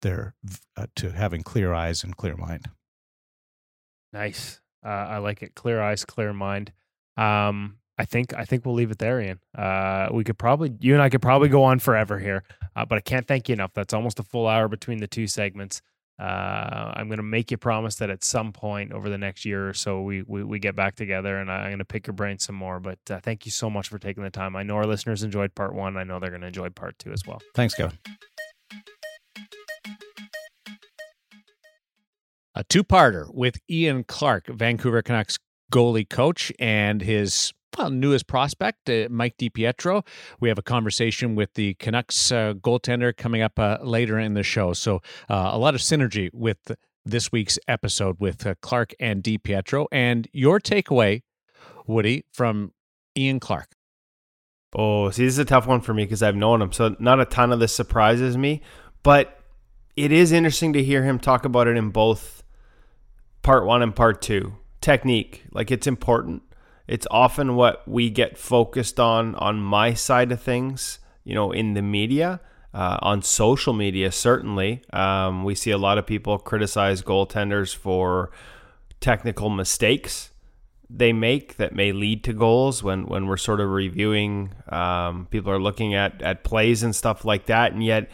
their 0.02 0.34
uh, 0.76 0.86
to 0.96 1.12
having 1.12 1.42
clear 1.42 1.72
eyes 1.72 2.02
and 2.02 2.16
clear 2.16 2.36
mind. 2.36 2.68
Nice. 4.12 4.60
Uh, 4.84 4.88
I 4.88 5.18
like 5.18 5.42
it. 5.42 5.54
Clear 5.54 5.80
eyes, 5.80 6.04
clear 6.04 6.32
mind. 6.32 6.72
Um, 7.16 7.78
I 7.96 8.04
think 8.04 8.34
I 8.34 8.44
think 8.44 8.66
we'll 8.66 8.74
leave 8.74 8.90
it 8.90 8.98
there, 8.98 9.20
Ian. 9.20 9.40
Uh, 9.56 10.08
we 10.12 10.24
could 10.24 10.38
probably 10.38 10.74
you 10.80 10.94
and 10.94 11.02
I 11.02 11.08
could 11.08 11.22
probably 11.22 11.48
go 11.48 11.62
on 11.62 11.78
forever 11.78 12.18
here, 12.18 12.42
uh, 12.74 12.84
but 12.84 12.98
I 12.98 13.00
can't 13.00 13.26
thank 13.26 13.48
you 13.48 13.52
enough. 13.52 13.72
That's 13.72 13.94
almost 13.94 14.18
a 14.18 14.24
full 14.24 14.48
hour 14.48 14.68
between 14.68 14.98
the 14.98 15.06
two 15.06 15.28
segments. 15.28 15.80
Uh, 16.18 16.92
I'm 16.94 17.08
going 17.08 17.16
to 17.16 17.24
make 17.24 17.50
you 17.50 17.56
promise 17.56 17.96
that 17.96 18.08
at 18.08 18.22
some 18.22 18.52
point 18.52 18.92
over 18.92 19.08
the 19.08 19.18
next 19.18 19.44
year 19.44 19.68
or 19.68 19.74
so, 19.74 20.00
we 20.02 20.22
we, 20.22 20.44
we 20.44 20.58
get 20.60 20.76
back 20.76 20.94
together, 20.94 21.38
and 21.38 21.50
I'm 21.50 21.70
going 21.70 21.78
to 21.78 21.84
pick 21.84 22.06
your 22.06 22.14
brain 22.14 22.38
some 22.38 22.54
more. 22.54 22.78
But 22.78 22.98
uh, 23.10 23.18
thank 23.20 23.44
you 23.46 23.50
so 23.50 23.68
much 23.68 23.88
for 23.88 23.98
taking 23.98 24.22
the 24.22 24.30
time. 24.30 24.54
I 24.54 24.62
know 24.62 24.76
our 24.76 24.86
listeners 24.86 25.24
enjoyed 25.24 25.54
part 25.54 25.74
one. 25.74 25.96
I 25.96 26.04
know 26.04 26.20
they're 26.20 26.30
going 26.30 26.42
to 26.42 26.46
enjoy 26.46 26.70
part 26.70 26.98
two 26.98 27.10
as 27.12 27.26
well. 27.26 27.40
Thanks, 27.54 27.74
Kevin. 27.74 27.98
A 32.54 32.62
two-parter 32.62 33.34
with 33.34 33.58
Ian 33.68 34.04
Clark, 34.04 34.46
Vancouver 34.46 35.02
Canucks 35.02 35.38
goalie 35.72 36.08
coach, 36.08 36.52
and 36.60 37.02
his 37.02 37.52
well, 37.76 37.90
newest 37.90 38.26
prospect, 38.26 38.88
uh, 38.88 39.08
Mike 39.10 39.36
DiPietro. 39.38 40.06
We 40.40 40.48
have 40.48 40.58
a 40.58 40.62
conversation 40.62 41.34
with 41.34 41.54
the 41.54 41.74
Canucks 41.74 42.32
uh, 42.32 42.54
goaltender 42.54 43.16
coming 43.16 43.42
up 43.42 43.58
uh, 43.58 43.78
later 43.82 44.18
in 44.18 44.34
the 44.34 44.42
show. 44.42 44.72
So 44.72 44.96
uh, 45.28 45.50
a 45.52 45.58
lot 45.58 45.74
of 45.74 45.80
synergy 45.80 46.32
with 46.32 46.76
this 47.04 47.30
week's 47.32 47.58
episode 47.68 48.16
with 48.18 48.46
uh, 48.46 48.54
Clark 48.60 48.94
and 48.98 49.22
DiPietro. 49.22 49.86
And 49.92 50.28
your 50.32 50.60
takeaway, 50.60 51.22
Woody, 51.86 52.24
from 52.32 52.72
Ian 53.16 53.40
Clark. 53.40 53.72
Oh, 54.74 55.10
see, 55.10 55.24
this 55.24 55.34
is 55.34 55.38
a 55.38 55.44
tough 55.44 55.66
one 55.66 55.80
for 55.80 55.94
me 55.94 56.04
because 56.04 56.22
I've 56.22 56.34
known 56.34 56.60
him. 56.60 56.72
So 56.72 56.96
not 56.98 57.20
a 57.20 57.24
ton 57.24 57.52
of 57.52 57.60
this 57.60 57.72
surprises 57.72 58.36
me, 58.36 58.60
but 59.02 59.38
it 59.96 60.10
is 60.10 60.32
interesting 60.32 60.72
to 60.72 60.82
hear 60.82 61.04
him 61.04 61.18
talk 61.18 61.44
about 61.44 61.68
it 61.68 61.76
in 61.76 61.90
both 61.90 62.42
part 63.42 63.66
one 63.66 63.82
and 63.82 63.94
part 63.94 64.20
two. 64.20 64.56
Technique, 64.80 65.44
like 65.52 65.70
it's 65.70 65.86
important 65.86 66.42
it's 66.86 67.06
often 67.10 67.56
what 67.56 67.86
we 67.88 68.10
get 68.10 68.36
focused 68.36 69.00
on 69.00 69.34
on 69.36 69.60
my 69.60 69.94
side 69.94 70.32
of 70.32 70.40
things, 70.40 70.98
you 71.24 71.34
know, 71.34 71.52
in 71.52 71.74
the 71.74 71.82
media. 71.82 72.40
Uh, 72.72 72.98
on 73.02 73.22
social 73.22 73.72
media, 73.72 74.10
certainly, 74.10 74.82
um, 74.92 75.44
we 75.44 75.54
see 75.54 75.70
a 75.70 75.78
lot 75.78 75.96
of 75.96 76.04
people 76.04 76.38
criticize 76.40 77.02
goaltenders 77.02 77.72
for 77.72 78.32
technical 78.98 79.48
mistakes 79.48 80.32
they 80.90 81.12
make 81.12 81.56
that 81.56 81.74
may 81.74 81.92
lead 81.92 82.22
to 82.24 82.32
goals 82.32 82.82
when, 82.82 83.06
when 83.06 83.26
we're 83.26 83.36
sort 83.36 83.60
of 83.60 83.70
reviewing. 83.70 84.52
Um, 84.68 85.26
people 85.30 85.50
are 85.50 85.60
looking 85.60 85.94
at, 85.94 86.20
at 86.22 86.44
plays 86.44 86.82
and 86.82 86.94
stuff 86.94 87.24
like 87.24 87.46
that. 87.46 87.72
And 87.72 87.82
yet, 87.82 88.10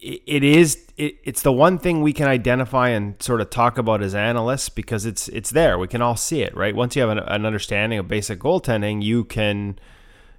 it 0.00 0.42
is 0.42 0.86
it, 0.96 1.16
it's 1.24 1.42
the 1.42 1.52
one 1.52 1.78
thing 1.78 2.00
we 2.00 2.12
can 2.12 2.26
identify 2.26 2.88
and 2.88 3.20
sort 3.22 3.40
of 3.40 3.50
talk 3.50 3.78
about 3.78 4.02
as 4.02 4.14
analysts 4.14 4.68
because 4.68 5.04
it's 5.04 5.28
it's 5.28 5.50
there. 5.50 5.78
We 5.78 5.88
can 5.88 6.02
all 6.02 6.16
see 6.16 6.42
it 6.42 6.56
right? 6.56 6.74
Once 6.74 6.96
you 6.96 7.02
have 7.02 7.10
an, 7.10 7.18
an, 7.18 7.44
understanding 7.44 7.98
of 7.98 8.08
basic 8.08 8.38
goaltending 8.38 9.02
you 9.02 9.24
can 9.24 9.78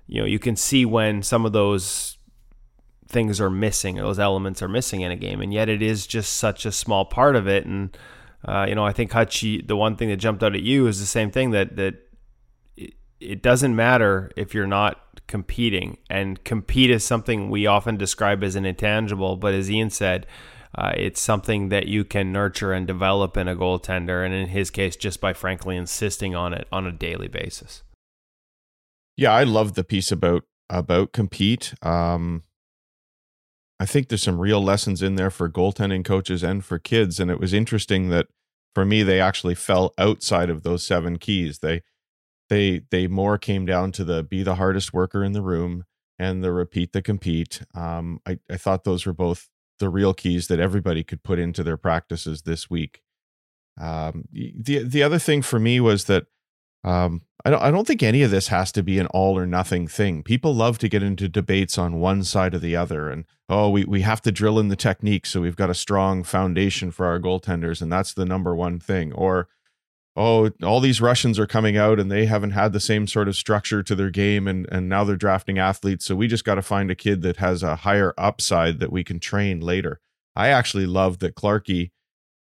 you 0.07 0.21
know 0.21 0.25
you 0.25 0.39
can 0.39 0.55
see 0.55 0.85
when 0.85 1.21
some 1.21 1.45
of 1.45 1.51
those 1.53 2.17
things 3.07 3.41
are 3.41 3.49
missing 3.49 3.97
those 3.97 4.19
elements 4.19 4.61
are 4.61 4.67
missing 4.67 5.01
in 5.01 5.11
a 5.11 5.15
game. 5.15 5.41
And 5.41 5.53
yet 5.53 5.69
it 5.69 5.81
is 5.81 6.07
just 6.07 6.33
such 6.33 6.65
a 6.65 6.71
small 6.71 7.05
part 7.05 7.35
of 7.35 7.47
it. 7.47 7.65
And 7.65 7.95
uh, 8.45 8.65
you 8.67 8.75
know 8.75 8.85
I 8.85 8.93
think 8.93 9.11
Hutchie 9.11 9.67
the 9.67 9.75
one 9.75 9.95
thing 9.95 10.09
that 10.09 10.17
jumped 10.17 10.43
out 10.43 10.55
at 10.55 10.63
you 10.63 10.87
is 10.87 10.99
the 10.99 11.05
same 11.05 11.29
thing 11.29 11.51
that 11.51 11.75
that 11.75 12.07
it, 13.21 13.41
doesn't 13.41 13.75
matter 13.75 14.31
if 14.35 14.53
you're 14.53 14.67
not 14.67 15.21
competing. 15.27 15.97
And 16.09 16.43
compete 16.43 16.89
is 16.89 17.03
something 17.03 17.49
we 17.49 17.67
often 17.67 17.97
describe 17.97 18.43
as 18.43 18.55
an 18.55 18.65
intangible, 18.65 19.37
but 19.37 19.53
as 19.53 19.69
Ian 19.69 19.89
said, 19.89 20.27
uh, 20.75 20.93
it's 20.95 21.19
something 21.19 21.69
that 21.69 21.87
you 21.87 22.03
can 22.03 22.31
nurture 22.31 22.71
and 22.71 22.87
develop 22.87 23.35
in 23.35 23.47
a 23.47 23.55
goaltender, 23.55 24.25
and 24.25 24.33
in 24.33 24.47
his 24.47 24.69
case, 24.69 24.95
just 24.95 25.19
by 25.19 25.33
frankly 25.33 25.75
insisting 25.75 26.33
on 26.33 26.53
it 26.53 26.67
on 26.71 26.87
a 26.87 26.91
daily 26.91 27.27
basis. 27.27 27.83
Yeah, 29.17 29.33
I 29.33 29.43
love 29.43 29.73
the 29.73 29.83
piece 29.83 30.11
about 30.11 30.43
about 30.69 31.11
compete. 31.11 31.73
Um, 31.81 32.43
I 33.81 33.85
think 33.85 34.07
there's 34.07 34.23
some 34.23 34.39
real 34.39 34.63
lessons 34.63 35.01
in 35.01 35.15
there 35.15 35.29
for 35.29 35.49
goaltending 35.49 36.05
coaches 36.05 36.41
and 36.41 36.63
for 36.63 36.79
kids, 36.79 37.19
and 37.19 37.29
it 37.29 37.39
was 37.39 37.53
interesting 37.53 38.07
that 38.09 38.27
for 38.73 38.85
me 38.85 39.03
they 39.03 39.19
actually 39.19 39.55
fell 39.55 39.93
outside 39.97 40.49
of 40.49 40.63
those 40.63 40.85
seven 40.85 41.17
keys. 41.17 41.59
They 41.59 41.81
they 42.51 42.81
they 42.91 43.07
more 43.07 43.37
came 43.37 43.65
down 43.65 43.93
to 43.93 44.03
the 44.03 44.23
be 44.23 44.43
the 44.43 44.55
hardest 44.55 44.93
worker 44.93 45.23
in 45.23 45.31
the 45.31 45.41
room 45.41 45.85
and 46.19 46.43
the 46.43 46.51
repeat 46.51 46.91
the 46.91 47.01
compete. 47.01 47.61
Um, 47.73 48.19
I, 48.27 48.39
I 48.49 48.57
thought 48.57 48.83
those 48.83 49.05
were 49.05 49.13
both 49.13 49.47
the 49.79 49.87
real 49.87 50.13
keys 50.13 50.47
that 50.47 50.59
everybody 50.59 51.01
could 51.01 51.23
put 51.23 51.39
into 51.39 51.63
their 51.63 51.77
practices 51.77 52.41
this 52.41 52.69
week. 52.69 53.03
Um, 53.79 54.25
the 54.33 54.83
the 54.83 55.01
other 55.01 55.17
thing 55.17 55.41
for 55.41 55.59
me 55.59 55.79
was 55.79 56.05
that 56.05 56.25
um, 56.83 57.21
I 57.45 57.51
don't 57.51 57.61
I 57.61 57.71
don't 57.71 57.87
think 57.87 58.03
any 58.03 58.21
of 58.21 58.31
this 58.31 58.49
has 58.49 58.73
to 58.73 58.83
be 58.83 58.99
an 58.99 59.07
all 59.07 59.37
or 59.37 59.47
nothing 59.47 59.87
thing. 59.87 60.21
People 60.21 60.53
love 60.53 60.77
to 60.79 60.89
get 60.89 61.01
into 61.01 61.29
debates 61.29 61.77
on 61.77 62.01
one 62.01 62.21
side 62.25 62.53
or 62.53 62.59
the 62.59 62.75
other, 62.75 63.09
and 63.09 63.23
oh, 63.47 63.69
we 63.69 63.85
we 63.85 64.01
have 64.01 64.21
to 64.23 64.31
drill 64.31 64.59
in 64.59 64.67
the 64.67 64.75
technique, 64.75 65.25
so 65.25 65.39
we've 65.39 65.55
got 65.55 65.69
a 65.69 65.73
strong 65.73 66.25
foundation 66.25 66.91
for 66.91 67.05
our 67.05 67.17
goaltenders, 67.17 67.81
and 67.81 67.89
that's 67.89 68.13
the 68.13 68.25
number 68.25 68.53
one 68.53 68.77
thing. 68.77 69.13
Or 69.13 69.47
oh, 70.21 70.51
all 70.63 70.79
these 70.79 71.01
Russians 71.01 71.39
are 71.39 71.47
coming 71.47 71.77
out 71.77 71.99
and 71.99 72.11
they 72.11 72.25
haven't 72.25 72.51
had 72.51 72.73
the 72.73 72.79
same 72.79 73.07
sort 73.07 73.27
of 73.27 73.35
structure 73.35 73.81
to 73.83 73.95
their 73.95 74.09
game 74.09 74.47
and 74.47 74.67
and 74.71 74.87
now 74.87 75.03
they're 75.03 75.15
drafting 75.15 75.57
athletes. 75.57 76.05
So 76.05 76.15
we 76.15 76.27
just 76.27 76.45
got 76.45 76.55
to 76.55 76.61
find 76.61 76.91
a 76.91 76.95
kid 76.95 77.21
that 77.23 77.37
has 77.37 77.63
a 77.63 77.77
higher 77.77 78.13
upside 78.17 78.79
that 78.79 78.91
we 78.91 79.03
can 79.03 79.19
train 79.19 79.59
later. 79.59 79.99
I 80.35 80.49
actually 80.49 80.85
love 80.85 81.19
that 81.19 81.35
Clarky 81.35 81.91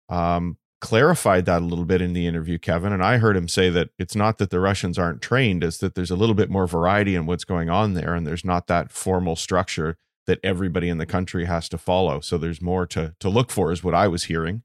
um, 0.09 0.57
clarified 0.82 1.45
that 1.45 1.61
a 1.61 1.65
little 1.65 1.86
bit 1.86 2.01
in 2.01 2.13
the 2.13 2.28
interview, 2.28 2.57
Kevin. 2.57 2.91
And 2.91 3.03
I 3.03 3.17
heard 3.17 3.38
him 3.38 3.47
say 3.47 3.69
that 3.69 3.89
it's 3.97 4.15
not 4.15 4.38
that 4.39 4.49
the 4.49 4.59
Russians 4.59 4.99
aren't 4.99 5.22
trained, 5.22 5.63
it's 5.63 5.78
that 5.78 5.95
there's 5.95 6.11
a 6.11 6.15
little 6.15 6.36
bit 6.36 6.49
more 6.49 6.67
variety 6.67 7.15
in 7.15 7.26
what's 7.26 7.45
going 7.45 7.69
on 7.69 7.93
there. 7.93 8.13
And 8.13 8.28
there's 8.28 8.45
not 8.45 8.67
that 8.67 8.91
formal 8.91 9.36
structure 9.36 9.97
that 10.28 10.39
everybody 10.43 10.89
in 10.89 10.97
the 10.97 11.05
country 11.05 11.45
has 11.45 11.69
to 11.69 11.78
follow. 11.78 12.19
So 12.19 12.38
there's 12.38 12.61
more 12.61 12.86
to 12.88 13.15
to 13.19 13.30
look 13.30 13.51
for, 13.51 13.72
is 13.72 13.84
what 13.84 13.95
I 13.95 14.07
was 14.07 14.26
hearing. 14.26 14.63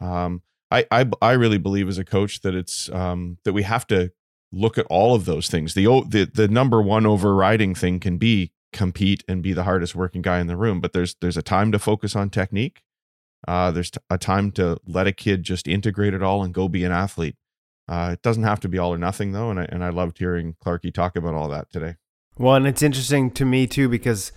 Um, 0.00 0.42
I, 0.70 0.86
I 0.90 1.10
I 1.20 1.32
really 1.32 1.58
believe 1.58 1.88
as 1.88 1.98
a 1.98 2.04
coach 2.04 2.40
that 2.42 2.54
it's 2.54 2.90
um, 2.90 3.38
that 3.44 3.52
we 3.52 3.62
have 3.62 3.86
to 3.88 4.12
look 4.52 4.78
at 4.78 4.86
all 4.86 5.14
of 5.14 5.24
those 5.24 5.48
things. 5.48 5.74
The 5.74 5.84
the 6.08 6.30
the 6.32 6.48
number 6.48 6.80
one 6.80 7.06
overriding 7.06 7.74
thing 7.74 8.00
can 8.00 8.18
be 8.18 8.52
compete 8.72 9.24
and 9.28 9.42
be 9.42 9.52
the 9.52 9.64
hardest 9.64 9.94
working 9.94 10.22
guy 10.22 10.40
in 10.40 10.46
the 10.46 10.56
room, 10.56 10.80
but 10.80 10.92
there's 10.92 11.16
there's 11.20 11.36
a 11.36 11.42
time 11.42 11.72
to 11.72 11.78
focus 11.78 12.14
on 12.14 12.30
technique. 12.30 12.82
Uh, 13.48 13.70
there's 13.70 13.90
a 14.10 14.18
time 14.18 14.52
to 14.52 14.76
let 14.86 15.06
a 15.06 15.12
kid 15.12 15.42
just 15.42 15.66
integrate 15.66 16.14
it 16.14 16.22
all 16.22 16.42
and 16.42 16.52
go 16.52 16.68
be 16.68 16.84
an 16.84 16.92
athlete. 16.92 17.36
Uh, 17.88 18.10
it 18.12 18.22
doesn't 18.22 18.42
have 18.42 18.60
to 18.60 18.68
be 18.68 18.78
all 18.78 18.92
or 18.94 18.98
nothing 18.98 19.32
though, 19.32 19.50
and 19.50 19.58
I 19.58 19.64
and 19.64 19.84
I 19.84 19.88
loved 19.88 20.18
hearing 20.18 20.56
Clarky 20.64 20.92
talk 20.92 21.16
about 21.16 21.34
all 21.34 21.48
that 21.48 21.70
today. 21.72 21.96
Well, 22.38 22.54
and 22.54 22.66
it's 22.66 22.82
interesting 22.82 23.30
to 23.32 23.44
me 23.44 23.66
too 23.66 23.88
because 23.88 24.32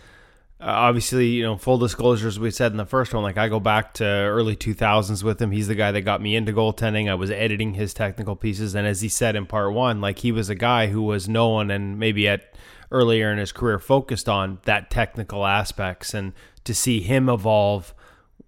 uh, 0.61 0.65
obviously, 0.65 1.27
you 1.27 1.43
know, 1.43 1.57
full 1.57 1.77
disclosures, 1.77 2.39
we 2.39 2.51
said 2.51 2.71
in 2.71 2.77
the 2.77 2.85
first 2.85 3.13
one, 3.13 3.23
like 3.23 3.37
I 3.37 3.49
go 3.49 3.59
back 3.59 3.93
to 3.95 4.05
early 4.05 4.55
2000s 4.55 5.23
with 5.23 5.41
him. 5.41 5.51
He's 5.51 5.67
the 5.67 5.75
guy 5.75 5.91
that 5.91 6.01
got 6.01 6.21
me 6.21 6.35
into 6.35 6.53
goaltending. 6.53 7.09
I 7.09 7.15
was 7.15 7.31
editing 7.31 7.73
his 7.73 7.93
technical 7.93 8.35
pieces. 8.35 8.73
And 8.75 8.87
as 8.87 9.01
he 9.01 9.09
said 9.09 9.35
in 9.35 9.45
part 9.45 9.73
one, 9.73 9.99
like 9.99 10.19
he 10.19 10.31
was 10.31 10.49
a 10.49 10.55
guy 10.55 10.87
who 10.87 11.01
was 11.01 11.27
known 11.27 11.69
and 11.69 11.99
maybe 11.99 12.27
at 12.27 12.55
earlier 12.91 13.31
in 13.31 13.39
his 13.39 13.51
career 13.51 13.79
focused 13.79 14.29
on 14.29 14.59
that 14.63 14.89
technical 14.89 15.45
aspects. 15.45 16.13
And 16.13 16.33
to 16.63 16.73
see 16.73 17.01
him 17.01 17.27
evolve 17.27 17.93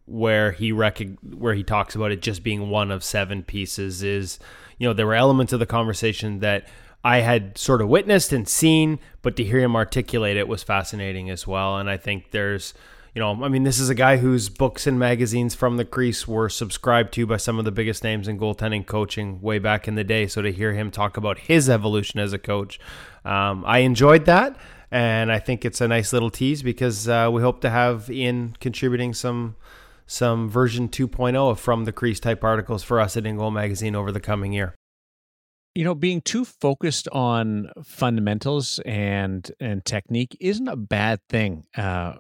where 0.06 0.52
he 0.52 0.72
rec- 0.72 1.20
where 1.22 1.56
he 1.56 1.64
talks 1.64 1.96
about 1.96 2.12
it 2.12 2.22
just 2.22 2.44
being 2.44 2.70
one 2.70 2.92
of 2.92 3.04
seven 3.04 3.44
pieces 3.44 4.04
is, 4.04 4.40
you 4.78 4.88
know, 4.88 4.94
there 4.94 5.08
were 5.08 5.16
elements 5.16 5.52
of 5.52 5.60
the 5.60 5.66
conversation 5.66 6.40
that 6.40 6.68
I 7.06 7.20
had 7.20 7.56
sort 7.56 7.84
of 7.84 7.88
witnessed 7.88 8.34
and 8.34 8.50
seen, 8.50 8.98
but 9.22 9.36
to 9.36 9.44
hear 9.44 9.60
him 9.60 9.76
articulate 9.76 10.38
it 10.38 10.48
was 10.48 10.64
fascinating 10.64 11.30
as 11.30 11.46
well. 11.46 11.78
And 11.78 11.88
I 11.88 11.98
think 11.98 12.32
there's, 12.32 12.74
you 13.14 13.20
know, 13.20 13.44
I 13.44 13.48
mean, 13.48 13.62
this 13.62 13.80
is 13.80 13.90
a 13.90 13.96
guy 13.96 14.18
whose 14.18 14.50
books 14.50 14.88
and 14.88 14.98
magazines 14.98 15.54
from 15.54 15.78
the 15.78 15.86
crease 15.86 16.28
were 16.28 16.50
subscribed 16.50 17.14
to 17.14 17.28
by 17.28 17.38
some 17.38 17.60
of 17.60 17.66
the 17.66 17.72
biggest 17.72 18.04
names 18.04 18.28
in 18.28 18.40
goaltending 18.40 18.88
coaching 18.88 19.40
way 19.40 19.60
back 19.60 19.88
in 19.88 19.94
the 19.94 20.04
day. 20.04 20.26
So 20.26 20.42
to 20.42 20.52
hear 20.52 20.74
him 20.74 20.90
talk 20.90 21.16
about 21.16 21.38
his 21.38 21.70
evolution 21.70 22.20
as 22.20 22.34
a 22.34 22.40
coach, 22.40 22.80
um, 23.24 23.64
I 23.68 23.80
enjoyed 23.80 24.26
that. 24.26 24.58
And 24.90 25.32
I 25.32 25.38
think 25.38 25.64
it's 25.64 25.82
a 25.82 25.88
nice 25.88 26.12
little 26.12 26.32
tease 26.32 26.64
because 26.64 27.08
uh, 27.08 27.30
we 27.32 27.44
hope 27.44 27.62
to 27.62 27.70
have 27.70 28.10
Ian 28.10 28.58
contributing 28.60 29.14
some 29.14 29.58
some 30.08 30.50
version 30.50 30.90
2.0 30.90 31.36
of 31.52 31.60
from 31.60 31.86
the 31.86 31.92
crease 31.92 32.20
type 32.20 32.44
articles 32.44 32.84
for 32.84 33.00
us 33.00 33.16
at 33.16 33.28
In 33.28 33.38
Goal 33.38 33.52
Magazine 33.52 33.96
over 33.96 34.12
the 34.12 34.20
coming 34.20 34.54
year 34.54 34.74
you 35.76 35.84
know 35.84 35.94
being 35.96 36.22
too 36.22 36.46
focused 36.46 37.08
on 37.10 37.70
fundamentals 37.84 38.80
and 38.86 39.52
and 39.60 39.84
technique 39.86 40.36
isn't 40.40 40.68
a 40.68 40.76
bad 40.76 41.20
thing 41.30 41.66
uh, 41.78 42.14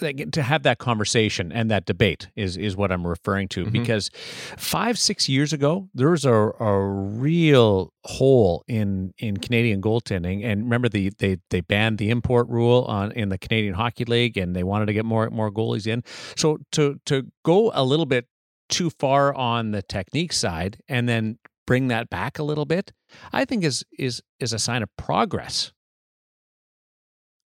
like 0.00 0.30
to 0.30 0.42
have 0.42 0.62
that 0.62 0.78
conversation 0.78 1.50
and 1.50 1.68
that 1.70 1.84
debate 1.84 2.28
is 2.36 2.56
is 2.56 2.76
what 2.76 2.92
I'm 2.92 3.04
referring 3.04 3.48
to 3.48 3.64
Mhm. 3.64 3.72
because 3.72 4.08
five 4.56 4.96
six 4.98 5.28
years 5.28 5.52
ago 5.52 5.88
there 5.94 6.10
was 6.10 6.24
a, 6.24 6.32
a 6.32 6.78
real 6.88 7.92
hole 8.04 8.62
in 8.68 9.12
in 9.18 9.38
Canadian 9.38 9.82
goaltending 9.82 10.44
and 10.44 10.62
remember 10.62 10.88
the 10.88 11.10
they 11.18 11.38
they 11.50 11.60
banned 11.62 11.98
the 11.98 12.10
import 12.10 12.48
rule 12.48 12.84
on 12.84 13.10
in 13.12 13.30
the 13.30 13.38
Canadian 13.38 13.74
Hockey 13.74 14.04
League 14.04 14.36
and 14.38 14.54
they 14.54 14.62
wanted 14.62 14.86
to 14.86 14.92
get 14.92 15.04
more 15.04 15.28
more 15.30 15.50
goalies 15.50 15.86
in 15.88 16.04
so 16.36 16.58
to 16.70 17.00
to 17.06 17.26
go 17.44 17.72
a 17.74 17.82
little 17.82 18.06
bit 18.06 18.26
too 18.68 18.90
far 18.90 19.34
on 19.34 19.72
the 19.72 19.82
technique 19.82 20.32
side 20.32 20.78
and 20.88 21.08
then 21.08 21.36
bring 21.70 21.86
that 21.86 22.10
back 22.10 22.36
a 22.36 22.42
little 22.42 22.64
bit 22.64 22.92
I 23.32 23.44
think 23.44 23.62
is 23.62 23.84
is 23.96 24.22
is 24.40 24.52
a 24.52 24.58
sign 24.58 24.82
of 24.82 24.88
progress 24.96 25.72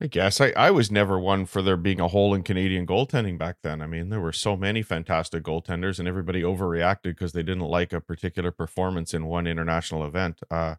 I 0.00 0.06
guess 0.06 0.40
I, 0.40 0.52
I 0.56 0.70
was 0.70 0.90
never 0.90 1.18
one 1.18 1.44
for 1.44 1.60
there 1.60 1.76
being 1.76 2.00
a 2.00 2.08
hole 2.08 2.34
in 2.34 2.42
Canadian 2.42 2.86
goaltending 2.86 3.38
back 3.38 3.56
then. 3.62 3.80
I 3.80 3.86
mean, 3.86 4.08
there 4.08 4.20
were 4.20 4.32
so 4.32 4.56
many 4.56 4.82
fantastic 4.82 5.44
goaltenders, 5.44 5.98
and 5.98 6.08
everybody 6.08 6.42
overreacted 6.42 7.04
because 7.04 7.32
they 7.32 7.44
didn't 7.44 7.60
like 7.60 7.92
a 7.92 8.00
particular 8.00 8.50
performance 8.50 9.14
in 9.14 9.26
one 9.26 9.46
international 9.46 10.04
event. 10.04 10.40
Uh, 10.50 10.74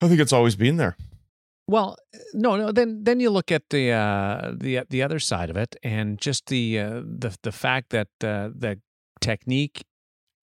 I 0.00 0.08
think 0.08 0.20
it's 0.20 0.32
always 0.32 0.56
been 0.56 0.78
there. 0.78 0.96
Well, 1.68 1.96
no, 2.32 2.56
no. 2.56 2.72
Then, 2.72 3.04
then 3.04 3.20
you 3.20 3.30
look 3.30 3.52
at 3.52 3.70
the 3.70 3.92
uh, 3.92 4.52
the 4.56 4.80
the 4.88 5.02
other 5.02 5.18
side 5.18 5.50
of 5.50 5.56
it, 5.56 5.76
and 5.82 6.18
just 6.18 6.46
the 6.46 6.80
uh, 6.80 7.02
the 7.04 7.36
the 7.42 7.52
fact 7.52 7.90
that 7.90 8.08
uh, 8.22 8.50
the 8.54 8.80
technique 9.20 9.84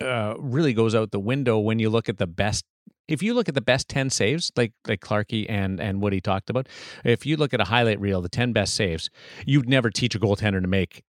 uh, 0.02 0.36
really 0.38 0.74
goes 0.74 0.96
out 0.96 1.12
the 1.12 1.20
window 1.20 1.60
when 1.60 1.80
you 1.80 1.90
look 1.90 2.10
at 2.10 2.18
the 2.18 2.28
best. 2.28 2.66
If 3.08 3.22
you 3.22 3.34
look 3.34 3.50
at 3.50 3.56
the 3.56 3.62
best 3.62 3.90
ten 3.90 4.10
saves, 4.10 4.52
like 4.56 4.74
like 4.88 5.02
Clarkey 5.02 5.46
and 5.50 5.80
and 5.80 6.02
he 6.14 6.22
talked 6.22 6.50
about, 6.50 6.68
if 7.04 7.26
you 7.26 7.36
look 7.38 7.54
at 7.54 7.60
a 7.62 7.66
highlight 7.66 8.00
reel, 8.00 8.22
the 8.22 8.30
ten 8.30 8.54
best 8.54 8.74
saves, 8.74 9.10
you'd 9.46 9.68
never 9.68 9.90
teach 9.90 10.16
a 10.16 10.20
goaltender 10.20 10.62
to 10.62 10.68
make 10.68 11.04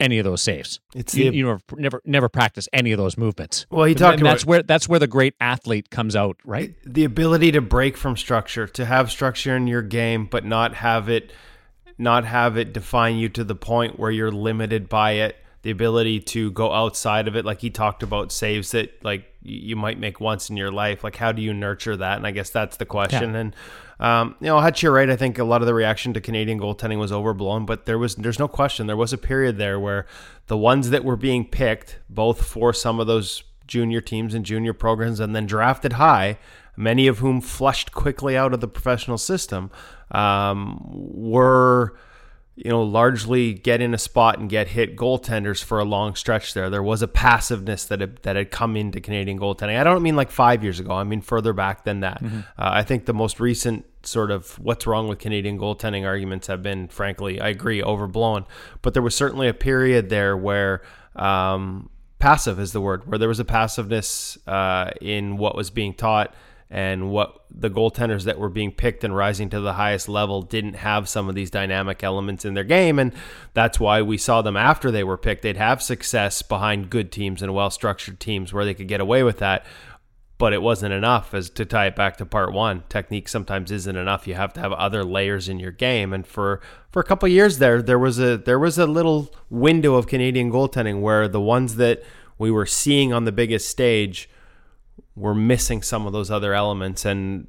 any 0.00 0.18
of 0.18 0.24
those 0.24 0.42
saves. 0.42 0.80
It's 0.94 1.14
You, 1.14 1.30
the, 1.30 1.36
you 1.36 1.46
never 1.46 1.60
never 1.76 2.02
never 2.04 2.28
practice 2.28 2.68
any 2.72 2.90
of 2.92 2.98
those 2.98 3.16
movements. 3.16 3.66
well, 3.70 3.84
he 3.84 3.92
And 3.92 3.98
talked 4.00 4.20
about 4.20 4.30
that's 4.32 4.44
where 4.44 4.62
that's 4.62 4.88
where 4.88 4.98
the 4.98 5.06
great 5.06 5.34
athlete 5.40 5.90
comes 5.90 6.16
out, 6.16 6.36
right? 6.44 6.74
the 6.84 7.04
ability 7.04 7.52
to 7.52 7.60
break 7.60 7.96
from 7.96 8.16
structure, 8.16 8.66
to 8.66 8.84
have 8.84 9.10
structure 9.10 9.56
in 9.56 9.68
your 9.68 9.82
game, 9.82 10.26
but 10.26 10.44
not 10.44 10.74
have 10.74 11.08
it 11.08 11.32
not 11.98 12.24
have 12.24 12.56
it 12.56 12.72
define 12.72 13.16
you 13.16 13.28
to 13.28 13.44
the 13.44 13.54
point 13.54 13.98
where 13.98 14.10
you're 14.10 14.32
limited 14.32 14.88
by 14.88 15.12
it. 15.12 15.36
The 15.62 15.70
ability 15.70 16.20
to 16.20 16.50
go 16.50 16.72
outside 16.72 17.28
of 17.28 17.36
it, 17.36 17.44
like 17.44 17.60
he 17.60 17.70
talked 17.70 18.02
about 18.02 18.32
saves 18.32 18.72
that 18.72 19.04
like 19.04 19.32
you 19.42 19.76
might 19.76 19.98
make 19.98 20.20
once 20.20 20.50
in 20.50 20.56
your 20.56 20.72
life. 20.72 21.04
Like 21.04 21.16
how 21.16 21.32
do 21.32 21.40
you 21.40 21.54
nurture 21.54 21.96
that? 21.96 22.16
And 22.16 22.26
I 22.26 22.30
guess 22.32 22.50
that's 22.50 22.76
the 22.76 22.86
question. 22.86 23.34
And 23.36 23.56
um, 24.00 24.34
you 24.40 24.48
know, 24.48 24.60
Hutch, 24.60 24.82
you're 24.82 24.92
right. 24.92 25.08
I 25.08 25.14
think 25.14 25.38
a 25.38 25.44
lot 25.44 25.62
of 25.62 25.66
the 25.66 25.74
reaction 25.74 26.12
to 26.14 26.20
Canadian 26.20 26.58
goaltending 26.58 26.98
was 26.98 27.12
overblown, 27.12 27.64
but 27.64 27.86
there 27.86 27.98
was 27.98 28.16
there's 28.16 28.40
no 28.40 28.48
question 28.48 28.88
there 28.88 28.96
was 28.96 29.12
a 29.12 29.18
period 29.18 29.58
there 29.58 29.78
where 29.78 30.06
the 30.48 30.58
ones 30.58 30.90
that 30.90 31.04
were 31.04 31.16
being 31.16 31.46
picked, 31.46 32.00
both 32.10 32.44
for 32.44 32.72
some 32.72 32.98
of 32.98 33.06
those 33.06 33.44
junior 33.68 34.00
teams 34.00 34.34
and 34.34 34.44
junior 34.44 34.72
programs, 34.72 35.20
and 35.20 35.36
then 35.36 35.46
drafted 35.46 35.94
high, 35.94 36.38
many 36.76 37.06
of 37.06 37.18
whom 37.18 37.40
flushed 37.40 37.92
quickly 37.92 38.36
out 38.36 38.52
of 38.52 38.60
the 38.60 38.68
professional 38.68 39.18
system, 39.18 39.70
um, 40.10 40.80
were 40.90 41.96
you 42.54 42.70
know 42.70 42.82
largely 42.82 43.54
get 43.54 43.80
in 43.80 43.94
a 43.94 43.98
spot 43.98 44.38
and 44.38 44.50
get 44.50 44.68
hit 44.68 44.96
goaltenders 44.96 45.64
for 45.64 45.78
a 45.78 45.84
long 45.84 46.14
stretch 46.14 46.52
there. 46.52 46.68
There 46.68 46.82
was 46.82 47.00
a 47.00 47.08
passiveness 47.08 47.84
that 47.86 48.00
had, 48.00 48.16
that 48.22 48.36
had 48.36 48.50
come 48.50 48.76
into 48.76 49.00
Canadian 49.00 49.38
goaltending. 49.38 49.78
I 49.78 49.84
don't 49.84 50.02
mean 50.02 50.16
like 50.16 50.30
five 50.30 50.62
years 50.62 50.78
ago. 50.78 50.92
I 50.92 51.04
mean 51.04 51.22
further 51.22 51.52
back 51.52 51.84
than 51.84 52.00
that. 52.00 52.22
Uh, 52.22 52.42
I 52.56 52.82
think 52.82 53.06
the 53.06 53.14
most 53.14 53.40
recent 53.40 53.86
sort 54.02 54.30
of 54.30 54.58
what's 54.58 54.86
wrong 54.86 55.08
with 55.08 55.18
Canadian 55.18 55.58
goaltending 55.58 56.06
arguments 56.06 56.46
have 56.48 56.62
been, 56.62 56.88
frankly, 56.88 57.40
I 57.40 57.48
agree, 57.48 57.82
overblown. 57.82 58.44
But 58.82 58.94
there 58.94 59.02
was 59.02 59.14
certainly 59.14 59.48
a 59.48 59.54
period 59.54 60.10
there 60.10 60.36
where 60.36 60.82
um, 61.16 61.88
passive 62.18 62.60
is 62.60 62.72
the 62.72 62.80
word, 62.80 63.06
where 63.06 63.18
there 63.18 63.28
was 63.28 63.40
a 63.40 63.44
passiveness 63.44 64.36
uh, 64.46 64.90
in 65.00 65.38
what 65.38 65.56
was 65.56 65.70
being 65.70 65.94
taught 65.94 66.34
and 66.72 67.10
what 67.10 67.44
the 67.50 67.68
goaltenders 67.68 68.24
that 68.24 68.38
were 68.38 68.48
being 68.48 68.72
picked 68.72 69.04
and 69.04 69.14
rising 69.14 69.50
to 69.50 69.60
the 69.60 69.74
highest 69.74 70.08
level 70.08 70.40
didn't 70.40 70.72
have 70.72 71.06
some 71.06 71.28
of 71.28 71.34
these 71.34 71.50
dynamic 71.50 72.02
elements 72.02 72.46
in 72.46 72.54
their 72.54 72.64
game 72.64 72.98
and 72.98 73.12
that's 73.52 73.78
why 73.78 74.00
we 74.00 74.16
saw 74.16 74.40
them 74.40 74.56
after 74.56 74.90
they 74.90 75.04
were 75.04 75.18
picked. 75.18 75.42
They'd 75.42 75.58
have 75.58 75.82
success 75.82 76.40
behind 76.40 76.88
good 76.88 77.12
teams 77.12 77.42
and 77.42 77.52
well-structured 77.52 78.18
teams 78.18 78.54
where 78.54 78.64
they 78.64 78.72
could 78.72 78.88
get 78.88 79.02
away 79.02 79.22
with 79.22 79.38
that 79.38 79.66
but 80.38 80.54
it 80.54 80.62
wasn't 80.62 80.94
enough 80.94 81.34
as 81.34 81.50
to 81.50 81.66
tie 81.66 81.86
it 81.86 81.94
back 81.94 82.16
to 82.16 82.26
part 82.26 82.52
one. 82.52 82.82
Technique 82.88 83.28
sometimes 83.28 83.70
isn't 83.70 83.94
enough. 83.94 84.26
You 84.26 84.34
have 84.34 84.54
to 84.54 84.60
have 84.60 84.72
other 84.72 85.04
layers 85.04 85.50
in 85.50 85.60
your 85.60 85.72
game 85.72 86.14
and 86.14 86.26
for 86.26 86.62
for 86.90 87.00
a 87.00 87.04
couple 87.04 87.28
years 87.28 87.58
there 87.58 87.82
there 87.82 87.98
was 87.98 88.18
a 88.18 88.38
there 88.38 88.58
was 88.58 88.78
a 88.78 88.86
little 88.86 89.30
window 89.50 89.96
of 89.96 90.06
Canadian 90.06 90.50
goaltending 90.50 91.02
where 91.02 91.28
the 91.28 91.38
ones 91.38 91.76
that 91.76 92.02
we 92.38 92.50
were 92.50 92.64
seeing 92.64 93.12
on 93.12 93.26
the 93.26 93.30
biggest 93.30 93.68
stage 93.68 94.30
were 95.16 95.34
missing 95.34 95.82
some 95.82 96.06
of 96.06 96.12
those 96.12 96.30
other 96.30 96.54
elements 96.54 97.04
and 97.04 97.46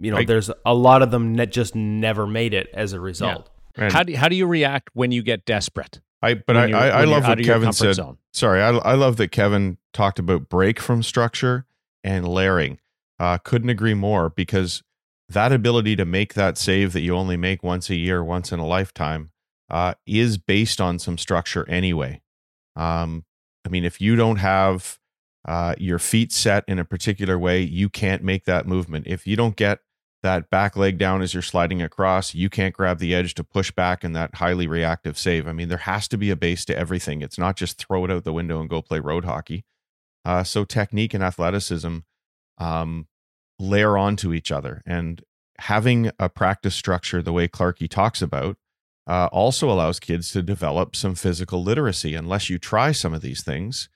you 0.00 0.10
know 0.10 0.18
I- 0.18 0.24
there's 0.24 0.50
a 0.64 0.74
lot 0.74 1.02
of 1.02 1.10
them 1.10 1.34
that 1.34 1.52
just 1.52 1.74
never 1.74 2.26
made 2.26 2.54
it 2.54 2.68
as 2.72 2.92
a 2.92 3.00
result 3.00 3.50
And 3.76 3.92
How 3.92 4.02
do 4.02 4.14
how 4.16 4.28
do 4.28 4.36
you 4.36 4.46
react 4.46 4.90
when 4.94 5.12
you 5.12 5.22
get 5.22 5.44
desperate? 5.44 6.00
I 6.22 6.34
but 6.34 6.56
when 6.56 6.74
I, 6.74 6.88
I, 6.88 6.88
I 7.02 7.04
love 7.04 7.24
what 7.26 7.42
Kevin 7.42 7.72
said. 7.72 7.94
zone? 7.94 8.18
Sorry, 8.32 8.60
I, 8.60 8.70
I 8.70 8.94
love 8.94 9.16
that 9.16 9.28
Kevin 9.28 9.78
talked 9.92 10.18
about 10.18 10.48
break 10.48 10.78
from 10.80 11.02
structure 11.02 11.66
and 12.04 12.28
layering. 12.28 12.78
Uh, 13.18 13.38
couldn't 13.38 13.70
agree 13.70 13.94
more 13.94 14.28
because 14.30 14.82
that 15.30 15.50
ability 15.52 15.96
to 15.96 16.04
make 16.04 16.34
that 16.34 16.58
save 16.58 16.92
that 16.92 17.00
you 17.00 17.14
only 17.16 17.36
make 17.38 17.62
once 17.62 17.88
a 17.90 17.94
year, 17.96 18.22
once 18.24 18.52
in 18.52 18.58
a 18.60 18.66
lifetime, 18.66 19.30
uh, 19.70 19.94
is 20.06 20.36
based 20.36 20.80
on 20.80 20.98
some 20.98 21.16
structure 21.16 21.66
anyway. 21.68 22.20
Um, 22.76 23.24
I 23.64 23.68
mean, 23.70 23.84
if 23.84 24.00
you 24.00 24.14
don't 24.16 24.36
have 24.36 24.98
uh, 25.46 25.74
your 25.78 25.98
feet 25.98 26.32
set 26.32 26.64
in 26.68 26.78
a 26.78 26.84
particular 26.84 27.38
way, 27.38 27.60
you 27.60 27.88
can't 27.88 28.22
make 28.22 28.44
that 28.44 28.66
movement. 28.66 29.06
If 29.06 29.26
you 29.26 29.36
don't 29.36 29.56
get 29.56 29.80
that 30.22 30.50
back 30.50 30.76
leg 30.76 30.98
down 30.98 31.22
as 31.22 31.32
you're 31.32 31.42
sliding 31.42 31.80
across, 31.80 32.34
you 32.34 32.50
can't 32.50 32.74
grab 32.74 32.98
the 32.98 33.14
edge 33.14 33.34
to 33.34 33.44
push 33.44 33.70
back 33.70 34.04
in 34.04 34.12
that 34.12 34.34
highly 34.34 34.66
reactive 34.66 35.18
save. 35.18 35.48
I 35.48 35.52
mean, 35.52 35.68
there 35.68 35.78
has 35.78 36.08
to 36.08 36.18
be 36.18 36.30
a 36.30 36.36
base 36.36 36.64
to 36.66 36.76
everything. 36.76 37.22
It's 37.22 37.38
not 37.38 37.56
just 37.56 37.78
throw 37.78 38.04
it 38.04 38.10
out 38.10 38.24
the 38.24 38.32
window 38.32 38.60
and 38.60 38.68
go 38.68 38.82
play 38.82 39.00
road 39.00 39.24
hockey. 39.24 39.64
Uh, 40.24 40.44
so 40.44 40.64
technique 40.64 41.14
and 41.14 41.24
athleticism 41.24 41.98
um, 42.58 43.06
layer 43.58 43.96
onto 43.96 44.34
each 44.34 44.52
other, 44.52 44.82
and 44.84 45.22
having 45.58 46.10
a 46.18 46.28
practice 46.28 46.74
structure 46.74 47.22
the 47.22 47.32
way 47.32 47.48
Clarkey 47.48 47.88
talks 47.88 48.20
about 48.20 48.56
uh, 49.06 49.28
also 49.32 49.70
allows 49.70 49.98
kids 49.98 50.30
to 50.32 50.42
develop 50.42 50.94
some 50.94 51.14
physical 51.14 51.62
literacy. 51.62 52.14
Unless 52.14 52.50
you 52.50 52.58
try 52.58 52.92
some 52.92 53.14
of 53.14 53.22
these 53.22 53.42
things, 53.42 53.88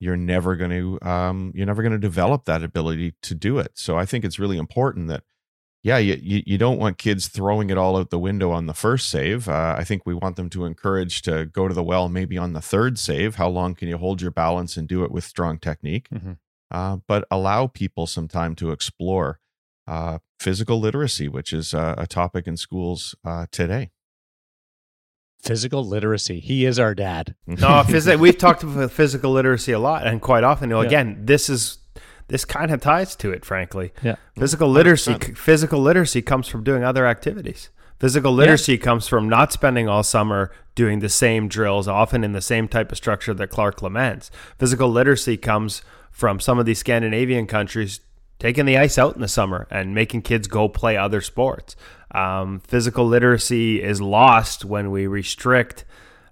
you're 0.00 0.16
never 0.16 0.56
going 0.56 0.70
to 0.70 1.08
um, 1.08 1.52
you're 1.54 1.66
never 1.66 1.82
going 1.82 1.92
to 1.92 1.98
develop 1.98 2.44
that 2.44 2.62
ability 2.62 3.14
to 3.22 3.34
do 3.34 3.58
it. 3.58 3.72
So 3.74 3.96
I 3.96 4.06
think 4.06 4.24
it's 4.24 4.38
really 4.38 4.58
important 4.58 5.08
that 5.08 5.24
yeah, 5.84 5.98
you, 5.98 6.18
you, 6.20 6.42
you 6.44 6.58
don't 6.58 6.78
want 6.78 6.98
kids 6.98 7.28
throwing 7.28 7.70
it 7.70 7.78
all 7.78 7.96
out 7.96 8.10
the 8.10 8.18
window 8.18 8.50
on 8.50 8.66
the 8.66 8.74
first 8.74 9.08
save. 9.08 9.48
Uh, 9.48 9.76
I 9.78 9.84
think 9.84 10.02
we 10.04 10.12
want 10.12 10.34
them 10.34 10.50
to 10.50 10.64
encourage 10.64 11.22
to 11.22 11.46
go 11.46 11.68
to 11.68 11.74
the 11.74 11.84
well 11.84 12.08
maybe 12.08 12.36
on 12.36 12.52
the 12.52 12.60
third 12.60 12.98
save. 12.98 13.36
How 13.36 13.48
long 13.48 13.74
can 13.74 13.88
you 13.88 13.96
hold 13.96 14.20
your 14.20 14.32
balance 14.32 14.76
and 14.76 14.88
do 14.88 15.04
it 15.04 15.12
with 15.12 15.24
strong 15.24 15.58
technique? 15.58 16.08
Mhm. 16.10 16.38
Uh, 16.70 16.98
but 17.06 17.26
allow 17.30 17.66
people 17.66 18.06
some 18.06 18.28
time 18.28 18.54
to 18.56 18.72
explore 18.72 19.40
uh, 19.86 20.18
physical 20.38 20.78
literacy, 20.78 21.28
which 21.28 21.52
is 21.52 21.72
a 21.72 22.06
topic 22.08 22.46
in 22.46 22.56
schools 22.56 23.14
uh, 23.24 23.46
today. 23.50 23.90
Physical 25.40 25.84
literacy. 25.84 26.40
He 26.40 26.64
is 26.64 26.78
our 26.78 26.94
dad. 26.94 27.34
no 27.46 27.56
phys- 27.86 28.18
we've 28.18 28.36
talked 28.38 28.62
about 28.62 28.90
physical 28.90 29.32
literacy 29.32 29.72
a 29.72 29.78
lot 29.78 30.06
and 30.06 30.20
quite 30.20 30.44
often 30.44 30.68
you 30.70 30.74
know, 30.76 30.80
Yeah. 30.82 30.86
again 30.88 31.18
this 31.24 31.48
is 31.48 31.78
this 32.28 32.44
kind 32.44 32.70
of 32.70 32.80
ties 32.80 33.16
to 33.16 33.30
it 33.32 33.44
frankly 33.44 33.92
Yeah. 34.02 34.16
Physical 34.36 34.68
literacy 34.68 35.14
physical 35.34 35.80
literacy 35.80 36.22
comes 36.22 36.48
from 36.48 36.64
doing 36.64 36.84
other 36.84 37.06
activities. 37.06 37.70
Physical 37.98 38.32
literacy 38.32 38.78
comes 38.78 39.08
from 39.08 39.28
not 39.28 39.52
spending 39.52 39.88
all 39.88 40.02
summer 40.04 40.52
doing 40.76 41.00
the 41.00 41.08
same 41.08 41.48
drills, 41.48 41.88
often 41.88 42.22
in 42.22 42.32
the 42.32 42.40
same 42.40 42.68
type 42.68 42.92
of 42.92 42.96
structure 42.98 43.34
that 43.34 43.50
Clark 43.50 43.82
laments. 43.82 44.30
Physical 44.58 44.88
literacy 44.88 45.36
comes 45.36 45.82
from 46.12 46.38
some 46.38 46.60
of 46.60 46.66
these 46.66 46.78
Scandinavian 46.78 47.48
countries 47.48 47.98
taking 48.38 48.66
the 48.66 48.78
ice 48.78 48.98
out 48.98 49.16
in 49.16 49.20
the 49.20 49.26
summer 49.26 49.66
and 49.68 49.96
making 49.96 50.22
kids 50.22 50.46
go 50.46 50.68
play 50.68 50.96
other 50.96 51.20
sports. 51.20 51.74
Um, 52.10 52.60
physical 52.60 53.06
literacy 53.06 53.82
is 53.82 54.00
lost 54.00 54.64
when 54.64 54.90
we 54.90 55.06
restrict 55.06 55.84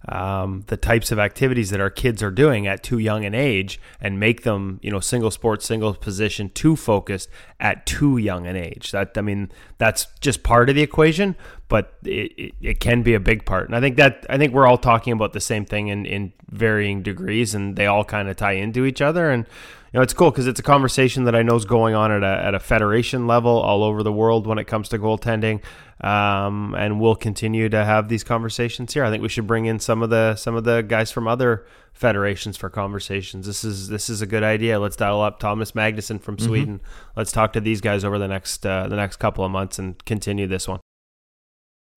um, 0.09 0.62
the 0.68 0.77
types 0.77 1.11
of 1.11 1.18
activities 1.18 1.70
that 1.70 1.81
our 1.81 1.91
kids 1.91 2.22
are 2.22 2.31
doing 2.31 2.68
at 2.68 2.85
too 2.85 2.99
young 2.99 3.24
an 3.24 3.35
age 3.35 3.81
and 4.01 4.20
make 4.20 4.45
them, 4.45 4.79
you 4.81 4.91
know, 4.91 5.01
single 5.01 5.33
sport, 5.33 5.62
single 5.62 5.95
position, 5.95 6.49
too 6.51 6.77
focused 6.77 7.29
at 7.59 7.87
too 7.87 8.16
young 8.16 8.47
an 8.47 8.55
age. 8.55 8.93
That 8.93 9.12
I 9.16 9.20
mean, 9.20 9.51
that's 9.79 10.07
just 10.20 10.45
part 10.45 10.68
of 10.68 10.77
the 10.77 10.83
equation. 10.83 11.35
but 11.68 11.95
it, 12.05 12.33
it, 12.39 12.55
it 12.61 12.81
can 12.81 13.03
be 13.03 13.14
a 13.14 13.20
big 13.20 13.45
part. 13.45 13.66
And 13.66 13.74
I 13.74 13.81
think 13.81 13.97
that 13.97 14.24
I 14.31 14.39
think 14.39 14.53
we're 14.53 14.66
all 14.66 14.79
talking 14.79 15.12
about 15.12 15.33
the 15.33 15.41
same 15.41 15.64
thing 15.64 15.89
in, 15.89 16.07
in 16.07 16.33
varying 16.49 17.03
degrees, 17.03 17.55
and 17.55 17.77
they 17.77 17.87
all 17.87 18.05
kind 18.05 18.29
of 18.29 18.37
tie 18.37 18.53
into 18.53 18.85
each 18.85 19.01
other. 19.01 19.31
And 19.31 19.47
you 19.93 19.99
know, 19.99 20.03
it's 20.03 20.12
cool 20.12 20.30
because 20.30 20.47
it's 20.47 20.61
a 20.61 20.62
conversation 20.64 21.24
that 21.24 21.34
I 21.34 21.43
know 21.43 21.55
is 21.55 21.64
going 21.64 21.95
on 21.95 22.11
at 22.11 22.22
a, 22.22 22.45
at 22.47 22.55
a 22.55 22.61
federation 22.61 23.26
level 23.26 23.53
all 23.53 23.84
over 23.84 24.03
the 24.03 24.12
world 24.12 24.47
when 24.47 24.59
it 24.59 24.64
comes 24.64 24.89
to 24.91 24.99
goaltending. 24.99 25.61
Um, 26.01 26.74
and 26.76 27.01
we'll 27.01 27.16
continue 27.16 27.68
to 27.70 27.84
have 27.84 28.09
these 28.09 28.22
conversations 28.22 28.93
here. 28.93 29.05
I 29.05 29.11
think 29.11 29.22
we 29.22 29.30
should 29.30 29.47
bring 29.47 29.64
in 29.64 29.78
some 29.78 30.03
of 30.03 30.11
the 30.11 30.37
some 30.37 30.55
of 30.55 30.64
the 30.64 30.82
guys 30.82 31.11
from 31.11 31.26
other 31.26 31.64
federations 31.95 32.59
for 32.59 32.68
conversations. 32.68 33.47
This 33.47 33.64
is 33.64 33.89
this 33.89 34.11
is 34.11 34.20
a 34.20 34.26
good 34.26 34.43
idea. 34.43 34.78
Let's 34.78 34.97
dial 34.97 35.22
up 35.22 35.39
Thomas 35.41 35.72
Magnusson 35.72 36.20
from 36.20 36.37
Mm-hmm. 36.37 36.47
Sweden. 36.47 36.80
Let's 37.16 37.32
talk 37.32 37.55
to 37.55 37.61
these 37.61 37.80
guys 37.80 38.05
over 38.05 38.18
the 38.18 38.28
next 38.28 38.66
uh, 38.66 38.89
the 38.89 38.97
next 38.97 39.16
couple 39.16 39.45
of 39.45 39.51
months 39.51 39.78
and 39.78 40.03
continue 40.05 40.47
this 40.47 40.68
one. 40.68 40.80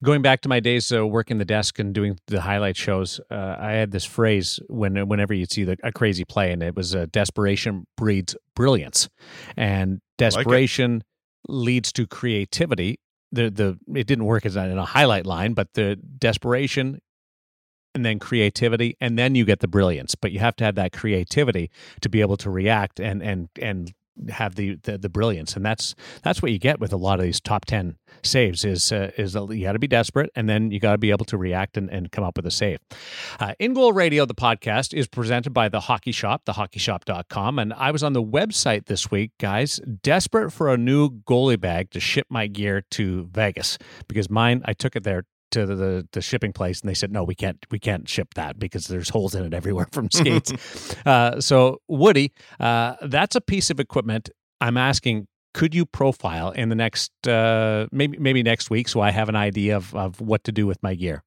Going 0.01 0.21
back 0.21 0.41
to 0.41 0.49
my 0.49 0.61
days 0.61 0.93
uh, 0.93 1.05
working 1.05 1.39
the 1.39 1.45
desk 1.45 1.77
and 1.77 1.93
doing 1.93 2.17
the 2.27 2.39
highlight 2.39 2.77
shows, 2.77 3.19
uh, 3.29 3.57
I 3.59 3.73
had 3.73 3.91
this 3.91 4.05
phrase 4.05 4.57
when 4.69 4.95
whenever 5.09 5.33
you'd 5.33 5.51
see 5.51 5.65
the, 5.65 5.77
a 5.83 5.91
crazy 5.91 6.23
play, 6.23 6.53
and 6.53 6.63
it 6.63 6.73
was 6.73 6.95
uh, 6.95 7.07
"desperation 7.11 7.85
breeds 7.97 8.35
brilliance," 8.55 9.09
and 9.57 9.99
desperation 10.17 11.03
leads 11.49 11.91
to 11.93 12.07
creativity. 12.07 12.99
The 13.33 13.49
the 13.49 13.77
it 13.93 14.07
didn't 14.07 14.25
work 14.25 14.45
as 14.45 14.55
in 14.55 14.77
a 14.77 14.85
highlight 14.85 15.25
line, 15.25 15.53
but 15.53 15.73
the 15.73 15.97
desperation 15.97 16.99
and 17.93 18.05
then 18.05 18.19
creativity, 18.19 18.95
and 19.01 19.19
then 19.19 19.35
you 19.35 19.43
get 19.43 19.59
the 19.59 19.67
brilliance. 19.67 20.15
But 20.15 20.31
you 20.31 20.39
have 20.39 20.55
to 20.57 20.63
have 20.63 20.75
that 20.75 20.93
creativity 20.93 21.71
to 21.99 22.07
be 22.07 22.21
able 22.21 22.37
to 22.37 22.49
react 22.49 23.01
and 23.01 23.21
and 23.21 23.49
and 23.61 23.93
have 24.29 24.55
the, 24.55 24.75
the 24.83 24.97
the 24.97 25.09
brilliance, 25.09 25.55
and 25.55 25.65
that's 25.65 25.95
that's 26.23 26.41
what 26.41 26.51
you 26.51 26.59
get 26.59 26.79
with 26.79 26.91
a 26.91 26.97
lot 26.97 27.19
of 27.19 27.25
these 27.25 27.39
top 27.39 27.65
ten 27.65 27.97
saves. 28.23 28.65
Is 28.65 28.91
uh, 28.91 29.11
is 29.17 29.35
you 29.35 29.63
got 29.63 29.73
to 29.73 29.79
be 29.79 29.87
desperate, 29.87 30.29
and 30.35 30.49
then 30.49 30.71
you 30.71 30.79
got 30.79 30.93
to 30.93 30.97
be 30.97 31.11
able 31.11 31.25
to 31.25 31.37
react 31.37 31.77
and, 31.77 31.89
and 31.89 32.11
come 32.11 32.23
up 32.23 32.37
with 32.37 32.45
a 32.45 32.51
save. 32.51 32.79
Uh, 33.39 33.53
In 33.59 33.73
Goal 33.73 33.93
Radio, 33.93 34.25
the 34.25 34.35
podcast, 34.35 34.93
is 34.93 35.07
presented 35.07 35.51
by 35.51 35.69
the 35.69 35.81
Hockey 35.81 36.11
Shop, 36.11 36.43
thehockeyshop.com, 36.45 37.59
and 37.59 37.73
I 37.73 37.91
was 37.91 38.03
on 38.03 38.13
the 38.13 38.23
website 38.23 38.85
this 38.85 39.09
week, 39.11 39.31
guys, 39.39 39.79
desperate 40.03 40.51
for 40.51 40.73
a 40.73 40.77
new 40.77 41.09
goalie 41.09 41.59
bag 41.59 41.91
to 41.91 41.99
ship 41.99 42.27
my 42.29 42.47
gear 42.47 42.83
to 42.91 43.27
Vegas 43.31 43.77
because 44.07 44.29
mine 44.29 44.61
I 44.65 44.73
took 44.73 44.95
it 44.95 45.03
there 45.03 45.25
to 45.51 45.65
the, 45.65 45.75
the, 45.75 46.07
the 46.13 46.21
shipping 46.21 46.53
place 46.53 46.81
and 46.81 46.89
they 46.89 46.93
said 46.93 47.11
no 47.11 47.23
we 47.23 47.35
can't 47.35 47.65
we 47.71 47.79
can't 47.79 48.07
ship 48.07 48.33
that 48.35 48.59
because 48.59 48.87
there's 48.87 49.09
holes 49.09 49.35
in 49.35 49.43
it 49.43 49.53
everywhere 49.53 49.87
from 49.91 50.09
skates 50.11 50.53
uh, 51.05 51.39
so 51.39 51.81
woody 51.87 52.31
uh, 52.59 52.95
that's 53.03 53.35
a 53.35 53.41
piece 53.41 53.69
of 53.69 53.79
equipment 53.79 54.29
i'm 54.61 54.77
asking 54.77 55.27
could 55.53 55.73
you 55.73 55.85
profile 55.85 56.51
in 56.51 56.69
the 56.69 56.75
next 56.75 57.11
uh, 57.27 57.87
maybe 57.91 58.17
maybe 58.17 58.43
next 58.43 58.69
week 58.69 58.87
so 58.87 59.01
i 59.01 59.11
have 59.11 59.29
an 59.29 59.35
idea 59.35 59.75
of, 59.75 59.93
of 59.95 60.21
what 60.21 60.43
to 60.43 60.51
do 60.51 60.67
with 60.67 60.81
my 60.83 60.95
gear 60.95 61.23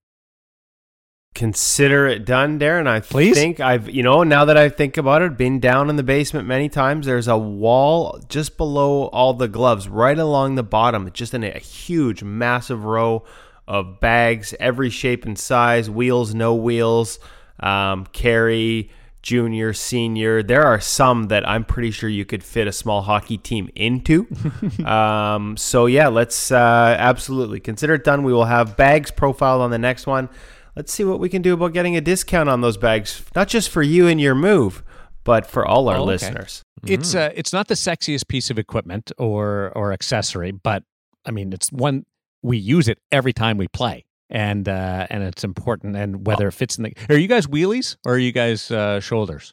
Consider 1.35 2.07
it 2.09 2.27
done, 2.27 2.59
Darren. 2.59 2.87
I 2.87 3.01
Please? 3.01 3.35
think 3.35 3.59
I've, 3.59 3.89
you 3.89 4.03
know, 4.03 4.23
now 4.23 4.45
that 4.45 4.59
I 4.59 4.69
think 4.69 4.99
about 4.99 5.23
it, 5.23 5.39
been 5.39 5.61
down 5.61 5.89
in 5.89 5.97
the 5.97 6.03
basement 6.03 6.47
many 6.47 6.69
times. 6.69 7.07
There's 7.07 7.27
a 7.27 7.39
wall 7.39 8.21
just 8.29 8.59
below 8.59 9.07
all 9.07 9.33
the 9.33 9.49
gloves, 9.49 9.89
right 9.89 10.19
along 10.19 10.57
the 10.57 10.63
bottom, 10.63 11.11
just 11.15 11.33
in 11.33 11.43
a 11.43 11.59
huge, 11.59 12.23
massive 12.23 12.85
row 12.85 13.25
of 13.69 14.01
bags, 14.01 14.55
every 14.61 14.91
shape 14.91 15.25
and 15.25 15.39
size, 15.39 15.89
wheels, 15.89 16.35
no 16.35 16.55
wheels, 16.55 17.19
um, 17.61 18.07
carry, 18.13 18.91
junior, 19.23 19.73
senior. 19.73 20.43
There 20.43 20.65
are 20.65 20.81
some 20.81 21.29
that 21.29 21.49
I'm 21.49 21.65
pretty 21.65 21.91
sure 21.93 22.09
you 22.09 22.25
could 22.25 22.43
fit 22.43 22.67
a 22.67 22.73
small 22.73 23.03
hockey 23.03 23.39
team 23.39 23.71
into. 23.77 24.27
um, 24.85 25.57
so 25.57 25.87
yeah, 25.87 26.09
let's 26.09 26.51
uh, 26.51 26.97
absolutely 26.99 27.61
consider 27.61 27.95
it 27.95 28.05
done. 28.05 28.23
We 28.25 28.33
will 28.33 28.47
have 28.47 28.77
bags 28.77 29.11
profiled 29.11 29.63
on 29.63 29.71
the 29.71 29.79
next 29.79 30.07
one. 30.07 30.29
Let's 30.75 30.93
see 30.93 31.05
what 31.05 31.21
we 31.21 31.29
can 31.29 31.43
do 31.43 31.53
about 31.55 31.73
getting 31.75 31.97
a 31.97 32.01
discount 32.01 32.49
on 32.49 32.63
those 32.63 32.77
bags, 32.79 33.23
not 33.37 33.47
just 33.49 33.69
for 33.69 33.83
you 33.83 34.09
and 34.09 34.21
your 34.21 34.35
move, 34.35 34.83
but 35.23 35.47
for 35.47 35.67
all 35.67 35.89
our 35.89 35.97
Oh, 35.97 36.01
okay. 36.03 36.07
listeners. 36.13 36.63
it's 36.87 37.15
uh, 37.15 37.31
it's 37.35 37.53
not 37.53 37.69
the 37.69 37.75
sexiest 37.75 38.27
piece 38.27 38.51
of 38.51 38.59
equipment 38.59 39.13
or 39.19 39.71
or 39.77 39.93
accessory 39.93 40.51
but 40.51 40.83
i 41.25 41.31
mean 41.31 41.53
it's 41.53 41.71
one 41.71 42.05
we 42.43 42.57
use 42.59 42.89
it 42.89 42.99
every 43.11 43.33
time 43.33 43.57
we 43.57 43.69
play 43.69 44.05
and 44.31 44.69
uh 44.69 45.07
and 45.11 45.23
it's 45.23 45.45
important 45.45 45.97
and 45.97 46.27
whether 46.27 46.49
it 46.49 46.53
fits 46.53 46.77
in 46.79 46.85
the 46.85 46.93
are 47.09 47.17
you 47.19 47.29
guys 47.29 47.47
wheelies 47.47 47.97
or 48.05 48.15
are 48.15 48.19
you 48.19 48.33
guys 48.33 48.71
uh 48.71 48.99
shoulders 49.01 49.53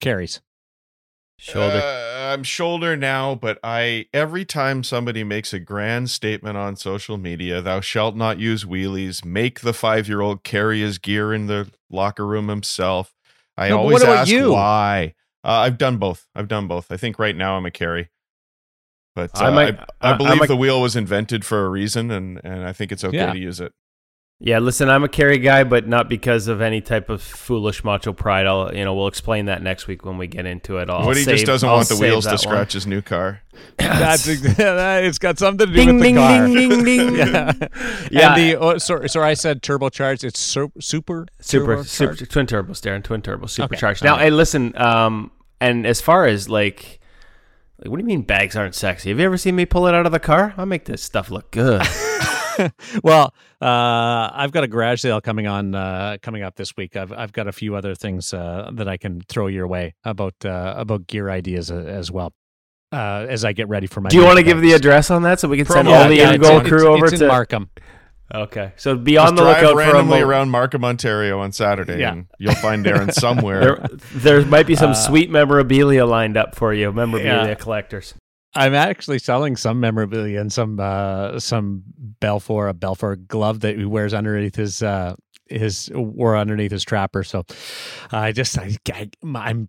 carries 0.00 0.40
Shoulder. 1.40 1.80
Uh, 1.84 2.32
I'm 2.32 2.42
shoulder 2.42 2.96
now, 2.96 3.36
but 3.36 3.60
I 3.62 4.06
every 4.12 4.44
time 4.44 4.82
somebody 4.82 5.22
makes 5.22 5.52
a 5.52 5.60
grand 5.60 6.10
statement 6.10 6.56
on 6.56 6.74
social 6.74 7.16
media, 7.16 7.62
thou 7.62 7.80
shalt 7.80 8.16
not 8.16 8.40
use 8.40 8.64
wheelies, 8.64 9.24
make 9.24 9.60
the 9.60 9.72
five 9.72 10.08
year 10.08 10.20
old 10.20 10.42
carry 10.42 10.80
his 10.80 10.98
gear 10.98 11.32
in 11.32 11.46
the 11.46 11.70
locker 11.90 12.26
room 12.26 12.48
himself. 12.48 13.14
I 13.56 13.68
No, 13.68 13.78
always 13.78 14.02
ask 14.02 14.28
you? 14.28 14.52
why. 14.52 15.14
Uh, 15.44 15.50
I've 15.62 15.78
done 15.78 15.98
both. 15.98 16.26
I've 16.34 16.48
done 16.48 16.66
both. 16.66 16.90
I 16.90 16.96
think 16.96 17.20
right 17.20 17.36
now 17.36 17.56
I'm 17.56 17.66
a 17.66 17.70
carry. 17.70 18.08
But 19.18 19.40
uh, 19.40 19.44
I 19.44 19.48
I, 19.48 19.50
might- 19.50 19.78
I, 20.00 20.12
I- 20.12 20.16
believe 20.16 20.32
I'm 20.32 20.42
a- 20.42 20.46
the 20.46 20.56
wheel 20.56 20.80
was 20.80 20.94
invented 20.94 21.44
for 21.44 21.66
a 21.66 21.68
reason, 21.68 22.10
and, 22.10 22.40
and 22.44 22.64
I 22.64 22.72
think 22.72 22.92
it's 22.92 23.02
okay 23.04 23.16
Yeah. 23.16 23.32
to 23.32 23.38
use 23.38 23.60
it. 23.60 23.72
Yeah, 24.40 24.60
listen, 24.60 24.88
I'm 24.88 25.02
a 25.02 25.08
carry 25.08 25.38
guy, 25.38 25.64
but 25.64 25.88
not 25.88 26.08
because 26.08 26.46
of 26.46 26.60
any 26.60 26.80
type 26.80 27.10
of 27.10 27.20
foolish 27.20 27.82
macho 27.82 28.12
pride. 28.12 28.46
I'll, 28.46 28.72
you 28.72 28.84
know, 28.84 28.94
we'll 28.94 29.08
explain 29.08 29.46
that 29.46 29.64
next 29.64 29.88
week 29.88 30.04
when 30.04 30.16
we 30.16 30.28
get 30.28 30.46
into 30.46 30.76
it. 30.78 30.88
I'll 30.88 31.04
Woody 31.04 31.24
save- 31.24 31.34
just 31.38 31.46
doesn't 31.46 31.68
I'll 31.68 31.74
want 31.74 31.88
the 31.88 31.96
wheels 31.96 32.22
to 32.22 32.30
that 32.30 32.32
one. 32.34 32.38
scratch 32.38 32.72
his 32.74 32.86
new 32.86 33.02
car. 33.02 33.40
that's 33.78 34.28
it's 34.28 35.18
got 35.18 35.40
something 35.40 35.66
to 35.66 35.72
do 35.72 35.76
Ding, 35.84 35.94
with 35.96 35.98
the 35.98 36.02
ding, 36.04 36.14
car 36.14 36.46
ding, 36.46 36.68
ding, 36.68 36.84
ding. 36.84 37.14
yeah 37.16 37.52
Yeah. 38.12 38.34
and 38.34 38.40
the 38.40 38.56
oh, 38.60 38.78
sorry 38.78 39.08
sorry 39.08 39.30
i 39.30 39.34
said 39.34 39.60
turbocharged 39.62 40.22
it's 40.22 40.38
su- 40.38 40.70
super 40.78 41.26
super, 41.40 41.82
super 41.82 42.14
twin 42.14 42.46
turbos, 42.46 42.80
Darren, 42.80 43.02
twin 43.02 43.22
turbo, 43.22 43.46
supercharged. 43.48 44.04
all 44.04 44.10
Now, 44.12 44.12
right. 44.18 44.26
hey, 44.26 44.30
listen, 44.30 44.76
um, 44.76 45.32
and 45.60 45.84
as 45.84 46.00
far 46.00 46.26
as 46.26 46.48
like, 46.48 46.97
like, 47.78 47.90
what 47.90 47.96
do 47.96 48.02
you 48.02 48.06
mean 48.06 48.22
bags 48.22 48.56
aren't 48.56 48.74
sexy? 48.74 49.10
Have 49.10 49.18
you 49.18 49.24
ever 49.24 49.36
seen 49.36 49.56
me 49.56 49.66
pull 49.66 49.86
it 49.86 49.94
out 49.94 50.06
of 50.06 50.12
the 50.12 50.20
car? 50.20 50.54
I 50.56 50.64
make 50.64 50.84
this 50.84 51.02
stuff 51.02 51.30
look 51.30 51.50
good. 51.50 51.82
well, 53.02 53.34
uh, 53.60 54.30
I've 54.32 54.52
got 54.52 54.64
a 54.64 54.68
garage 54.68 55.00
sale 55.00 55.20
coming 55.20 55.46
on 55.46 55.74
uh, 55.74 56.18
coming 56.22 56.42
up 56.42 56.56
this 56.56 56.76
week. 56.76 56.96
I've 56.96 57.12
I've 57.12 57.32
got 57.32 57.46
a 57.46 57.52
few 57.52 57.74
other 57.74 57.94
things 57.94 58.32
uh, 58.32 58.70
that 58.74 58.88
I 58.88 58.96
can 58.96 59.20
throw 59.22 59.46
your 59.46 59.66
way 59.66 59.94
about 60.04 60.34
uh, 60.44 60.74
about 60.76 61.06
gear 61.06 61.30
ideas 61.30 61.70
uh, 61.70 61.76
as 61.76 62.10
well. 62.10 62.32
Uh, 62.90 63.26
as 63.28 63.44
I 63.44 63.52
get 63.52 63.68
ready 63.68 63.86
for 63.86 64.00
my. 64.00 64.08
do 64.08 64.16
you 64.16 64.24
want 64.24 64.38
to 64.38 64.42
give 64.42 64.62
the 64.62 64.72
address 64.72 65.10
on 65.10 65.22
that 65.22 65.38
so 65.40 65.48
we 65.48 65.58
can 65.58 65.66
send 65.66 65.88
all 65.88 66.08
the 66.08 66.16
yeah, 66.16 66.30
in 66.30 66.40
it's 66.40 66.48
goal 66.48 66.62
crew 66.62 66.88
over 66.88 67.04
it's 67.04 67.14
in 67.14 67.20
to? 67.20 67.28
Markham. 67.28 67.68
Okay, 68.34 68.72
so 68.76 68.94
be 68.96 69.16
on 69.16 69.28
Just 69.28 69.36
the 69.36 69.42
drive 69.42 69.62
lookout 69.62 69.72
for 69.74 69.80
a 69.80 69.84
randomly 69.86 70.20
mo- 70.20 70.26
around 70.28 70.50
Markham, 70.50 70.84
Ontario 70.84 71.38
on 71.40 71.50
Saturday, 71.52 72.00
Yeah. 72.00 72.12
and 72.12 72.26
you'll 72.38 72.54
find 72.56 72.84
Darren 72.84 73.10
somewhere. 73.26 73.60
There, 74.12 74.40
there 74.40 74.46
might 74.46 74.66
be 74.66 74.76
some 74.76 74.90
Uh, 74.90 74.94
sweet 74.94 75.30
memorabilia 75.30 76.04
lined 76.04 76.36
up 76.36 76.54
for 76.54 76.74
you, 76.74 76.92
memorabilia 76.92 77.48
Yeah. 77.48 77.54
collectors. 77.54 78.14
I'm 78.54 78.74
actually 78.74 79.18
selling 79.18 79.56
some 79.56 79.80
memorabilia 79.80 80.40
and 80.40 80.52
some 80.52 80.78
uh, 80.80 81.38
some 81.38 81.82
Belfour 82.20 82.68
a 82.70 82.74
Belfour 82.74 83.26
glove 83.28 83.60
that 83.60 83.76
he 83.78 83.84
wears 83.84 84.12
underneath 84.12 84.56
his 84.56 84.82
uh, 84.82 85.14
his 85.48 85.90
wore 85.94 86.36
underneath 86.36 86.70
his 86.72 86.84
trapper. 86.84 87.22
So 87.24 87.44
I 88.10 88.32
just 88.32 88.58
I, 88.58 88.76
I 88.92 89.08
I'm 89.34 89.68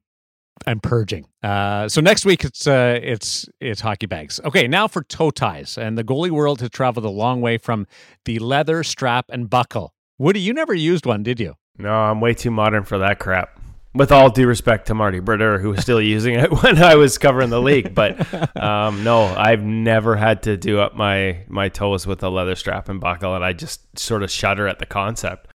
I'm 0.68 0.80
purging. 0.80 1.26
Uh, 1.42 1.88
so 1.90 2.02
next 2.02 2.26
week 2.26 2.44
it's 2.44 2.68
uh, 2.68 3.00
it's 3.02 3.48
it's 3.60 3.82
hockey 3.82 4.06
bags. 4.06 4.40
Okay, 4.44 4.68
now 4.68 4.88
for 4.88 5.04
toe 5.04 5.32
ties, 5.32 5.78
and 5.78 5.98
the 5.98 6.04
goalie 6.04 6.32
world 6.32 6.62
has 6.62 6.70
traveled 6.70 7.06
a 7.06 7.10
long 7.10 7.42
way 7.42 7.58
from 7.58 7.88
the 8.26 8.40
leather 8.40 8.84
strap 8.84 9.26
and 9.30 9.50
buckle. 9.50 9.94
Woody, 10.18 10.42
you 10.42 10.54
never 10.54 10.74
used 10.74 11.06
one, 11.06 11.24
did 11.24 11.40
you? 11.40 11.56
No, 11.78 11.94
I'm 11.94 12.20
way 12.20 12.34
too 12.34 12.52
modern 12.52 12.84
for 12.84 12.98
that 12.98 13.20
crap. 13.20 13.58
With 13.96 14.12
all 14.12 14.30
due 14.30 14.46
respect 14.46 14.88
to 14.88 14.94
Marty 14.94 15.20
Brodeur, 15.20 15.60
who 15.60 15.70
was 15.70 15.82
still 15.82 16.02
using 16.16 16.36
it 16.36 16.52
when 16.62 16.82
I 16.82 16.96
was 16.96 17.18
covering 17.18 17.50
the 17.50 17.62
league, 17.62 17.96
but 17.96 18.18
um, 18.62 19.04
no, 19.04 19.24
I've 19.24 19.64
never 19.64 20.16
had 20.16 20.44
to 20.44 20.58
do 20.58 20.80
up 20.80 20.96
my 20.96 21.44
my 21.48 21.70
toes 21.70 22.06
with 22.06 22.22
a 22.22 22.30
leather 22.30 22.56
strap 22.56 22.90
and 22.90 23.00
buckle, 23.00 23.34
and 23.36 23.44
I 23.44 23.54
just 23.54 23.98
sort 23.98 24.24
of 24.24 24.30
shudder 24.30 24.68
at 24.68 24.80
the 24.80 24.86
concept. 24.86 25.48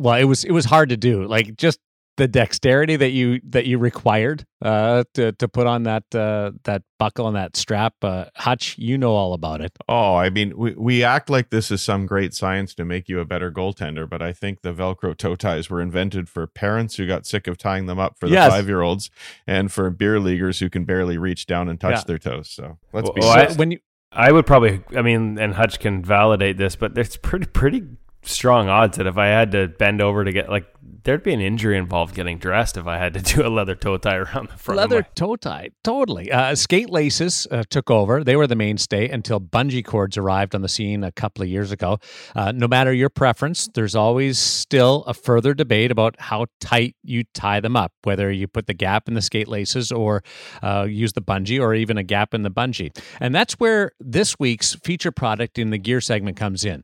Well, 0.00 0.14
it 0.14 0.24
was 0.24 0.44
it 0.44 0.52
was 0.52 0.64
hard 0.64 0.88
to 0.88 0.96
do. 0.96 1.24
Like 1.24 1.56
just 1.56 1.78
the 2.16 2.26
dexterity 2.26 2.96
that 2.96 3.10
you 3.10 3.40
that 3.48 3.66
you 3.66 3.78
required 3.78 4.44
uh, 4.62 5.04
to 5.14 5.32
to 5.32 5.48
put 5.48 5.66
on 5.66 5.82
that 5.84 6.02
uh, 6.14 6.52
that 6.64 6.82
buckle 6.98 7.26
and 7.26 7.36
that 7.36 7.56
strap. 7.56 7.94
Uh, 8.02 8.26
Hutch, 8.36 8.76
you 8.78 8.96
know 8.96 9.12
all 9.12 9.34
about 9.34 9.60
it. 9.60 9.72
Oh, 9.88 10.14
I 10.16 10.30
mean, 10.30 10.56
we, 10.56 10.72
we 10.74 11.04
act 11.04 11.28
like 11.28 11.50
this 11.50 11.70
is 11.70 11.82
some 11.82 12.06
great 12.06 12.32
science 12.34 12.74
to 12.76 12.84
make 12.84 13.08
you 13.08 13.20
a 13.20 13.24
better 13.24 13.50
goaltender, 13.52 14.08
but 14.08 14.22
I 14.22 14.32
think 14.32 14.62
the 14.62 14.72
Velcro 14.72 15.16
toe 15.16 15.36
ties 15.36 15.68
were 15.68 15.80
invented 15.82 16.28
for 16.28 16.46
parents 16.46 16.96
who 16.96 17.06
got 17.06 17.26
sick 17.26 17.46
of 17.46 17.58
tying 17.58 17.86
them 17.86 17.98
up 17.98 18.18
for 18.18 18.26
the 18.28 18.32
Yes. 18.34 18.50
five 18.50 18.66
year 18.66 18.80
olds 18.80 19.10
and 19.46 19.70
for 19.70 19.90
beer 19.90 20.18
leaguers 20.18 20.60
who 20.60 20.70
can 20.70 20.84
barely 20.84 21.18
reach 21.18 21.46
down 21.46 21.68
and 21.68 21.78
touch 21.80 21.96
Yeah. 21.96 22.04
their 22.06 22.18
toes. 22.18 22.48
So 22.50 22.78
let's 22.92 23.10
be 23.10 23.20
Well. 23.20 23.30
I- 23.50 23.52
when 23.52 23.70
you 23.72 23.78
I 24.12 24.32
would 24.32 24.46
probably, 24.46 24.80
I 24.96 25.02
mean, 25.02 25.36
and 25.38 25.52
Hutch 25.52 25.78
can 25.78 26.02
validate 26.02 26.56
this, 26.56 26.74
but 26.76 26.94
there's 26.94 27.18
pretty 27.18 27.44
pretty 27.46 27.82
strong 28.22 28.68
odds 28.68 28.96
that 28.96 29.06
if 29.06 29.18
I 29.18 29.26
had 29.26 29.52
to 29.52 29.68
bend 29.68 30.00
over 30.00 30.24
to 30.24 30.32
get 30.32 30.48
like 30.48 30.66
there'd 31.04 31.22
be 31.22 31.32
an 31.32 31.40
injury 31.40 31.78
involved 31.78 32.14
getting 32.14 32.38
dressed 32.38 32.76
if 32.76 32.86
I 32.86 32.98
had 32.98 33.14
to 33.14 33.20
do 33.34 33.46
a 33.46 33.48
leather 33.48 33.74
toe 33.74 33.96
tie 33.96 34.16
around 34.16 34.48
the 34.50 34.56
front. 34.56 34.76
Leather 34.76 35.02
my, 35.02 35.08
toe 35.14 35.36
tie, 35.36 35.70
totally. 35.84 36.30
Uh, 36.30 36.54
skate 36.54 36.90
laces 36.90 37.46
uh, 37.50 37.62
took 37.70 37.90
over. 37.90 38.24
They 38.24 38.36
were 38.36 38.46
the 38.46 38.56
mainstay 38.56 39.08
until 39.08 39.40
bungee 39.40 39.84
cords 39.84 40.16
arrived 40.16 40.54
on 40.54 40.62
the 40.62 40.68
scene 40.68 41.04
a 41.04 41.12
couple 41.12 41.42
of 41.42 41.48
years 41.48 41.72
ago. 41.72 41.98
Uh, 42.34 42.52
no 42.52 42.68
matter 42.68 42.92
your 42.92 43.08
preference, 43.08 43.68
there's 43.74 43.94
always 43.94 44.38
still 44.38 45.04
a 45.06 45.14
further 45.14 45.54
debate 45.54 45.90
about 45.90 46.16
how 46.18 46.46
tight 46.60 46.96
you 47.02 47.24
tie 47.34 47.60
them 47.60 47.76
up, 47.76 47.92
whether 48.04 48.30
you 48.30 48.48
put 48.48 48.66
the 48.66 48.74
gap 48.74 49.08
in 49.08 49.14
the 49.14 49.22
skate 49.22 49.48
laces 49.48 49.92
or 49.92 50.22
uh, 50.62 50.86
use 50.88 51.12
the 51.12 51.22
bungee 51.22 51.60
or 51.60 51.74
even 51.74 51.98
a 51.98 52.02
gap 52.02 52.34
in 52.34 52.42
the 52.42 52.50
bungee. 52.50 52.96
And 53.20 53.34
that's 53.34 53.54
where 53.54 53.92
this 54.00 54.38
week's 54.38 54.74
feature 54.76 55.12
product 55.12 55.58
in 55.58 55.70
the 55.70 55.78
gear 55.78 56.00
segment 56.00 56.36
comes 56.36 56.64
in. 56.64 56.82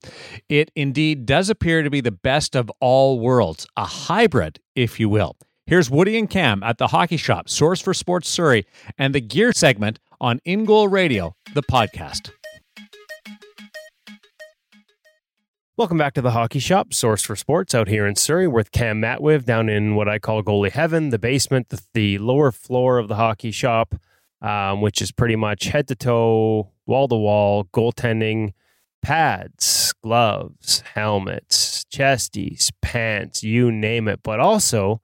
It 0.48 0.70
indeed 0.76 1.26
does 1.26 1.50
appear 1.50 1.82
to 1.82 1.90
be 1.90 2.00
the 2.00 2.12
best 2.12 2.55
of 2.55 2.70
all 2.80 3.18
worlds, 3.18 3.66
a 3.76 3.86
hybrid, 3.93 4.59
if 4.74 4.99
you 4.99 5.09
will. 5.09 5.36
Here's 5.66 5.90
Woody 5.90 6.18
and 6.18 6.28
Cam 6.28 6.62
at 6.62 6.78
the 6.78 6.88
Hockey 6.88 7.16
Shop, 7.16 7.49
Source 7.49 7.80
for 7.80 7.95
Sports 7.95 8.28
Surrey, 8.28 8.66
and 8.99 9.14
the 9.14 9.20
gear 9.20 9.53
segment 9.53 9.99
on 10.20 10.40
In 10.45 10.64
Goal 10.64 10.88
Radio, 10.88 11.36
the 11.55 11.62
podcast. 11.62 12.30
Welcome 15.76 15.99
back 15.99 16.14
to 16.14 16.20
the 16.20 16.32
Hockey 16.32 16.59
Shop, 16.59 16.93
source 16.93 17.22
for 17.22 17.34
sports 17.34 17.74
out 17.74 17.88
here 17.88 18.07
in 18.07 18.14
Surrey 18.14 18.47
with 18.47 18.72
Cam 18.72 19.01
Matwiv 19.01 19.45
down 19.45 19.68
in 19.68 19.95
what 19.95 20.09
I 20.09 20.18
call 20.18 20.43
goalie 20.43 20.70
heaven, 20.70 21.09
the 21.09 21.18
basement, 21.18 21.70
the, 21.70 21.80
the 21.95 22.18
lower 22.18 22.53
floor 22.53 22.99
of 22.99 23.09
the 23.09 23.16
Hockey 23.16 23.51
Shop, 23.51 23.95
um, 24.43 24.80
which 24.80 25.01
is 25.01 25.12
pretty 25.12 25.36
much 25.36 25.64
head 25.64 25.88
to 25.88 25.95
toe, 25.95 26.70
wall 26.86 27.09
to 27.09 27.14
wall, 27.14 27.64
goaltending, 27.72 28.53
pads, 29.01 29.95
gloves, 30.03 30.82
helmets, 30.95 31.71
chesties, 31.93 32.72
pants, 32.80 33.45
you 33.45 33.70
name 33.70 34.09
it, 34.09 34.20
but 34.24 34.40
also 34.40 35.01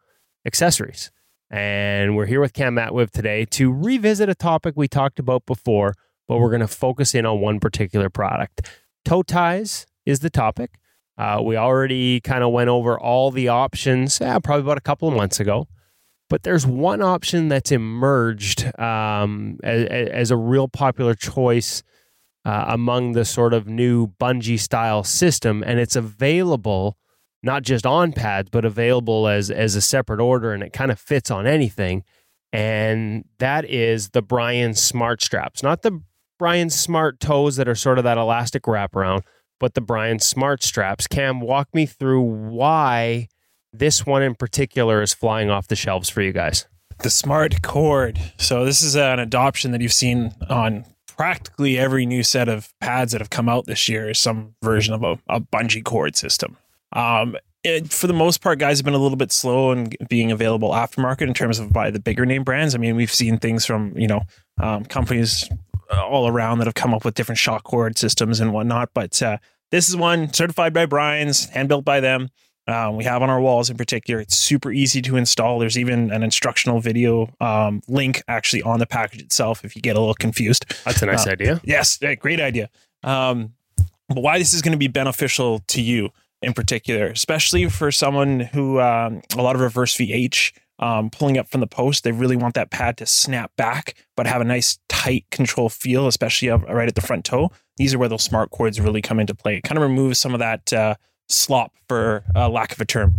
accessories. 0.47 1.13
And 1.51 2.17
we're 2.17 2.27
here 2.27 2.41
with 2.41 2.53
Cam 2.53 2.75
Matwiv 2.75 3.11
today 3.11 3.45
to 3.47 3.73
revisit 3.73 4.29
a 4.29 4.35
topic 4.35 4.75
we 4.77 4.89
talked 4.89 5.19
about 5.19 5.47
before, 5.47 5.95
but 6.27 6.39
we're 6.39 6.51
going 6.51 6.61
to 6.61 6.67
focus 6.67 7.15
in 7.15 7.25
on 7.25 7.41
one 7.41 7.61
particular 7.61 8.11
product. 8.11 8.69
Toe 9.05 9.23
ties 9.23 9.87
is 10.05 10.21
the 10.21 10.31
topic. 10.31 10.79
Uh, 11.17 11.41
we 11.45 11.57
already 11.57 12.21
kind 12.21 12.43
of 12.43 12.53
went 12.53 12.69
over 12.69 12.99
all 12.99 13.31
the 13.31 13.49
options, 13.49 14.21
eh, 14.21 14.39
probably 14.39 14.63
about 14.63 14.79
a 14.79 14.83
couple 14.83 15.09
of 15.09 15.15
months 15.15 15.41
ago. 15.41 15.69
But 16.31 16.43
there's 16.43 16.67
one 16.67 17.03
option 17.03 17.49
that's 17.49 17.73
emerged 17.73 18.67
um, 18.79 19.59
as, 19.65 19.85
as, 19.89 20.31
a 20.31 20.37
real 20.37 20.69
popular 20.69 21.15
choice 21.15 21.83
uh, 22.49 22.65
among 22.69 23.13
the 23.13 23.27
sort 23.27 23.53
of 23.53 23.69
new 23.69 24.07
bungee 24.07 24.59
style 24.59 25.05
system, 25.05 25.63
and 25.67 25.79
it's 25.79 25.97
available 25.97 26.97
not 27.43 27.63
just 27.63 27.85
on 27.85 28.11
pads, 28.11 28.49
but 28.49 28.65
available 28.65 29.29
as 29.29 29.51
as 29.51 29.77
a 29.77 29.83
separate 29.83 30.19
order, 30.19 30.55
and 30.55 30.63
it 30.63 30.73
kind 30.73 30.91
of 30.91 30.99
fits 30.99 31.31
on 31.31 31.47
anything. 31.47 32.05
And 32.51 33.27
that 33.39 33.67
is 33.67 34.11
the 34.11 34.23
Brian 34.23 34.73
Smart 34.73 35.21
straps, 35.23 35.63
not 35.63 35.83
the 35.83 36.01
Brian 36.39 36.71
Smart 36.71 37.21
toes 37.21 37.57
that 37.57 37.69
are 37.69 37.75
sort 37.75 37.99
of 37.99 38.05
that 38.05 38.17
elastic 38.17 38.63
wraparound, 38.63 39.25
but 39.61 39.75
the 39.75 39.83
Brian 39.83 40.19
Smart 40.19 40.63
straps. 40.63 41.07
Cam, 41.07 41.43
walk 41.43 41.69
me 41.75 41.85
through 41.85 42.23
why 42.23 43.29
this 43.75 44.07
one 44.07 44.23
in 44.23 44.35
particular 44.35 45.03
is 45.03 45.13
flying 45.13 45.51
off 45.51 45.69
the 45.69 45.77
shelves 45.77 46.09
for 46.09 46.23
you 46.23 46.33
guys. 46.33 46.67
The 47.03 47.11
Smart 47.11 47.61
Cord. 47.61 48.19
So 48.39 48.65
this 48.65 48.81
is 48.81 48.97
an 48.97 49.19
adoption 49.19 49.73
that 49.73 49.83
you've 49.83 49.93
seen 49.93 50.33
on 50.49 50.87
practically 51.19 51.77
every 51.77 52.07
new 52.07 52.23
set 52.23 52.49
of 52.49 52.73
pads 52.81 53.13
that 53.13 53.21
have 53.21 53.29
come 53.29 53.49
out 53.49 53.67
this 53.67 53.89
year 53.89 54.09
is 54.09 54.19
some 54.19 54.55
version 54.63 54.95
of 54.95 55.03
a, 55.03 55.19
a 55.29 55.41
bungee 55.41 55.85
cord 55.85 56.17
system. 56.17 56.57
Um, 56.93 57.37
it, 57.65 57.93
for 57.93 58.07
the 58.07 58.15
most 58.15 58.41
part, 58.41 58.61
guys 58.61 58.79
have 58.79 58.85
been 58.85 58.95
a 58.95 58.99
little 58.99 59.17
bit 59.17 59.33
slow 59.33 59.73
in 59.73 59.91
being 60.09 60.31
available 60.31 60.71
aftermarket 60.71 61.23
in 61.23 61.35
terms 61.35 61.59
of 61.59 61.73
by 61.73 61.91
the 61.91 61.99
bigger 61.99 62.25
name 62.25 62.45
brands. 62.45 62.75
I 62.75 62.79
mean, 62.79 62.95
we've 62.95 63.13
seen 63.13 63.39
things 63.39 63.67
from 63.67 63.93
you 63.99 64.07
know 64.07 64.23
um, 64.63 64.85
companies 64.85 65.49
all 65.91 66.29
around 66.29 66.59
that 66.59 66.67
have 66.67 66.75
come 66.75 66.95
up 66.95 67.05
with 67.05 67.15
different 67.15 67.39
shock 67.39 67.65
cord 67.65 67.99
systems 67.99 68.39
and 68.39 68.53
whatnot. 68.53 68.91
But 68.95 69.21
uh, 69.21 69.39
this 69.71 69.89
is 69.89 69.97
one 69.97 70.33
certified 70.33 70.73
by 70.73 70.87
Brian's, 70.87 71.47
hand 71.47 71.69
built 71.69 71.85
by 71.85 71.99
them. 71.99 72.29
Um, 72.69 72.97
we 72.97 73.05
have 73.05 73.23
on 73.23 73.31
our 73.31 73.41
walls 73.41 73.71
in 73.71 73.77
particular. 73.77 74.21
It's 74.21 74.37
super 74.37 74.71
easy 74.71 75.01
to 75.03 75.17
install. 75.17 75.59
There's 75.59 75.79
even 75.79 76.13
an 76.13 76.23
instructional 76.23 76.81
video 76.81 77.31
um, 77.41 77.83
link 77.89 78.23
actually 78.29 78.63
on 78.63 78.79
the 78.79 78.87
package 78.87 79.23
itself 79.23 79.65
if 79.65 79.75
you 79.75 79.81
get 79.81 79.97
a 79.97 80.01
little 80.01 80.15
confused. 80.15 80.67
That's 80.85 81.01
a 81.03 81.07
nice 81.07 81.27
uh, 81.27 81.31
idea. 81.31 81.61
Yes, 81.65 81.99
great 82.21 82.41
idea. 82.41 82.69
Um, 83.03 83.55
but 84.09 84.21
why 84.21 84.39
this 84.39 84.53
is 84.53 84.61
going 84.61 84.73
to 84.73 84.79
be 84.79 84.89
beneficial 84.89 85.61
to 85.69 85.81
you 85.81 86.11
in 86.43 86.53
particular, 86.53 87.07
especially 87.07 87.69
for 87.69 87.91
someone 87.91 88.41
who 88.41 88.81
um, 88.81 89.23
a 89.37 89.43
lot 89.43 89.55
of 89.55 89.63
reverse 89.63 89.97
VH 89.97 90.53
um, 90.79 91.11
pulling 91.11 91.39
up 91.39 91.49
from 91.49 91.61
the 91.61 91.67
post, 91.67 92.05
they 92.05 92.13
really 92.13 92.37
want 92.37 92.55
that 92.55 92.71
pad 92.71 92.97
to 92.99 93.07
snap 93.07 93.51
back, 93.57 93.95
but 94.17 94.27
have 94.27 94.41
a 94.41 94.45
nice 94.45 94.79
tight 94.89 95.25
control 95.31 95.69
feel, 95.69 96.07
especially 96.07 96.49
right 96.49 96.89
at 96.89 96.95
the 96.95 97.01
front 97.01 97.25
toe. 97.25 97.51
These 97.79 97.95
are 97.95 97.99
where 97.99 98.09
those 98.09 98.23
smart 98.23 98.51
cords 98.51 98.81
really 98.81 99.03
come 99.03 99.19
into 99.19 99.35
play. 99.35 99.57
It 99.57 99.63
kind 99.63 99.79
of 99.79 99.83
removes 99.83 100.19
some 100.19 100.35
of 100.35 100.41
that 100.41 100.73
uh, 100.73 100.95
slop, 101.29 101.73
for 101.89 102.25
uh, 102.35 102.49
lack 102.49 102.73
of 102.73 102.81
a 102.81 102.85
term. 102.85 103.15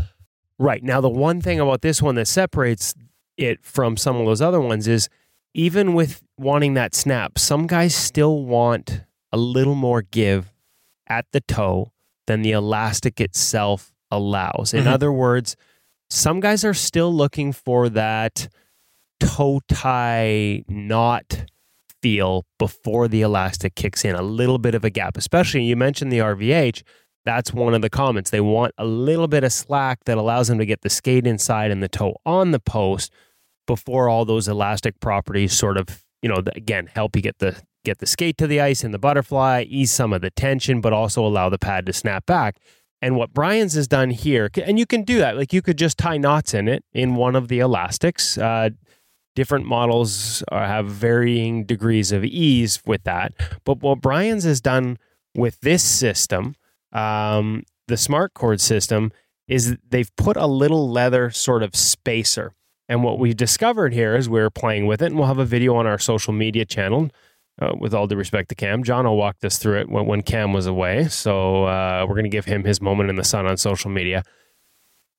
Right. 0.57 0.83
Now, 0.83 1.01
the 1.01 1.09
one 1.09 1.41
thing 1.41 1.59
about 1.59 1.81
this 1.81 2.01
one 2.01 2.15
that 2.15 2.27
separates 2.27 2.93
it 3.37 3.63
from 3.63 3.95
some 3.95 4.17
of 4.17 4.25
those 4.25 4.41
other 4.41 4.59
ones 4.59 4.87
is 4.87 5.07
even 5.53 5.93
with 5.93 6.21
wanting 6.37 6.73
that 6.75 6.93
snap, 6.93 7.39
some 7.39 7.65
guys 7.67 7.95
still 7.95 8.43
want 8.43 9.01
a 9.31 9.37
little 9.37 9.75
more 9.75 10.01
give 10.01 10.53
at 11.07 11.25
the 11.31 11.41
toe 11.41 11.91
than 12.27 12.41
the 12.41 12.51
elastic 12.51 13.19
itself 13.19 13.93
allows. 14.11 14.73
In 14.73 14.81
mm-hmm. 14.81 14.93
other 14.93 15.11
words, 15.11 15.55
some 16.09 16.39
guys 16.39 16.65
are 16.65 16.73
still 16.73 17.13
looking 17.13 17.51
for 17.53 17.89
that 17.89 18.49
toe 19.19 19.61
tie 19.67 20.63
knot 20.67 21.45
feel 22.01 22.45
before 22.57 23.07
the 23.07 23.21
elastic 23.21 23.75
kicks 23.75 24.05
in, 24.05 24.15
a 24.15 24.21
little 24.21 24.57
bit 24.57 24.75
of 24.75 24.83
a 24.83 24.89
gap. 24.89 25.17
Especially, 25.17 25.63
you 25.63 25.75
mentioned 25.75 26.11
the 26.11 26.19
RVH. 26.19 26.83
That's 27.25 27.53
one 27.53 27.73
of 27.73 27.81
the 27.81 27.89
comments. 27.89 28.29
They 28.29 28.41
want 28.41 28.73
a 28.77 28.85
little 28.85 29.27
bit 29.27 29.43
of 29.43 29.51
slack 29.51 30.05
that 30.05 30.17
allows 30.17 30.47
them 30.47 30.57
to 30.57 30.65
get 30.65 30.81
the 30.81 30.89
skate 30.89 31.27
inside 31.27 31.71
and 31.71 31.83
the 31.83 31.89
toe 31.89 32.15
on 32.25 32.51
the 32.51 32.59
post 32.59 33.11
before 33.67 34.09
all 34.09 34.25
those 34.25 34.47
elastic 34.47 34.99
properties 34.99 35.53
sort 35.53 35.77
of, 35.77 36.03
you 36.21 36.29
know, 36.29 36.41
again, 36.55 36.87
help 36.87 37.15
you 37.15 37.21
get 37.21 37.37
the 37.39 37.61
get 37.85 37.99
the 37.99 38.05
skate 38.05 38.37
to 38.37 38.47
the 38.47 38.59
ice 38.59 38.83
and 38.83 38.93
the 38.93 38.99
butterfly, 38.99 39.63
ease 39.67 39.91
some 39.91 40.11
of 40.11 40.21
the 40.21 40.31
tension, 40.31 40.81
but 40.81 40.93
also 40.93 41.25
allow 41.25 41.49
the 41.49 41.57
pad 41.57 41.85
to 41.85 41.93
snap 41.93 42.25
back. 42.25 42.57
And 43.01 43.15
what 43.15 43.33
Brian's 43.33 43.75
has 43.75 43.87
done 43.87 44.09
here, 44.09 44.49
and 44.65 44.77
you 44.77 44.85
can 44.85 45.03
do 45.03 45.19
that, 45.19 45.37
like 45.37 45.53
you 45.53 45.61
could 45.61 45.77
just 45.77 45.97
tie 45.97 46.17
knots 46.17 46.53
in 46.53 46.67
it 46.67 46.83
in 46.93 47.15
one 47.15 47.35
of 47.35 47.47
the 47.47 47.59
elastics. 47.59 48.37
Uh, 48.37 48.71
different 49.35 49.65
models 49.65 50.43
are, 50.51 50.65
have 50.65 50.87
varying 50.87 51.63
degrees 51.63 52.11
of 52.11 52.25
ease 52.25 52.81
with 52.85 53.03
that. 53.03 53.33
But 53.63 53.79
what 53.79 54.01
Brian's 54.01 54.43
has 54.43 54.59
done 54.59 54.97
with 55.33 55.61
this 55.61 55.83
system, 55.83 56.55
um, 56.91 57.63
the 57.87 57.97
smart 57.97 58.33
cord 58.33 58.61
system, 58.61 59.11
is 59.47 59.77
they've 59.89 60.15
put 60.15 60.37
a 60.37 60.45
little 60.45 60.89
leather 60.89 61.29
sort 61.31 61.63
of 61.63 61.75
spacer. 61.75 62.53
And 62.87 63.03
what 63.03 63.19
we 63.19 63.33
discovered 63.33 63.93
here 63.93 64.15
as 64.15 64.29
we 64.29 64.39
are 64.39 64.49
playing 64.49 64.87
with 64.87 65.01
it, 65.01 65.07
and 65.07 65.17
we'll 65.17 65.27
have 65.27 65.37
a 65.39 65.45
video 65.45 65.75
on 65.75 65.85
our 65.85 65.99
social 65.99 66.33
media 66.33 66.65
channel 66.65 67.09
uh, 67.61 67.73
with 67.77 67.93
all 67.93 68.07
due 68.07 68.15
respect 68.15 68.49
to 68.49 68.55
Cam. 68.55 68.83
John 68.83 69.05
will 69.05 69.17
walk 69.17 69.37
us 69.43 69.57
through 69.57 69.79
it 69.79 69.89
when, 69.89 70.05
when 70.05 70.21
Cam 70.21 70.53
was 70.53 70.65
away. 70.65 71.07
So 71.07 71.65
uh, 71.65 72.05
we're 72.07 72.15
going 72.15 72.23
to 72.23 72.29
give 72.29 72.45
him 72.45 72.63
his 72.63 72.81
moment 72.81 73.09
in 73.09 73.15
the 73.15 73.23
sun 73.23 73.45
on 73.45 73.57
social 73.57 73.91
media. 73.91 74.23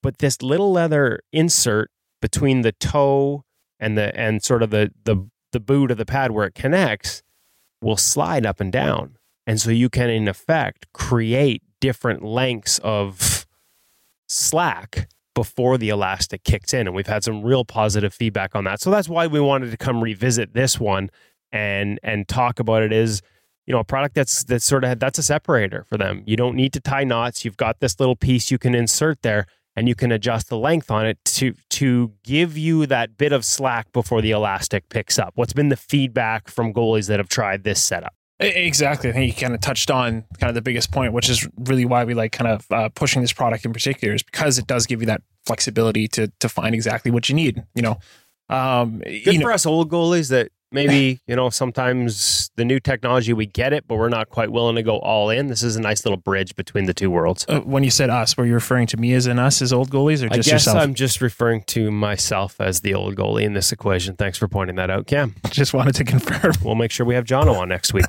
But 0.02 0.18
this 0.18 0.42
little 0.42 0.72
leather 0.72 1.20
insert 1.32 1.90
between 2.22 2.62
the 2.62 2.72
toe 2.72 3.44
and 3.78 3.96
the 3.96 4.14
and 4.18 4.42
sort 4.42 4.62
of 4.62 4.70
the 4.70 4.90
the 5.04 5.28
the 5.52 5.60
boot 5.60 5.90
of 5.90 5.98
the 5.98 6.06
pad 6.06 6.30
where 6.30 6.46
it 6.46 6.54
connects 6.54 7.22
will 7.82 7.96
slide 7.96 8.46
up 8.46 8.60
and 8.60 8.72
down. 8.72 9.16
And 9.46 9.60
so 9.60 9.70
you 9.70 9.88
can 9.88 10.10
in 10.10 10.28
effect 10.28 10.86
create 10.92 11.62
different 11.80 12.22
lengths 12.22 12.78
of 12.84 13.46
slack 14.28 15.08
before 15.34 15.78
the 15.78 15.88
elastic 15.88 16.44
kicks 16.44 16.74
in. 16.74 16.86
And 16.86 16.94
we've 16.94 17.06
had 17.06 17.24
some 17.24 17.42
real 17.42 17.64
positive 17.64 18.12
feedback 18.12 18.54
on 18.54 18.64
that. 18.64 18.80
So 18.80 18.90
that's 18.90 19.08
why 19.08 19.26
we 19.26 19.40
wanted 19.40 19.70
to 19.70 19.76
come 19.76 20.02
revisit 20.02 20.54
this 20.54 20.78
one 20.78 21.10
and 21.52 21.98
and 22.02 22.28
talk 22.28 22.60
about 22.60 22.82
it 22.82 22.92
is 22.92 23.22
you 23.66 23.72
know 23.72 23.80
a 23.80 23.84
product 23.84 24.14
that's 24.14 24.44
that's 24.44 24.64
sort 24.64 24.84
of 24.84 25.00
that's 25.00 25.18
a 25.18 25.22
separator 25.22 25.84
for 25.88 25.96
them. 25.96 26.22
You 26.26 26.36
don't 26.36 26.54
need 26.54 26.72
to 26.74 26.80
tie 26.80 27.04
knots. 27.04 27.44
You've 27.44 27.56
got 27.56 27.80
this 27.80 27.98
little 27.98 28.16
piece 28.16 28.50
you 28.50 28.58
can 28.58 28.74
insert 28.74 29.22
there 29.22 29.46
and 29.76 29.88
you 29.88 29.94
can 29.94 30.12
adjust 30.12 30.48
the 30.48 30.58
length 30.58 30.90
on 30.90 31.06
it 31.06 31.18
to 31.24 31.54
to 31.70 32.12
give 32.22 32.56
you 32.56 32.86
that 32.86 33.16
bit 33.16 33.32
of 33.32 33.44
slack 33.44 33.92
before 33.92 34.20
the 34.20 34.30
elastic 34.30 34.88
picks 34.88 35.18
up. 35.18 35.32
What's 35.34 35.52
been 35.52 35.70
the 35.70 35.76
feedback 35.76 36.48
from 36.48 36.72
goalies 36.72 37.08
that 37.08 37.18
have 37.18 37.28
tried 37.28 37.64
this 37.64 37.82
setup 37.82 38.14
Exactly. 38.40 39.10
I 39.10 39.12
think 39.12 39.34
you 39.34 39.40
kind 39.40 39.54
of 39.54 39.60
touched 39.60 39.90
on 39.90 40.24
kind 40.38 40.48
of 40.48 40.54
the 40.54 40.62
biggest 40.62 40.90
point, 40.90 41.12
which 41.12 41.28
is 41.28 41.46
really 41.58 41.84
why 41.84 42.04
we 42.04 42.14
like 42.14 42.32
kind 42.32 42.50
of 42.50 42.66
uh, 42.70 42.88
pushing 42.88 43.20
this 43.20 43.32
product 43.32 43.66
in 43.66 43.72
particular, 43.72 44.14
is 44.14 44.22
because 44.22 44.58
it 44.58 44.66
does 44.66 44.86
give 44.86 45.00
you 45.00 45.06
that 45.06 45.22
flexibility 45.44 46.08
to 46.08 46.32
to 46.40 46.48
find 46.48 46.74
exactly 46.74 47.10
what 47.10 47.28
you 47.28 47.34
need. 47.34 47.62
You 47.74 47.82
know, 47.82 47.98
um, 48.48 49.00
good 49.00 49.26
you 49.26 49.38
know, 49.38 49.46
for 49.46 49.52
us 49.52 49.66
old 49.66 49.90
goalies 49.90 50.30
that 50.30 50.52
maybe 50.72 51.20
you 51.26 51.36
know 51.36 51.50
sometimes 51.50 52.50
the 52.56 52.64
new 52.64 52.80
technology 52.80 53.32
we 53.32 53.46
get 53.46 53.72
it, 53.72 53.86
but 53.86 53.96
we're 53.96 54.08
not 54.08 54.30
quite 54.30 54.50
willing 54.50 54.76
to 54.76 54.82
go 54.82 54.98
all 54.98 55.30
in. 55.30 55.48
This 55.48 55.62
is 55.62 55.76
a 55.76 55.80
nice 55.80 56.04
little 56.04 56.16
bridge 56.16 56.54
between 56.56 56.86
the 56.86 56.94
two 56.94 57.10
worlds. 57.10 57.44
Uh, 57.48 57.60
when 57.60 57.84
you 57.84 57.90
said 57.90 58.10
us, 58.10 58.36
were 58.36 58.46
you 58.46 58.54
referring 58.54 58.86
to 58.88 58.96
me 58.96 59.12
as 59.14 59.26
in 59.26 59.38
us 59.38 59.62
as 59.62 59.72
old 59.72 59.90
goalies, 59.90 60.22
or 60.22 60.32
I 60.32 60.36
just 60.36 60.48
guess 60.48 60.66
yourself? 60.66 60.78
I'm 60.78 60.94
just 60.94 61.20
referring 61.20 61.62
to 61.68 61.90
myself 61.90 62.60
as 62.60 62.80
the 62.80 62.94
old 62.94 63.16
goalie 63.16 63.44
in 63.44 63.54
this 63.54 63.72
equation. 63.72 64.16
Thanks 64.16 64.38
for 64.38 64.48
pointing 64.48 64.76
that 64.76 64.90
out, 64.90 65.06
Cam. 65.06 65.34
just 65.50 65.74
wanted 65.74 65.94
to 65.96 66.04
confirm. 66.04 66.52
We'll 66.62 66.74
make 66.74 66.90
sure 66.90 67.06
we 67.06 67.14
have 67.14 67.24
Jono 67.24 67.56
on 67.56 67.68
next 67.68 67.92
week. 67.92 68.06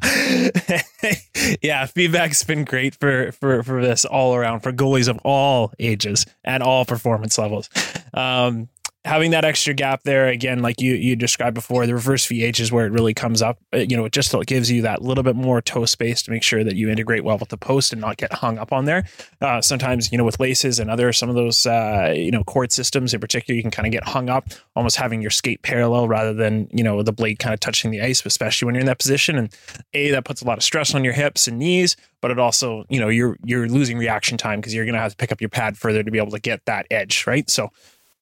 yeah, 1.62 1.86
feedback's 1.86 2.42
been 2.44 2.64
great 2.64 2.94
for 2.94 3.32
for 3.32 3.62
for 3.62 3.82
this 3.82 4.04
all 4.04 4.34
around 4.34 4.60
for 4.60 4.72
goalies 4.72 5.08
of 5.08 5.18
all 5.24 5.72
ages 5.78 6.26
and 6.44 6.62
all 6.62 6.84
performance 6.84 7.38
levels. 7.38 7.68
Um, 8.14 8.68
having 9.04 9.30
that 9.30 9.44
extra 9.44 9.72
gap 9.74 10.02
there 10.02 10.26
again, 10.28 10.60
like 10.60 10.80
you 10.80 10.94
you 10.94 11.16
described 11.16 11.54
before, 11.54 11.86
the 11.86 11.94
reverse 11.94 12.26
VH 12.26 12.60
is 12.60 12.72
where 12.72 12.84
it 12.86 12.92
really 12.92 13.14
comes 13.14 13.40
up. 13.40 13.58
Uh, 13.72 13.78
You 13.78 13.96
know, 13.96 14.04
it 14.04 14.12
just 14.12 14.34
gives 14.46 14.70
you 14.70 14.82
that 14.82 15.02
little 15.02 15.24
bit 15.24 15.36
more 15.36 15.60
toe 15.62 15.86
space 15.86 16.22
to 16.22 16.30
make 16.30 16.42
sure 16.42 16.64
that 16.64 16.76
you 16.76 16.90
integrate 16.90 17.24
well 17.24 17.38
with 17.38 17.48
the 17.48 17.56
post 17.56 17.92
and 17.92 18.00
not 18.00 18.16
get 18.16 18.32
hung 18.32 18.58
up 18.58 18.72
on 18.72 18.84
there. 18.84 19.04
Uh, 19.40 19.60
sometimes, 19.60 20.10
you 20.10 20.18
know, 20.18 20.24
with 20.24 20.40
laces 20.40 20.78
and 20.78 20.90
other 20.90 21.12
some 21.12 21.28
of 21.28 21.34
those 21.36 21.64
uh, 21.64 22.12
you 22.14 22.30
know 22.30 22.44
cord 22.44 22.72
systems 22.72 23.14
in 23.14 23.20
particular, 23.20 23.56
you 23.56 23.62
can 23.62 23.70
kind 23.70 23.86
of 23.86 23.92
get 23.92 24.04
hung 24.04 24.28
up, 24.28 24.48
almost 24.74 24.96
having 24.96 25.22
your 25.22 25.30
skate 25.30 25.62
parallel 25.62 26.08
rather 26.08 26.34
than 26.34 26.68
you 26.72 26.82
know 26.82 27.02
the 27.02 27.12
blade 27.12 27.38
kind 27.38 27.54
of 27.54 27.60
touching 27.60 27.90
the 27.90 28.00
ice, 28.00 28.24
especially 28.26 28.66
when 28.66 28.74
you're 28.74 28.80
in 28.80 28.86
that 28.86 28.98
position. 28.98 29.36
And 29.38 29.54
a 29.94 30.10
that 30.10 30.24
puts 30.24 30.42
a 30.42 30.44
lot 30.44 30.58
of 30.58 30.64
stress 30.64 30.94
on 30.94 31.04
your 31.04 31.14
hips 31.14 31.46
and 31.46 31.58
knees, 31.58 31.96
but 32.20 32.30
it 32.30 32.38
also 32.38 32.84
you 32.88 33.00
know 33.00 33.08
you're 33.08 33.36
you're 33.44 33.68
losing 33.68 33.96
reaction 33.96 34.36
time 34.36 34.60
because 34.60 34.74
you're 34.74 34.84
going 34.84 34.94
to 34.94 35.00
have 35.00 35.12
to 35.12 35.16
pick 35.16 35.32
up 35.32 35.40
your 35.40 35.50
pad 35.50 35.78
further 35.78 36.02
to 36.02 36.10
be 36.10 36.18
able 36.18 36.32
to 36.32 36.40
get 36.40 36.64
that 36.66 36.86
edge, 36.90 37.26
right? 37.26 37.48
So 37.48 37.70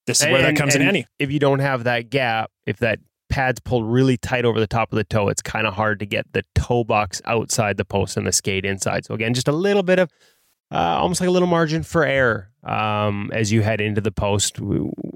this 0.06 0.20
is 0.20 0.26
where 0.26 0.42
that 0.42 0.56
comes 0.56 0.74
in 0.74 0.82
and 0.82 0.86
handy. 0.86 1.06
If 1.18 1.30
you 1.30 1.38
don't 1.38 1.58
have 1.58 1.84
that 1.84 2.10
gap, 2.10 2.50
if 2.66 2.78
that 2.78 3.00
pad's 3.28 3.60
pulled 3.60 3.84
really 3.90 4.16
tight 4.16 4.44
over 4.44 4.60
the 4.60 4.66
top 4.66 4.92
of 4.92 4.96
the 4.96 5.04
toe, 5.04 5.28
it's 5.28 5.42
kind 5.42 5.66
of 5.66 5.74
hard 5.74 5.98
to 6.00 6.06
get 6.06 6.32
the 6.32 6.42
toe 6.54 6.84
box 6.84 7.20
outside 7.24 7.76
the 7.76 7.84
post 7.84 8.16
and 8.16 8.26
the 8.26 8.32
skate 8.32 8.64
inside. 8.64 9.04
So 9.04 9.14
again, 9.14 9.34
just 9.34 9.48
a 9.48 9.52
little 9.52 9.82
bit 9.82 9.98
of 9.98 10.10
uh, 10.72 10.98
almost 11.00 11.20
like 11.20 11.28
a 11.28 11.32
little 11.32 11.48
margin 11.48 11.82
for 11.82 12.04
error 12.04 12.50
um, 12.64 13.30
as 13.32 13.52
you 13.52 13.62
head 13.62 13.80
into 13.80 14.00
the 14.00 14.10
post, 14.10 14.58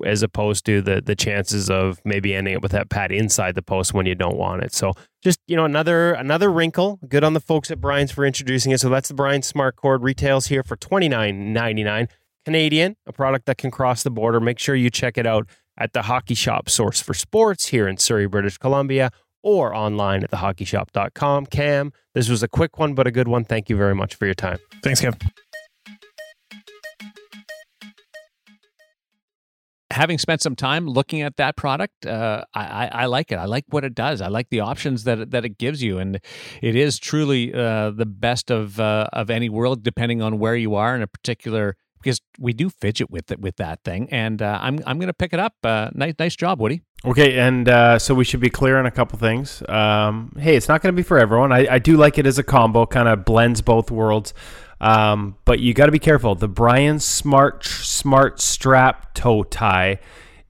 as 0.07 0.23
opposed 0.23 0.65
to 0.67 0.81
the 0.81 1.01
the 1.01 1.17
chances 1.17 1.69
of 1.69 2.01
maybe 2.05 2.35
ending 2.35 2.55
up 2.55 2.63
with 2.63 2.73
that 2.73 2.89
pad 2.89 3.11
inside 3.11 3.57
the 3.57 3.63
post 3.63 3.93
when 3.93 4.07
you 4.07 4.15
don't 4.15 4.37
want 4.37 4.63
it. 4.63 4.73
So 4.73 4.93
just 5.23 5.41
you 5.49 5.57
know 5.57 5.65
another 5.65 6.13
another 6.13 6.51
wrinkle. 6.51 7.01
Good 7.09 7.25
on 7.25 7.35
the 7.35 7.41
folks 7.41 7.71
at 7.71 7.81
Brian's 7.81 8.13
for 8.13 8.25
introducing 8.25 8.71
it. 8.71 8.81
So 8.81 8.89
that's 8.89 9.09
the 9.09 9.15
Brian 9.15 9.43
Smart 9.43 9.75
Cord 9.75 10.05
retails 10.05 10.47
here 10.47 10.63
for 10.63 10.77
twenty 10.77 11.09
nine 11.09 11.53
ninety 11.53 11.83
nine. 11.83 12.09
Canadian, 12.45 12.97
a 13.07 13.13
product 13.13 13.47
that 13.47 13.59
can 13.59 13.71
cross 13.71 14.03
the 14.03 14.11
border. 14.11 14.41
Make 14.41 14.59
sure 14.59 14.75
you 14.75 14.91
check 14.91 15.19
it 15.19 15.27
out 15.27 15.47
at 15.77 15.93
the 15.93 16.03
Hockey 16.03 16.35
Shop 16.35 16.69
Source 16.69 17.01
for 17.01 17.15
Sports 17.15 17.69
here 17.69 17.87
in 17.89 17.97
Surrey, 17.97 18.27
British 18.27 18.59
Columbia, 18.59 19.11
or 19.43 19.75
online 19.75 20.23
at 20.25 20.31
thehockeyshop.com. 20.31 21.47
Cam, 21.47 21.93
this 22.15 22.29
was 22.29 22.43
a 22.43 22.49
quick 22.49 22.79
one, 22.79 22.95
but 22.95 23.07
a 23.07 23.11
good 23.11 23.29
one. 23.29 23.45
Thank 23.45 23.69
you 23.71 23.77
very 23.77 23.95
much 23.95 24.15
for 24.15 24.27
your 24.27 24.35
time. 24.35 24.59
Thanks, 24.83 25.01
Kev. 25.01 25.21
having 29.93 30.19
spent 30.19 30.41
some 30.41 30.55
time 30.55 30.87
looking 30.87 31.21
at 31.21 31.37
that 31.37 31.57
product, 31.57 32.07
uh, 32.07 32.45
I, 32.55 32.65
I, 32.65 32.87
I 33.03 33.07
like 33.07 33.33
it. 33.33 33.37
I 33.37 33.47
like 33.47 33.65
what 33.71 33.85
it 33.85 33.95
does. 33.95 34.21
I 34.21 34.29
like 34.29 34.49
the 34.51 34.61
options 34.61 35.05
that 35.05 35.19
it- 35.19 35.31
that 35.33 35.45
it 35.45 35.59
gives 35.59 35.83
you, 35.83 35.99
and 35.99 36.21
it 36.63 36.77
is 36.77 36.99
truly 36.99 37.53
uh, 37.53 37.91
the 37.91 38.07
best 38.07 38.51
of 38.51 38.79
uh, 38.79 39.09
of 39.13 39.31
any 39.31 39.49
world, 39.49 39.83
depending 39.83 40.23
on 40.23 40.39
where 40.39 40.55
you 40.57 40.75
are 40.75 40.95
in 40.95 41.03
a 41.03 41.07
particular. 41.07 41.77
Because 42.03 42.21
we 42.39 42.53
do 42.53 42.71
fidget 42.71 43.11
with 43.11 43.31
it 43.31 43.41
with 43.41 43.57
that 43.57 43.85
thing, 43.85 44.09
and 44.11 44.41
uh, 44.41 44.59
I'm 44.61 44.81
I'm 44.87 44.99
to 45.01 45.13
pick 45.13 45.33
it 45.33 45.41
up. 45.41 45.55
Uh, 45.63 45.91
nice 45.93 46.15
nice 46.19 46.37
job, 46.37 46.61
Woody. 46.61 46.83
Okay, 47.05 47.39
and 47.39 47.69
uh, 47.69 47.99
so 47.99 48.15
we 48.15 48.25
should 48.25 48.41
be 48.41 48.51
clear 48.51 48.79
on 48.79 48.85
a 48.85 48.91
couple 48.91 49.19
things. 49.19 49.63
Um, 49.69 50.37
hey, 50.39 50.57
it's 50.57 50.69
not 50.69 50.83
to 50.83 50.93
be 50.93 51.03
for 51.03 51.19
everyone. 51.19 51.51
I, 51.51 51.67
I 51.75 51.79
do 51.79 51.97
like 51.97 52.19
it 52.19 52.27
as 52.27 52.39
a 52.39 52.43
combo, 52.43 52.85
kind 52.85 53.09
of 53.09 53.25
blends 53.25 53.63
both 53.63 53.91
worlds. 53.91 54.35
Um, 54.81 55.37
but 55.45 55.61
you 55.61 55.75
got 55.75 55.87
to 55.87 55.93
be 55.93 55.99
careful. 55.99 56.35
The 56.35 56.49
Brian 56.49 57.01
Smart 57.01 57.65
Smart 57.65 58.41
Strap 58.41 59.15
toe 59.15 59.43
tie 59.43 59.99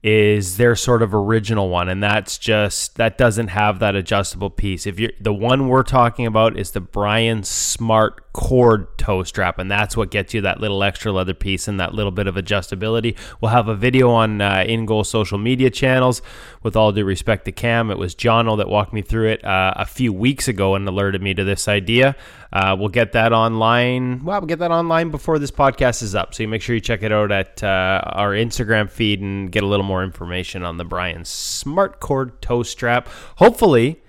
is 0.03 0.57
their 0.57 0.75
sort 0.75 1.03
of 1.03 1.13
original 1.13 1.69
one, 1.69 1.87
and 1.87 2.01
that's 2.01 2.37
just 2.37 2.95
that 2.95 3.17
doesn't 3.17 3.49
have 3.49 3.79
that 3.79 3.95
adjustable 3.95 4.49
piece. 4.49 4.87
If 4.87 4.99
you're 4.99 5.11
the 5.19 5.33
one 5.33 5.67
we're 5.67 5.83
talking 5.83 6.25
about 6.25 6.57
is 6.57 6.71
the 6.71 6.81
Brian 6.81 7.43
Smart 7.43 8.30
cord 8.33 8.97
toe 8.97 9.23
strap, 9.23 9.59
and 9.59 9.69
that's 9.69 9.97
what 9.97 10.11
gets 10.11 10.33
you 10.33 10.41
that 10.41 10.59
little 10.59 10.83
extra 10.83 11.11
leather 11.11 11.33
piece 11.33 11.67
and 11.67 11.79
that 11.79 11.93
little 11.93 12.11
bit 12.11 12.27
of 12.27 12.35
adjustability. 12.35 13.17
We'll 13.39 13.51
have 13.51 13.67
a 13.67 13.75
video 13.75 14.11
on 14.11 14.41
uh, 14.41 14.63
in 14.67 14.85
goal 14.85 15.03
social 15.03 15.37
media 15.37 15.69
channels. 15.69 16.21
With 16.63 16.75
all 16.75 16.91
due 16.91 17.05
respect 17.05 17.45
to 17.45 17.51
Cam, 17.51 17.89
it 17.91 17.97
was 17.97 18.15
Jono 18.15 18.57
that 18.57 18.69
walked 18.69 18.93
me 18.93 19.01
through 19.01 19.29
it 19.29 19.43
uh, 19.43 19.73
a 19.75 19.85
few 19.85 20.13
weeks 20.13 20.47
ago 20.47 20.75
and 20.75 20.87
alerted 20.87 21.21
me 21.21 21.33
to 21.33 21.43
this 21.43 21.67
idea. 21.67 22.15
Uh, 22.53 22.75
we'll 22.77 22.89
get 22.89 23.13
that 23.13 23.33
online. 23.33 24.23
Well, 24.23 24.39
we'll 24.41 24.47
get 24.47 24.59
that 24.59 24.71
online 24.71 25.09
before 25.09 25.39
this 25.39 25.51
podcast 25.51 26.03
is 26.03 26.15
up. 26.15 26.33
So 26.33 26.43
you 26.43 26.49
make 26.49 26.61
sure 26.61 26.75
you 26.75 26.81
check 26.81 27.01
it 27.01 27.11
out 27.11 27.31
at 27.31 27.63
uh, 27.63 28.01
our 28.05 28.31
Instagram 28.31 28.89
feed 28.89 29.21
and 29.21 29.51
get 29.51 29.63
a 29.63 29.67
little 29.67 29.85
more 29.85 30.03
information 30.03 30.63
on 30.63 30.77
the 30.77 30.85
Brian 30.85 31.25
Smart 31.25 31.99
Cord 31.99 32.41
toe 32.41 32.63
strap. 32.63 33.07
Hopefully, 33.37 34.01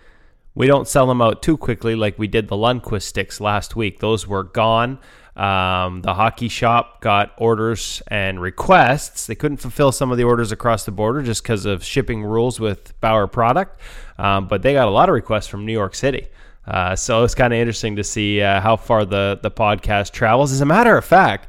we 0.54 0.66
don't 0.66 0.86
sell 0.86 1.06
them 1.06 1.22
out 1.22 1.42
too 1.42 1.56
quickly 1.56 1.94
like 1.94 2.18
we 2.18 2.26
did 2.26 2.48
the 2.48 2.56
Lundqvist 2.56 3.02
sticks 3.02 3.40
last 3.40 3.74
week. 3.76 4.00
Those 4.00 4.26
were 4.26 4.44
gone. 4.44 4.98
Um, 5.34 6.02
the 6.02 6.12
hockey 6.12 6.48
shop 6.48 7.00
got 7.00 7.32
orders 7.38 8.02
and 8.08 8.40
requests. 8.40 9.26
They 9.26 9.34
couldn't 9.34 9.56
fulfill 9.58 9.90
some 9.90 10.10
of 10.10 10.18
the 10.18 10.24
orders 10.24 10.52
across 10.52 10.84
the 10.84 10.90
border 10.90 11.22
just 11.22 11.42
because 11.42 11.64
of 11.64 11.82
shipping 11.82 12.22
rules 12.22 12.60
with 12.60 12.98
Bauer 13.00 13.26
product, 13.26 13.80
um, 14.18 14.46
but 14.46 14.60
they 14.60 14.74
got 14.74 14.88
a 14.88 14.90
lot 14.90 15.08
of 15.08 15.14
requests 15.14 15.46
from 15.46 15.64
New 15.64 15.72
York 15.72 15.94
City. 15.94 16.28
Uh, 16.66 16.94
so 16.94 17.24
it's 17.24 17.34
kind 17.34 17.52
of 17.52 17.58
interesting 17.58 17.96
to 17.96 18.04
see 18.04 18.42
uh, 18.42 18.60
how 18.60 18.76
far 18.76 19.04
the, 19.06 19.40
the 19.42 19.50
podcast 19.50 20.12
travels. 20.12 20.52
As 20.52 20.60
a 20.60 20.66
matter 20.66 20.96
of 20.96 21.04
fact, 21.04 21.48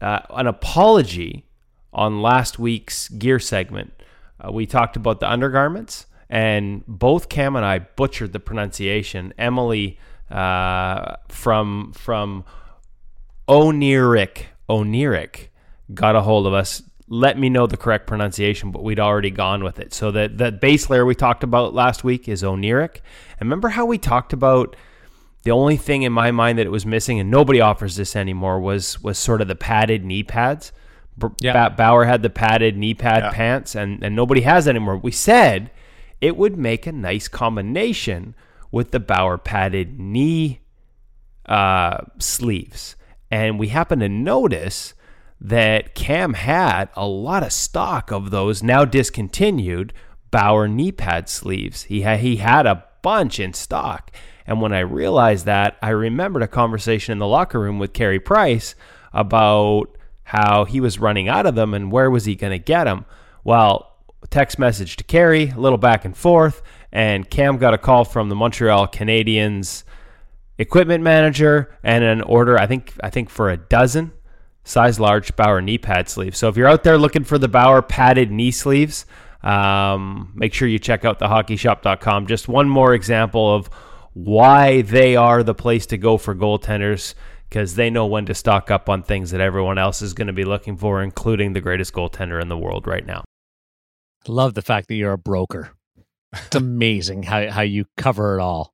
uh, 0.00 0.20
an 0.30 0.46
apology 0.46 1.44
on 1.92 2.22
last 2.22 2.58
week's 2.58 3.08
gear 3.08 3.38
segment. 3.38 3.92
Uh, 4.40 4.52
we 4.52 4.66
talked 4.66 4.96
about 4.96 5.20
the 5.20 5.30
undergarments, 5.30 6.06
and 6.30 6.86
both 6.86 7.28
Cam 7.28 7.56
and 7.56 7.66
I 7.66 7.80
butchered 7.80 8.32
the 8.32 8.40
pronunciation. 8.40 9.34
Emily 9.36 9.98
uh, 10.30 11.16
from 11.28 11.92
from 11.92 12.44
Oniric 13.48 14.44
Oniric 14.68 15.48
got 15.92 16.14
a 16.14 16.22
hold 16.22 16.46
of 16.46 16.54
us. 16.54 16.82
Let 17.08 17.36
me 17.36 17.48
know 17.48 17.66
the 17.66 17.76
correct 17.76 18.06
pronunciation, 18.06 18.70
but 18.70 18.84
we'd 18.84 19.00
already 19.00 19.32
gone 19.32 19.64
with 19.64 19.80
it. 19.80 19.92
So 19.92 20.12
the 20.12 20.28
the 20.28 20.52
base 20.52 20.88
layer 20.88 21.04
we 21.04 21.16
talked 21.16 21.42
about 21.42 21.74
last 21.74 22.04
week 22.04 22.28
is 22.28 22.44
Oniric. 22.44 23.00
And 23.38 23.48
remember 23.48 23.70
how 23.70 23.84
we 23.84 23.98
talked 23.98 24.32
about 24.32 24.76
the 25.42 25.50
only 25.50 25.76
thing 25.76 26.02
in 26.02 26.12
my 26.12 26.30
mind 26.30 26.58
that 26.58 26.66
it 26.66 26.70
was 26.70 26.86
missing, 26.86 27.18
and 27.18 27.28
nobody 27.28 27.60
offers 27.60 27.96
this 27.96 28.14
anymore, 28.14 28.60
was 28.60 29.02
was 29.02 29.18
sort 29.18 29.40
of 29.40 29.48
the 29.48 29.56
padded 29.56 30.04
knee 30.04 30.22
pads. 30.22 30.70
Yeah. 31.40 31.70
Bauer 31.70 32.04
had 32.04 32.22
the 32.22 32.30
padded 32.30 32.76
knee 32.76 32.94
pad 32.94 33.32
pants, 33.32 33.74
and, 33.74 34.02
and 34.02 34.14
nobody 34.14 34.42
has 34.42 34.68
anymore. 34.68 34.96
We 34.96 35.10
said 35.10 35.70
it 36.20 36.36
would 36.36 36.56
make 36.56 36.86
a 36.86 36.92
nice 36.92 37.28
combination 37.28 38.34
with 38.70 38.90
the 38.90 39.00
Bauer 39.00 39.38
padded 39.38 39.98
knee 39.98 40.60
uh, 41.46 42.04
sleeves. 42.18 42.96
And 43.30 43.58
we 43.58 43.68
happen 43.68 44.00
to 44.00 44.08
notice 44.08 44.94
that 45.40 45.94
Cam 45.94 46.34
had 46.34 46.90
a 46.94 47.06
lot 47.06 47.42
of 47.42 47.52
stock 47.52 48.10
of 48.10 48.30
those 48.30 48.62
now 48.62 48.84
discontinued 48.84 49.92
Bauer 50.30 50.68
knee 50.68 50.92
pad 50.92 51.28
sleeves. 51.28 51.84
He 51.84 52.02
had, 52.02 52.20
he 52.20 52.36
had 52.36 52.66
a 52.66 52.84
bunch 53.02 53.40
in 53.40 53.52
stock. 53.52 54.12
And 54.46 54.60
when 54.60 54.72
I 54.72 54.80
realized 54.80 55.46
that, 55.46 55.76
I 55.80 55.90
remembered 55.90 56.42
a 56.42 56.48
conversation 56.48 57.12
in 57.12 57.18
the 57.18 57.26
locker 57.26 57.58
room 57.58 57.78
with 57.78 57.92
Carey 57.92 58.20
Price 58.20 58.74
about 59.12 59.96
how 60.24 60.64
he 60.64 60.80
was 60.80 60.98
running 60.98 61.28
out 61.28 61.46
of 61.46 61.54
them 61.54 61.74
and 61.74 61.90
where 61.90 62.10
was 62.10 62.24
he 62.24 62.34
going 62.36 62.52
to 62.52 62.58
get 62.58 62.84
them. 62.84 63.06
Well, 63.42 63.89
text 64.28 64.58
message 64.58 64.96
to 64.96 65.04
Carey, 65.04 65.50
a 65.50 65.58
little 65.58 65.78
back 65.78 66.04
and 66.04 66.16
forth, 66.16 66.62
and 66.92 67.28
Cam 67.28 67.58
got 67.58 67.74
a 67.74 67.78
call 67.78 68.04
from 68.04 68.28
the 68.28 68.34
Montreal 68.34 68.88
Canadiens 68.88 69.84
equipment 70.58 71.02
manager 71.02 71.74
and 71.82 72.04
an 72.04 72.20
order 72.20 72.58
I 72.58 72.66
think 72.66 72.92
I 73.02 73.08
think 73.08 73.30
for 73.30 73.48
a 73.48 73.56
dozen 73.56 74.12
size 74.62 75.00
large 75.00 75.34
Bauer 75.34 75.60
knee 75.60 75.78
pad 75.78 76.08
sleeves. 76.08 76.38
So 76.38 76.48
if 76.48 76.56
you're 76.56 76.68
out 76.68 76.84
there 76.84 76.98
looking 76.98 77.24
for 77.24 77.38
the 77.38 77.48
Bauer 77.48 77.82
padded 77.82 78.30
knee 78.30 78.50
sleeves, 78.50 79.06
um, 79.42 80.32
make 80.34 80.52
sure 80.52 80.68
you 80.68 80.78
check 80.78 81.04
out 81.04 81.18
thehockeyshop.com. 81.18 82.26
Just 82.26 82.46
one 82.46 82.68
more 82.68 82.94
example 82.94 83.54
of 83.54 83.70
why 84.12 84.82
they 84.82 85.16
are 85.16 85.42
the 85.42 85.54
place 85.54 85.86
to 85.86 85.96
go 85.96 86.18
for 86.18 86.34
goaltenders 86.34 87.14
because 87.48 87.74
they 87.74 87.90
know 87.90 88.06
when 88.06 88.26
to 88.26 88.34
stock 88.34 88.70
up 88.70 88.88
on 88.88 89.02
things 89.02 89.30
that 89.30 89.40
everyone 89.40 89.78
else 89.78 90.02
is 90.02 90.12
going 90.12 90.28
to 90.28 90.32
be 90.32 90.44
looking 90.44 90.76
for, 90.76 91.02
including 91.02 91.52
the 91.52 91.60
greatest 91.60 91.92
goaltender 91.92 92.40
in 92.40 92.48
the 92.48 92.58
world 92.58 92.86
right 92.86 93.04
now. 93.04 93.24
Love 94.28 94.54
the 94.54 94.62
fact 94.62 94.88
that 94.88 94.94
you're 94.94 95.12
a 95.12 95.18
broker. 95.18 95.70
It's 96.32 96.54
amazing 96.56 97.24
how 97.24 97.50
how 97.50 97.62
you 97.62 97.86
cover 97.96 98.38
it 98.38 98.42
all. 98.42 98.72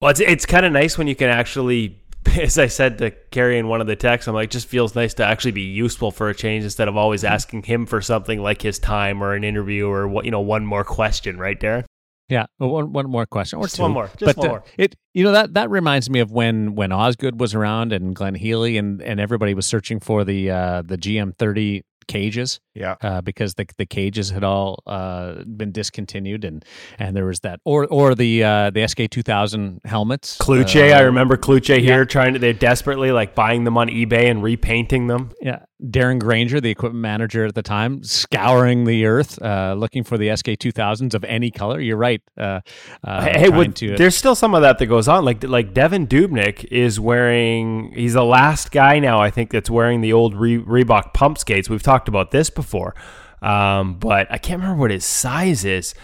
Well, 0.00 0.10
it's 0.10 0.20
it's 0.20 0.46
kind 0.46 0.64
of 0.64 0.72
nice 0.72 0.96
when 0.96 1.06
you 1.06 1.16
can 1.16 1.28
actually 1.28 2.00
as 2.40 2.58
I 2.58 2.66
said 2.66 2.98
to 2.98 3.10
Carey 3.30 3.58
in 3.58 3.68
one 3.68 3.80
of 3.80 3.86
the 3.86 3.96
texts, 3.96 4.28
I'm 4.28 4.34
like, 4.34 4.50
just 4.50 4.66
feels 4.68 4.94
nice 4.94 5.14
to 5.14 5.24
actually 5.24 5.52
be 5.52 5.62
useful 5.62 6.10
for 6.10 6.28
a 6.28 6.34
change 6.34 6.64
instead 6.64 6.88
of 6.88 6.96
always 6.96 7.24
asking 7.24 7.64
him 7.64 7.86
for 7.86 8.00
something 8.00 8.40
like 8.42 8.62
his 8.62 8.78
time 8.78 9.22
or 9.22 9.34
an 9.34 9.44
interview 9.44 9.88
or 9.88 10.08
what 10.08 10.24
you 10.24 10.30
know 10.30 10.40
one 10.40 10.64
more 10.66 10.84
question, 10.84 11.38
right, 11.38 11.58
Darren? 11.58 11.84
Yeah, 12.28 12.46
one 12.58 12.92
one 12.92 13.08
more 13.08 13.24
question 13.26 13.58
or 13.58 13.66
Just 13.66 13.76
two. 13.76 13.82
one 13.82 13.92
more, 13.92 14.10
just 14.16 14.24
but 14.24 14.36
one 14.36 14.46
uh, 14.46 14.50
more. 14.50 14.64
it 14.76 14.96
you 15.14 15.22
know 15.22 15.32
that 15.32 15.54
that 15.54 15.70
reminds 15.70 16.10
me 16.10 16.18
of 16.20 16.32
when 16.32 16.74
when 16.74 16.90
Osgood 16.90 17.38
was 17.38 17.54
around 17.54 17.92
and 17.92 18.16
Glenn 18.16 18.34
Healy 18.34 18.76
and 18.78 19.00
and 19.00 19.20
everybody 19.20 19.54
was 19.54 19.66
searching 19.66 20.00
for 20.00 20.24
the 20.24 20.50
uh, 20.50 20.82
the 20.82 20.98
GM30 20.98 21.82
cages 22.08 22.60
Yeah. 22.74 22.96
uh, 23.02 23.20
because 23.20 23.54
the 23.54 23.66
the 23.78 23.86
cages 23.86 24.30
had 24.30 24.44
all 24.44 24.82
uh, 24.86 25.42
been 25.44 25.72
discontinued 25.72 26.44
and 26.44 26.64
and 26.98 27.16
there 27.16 27.26
was 27.26 27.40
that 27.40 27.60
or 27.64 27.86
or 27.86 28.14
the 28.14 28.44
uh, 28.44 28.70
the 28.70 28.86
SK 28.86 29.10
2000 29.10 29.80
helmets. 29.84 30.36
Cluche, 30.38 30.76
uh, 30.92 30.96
I 30.96 31.00
remember 31.00 31.36
Cluche 31.36 31.78
here 31.80 32.04
trying 32.04 32.34
to. 32.34 32.38
They're 32.38 32.52
desperately 32.52 33.12
like 33.12 33.34
buying 33.34 33.64
them 33.64 33.76
on 33.76 33.88
eBay 33.88 34.30
and 34.30 34.42
repainting 34.42 35.06
them. 35.08 35.30
Yeah, 35.40 35.60
Darren 35.82 36.18
Granger, 36.18 36.60
the 36.60 36.70
equipment 36.70 37.02
manager 37.02 37.44
at 37.44 37.54
the 37.54 37.62
time, 37.62 38.02
scouring 38.02 38.84
the 38.84 39.04
earth, 39.04 39.40
uh, 39.42 39.74
looking 39.76 40.04
for 40.04 40.16
the 40.16 40.34
SK 40.34 40.46
2000s 40.52 41.12
of 41.12 41.22
any 41.24 41.50
color. 41.50 41.78
You're 41.80 41.98
right. 41.98 42.22
Uh, 42.36 42.60
uh, 43.04 43.20
hey, 43.24 43.48
would, 43.50 43.76
to- 43.76 43.96
there's 43.96 44.16
still 44.16 44.34
some 44.34 44.54
of 44.54 44.62
that 44.62 44.78
that 44.78 44.86
goes 44.86 45.06
on. 45.06 45.24
Like 45.24 45.44
like 45.44 45.74
Devan 45.74 46.06
Dubnyk 46.08 46.64
is 46.70 46.98
wearing. 46.98 47.92
He's 47.94 48.14
the 48.14 48.24
last 48.24 48.70
guy 48.72 48.98
now, 48.98 49.20
I 49.20 49.30
think, 49.30 49.50
that's 49.50 49.68
wearing 49.68 50.00
the 50.00 50.12
old 50.14 50.34
Re- 50.34 50.58
Reebok 50.58 51.12
pump 51.12 51.36
skates. 51.38 51.68
We've 51.68 51.82
talked 51.82 52.08
about 52.08 52.30
this 52.30 52.48
before, 52.48 52.94
um, 53.42 53.98
but 53.98 54.26
I 54.30 54.38
can't 54.38 54.62
remember 54.62 54.80
what 54.80 54.90
his 54.90 55.04
size 55.04 55.64
is. 55.64 55.94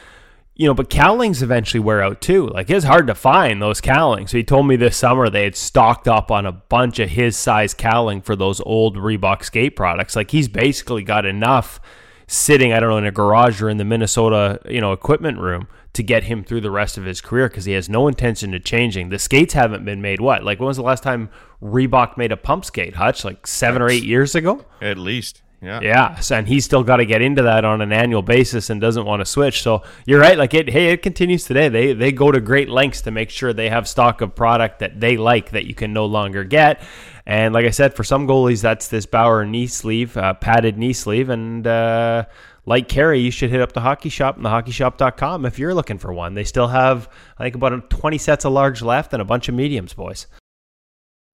You 0.54 0.66
know, 0.66 0.74
but 0.74 0.90
cowlings 0.90 1.42
eventually 1.42 1.80
wear 1.80 2.02
out 2.02 2.20
too. 2.20 2.48
Like 2.48 2.68
it's 2.68 2.84
hard 2.84 3.06
to 3.06 3.14
find 3.14 3.62
those 3.62 3.80
cowlings. 3.80 4.30
So 4.30 4.36
he 4.36 4.44
told 4.44 4.66
me 4.66 4.76
this 4.76 4.96
summer 4.96 5.30
they 5.30 5.44
had 5.44 5.56
stocked 5.56 6.06
up 6.06 6.30
on 6.30 6.44
a 6.44 6.52
bunch 6.52 6.98
of 6.98 7.08
his 7.08 7.36
size 7.36 7.72
cowling 7.72 8.20
for 8.20 8.36
those 8.36 8.60
old 8.60 8.96
Reebok 8.96 9.44
skate 9.44 9.76
products. 9.76 10.14
Like 10.14 10.30
he's 10.30 10.48
basically 10.48 11.02
got 11.04 11.24
enough 11.24 11.80
sitting, 12.26 12.72
I 12.72 12.80
don't 12.80 12.90
know, 12.90 12.98
in 12.98 13.06
a 13.06 13.10
garage 13.10 13.62
or 13.62 13.68
in 13.68 13.78
the 13.78 13.84
Minnesota, 13.84 14.60
you 14.68 14.80
know, 14.80 14.92
equipment 14.92 15.38
room 15.38 15.68
to 15.92 16.02
get 16.02 16.24
him 16.24 16.42
through 16.42 16.62
the 16.62 16.70
rest 16.70 16.96
of 16.96 17.04
his 17.04 17.20
career 17.20 17.48
because 17.48 17.66
he 17.66 17.72
has 17.72 17.88
no 17.88 18.08
intention 18.08 18.54
of 18.54 18.64
changing. 18.64 19.10
The 19.10 19.18
skates 19.18 19.54
haven't 19.54 19.84
been 19.84 20.00
made 20.00 20.20
what? 20.20 20.42
Like 20.42 20.58
when 20.58 20.66
was 20.66 20.78
the 20.78 20.82
last 20.82 21.02
time 21.02 21.28
Reebok 21.62 22.16
made 22.16 22.32
a 22.32 22.36
pump 22.36 22.64
skate, 22.64 22.96
Hutch? 22.96 23.24
Like 23.24 23.46
seven 23.46 23.82
or 23.82 23.88
eight 23.88 24.04
years 24.04 24.34
ago? 24.34 24.64
At 24.80 24.98
least. 24.98 25.42
Yeah. 25.62 25.80
Yeah, 25.80 26.16
so, 26.16 26.36
and 26.36 26.48
he's 26.48 26.64
still 26.64 26.82
got 26.82 26.96
to 26.96 27.06
get 27.06 27.22
into 27.22 27.42
that 27.42 27.64
on 27.64 27.80
an 27.80 27.92
annual 27.92 28.22
basis 28.22 28.68
and 28.68 28.80
doesn't 28.80 29.04
want 29.04 29.20
to 29.20 29.24
switch. 29.24 29.62
So 29.62 29.84
you're 30.06 30.18
right. 30.18 30.36
Like 30.36 30.54
it, 30.54 30.68
hey, 30.68 30.88
it 30.88 31.02
continues 31.02 31.44
today. 31.44 31.68
They 31.68 31.92
they 31.92 32.10
go 32.10 32.32
to 32.32 32.40
great 32.40 32.68
lengths 32.68 33.02
to 33.02 33.12
make 33.12 33.30
sure 33.30 33.52
they 33.52 33.70
have 33.70 33.86
stock 33.86 34.20
of 34.20 34.34
product 34.34 34.80
that 34.80 34.98
they 34.98 35.16
like 35.16 35.50
that 35.50 35.66
you 35.66 35.74
can 35.74 35.92
no 35.92 36.06
longer 36.06 36.42
get. 36.42 36.82
And 37.24 37.54
like 37.54 37.64
I 37.64 37.70
said, 37.70 37.94
for 37.94 38.02
some 38.02 38.26
goalies, 38.26 38.60
that's 38.60 38.88
this 38.88 39.06
Bauer 39.06 39.46
knee 39.46 39.68
sleeve, 39.68 40.16
uh, 40.16 40.34
padded 40.34 40.76
knee 40.76 40.92
sleeve, 40.92 41.30
and. 41.30 41.66
Uh, 41.66 42.24
like 42.64 42.88
Carey, 42.88 43.18
you 43.18 43.32
should 43.32 43.50
hit 43.50 43.60
up 43.60 43.72
the 43.72 43.80
hockey 43.80 44.08
shop 44.08 44.36
and 44.36 44.46
thehockeyshop.com 44.46 45.46
if 45.46 45.58
you're 45.58 45.74
looking 45.74 45.98
for 45.98 46.12
one. 46.12 46.34
They 46.34 46.44
still 46.44 46.68
have, 46.68 47.08
I 47.36 47.42
think, 47.42 47.56
about 47.56 47.90
20 47.90 48.18
sets 48.18 48.44
of 48.44 48.52
large 48.52 48.82
left 48.82 49.12
and 49.12 49.20
a 49.20 49.24
bunch 49.24 49.48
of 49.48 49.56
mediums, 49.56 49.94
boys. 49.94 50.28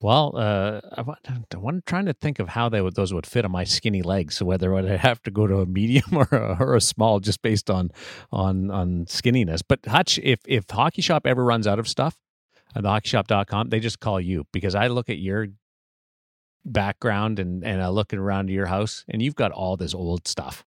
Well, 0.01 0.35
uh, 0.37 0.81
I, 0.97 1.33
I'm 1.55 1.83
trying 1.85 2.07
to 2.07 2.12
think 2.12 2.39
of 2.39 2.51
how 2.51 2.69
they 2.69 2.81
would, 2.81 2.95
those 2.95 3.12
would 3.12 3.27
fit 3.27 3.45
on 3.45 3.51
my 3.51 3.65
skinny 3.65 4.03
legs. 4.03 4.37
So 4.37 4.47
whether 4.47 4.73
I 4.73 4.83
would 4.83 4.91
have 5.01 5.20
to 5.25 5.31
go 5.31 5.47
to 5.49 5.61
a 5.61 5.66
medium 5.66 6.05
or 6.16 6.29
a, 6.31 6.57
or 6.61 6.77
a 6.77 6.81
small, 6.81 7.19
just 7.20 7.43
based 7.43 7.69
on 7.69 7.91
on 8.31 8.70
on 8.70 9.07
skinniness. 9.07 9.61
But 9.66 9.81
Hutch, 9.87 10.19
if 10.23 10.41
if 10.47 10.70
Hockey 10.70 11.03
Shop 11.03 11.27
ever 11.27 11.45
runs 11.45 11.66
out 11.66 11.79
of 11.79 11.89
stuff, 11.89 12.16
at 12.75 12.85
thehockeyshop.com, 12.85 13.70
they 13.70 13.81
just 13.81 14.01
call 14.01 14.20
you 14.20 14.47
because 14.53 14.75
I 14.75 14.87
look 14.89 15.09
at 15.09 15.19
your 15.19 15.49
background 16.65 17.39
and 17.39 17.65
and 17.65 17.83
I 17.83 17.89
look 17.89 18.12
around 18.12 18.51
your 18.51 18.66
house 18.66 19.05
and 19.09 19.23
you've 19.23 19.35
got 19.37 19.53
all 19.53 19.77
this 19.77 19.95
old 19.95 20.29
stuff. 20.29 20.65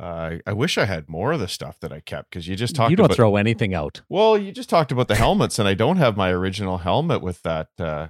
Uh, 0.00 0.38
I 0.44 0.52
wish 0.52 0.76
I 0.76 0.86
had 0.86 1.08
more 1.08 1.32
of 1.32 1.40
the 1.40 1.46
stuff 1.46 1.78
that 1.80 1.92
I 1.92 2.00
kept 2.00 2.30
because 2.30 2.48
you 2.48 2.56
just 2.56 2.74
talked 2.74 2.90
you 2.90 2.96
don't 2.96 3.06
about. 3.06 3.16
throw 3.16 3.36
anything 3.36 3.74
out. 3.74 4.02
well, 4.08 4.36
you 4.36 4.50
just 4.50 4.68
talked 4.68 4.90
about 4.90 5.06
the 5.06 5.14
helmets, 5.14 5.58
and 5.58 5.68
I 5.68 5.74
don't 5.74 5.98
have 5.98 6.16
my 6.16 6.30
original 6.30 6.78
helmet 6.78 7.22
with 7.22 7.42
that 7.42 7.68
uh, 7.78 8.08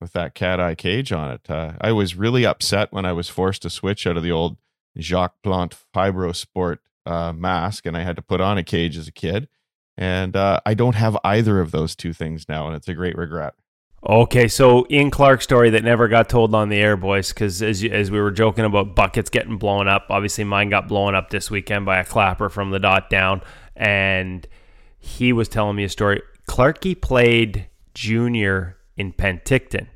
with 0.00 0.12
that 0.12 0.34
cat 0.34 0.60
eye 0.60 0.74
cage 0.74 1.12
on 1.12 1.30
it. 1.30 1.48
Uh, 1.48 1.72
I 1.80 1.92
was 1.92 2.14
really 2.14 2.44
upset 2.44 2.92
when 2.92 3.06
I 3.06 3.12
was 3.12 3.28
forced 3.28 3.62
to 3.62 3.70
switch 3.70 4.06
out 4.06 4.16
of 4.16 4.22
the 4.22 4.32
old 4.32 4.56
Jacques 4.98 5.42
Plante 5.42 5.76
Fibro 5.94 6.34
Sport 6.34 6.80
uh, 7.04 7.32
mask, 7.32 7.86
and 7.86 7.96
I 7.96 8.02
had 8.02 8.16
to 8.16 8.22
put 8.22 8.40
on 8.40 8.58
a 8.58 8.64
cage 8.64 8.96
as 8.96 9.08
a 9.08 9.12
kid. 9.12 9.48
And 9.96 10.36
uh, 10.36 10.60
I 10.66 10.74
don't 10.74 10.94
have 10.94 11.16
either 11.24 11.60
of 11.60 11.70
those 11.70 11.96
two 11.96 12.12
things 12.12 12.48
now, 12.48 12.66
and 12.66 12.76
it's 12.76 12.88
a 12.88 12.94
great 12.94 13.16
regret. 13.16 13.54
Okay, 14.06 14.46
so 14.46 14.86
Ian 14.90 15.10
Clark's 15.10 15.44
story 15.44 15.70
that 15.70 15.82
never 15.82 16.06
got 16.06 16.28
told 16.28 16.54
on 16.54 16.68
the 16.68 16.76
air, 16.76 16.96
boys, 16.96 17.30
because 17.30 17.62
as 17.62 17.82
as 17.82 18.10
we 18.10 18.20
were 18.20 18.30
joking 18.30 18.64
about 18.64 18.94
buckets 18.94 19.30
getting 19.30 19.56
blown 19.56 19.88
up, 19.88 20.06
obviously 20.10 20.44
mine 20.44 20.68
got 20.68 20.86
blown 20.86 21.14
up 21.14 21.30
this 21.30 21.50
weekend 21.50 21.86
by 21.86 21.98
a 21.98 22.04
clapper 22.04 22.48
from 22.48 22.70
the 22.70 22.78
dot 22.78 23.10
down, 23.10 23.40
and 23.74 24.46
he 24.98 25.32
was 25.32 25.48
telling 25.48 25.76
me 25.76 25.84
a 25.84 25.88
story. 25.88 26.22
Clarky 26.46 27.00
played 27.00 27.68
junior 27.94 28.76
in 28.96 29.12
Penticton, 29.12 29.88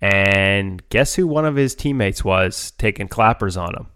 and 0.00 0.86
guess 0.90 1.14
who 1.14 1.26
one 1.26 1.44
of 1.44 1.56
his 1.56 1.74
teammates 1.74 2.24
was 2.24 2.72
taking 2.72 3.08
clappers 3.08 3.56
on 3.56 3.74
him? 3.74 3.86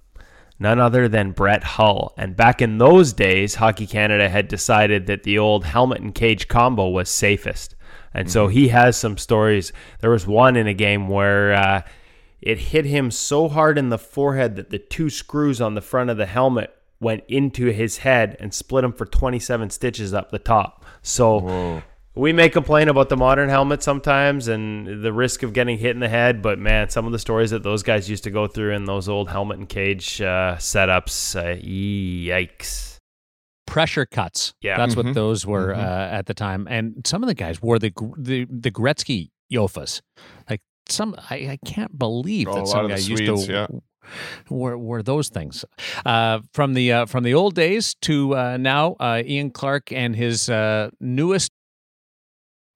None 0.58 0.78
other 0.78 1.08
than 1.08 1.32
Brett 1.32 1.64
Hull. 1.64 2.14
And 2.16 2.36
back 2.36 2.62
in 2.62 2.78
those 2.78 3.12
days, 3.12 3.56
Hockey 3.56 3.86
Canada 3.86 4.28
had 4.28 4.46
decided 4.48 5.06
that 5.06 5.24
the 5.24 5.38
old 5.38 5.64
helmet 5.64 6.00
and 6.00 6.14
cage 6.14 6.46
combo 6.46 6.88
was 6.88 7.08
safest. 7.08 7.74
And 8.14 8.30
so 8.30 8.46
he 8.48 8.68
has 8.68 8.96
some 8.96 9.16
stories. 9.16 9.72
There 10.00 10.10
was 10.10 10.26
one 10.26 10.54
in 10.56 10.66
a 10.66 10.74
game 10.74 11.08
where 11.08 11.54
uh, 11.54 11.82
it 12.40 12.58
hit 12.58 12.84
him 12.84 13.10
so 13.10 13.48
hard 13.48 13.78
in 13.78 13.88
the 13.88 13.98
forehead 13.98 14.56
that 14.56 14.70
the 14.70 14.78
two 14.78 15.08
screws 15.08 15.60
on 15.60 15.74
the 15.74 15.80
front 15.80 16.10
of 16.10 16.16
the 16.16 16.26
helmet 16.26 16.74
went 17.00 17.24
into 17.26 17.66
his 17.66 17.98
head 17.98 18.36
and 18.38 18.52
split 18.52 18.84
him 18.84 18.92
for 18.92 19.06
27 19.06 19.70
stitches 19.70 20.14
up 20.14 20.30
the 20.30 20.38
top. 20.38 20.84
So 21.02 21.82
we 22.14 22.32
may 22.32 22.48
complain 22.48 22.88
about 22.88 23.08
the 23.08 23.16
modern 23.16 23.48
helmet 23.48 23.82
sometimes 23.82 24.48
and 24.48 25.02
the 25.02 25.12
risk 25.12 25.42
of 25.42 25.52
getting 25.52 25.78
hit 25.78 25.90
in 25.92 26.00
the 26.00 26.08
head, 26.08 26.42
but 26.42 26.58
man, 26.58 26.88
some 26.90 27.06
of 27.06 27.12
the 27.12 27.18
stories 27.18 27.50
that 27.50 27.62
those 27.62 27.82
guys 27.82 28.08
used 28.10 28.24
to 28.24 28.30
go 28.30 28.46
through 28.46 28.72
in 28.74 28.84
those 28.84 29.08
old 29.08 29.30
helmet 29.30 29.58
and 29.58 29.68
cage 29.68 30.20
uh, 30.20 30.56
setups, 30.58 31.36
uh, 31.36 31.56
yikes. 31.60 32.90
pressure 33.66 34.04
cuts. 34.04 34.52
Yeah. 34.60 34.76
that's 34.76 34.94
Mhm. 34.94 35.04
what 35.04 35.14
those 35.14 35.46
were 35.46 35.72
Mhm. 35.72 35.78
uh, 35.78 36.14
at 36.18 36.26
the 36.26 36.34
time. 36.34 36.66
And 36.68 37.06
some 37.06 37.22
of 37.22 37.26
the 37.28 37.34
guys 37.34 37.62
wore 37.62 37.78
the 37.78 37.90
the 38.18 38.44
the 38.50 38.70
Gretzky 38.70 39.30
Jofas. 39.50 40.02
Like 40.50 40.60
some, 40.90 41.14
I, 41.30 41.36
I 41.36 41.58
can't 41.64 41.98
believe 41.98 42.48
Oh, 42.48 42.54
that 42.56 42.66
some 42.68 42.80
of 42.84 42.88
the 42.90 42.94
guys 42.96 43.08
used 43.08 43.24
to. 43.24 43.52
yeah. 43.52 43.66
Were, 44.50 44.76
were 44.76 45.02
those 45.02 45.28
things 45.30 45.64
uh, 46.04 46.40
from 46.52 46.74
the 46.74 46.92
uh, 46.92 47.06
from 47.06 47.22
the 47.24 47.32
old 47.32 47.54
days 47.54 47.94
to 48.02 48.36
uh, 48.36 48.56
now? 48.58 48.96
Uh, 49.00 49.22
Ian 49.24 49.50
Clark 49.52 49.90
and 49.92 50.16
his 50.16 50.50
uh, 50.50 50.90
newest 51.00 51.52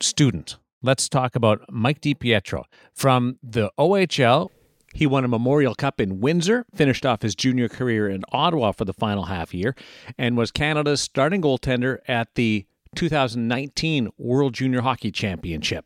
student. 0.00 0.58
Let's 0.82 1.08
talk 1.08 1.34
about 1.34 1.64
Mike 1.70 2.00
DiPietro 2.00 2.64
from 2.94 3.38
the 3.42 3.70
OHL. 3.78 4.50
He 4.94 5.06
won 5.06 5.24
a 5.24 5.28
Memorial 5.28 5.74
Cup 5.74 6.00
in 6.00 6.20
Windsor, 6.20 6.64
finished 6.74 7.04
off 7.04 7.22
his 7.22 7.34
junior 7.34 7.68
career 7.68 8.08
in 8.08 8.24
Ottawa 8.32 8.72
for 8.72 8.84
the 8.84 8.92
final 8.92 9.24
half 9.24 9.52
year, 9.52 9.74
and 10.16 10.36
was 10.36 10.50
Canada's 10.50 11.00
starting 11.00 11.42
goaltender 11.42 11.98
at 12.08 12.34
the 12.34 12.66
2019 12.94 14.10
World 14.16 14.54
Junior 14.54 14.80
Hockey 14.80 15.10
Championship. 15.10 15.84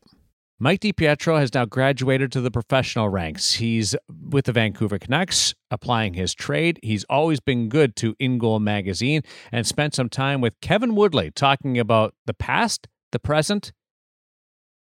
Mike 0.63 0.81
DiPietro 0.81 1.39
has 1.39 1.55
now 1.55 1.65
graduated 1.65 2.31
to 2.33 2.41
the 2.43 2.51
professional 2.51 3.09
ranks. 3.09 3.55
He's 3.55 3.97
with 4.29 4.45
the 4.45 4.53
Vancouver 4.53 4.99
Canucks, 4.99 5.55
applying 5.71 6.13
his 6.13 6.35
trade. 6.35 6.79
He's 6.83 7.05
always 7.05 7.41
been 7.41 7.71
good 7.71 7.97
to 7.97 8.15
In 8.19 8.37
Goal 8.37 8.61
magazine 8.61 9.23
and 9.51 9.67
spent 9.67 9.95
some 9.95 10.11
time 10.11 10.43
with 10.43 10.61
Kevin 10.61 10.95
Woodley 10.95 11.31
talking 11.31 11.79
about 11.79 12.15
the 12.27 12.35
past, 12.35 12.89
the 13.11 13.19
present, 13.19 13.73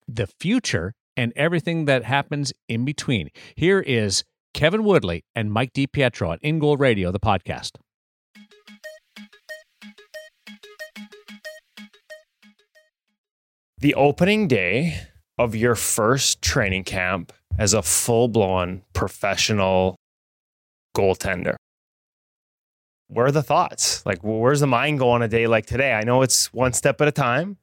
the 0.08 0.26
future, 0.40 0.92
and 1.16 1.32
everything 1.36 1.86
that 1.86 2.04
happens 2.04 2.52
in 2.68 2.84
between. 2.84 3.30
Here 3.54 3.80
is 3.80 4.24
Kevin 4.54 4.84
Woodley 4.84 5.24
and 5.34 5.52
Mike 5.52 5.72
DiPietro 5.72 6.28
on 6.28 6.38
In 6.42 6.58
Goal 6.58 6.76
Radio, 6.76 7.10
the 7.10 7.20
podcast. 7.20 7.72
the 13.78 13.94
opening 13.94 14.48
day 14.48 15.00
of 15.38 15.54
your 15.54 15.74
first 15.74 16.40
training 16.40 16.84
camp 16.84 17.32
as 17.58 17.74
a 17.74 17.82
full 17.82 18.28
blown 18.28 18.82
professional 18.94 19.96
goaltender. 20.96 21.54
Where 23.08 23.26
are 23.26 23.32
the 23.32 23.42
thoughts? 23.42 24.04
Like, 24.04 24.18
where's 24.22 24.60
the 24.60 24.66
mind 24.66 24.98
go 24.98 25.10
on 25.10 25.22
a 25.22 25.28
day 25.28 25.46
like 25.46 25.66
today? 25.66 25.92
I 25.92 26.02
know 26.02 26.22
it's 26.22 26.52
one 26.52 26.72
step 26.72 27.00
at 27.00 27.08
a 27.08 27.12
time, 27.12 27.58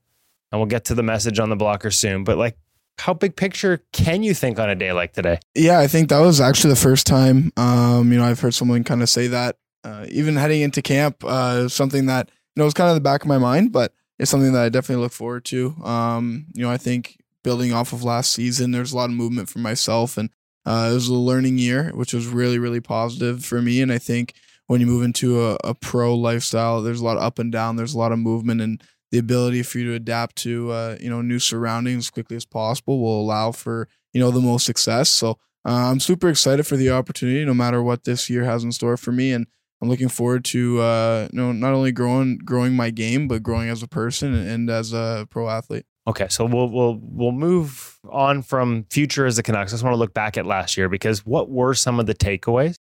and 0.54 0.62
we'll 0.62 0.68
get 0.68 0.86
to 0.86 0.94
the 0.94 1.02
message 1.02 1.40
on 1.40 1.50
the 1.50 1.56
blocker 1.56 1.90
soon, 1.90 2.24
but 2.24 2.38
like, 2.38 2.56
how 3.00 3.12
big 3.12 3.36
picture 3.36 3.84
can 3.92 4.22
you 4.22 4.36
think 4.36 4.60
on 4.60 4.70
a 4.70 4.76
day 4.76 4.94
like 4.94 5.12
today? 5.12 5.40
Yeah, 5.56 5.80
I 5.80 5.88
think 5.88 6.10
that 6.10 6.20
was 6.20 6.40
actually 6.40 6.70
the 6.70 6.80
first 6.80 7.08
time. 7.08 7.52
Um, 7.58 8.12
you 8.12 8.20
know, 8.20 8.24
I've 8.24 8.40
heard 8.40 8.54
someone 8.54 8.84
kind 8.84 9.02
of 9.02 9.10
say 9.10 9.26
that. 9.28 9.58
Uh, 9.84 10.06
even 10.10 10.36
heading 10.36 10.62
into 10.62 10.84
camp, 10.84 11.24
uh, 11.26 11.68
something 11.68 12.06
that 12.06 12.30
you 12.56 12.62
know 12.62 12.66
was 12.66 12.76
kind 12.76 12.88
of 12.88 12.96
the 12.96 13.02
back 13.02 13.24
of 13.24 13.28
my 13.28 13.40
mind, 13.40 13.72
but 13.72 13.94
it's 14.20 14.30
something 14.30 14.54
that 14.54 14.64
I 14.64 14.70
definitely 14.70 15.02
look 15.02 15.12
forward 15.12 15.44
to. 15.46 15.74
Um, 15.84 16.46
you 16.54 16.62
know, 16.62 16.70
I 16.70 16.78
think 16.78 17.18
building 17.44 17.74
off 17.74 17.92
of 17.92 18.04
last 18.04 18.32
season. 18.32 18.72
There's 18.72 18.94
a 18.94 18.96
lot 18.96 19.10
of 19.10 19.16
movement 19.16 19.50
for 19.50 19.58
myself, 19.58 20.18
and 20.18 20.30
uh, 20.68 20.90
it 20.92 20.94
was 20.94 21.08
a 21.08 21.16
learning 21.16 21.58
year, 21.58 21.92
which 21.96 22.14
was 22.14 22.28
really, 22.28 22.60
really 22.60 22.80
positive 22.80 23.44
for 23.44 23.60
me. 23.60 23.82
And 23.82 23.92
I 23.92 23.98
think 23.98 24.36
when 24.68 24.80
you 24.82 24.88
move 24.88 25.04
into 25.04 25.44
a, 25.44 25.58
a 25.64 25.74
pro 25.74 26.16
lifestyle, 26.16 26.84
there's 26.84 27.02
a 27.02 27.04
lot 27.04 27.18
of 27.18 27.24
up 27.24 27.40
and 27.40 27.52
down, 27.52 27.76
there's 27.76 27.96
a 27.96 27.98
lot 27.98 28.12
of 28.12 28.20
movement, 28.20 28.62
and 28.62 28.82
the 29.14 29.20
ability 29.20 29.62
for 29.62 29.78
you 29.78 29.86
to 29.86 29.94
adapt 29.94 30.36
to 30.38 30.72
uh, 30.72 30.98
you 31.00 31.08
know 31.08 31.22
new 31.22 31.38
surroundings 31.38 32.06
as 32.06 32.10
quickly 32.10 32.36
as 32.36 32.46
possible 32.46 33.00
will 33.00 33.22
allow 33.22 33.52
for 33.52 33.88
you 34.12 34.20
know 34.20 34.32
the 34.32 34.42
most 34.42 34.66
success. 34.66 35.08
So 35.08 35.38
uh, 35.66 35.92
I'm 35.92 36.00
super 36.00 36.30
excited 36.30 36.66
for 36.66 36.76
the 36.78 36.90
opportunity, 36.90 37.46
no 37.46 37.54
matter 37.54 37.84
what 37.84 38.06
this 38.06 38.28
year 38.28 38.44
has 38.44 38.64
in 38.64 38.72
store 38.72 38.98
for 38.98 39.12
me, 39.12 39.32
and 39.32 39.46
I'm 39.84 39.88
looking 39.88 40.10
forward 40.10 40.44
to 40.46 40.82
uh, 40.82 41.28
you 41.32 41.38
know 41.40 41.52
not 41.52 41.74
only 41.74 41.92
growing 41.92 42.40
growing 42.40 42.76
my 42.76 42.90
game, 42.90 43.28
but 43.28 43.44
growing 43.44 43.70
as 43.70 43.84
a 43.84 43.88
person 43.88 44.34
and 44.34 44.68
as 44.68 44.94
a 44.94 45.28
pro 45.30 45.48
athlete. 45.48 45.86
Okay, 46.08 46.28
so 46.30 46.46
we'll 46.46 46.70
we'll 46.70 46.98
we'll 47.00 47.32
move 47.34 48.00
on 48.10 48.42
from 48.42 48.86
future 48.90 49.28
as 49.28 49.36
the 49.36 49.44
Canucks. 49.44 49.74
I 49.74 49.76
just 49.76 49.84
want 49.84 49.94
to 49.94 50.00
look 50.00 50.16
back 50.16 50.40
at 50.40 50.48
last 50.48 50.76
year 50.76 50.90
because 50.90 51.24
what 51.24 51.52
were 51.52 51.76
some 51.76 52.00
of 52.00 52.08
the 52.08 52.16
takeaways? 52.16 52.78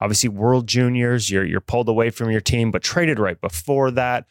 Obviously, 0.00 0.28
World 0.28 0.68
Juniors, 0.68 1.30
you're 1.30 1.44
you're 1.44 1.60
pulled 1.60 1.88
away 1.88 2.10
from 2.10 2.30
your 2.30 2.40
team, 2.40 2.70
but 2.70 2.84
traded 2.84 3.18
right 3.18 3.40
before 3.40 3.90
that, 3.90 4.26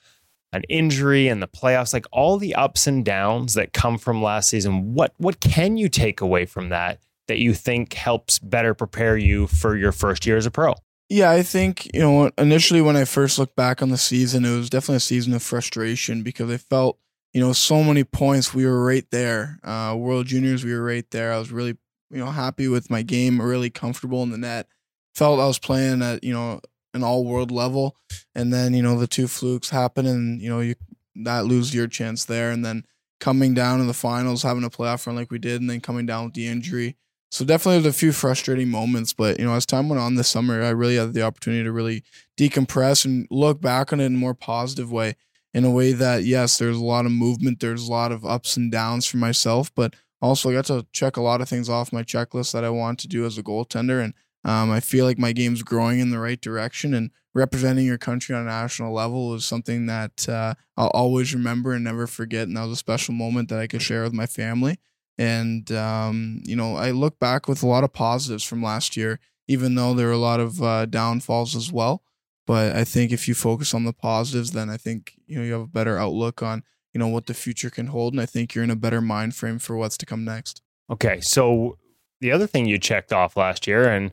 an 0.53 0.63
injury 0.69 1.27
and 1.27 1.41
the 1.41 1.47
playoffs, 1.47 1.93
like 1.93 2.05
all 2.11 2.37
the 2.37 2.55
ups 2.55 2.87
and 2.87 3.03
downs 3.03 3.55
that 3.55 3.73
come 3.73 3.97
from 3.97 4.21
last 4.21 4.49
season. 4.49 4.93
What 4.93 5.13
what 5.17 5.39
can 5.39 5.77
you 5.77 5.89
take 5.89 6.21
away 6.21 6.45
from 6.45 6.69
that 6.69 6.99
that 7.27 7.39
you 7.39 7.53
think 7.53 7.93
helps 7.93 8.39
better 8.39 8.73
prepare 8.73 9.17
you 9.17 9.47
for 9.47 9.75
your 9.75 9.91
first 9.91 10.25
year 10.25 10.37
as 10.37 10.45
a 10.45 10.51
pro? 10.51 10.75
Yeah, 11.09 11.31
I 11.31 11.43
think, 11.43 11.93
you 11.93 11.99
know, 11.99 12.31
initially 12.37 12.81
when 12.81 12.95
I 12.95 13.05
first 13.05 13.37
looked 13.37 13.55
back 13.55 13.81
on 13.81 13.89
the 13.89 13.97
season, 13.97 14.45
it 14.45 14.55
was 14.55 14.69
definitely 14.69 14.95
a 14.97 15.01
season 15.01 15.33
of 15.33 15.43
frustration 15.43 16.23
because 16.23 16.49
I 16.49 16.57
felt 16.57 16.97
you 17.33 17.41
know, 17.41 17.51
so 17.51 17.83
many 17.83 18.03
points. 18.03 18.53
We 18.53 18.65
were 18.65 18.85
right 18.85 19.05
there. 19.11 19.59
Uh, 19.63 19.95
World 19.97 20.27
Juniors, 20.27 20.63
we 20.63 20.73
were 20.73 20.83
right 20.83 21.09
there. 21.11 21.33
I 21.33 21.39
was 21.39 21.51
really, 21.51 21.77
you 22.11 22.19
know, 22.19 22.29
happy 22.29 22.67
with 22.67 22.91
my 22.91 23.01
game, 23.01 23.41
really 23.41 23.71
comfortable 23.71 24.21
in 24.23 24.29
the 24.29 24.37
net. 24.37 24.67
Felt 25.15 25.39
I 25.39 25.47
was 25.47 25.59
playing 25.59 26.01
at, 26.03 26.23
you 26.23 26.33
know, 26.33 26.61
an 26.93 27.03
all 27.03 27.25
world 27.25 27.51
level. 27.51 27.95
And 28.35 28.53
then, 28.53 28.73
you 28.73 28.81
know, 28.81 28.97
the 28.97 29.07
two 29.07 29.27
flukes 29.27 29.69
happen 29.69 30.05
and, 30.05 30.41
you 30.41 30.49
know, 30.49 30.59
you 30.59 30.75
that 31.15 31.45
lose 31.45 31.73
your 31.73 31.87
chance 31.87 32.25
there. 32.25 32.51
And 32.51 32.65
then 32.65 32.85
coming 33.19 33.53
down 33.53 33.79
in 33.79 33.87
the 33.87 33.93
finals, 33.93 34.43
having 34.43 34.63
a 34.63 34.69
playoff 34.69 35.05
run 35.05 35.15
like 35.15 35.31
we 35.31 35.39
did, 35.39 35.61
and 35.61 35.69
then 35.69 35.79
coming 35.79 36.05
down 36.05 36.25
with 36.25 36.33
the 36.33 36.47
injury. 36.47 36.97
So 37.31 37.45
definitely 37.45 37.81
there's 37.81 37.95
a 37.95 37.97
few 37.97 38.11
frustrating 38.11 38.69
moments, 38.69 39.13
but 39.13 39.39
you 39.39 39.45
know, 39.45 39.53
as 39.55 39.65
time 39.65 39.89
went 39.89 40.01
on 40.01 40.15
this 40.15 40.27
summer, 40.27 40.61
I 40.61 40.69
really 40.69 40.97
had 40.97 41.13
the 41.13 41.23
opportunity 41.23 41.63
to 41.63 41.71
really 41.71 42.03
decompress 42.37 43.05
and 43.05 43.27
look 43.31 43.59
back 43.59 43.91
on 43.91 43.99
it 43.99 44.05
in 44.05 44.15
a 44.15 44.17
more 44.19 44.35
positive 44.35 44.91
way 44.91 45.15
in 45.53 45.65
a 45.65 45.71
way 45.71 45.93
that 45.93 46.23
yes, 46.23 46.57
there's 46.57 46.77
a 46.77 46.83
lot 46.83 47.05
of 47.05 47.11
movement, 47.11 47.59
there's 47.59 47.87
a 47.87 47.91
lot 47.91 48.11
of 48.11 48.25
ups 48.25 48.57
and 48.57 48.71
downs 48.71 49.05
for 49.05 49.17
myself, 49.17 49.71
but 49.75 49.93
also 50.21 50.49
I 50.49 50.53
got 50.53 50.65
to 50.65 50.85
check 50.91 51.17
a 51.17 51.21
lot 51.21 51.41
of 51.41 51.49
things 51.49 51.69
off 51.69 51.93
my 51.93 52.03
checklist 52.03 52.53
that 52.53 52.63
I 52.63 52.69
want 52.69 52.99
to 52.99 53.07
do 53.07 53.25
as 53.25 53.37
a 53.37 53.43
goaltender, 53.43 54.03
and 54.03 54.13
um, 54.45 54.71
I 54.71 54.79
feel 54.79 55.05
like 55.05 55.17
my 55.17 55.31
game's 55.31 55.63
growing 55.63 55.99
in 55.99 56.09
the 56.09 56.19
right 56.19 56.39
direction, 56.39 56.93
and 56.93 57.11
representing 57.33 57.85
your 57.85 57.97
country 57.97 58.35
on 58.35 58.43
a 58.43 58.45
national 58.45 58.93
level 58.93 59.33
is 59.33 59.45
something 59.45 59.85
that 59.87 60.27
uh, 60.29 60.53
I'll 60.77 60.89
always 60.89 61.33
remember 61.33 61.73
and 61.73 61.83
never 61.83 62.07
forget, 62.07 62.47
and 62.47 62.57
that 62.57 62.63
was 62.63 62.73
a 62.73 62.77
special 62.77 63.13
moment 63.13 63.49
that 63.49 63.59
I 63.59 63.67
could 63.67 63.81
share 63.81 64.03
with 64.03 64.13
my 64.13 64.25
family. 64.25 64.79
And 65.17 65.71
um, 65.71 66.41
you 66.43 66.55
know, 66.55 66.75
I 66.75 66.91
look 66.91 67.19
back 67.19 67.47
with 67.47 67.63
a 67.63 67.67
lot 67.67 67.83
of 67.83 67.93
positives 67.93 68.43
from 68.43 68.63
last 68.63 68.97
year, 68.97 69.19
even 69.47 69.75
though 69.75 69.93
there 69.93 70.07
were 70.07 70.13
a 70.13 70.17
lot 70.17 70.39
of 70.39 70.61
uh, 70.61 70.85
downfalls 70.85 71.55
as 71.55 71.71
well. 71.71 72.03
But 72.45 72.75
I 72.75 72.83
think 72.83 73.11
if 73.11 73.27
you 73.27 73.35
focus 73.35 73.73
on 73.73 73.85
the 73.85 73.93
positives, 73.93 74.51
then 74.51 74.69
I 74.69 74.77
think 74.77 75.13
you 75.25 75.37
know 75.37 75.43
you 75.43 75.53
have 75.53 75.61
a 75.61 75.67
better 75.67 75.97
outlook 75.97 76.43
on 76.43 76.63
you 76.93 76.99
know 76.99 77.07
what 77.07 77.27
the 77.27 77.33
future 77.33 77.69
can 77.69 77.87
hold, 77.87 78.13
and 78.13 78.21
I 78.21 78.25
think 78.25 78.53
you're 78.53 78.63
in 78.63 78.71
a 78.71 78.75
better 78.75 79.01
mind 79.01 79.35
frame 79.35 79.59
for 79.59 79.77
what's 79.77 79.97
to 79.97 80.05
come 80.05 80.25
next. 80.25 80.61
Okay, 80.89 81.21
so 81.21 81.77
the 82.19 82.31
other 82.31 82.47
thing 82.47 82.65
you 82.65 82.77
checked 82.77 83.13
off 83.13 83.37
last 83.37 83.65
year, 83.65 83.89
and 83.89 84.11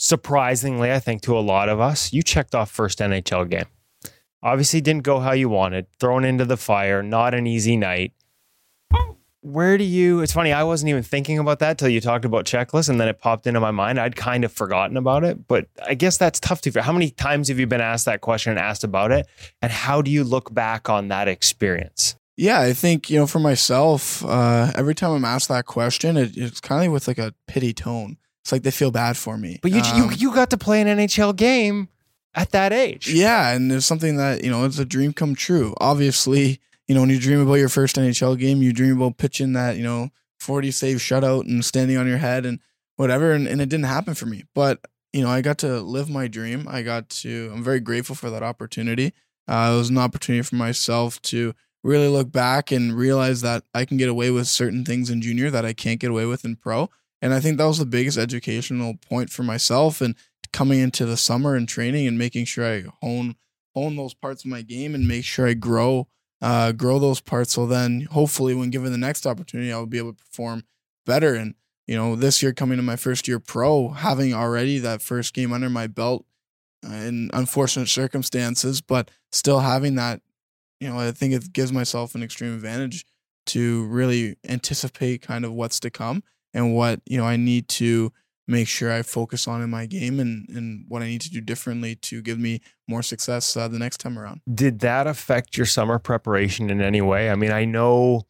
surprisingly, 0.00 0.90
I 0.90 0.98
think 0.98 1.20
to 1.22 1.36
a 1.36 1.40
lot 1.40 1.68
of 1.68 1.78
us, 1.78 2.12
you 2.12 2.22
checked 2.22 2.54
off 2.54 2.70
first 2.70 2.98
NHL 2.98 3.48
game. 3.48 3.66
Obviously, 4.42 4.80
didn't 4.80 5.02
go 5.02 5.20
how 5.20 5.32
you 5.32 5.50
wanted, 5.50 5.86
thrown 5.98 6.24
into 6.24 6.46
the 6.46 6.56
fire, 6.56 7.02
not 7.02 7.34
an 7.34 7.46
easy 7.46 7.76
night. 7.76 8.12
Where 9.42 9.78
do 9.78 9.84
you 9.84 10.20
it's 10.20 10.34
funny 10.34 10.52
i 10.52 10.62
wasn't 10.62 10.90
even 10.90 11.02
thinking 11.02 11.38
about 11.38 11.60
that 11.60 11.78
till 11.78 11.88
you 11.88 12.02
talked 12.02 12.26
about 12.26 12.44
checklist 12.44 12.90
and 12.90 13.00
then 13.00 13.08
it 13.08 13.18
popped 13.18 13.46
into 13.46 13.58
my 13.58 13.70
mind. 13.70 13.98
I'd 13.98 14.14
kind 14.14 14.44
of 14.44 14.52
forgotten 14.52 14.98
about 14.98 15.24
it 15.24 15.48
but 15.48 15.66
i 15.86 15.94
guess 15.94 16.18
that's 16.18 16.38
tough 16.40 16.60
to 16.60 16.82
how 16.82 16.92
many 16.92 17.08
times 17.08 17.48
have 17.48 17.58
you 17.58 17.66
been 17.66 17.80
asked 17.80 18.04
that 18.04 18.20
question 18.20 18.50
and 18.50 18.58
asked 18.58 18.84
about 18.84 19.12
it? 19.12 19.26
And 19.62 19.72
how 19.72 20.02
do 20.02 20.10
you 20.10 20.24
look 20.24 20.52
back 20.52 20.90
on 20.90 21.08
that 21.08 21.26
experience? 21.26 22.16
Yeah 22.36 22.60
i 22.60 22.74
think 22.74 23.08
you 23.08 23.18
know 23.18 23.26
for 23.26 23.38
myself 23.38 24.22
uh, 24.26 24.72
every 24.74 24.94
time 24.94 25.12
i'm 25.12 25.24
asked 25.24 25.48
that 25.48 25.64
question 25.64 26.18
it, 26.18 26.36
it's 26.36 26.60
kind 26.60 26.88
of 26.88 26.92
with 26.92 27.08
like 27.08 27.18
a 27.18 27.32
pity 27.46 27.72
tone 27.72 28.18
it's 28.42 28.52
like 28.52 28.62
they 28.62 28.70
feel 28.70 28.90
bad 28.90 29.16
for 29.16 29.36
me 29.36 29.58
but 29.62 29.70
you, 29.70 29.80
um, 29.80 29.96
you 29.96 30.10
you 30.16 30.34
got 30.34 30.50
to 30.50 30.56
play 30.56 30.80
an 30.80 30.86
nhl 30.86 31.34
game 31.34 31.88
at 32.34 32.50
that 32.50 32.72
age 32.72 33.08
yeah 33.08 33.52
and 33.52 33.70
there's 33.70 33.86
something 33.86 34.16
that 34.16 34.44
you 34.44 34.50
know 34.50 34.64
it's 34.64 34.78
a 34.78 34.84
dream 34.84 35.12
come 35.12 35.34
true 35.34 35.74
obviously 35.80 36.60
you 36.90 36.94
know, 36.94 37.02
when 37.02 37.10
you 37.10 37.20
dream 37.20 37.38
about 37.38 37.54
your 37.54 37.68
first 37.68 37.94
NHL 37.94 38.36
game, 38.36 38.62
you 38.62 38.72
dream 38.72 39.00
about 39.00 39.16
pitching 39.16 39.52
that, 39.52 39.76
you 39.76 39.84
know, 39.84 40.10
40 40.40 40.72
save 40.72 40.96
shutout 40.96 41.42
and 41.42 41.64
standing 41.64 41.96
on 41.96 42.08
your 42.08 42.18
head 42.18 42.44
and 42.44 42.58
whatever. 42.96 43.30
And, 43.30 43.46
and 43.46 43.60
it 43.60 43.68
didn't 43.68 43.84
happen 43.84 44.14
for 44.14 44.26
me. 44.26 44.42
But, 44.56 44.84
you 45.12 45.22
know, 45.22 45.28
I 45.28 45.40
got 45.40 45.58
to 45.58 45.80
live 45.82 46.10
my 46.10 46.26
dream. 46.26 46.66
I 46.68 46.82
got 46.82 47.08
to, 47.10 47.52
I'm 47.54 47.62
very 47.62 47.78
grateful 47.78 48.16
for 48.16 48.28
that 48.30 48.42
opportunity. 48.42 49.12
Uh, 49.46 49.70
it 49.72 49.78
was 49.78 49.88
an 49.88 49.98
opportunity 49.98 50.42
for 50.42 50.56
myself 50.56 51.22
to 51.22 51.54
really 51.84 52.08
look 52.08 52.32
back 52.32 52.72
and 52.72 52.92
realize 52.92 53.40
that 53.42 53.62
I 53.72 53.84
can 53.84 53.96
get 53.96 54.08
away 54.08 54.32
with 54.32 54.48
certain 54.48 54.84
things 54.84 55.10
in 55.10 55.22
junior 55.22 55.48
that 55.48 55.64
I 55.64 55.72
can't 55.72 56.00
get 56.00 56.10
away 56.10 56.26
with 56.26 56.44
in 56.44 56.56
pro. 56.56 56.90
And 57.22 57.34
I 57.34 57.40
think 57.40 57.58
that 57.58 57.66
was 57.66 57.78
the 57.78 57.86
biggest 57.86 58.18
educational 58.18 58.94
point 59.08 59.30
for 59.30 59.42
myself 59.42 60.00
and 60.00 60.14
coming 60.52 60.80
into 60.80 61.06
the 61.06 61.16
summer 61.16 61.54
and 61.54 61.68
training 61.68 62.06
and 62.06 62.18
making 62.18 62.46
sure 62.46 62.66
I 62.66 62.84
hone 63.02 63.36
hone 63.74 63.94
those 63.96 64.14
parts 64.14 64.44
of 64.44 64.50
my 64.50 64.62
game 64.62 64.94
and 64.94 65.06
make 65.06 65.24
sure 65.24 65.46
I 65.46 65.54
grow 65.54 66.08
uh, 66.42 66.72
grow 66.72 66.98
those 66.98 67.20
parts. 67.20 67.52
So 67.52 67.66
then, 67.66 68.08
hopefully, 68.10 68.54
when 68.54 68.70
given 68.70 68.92
the 68.92 68.98
next 68.98 69.26
opportunity, 69.26 69.72
I'll 69.72 69.86
be 69.86 69.98
able 69.98 70.12
to 70.12 70.24
perform 70.24 70.64
better. 71.04 71.34
And 71.34 71.54
you 71.86 71.96
know, 71.96 72.16
this 72.16 72.42
year 72.42 72.52
coming 72.52 72.76
to 72.76 72.82
my 72.82 72.96
first 72.96 73.26
year 73.26 73.40
pro, 73.40 73.88
having 73.88 74.32
already 74.32 74.78
that 74.78 75.02
first 75.02 75.34
game 75.34 75.52
under 75.52 75.68
my 75.68 75.86
belt 75.86 76.24
uh, 76.88 76.92
in 76.92 77.30
unfortunate 77.32 77.88
circumstances, 77.88 78.80
but 78.80 79.10
still 79.32 79.60
having 79.60 79.96
that, 79.96 80.20
you 80.78 80.88
know, 80.88 80.98
I 80.98 81.10
think 81.10 81.34
it 81.34 81.52
gives 81.52 81.72
myself 81.72 82.14
an 82.14 82.22
extreme 82.22 82.54
advantage 82.54 83.04
to 83.46 83.86
really 83.86 84.36
anticipate 84.48 85.22
kind 85.22 85.44
of 85.44 85.52
what's 85.52 85.80
to 85.80 85.90
come 85.90 86.22
and 86.54 86.74
what 86.74 87.00
you 87.06 87.18
know 87.18 87.24
I 87.24 87.36
need 87.36 87.68
to 87.68 88.12
make 88.50 88.66
sure 88.66 88.92
I 88.92 89.02
focus 89.02 89.46
on 89.46 89.62
in 89.62 89.70
my 89.70 89.86
game 89.86 90.18
and, 90.18 90.48
and 90.48 90.84
what 90.88 91.02
I 91.02 91.06
need 91.06 91.20
to 91.20 91.30
do 91.30 91.40
differently 91.40 91.94
to 91.96 92.20
give 92.20 92.38
me 92.38 92.60
more 92.88 93.02
success 93.02 93.56
uh, 93.56 93.68
the 93.68 93.78
next 93.78 93.98
time 93.98 94.18
around. 94.18 94.40
Did 94.52 94.80
that 94.80 95.06
affect 95.06 95.56
your 95.56 95.66
summer 95.66 96.00
preparation 96.00 96.68
in 96.68 96.80
any 96.80 97.00
way? 97.00 97.30
I 97.30 97.36
mean, 97.36 97.52
I 97.52 97.64
know 97.64 98.26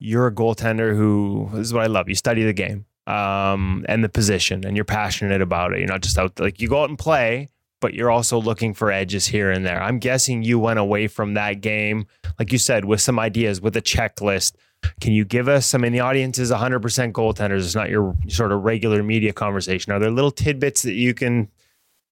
you're 0.00 0.26
a 0.26 0.32
goaltender 0.32 0.96
who 0.96 1.48
this 1.52 1.68
is 1.68 1.72
what 1.72 1.84
I 1.84 1.86
love. 1.86 2.08
You 2.08 2.16
study 2.16 2.42
the 2.42 2.52
game 2.52 2.86
um, 3.06 3.84
and 3.88 4.02
the 4.02 4.08
position, 4.08 4.66
and 4.66 4.76
you're 4.76 4.84
passionate 4.84 5.40
about 5.40 5.72
it. 5.72 5.78
You're 5.78 5.88
not 5.88 6.02
just 6.02 6.18
out 6.18 6.38
like 6.40 6.60
you 6.60 6.68
go 6.68 6.82
out 6.82 6.88
and 6.88 6.98
play, 6.98 7.48
but 7.80 7.94
you're 7.94 8.10
also 8.10 8.40
looking 8.40 8.74
for 8.74 8.90
edges 8.90 9.26
here 9.26 9.50
and 9.50 9.64
there. 9.64 9.80
I'm 9.80 10.00
guessing 10.00 10.42
you 10.42 10.58
went 10.58 10.80
away 10.80 11.06
from 11.06 11.34
that 11.34 11.60
game, 11.60 12.06
like 12.38 12.50
you 12.50 12.58
said, 12.58 12.84
with 12.84 13.00
some 13.00 13.18
ideas, 13.20 13.60
with 13.60 13.76
a 13.76 13.82
checklist 13.82 14.54
can 15.00 15.12
you 15.12 15.24
give 15.24 15.48
us, 15.48 15.74
I 15.74 15.78
mean, 15.78 15.92
the 15.92 16.00
audience 16.00 16.38
is 16.38 16.50
100% 16.50 17.12
goaltenders. 17.12 17.64
It's 17.64 17.74
not 17.74 17.90
your 17.90 18.14
sort 18.28 18.52
of 18.52 18.62
regular 18.62 19.02
media 19.02 19.32
conversation. 19.32 19.92
Are 19.92 19.98
there 19.98 20.10
little 20.10 20.30
tidbits 20.30 20.82
that 20.82 20.94
you 20.94 21.14
can 21.14 21.48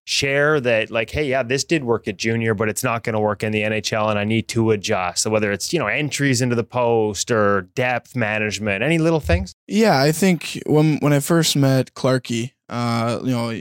share 0.03 0.59
that 0.59 0.89
like 0.89 1.11
hey 1.11 1.23
yeah 1.23 1.43
this 1.43 1.63
did 1.63 1.83
work 1.83 2.07
at 2.07 2.17
junior 2.17 2.55
but 2.55 2.67
it's 2.67 2.83
not 2.83 3.03
going 3.03 3.13
to 3.13 3.19
work 3.19 3.43
in 3.43 3.51
the 3.51 3.61
nhl 3.61 4.09
and 4.09 4.17
i 4.17 4.23
need 4.23 4.47
to 4.47 4.71
adjust 4.71 5.21
so 5.21 5.29
whether 5.29 5.51
it's 5.51 5.71
you 5.71 5.77
know 5.77 5.85
entries 5.85 6.41
into 6.41 6.55
the 6.55 6.63
post 6.63 7.29
or 7.29 7.61
depth 7.75 8.15
management 8.15 8.83
any 8.83 8.97
little 8.97 9.19
things 9.19 9.53
yeah 9.67 10.01
i 10.01 10.11
think 10.11 10.59
when 10.65 10.97
when 10.97 11.13
i 11.13 11.19
first 11.19 11.55
met 11.55 11.93
clarky 11.93 12.51
uh 12.69 13.19
you 13.23 13.31
know 13.31 13.51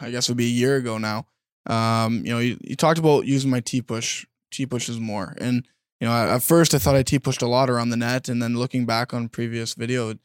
i 0.00 0.10
guess 0.10 0.28
it 0.28 0.32
would 0.32 0.36
be 0.36 0.46
a 0.46 0.48
year 0.48 0.76
ago 0.76 0.98
now 0.98 1.26
um 1.66 2.24
you 2.24 2.32
know 2.32 2.40
you, 2.40 2.58
you 2.60 2.74
talked 2.74 2.98
about 2.98 3.24
using 3.24 3.48
my 3.48 3.60
t 3.60 3.80
push 3.80 4.26
t 4.50 4.66
pushes 4.66 4.98
more 4.98 5.36
and 5.40 5.64
you 6.00 6.06
know, 6.06 6.12
at 6.12 6.42
first 6.42 6.74
I 6.74 6.78
thought 6.78 6.94
I 6.94 7.02
T 7.02 7.18
pushed 7.18 7.42
a 7.42 7.46
lot 7.48 7.70
around 7.70 7.90
the 7.90 7.96
net, 7.96 8.28
and 8.28 8.42
then 8.42 8.58
looking 8.58 8.86
back 8.86 9.14
on 9.14 9.28
previous 9.28 9.74
video, 9.74 10.08
you 10.08 10.18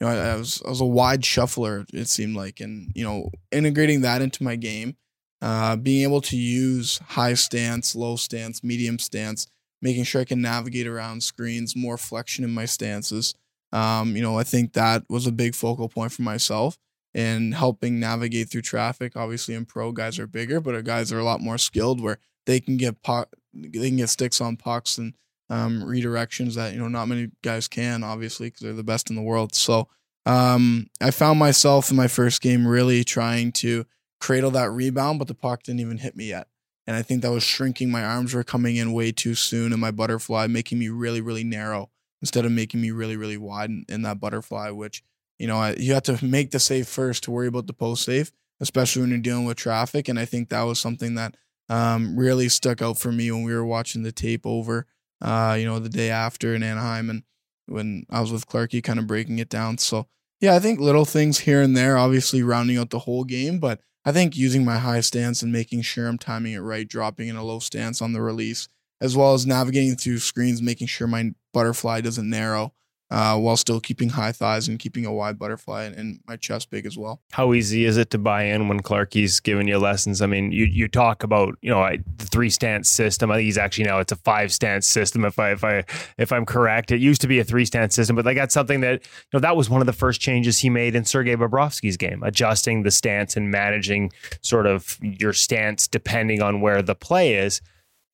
know, 0.00 0.08
I, 0.08 0.32
I, 0.32 0.36
was 0.36 0.62
I 0.64 0.68
was 0.68 0.80
a 0.80 0.86
wide 0.86 1.24
shuffler. 1.24 1.86
It 1.92 2.08
seemed 2.08 2.36
like, 2.36 2.60
and 2.60 2.92
you 2.94 3.04
know, 3.04 3.30
integrating 3.50 4.02
that 4.02 4.22
into 4.22 4.42
my 4.42 4.56
game, 4.56 4.96
uh, 5.42 5.76
being 5.76 6.02
able 6.02 6.20
to 6.22 6.36
use 6.36 6.98
high 6.98 7.34
stance, 7.34 7.94
low 7.94 8.16
stance, 8.16 8.62
medium 8.62 8.98
stance, 8.98 9.46
making 9.82 10.04
sure 10.04 10.20
I 10.20 10.24
can 10.24 10.40
navigate 10.40 10.86
around 10.86 11.22
screens, 11.22 11.76
more 11.76 11.98
flexion 11.98 12.44
in 12.44 12.52
my 12.52 12.64
stances. 12.64 13.34
Um, 13.72 14.14
you 14.14 14.22
know, 14.22 14.38
I 14.38 14.44
think 14.44 14.72
that 14.74 15.02
was 15.08 15.26
a 15.26 15.32
big 15.32 15.54
focal 15.54 15.88
point 15.88 16.12
for 16.12 16.22
myself 16.22 16.78
and 17.12 17.54
helping 17.54 17.98
navigate 17.98 18.50
through 18.50 18.62
traffic. 18.62 19.16
Obviously, 19.16 19.54
in 19.54 19.64
pro, 19.64 19.92
guys 19.92 20.18
are 20.18 20.26
bigger, 20.26 20.60
but 20.60 20.74
our 20.74 20.82
guys 20.82 21.12
are 21.12 21.18
a 21.18 21.24
lot 21.24 21.40
more 21.40 21.58
skilled 21.58 22.00
where 22.00 22.18
they 22.46 22.60
can 22.60 22.76
get 22.76 23.02
puck, 23.02 23.34
they 23.54 23.88
can 23.88 23.96
get 23.96 24.08
sticks 24.08 24.40
on 24.40 24.56
pucks 24.56 24.98
and 24.98 25.14
um, 25.50 25.82
redirections 25.82 26.54
that 26.54 26.72
you 26.72 26.78
know 26.78 26.88
not 26.88 27.08
many 27.08 27.30
guys 27.42 27.68
can, 27.68 28.02
obviously, 28.02 28.48
because 28.48 28.60
they're 28.60 28.72
the 28.72 28.82
best 28.82 29.10
in 29.10 29.16
the 29.16 29.22
world. 29.22 29.54
So 29.54 29.88
um, 30.26 30.88
I 31.00 31.10
found 31.10 31.38
myself 31.38 31.90
in 31.90 31.96
my 31.96 32.08
first 32.08 32.40
game 32.40 32.66
really 32.66 33.04
trying 33.04 33.52
to 33.52 33.84
cradle 34.20 34.50
that 34.52 34.70
rebound, 34.70 35.18
but 35.18 35.28
the 35.28 35.34
puck 35.34 35.62
didn't 35.62 35.80
even 35.80 35.98
hit 35.98 36.16
me 36.16 36.26
yet. 36.26 36.48
And 36.86 36.96
I 36.96 37.02
think 37.02 37.22
that 37.22 37.30
was 37.30 37.42
shrinking. 37.42 37.90
My 37.90 38.04
arms 38.04 38.34
were 38.34 38.44
coming 38.44 38.76
in 38.76 38.92
way 38.92 39.12
too 39.12 39.34
soon, 39.34 39.72
and 39.72 39.80
my 39.80 39.90
butterfly 39.90 40.46
making 40.46 40.78
me 40.78 40.88
really, 40.88 41.20
really 41.20 41.44
narrow 41.44 41.90
instead 42.20 42.44
of 42.44 42.52
making 42.52 42.80
me 42.80 42.90
really, 42.90 43.16
really 43.16 43.36
wide 43.36 43.70
in, 43.70 43.84
in 43.88 44.02
that 44.02 44.20
butterfly. 44.20 44.70
Which 44.70 45.02
you 45.38 45.46
know, 45.46 45.58
I, 45.58 45.74
you 45.74 45.94
have 45.94 46.04
to 46.04 46.24
make 46.24 46.50
the 46.50 46.60
save 46.60 46.88
first 46.88 47.24
to 47.24 47.30
worry 47.30 47.48
about 47.48 47.66
the 47.66 47.72
post 47.72 48.04
save, 48.04 48.32
especially 48.60 49.02
when 49.02 49.10
you're 49.10 49.18
dealing 49.18 49.44
with 49.44 49.56
traffic. 49.56 50.08
And 50.08 50.18
I 50.18 50.24
think 50.24 50.48
that 50.48 50.62
was 50.62 50.78
something 50.78 51.14
that 51.14 51.36
um, 51.68 52.16
really 52.18 52.48
stuck 52.48 52.82
out 52.82 52.98
for 52.98 53.12
me 53.12 53.30
when 53.30 53.42
we 53.42 53.54
were 53.54 53.64
watching 53.64 54.02
the 54.02 54.12
tape 54.12 54.46
over, 54.46 54.86
uh, 55.20 55.56
you 55.58 55.64
know, 55.64 55.78
the 55.78 55.88
day 55.88 56.10
after 56.10 56.54
in 56.54 56.62
Anaheim 56.62 57.10
and 57.10 57.22
when 57.66 58.04
I 58.10 58.20
was 58.20 58.30
with 58.30 58.46
Clarky, 58.46 58.82
kind 58.82 58.98
of 58.98 59.06
breaking 59.06 59.38
it 59.38 59.48
down. 59.48 59.78
So 59.78 60.06
yeah, 60.40 60.54
I 60.54 60.58
think 60.58 60.80
little 60.80 61.04
things 61.04 61.40
here 61.40 61.62
and 61.62 61.76
there, 61.76 61.96
obviously 61.96 62.42
rounding 62.42 62.76
out 62.76 62.90
the 62.90 63.00
whole 63.00 63.24
game, 63.24 63.58
but 63.58 63.80
I 64.04 64.12
think 64.12 64.36
using 64.36 64.64
my 64.64 64.78
high 64.78 65.00
stance 65.00 65.42
and 65.42 65.50
making 65.50 65.82
sure 65.82 66.06
I'm 66.06 66.18
timing 66.18 66.52
it 66.52 66.58
right, 66.58 66.86
dropping 66.86 67.28
in 67.28 67.36
a 67.36 67.44
low 67.44 67.58
stance 67.58 68.02
on 68.02 68.12
the 68.12 68.20
release, 68.20 68.68
as 69.00 69.16
well 69.16 69.32
as 69.32 69.46
navigating 69.46 69.96
through 69.96 70.18
screens, 70.18 70.60
making 70.60 70.88
sure 70.88 71.06
my 71.06 71.32
butterfly 71.54 72.02
doesn't 72.02 72.28
narrow 72.28 72.74
uh, 73.14 73.38
while 73.38 73.56
still 73.56 73.80
keeping 73.80 74.08
high 74.08 74.32
thighs 74.32 74.66
and 74.66 74.80
keeping 74.80 75.06
a 75.06 75.12
wide 75.12 75.38
butterfly 75.38 75.84
and, 75.84 75.94
and, 75.94 76.20
my 76.26 76.36
chest 76.36 76.70
big 76.70 76.84
as 76.84 76.96
well. 76.96 77.20
How 77.32 77.52
easy 77.52 77.84
is 77.84 77.96
it 77.96 78.10
to 78.10 78.18
buy 78.18 78.44
in 78.44 78.66
when 78.66 78.80
Clarky's 78.80 79.38
giving 79.40 79.68
you 79.68 79.78
lessons? 79.78 80.20
I 80.20 80.26
mean, 80.26 80.50
you 80.50 80.64
you 80.64 80.88
talk 80.88 81.22
about 81.22 81.56
you 81.62 81.70
know 81.70 81.80
I, 81.80 81.98
the 82.16 82.26
three 82.26 82.50
stance 82.50 82.90
system. 82.90 83.30
I 83.30 83.36
think 83.36 83.44
he's 83.44 83.58
actually 83.58 83.84
now 83.84 84.00
it's 84.00 84.10
a 84.10 84.16
five 84.16 84.52
stance 84.52 84.86
system. 84.86 85.24
If 85.24 85.38
I 85.38 85.52
if 85.52 85.62
I 85.62 85.84
if 86.18 86.32
I'm 86.32 86.44
correct, 86.44 86.90
it 86.90 87.00
used 87.00 87.20
to 87.20 87.28
be 87.28 87.38
a 87.38 87.44
three 87.44 87.64
stance 87.64 87.94
system, 87.94 88.16
but 88.16 88.24
like 88.24 88.36
that's 88.36 88.54
something 88.54 88.80
that 88.80 89.02
you 89.02 89.30
know 89.34 89.40
that 89.40 89.56
was 89.56 89.70
one 89.70 89.80
of 89.80 89.86
the 89.86 89.92
first 89.92 90.20
changes 90.20 90.58
he 90.58 90.68
made 90.68 90.96
in 90.96 91.04
Sergei 91.04 91.36
Bobrovsky's 91.36 91.96
game, 91.96 92.22
adjusting 92.24 92.82
the 92.82 92.90
stance 92.90 93.36
and 93.36 93.48
managing 93.50 94.10
sort 94.40 94.66
of 94.66 94.98
your 95.02 95.32
stance 95.32 95.86
depending 95.86 96.42
on 96.42 96.60
where 96.60 96.82
the 96.82 96.96
play 96.96 97.34
is. 97.34 97.60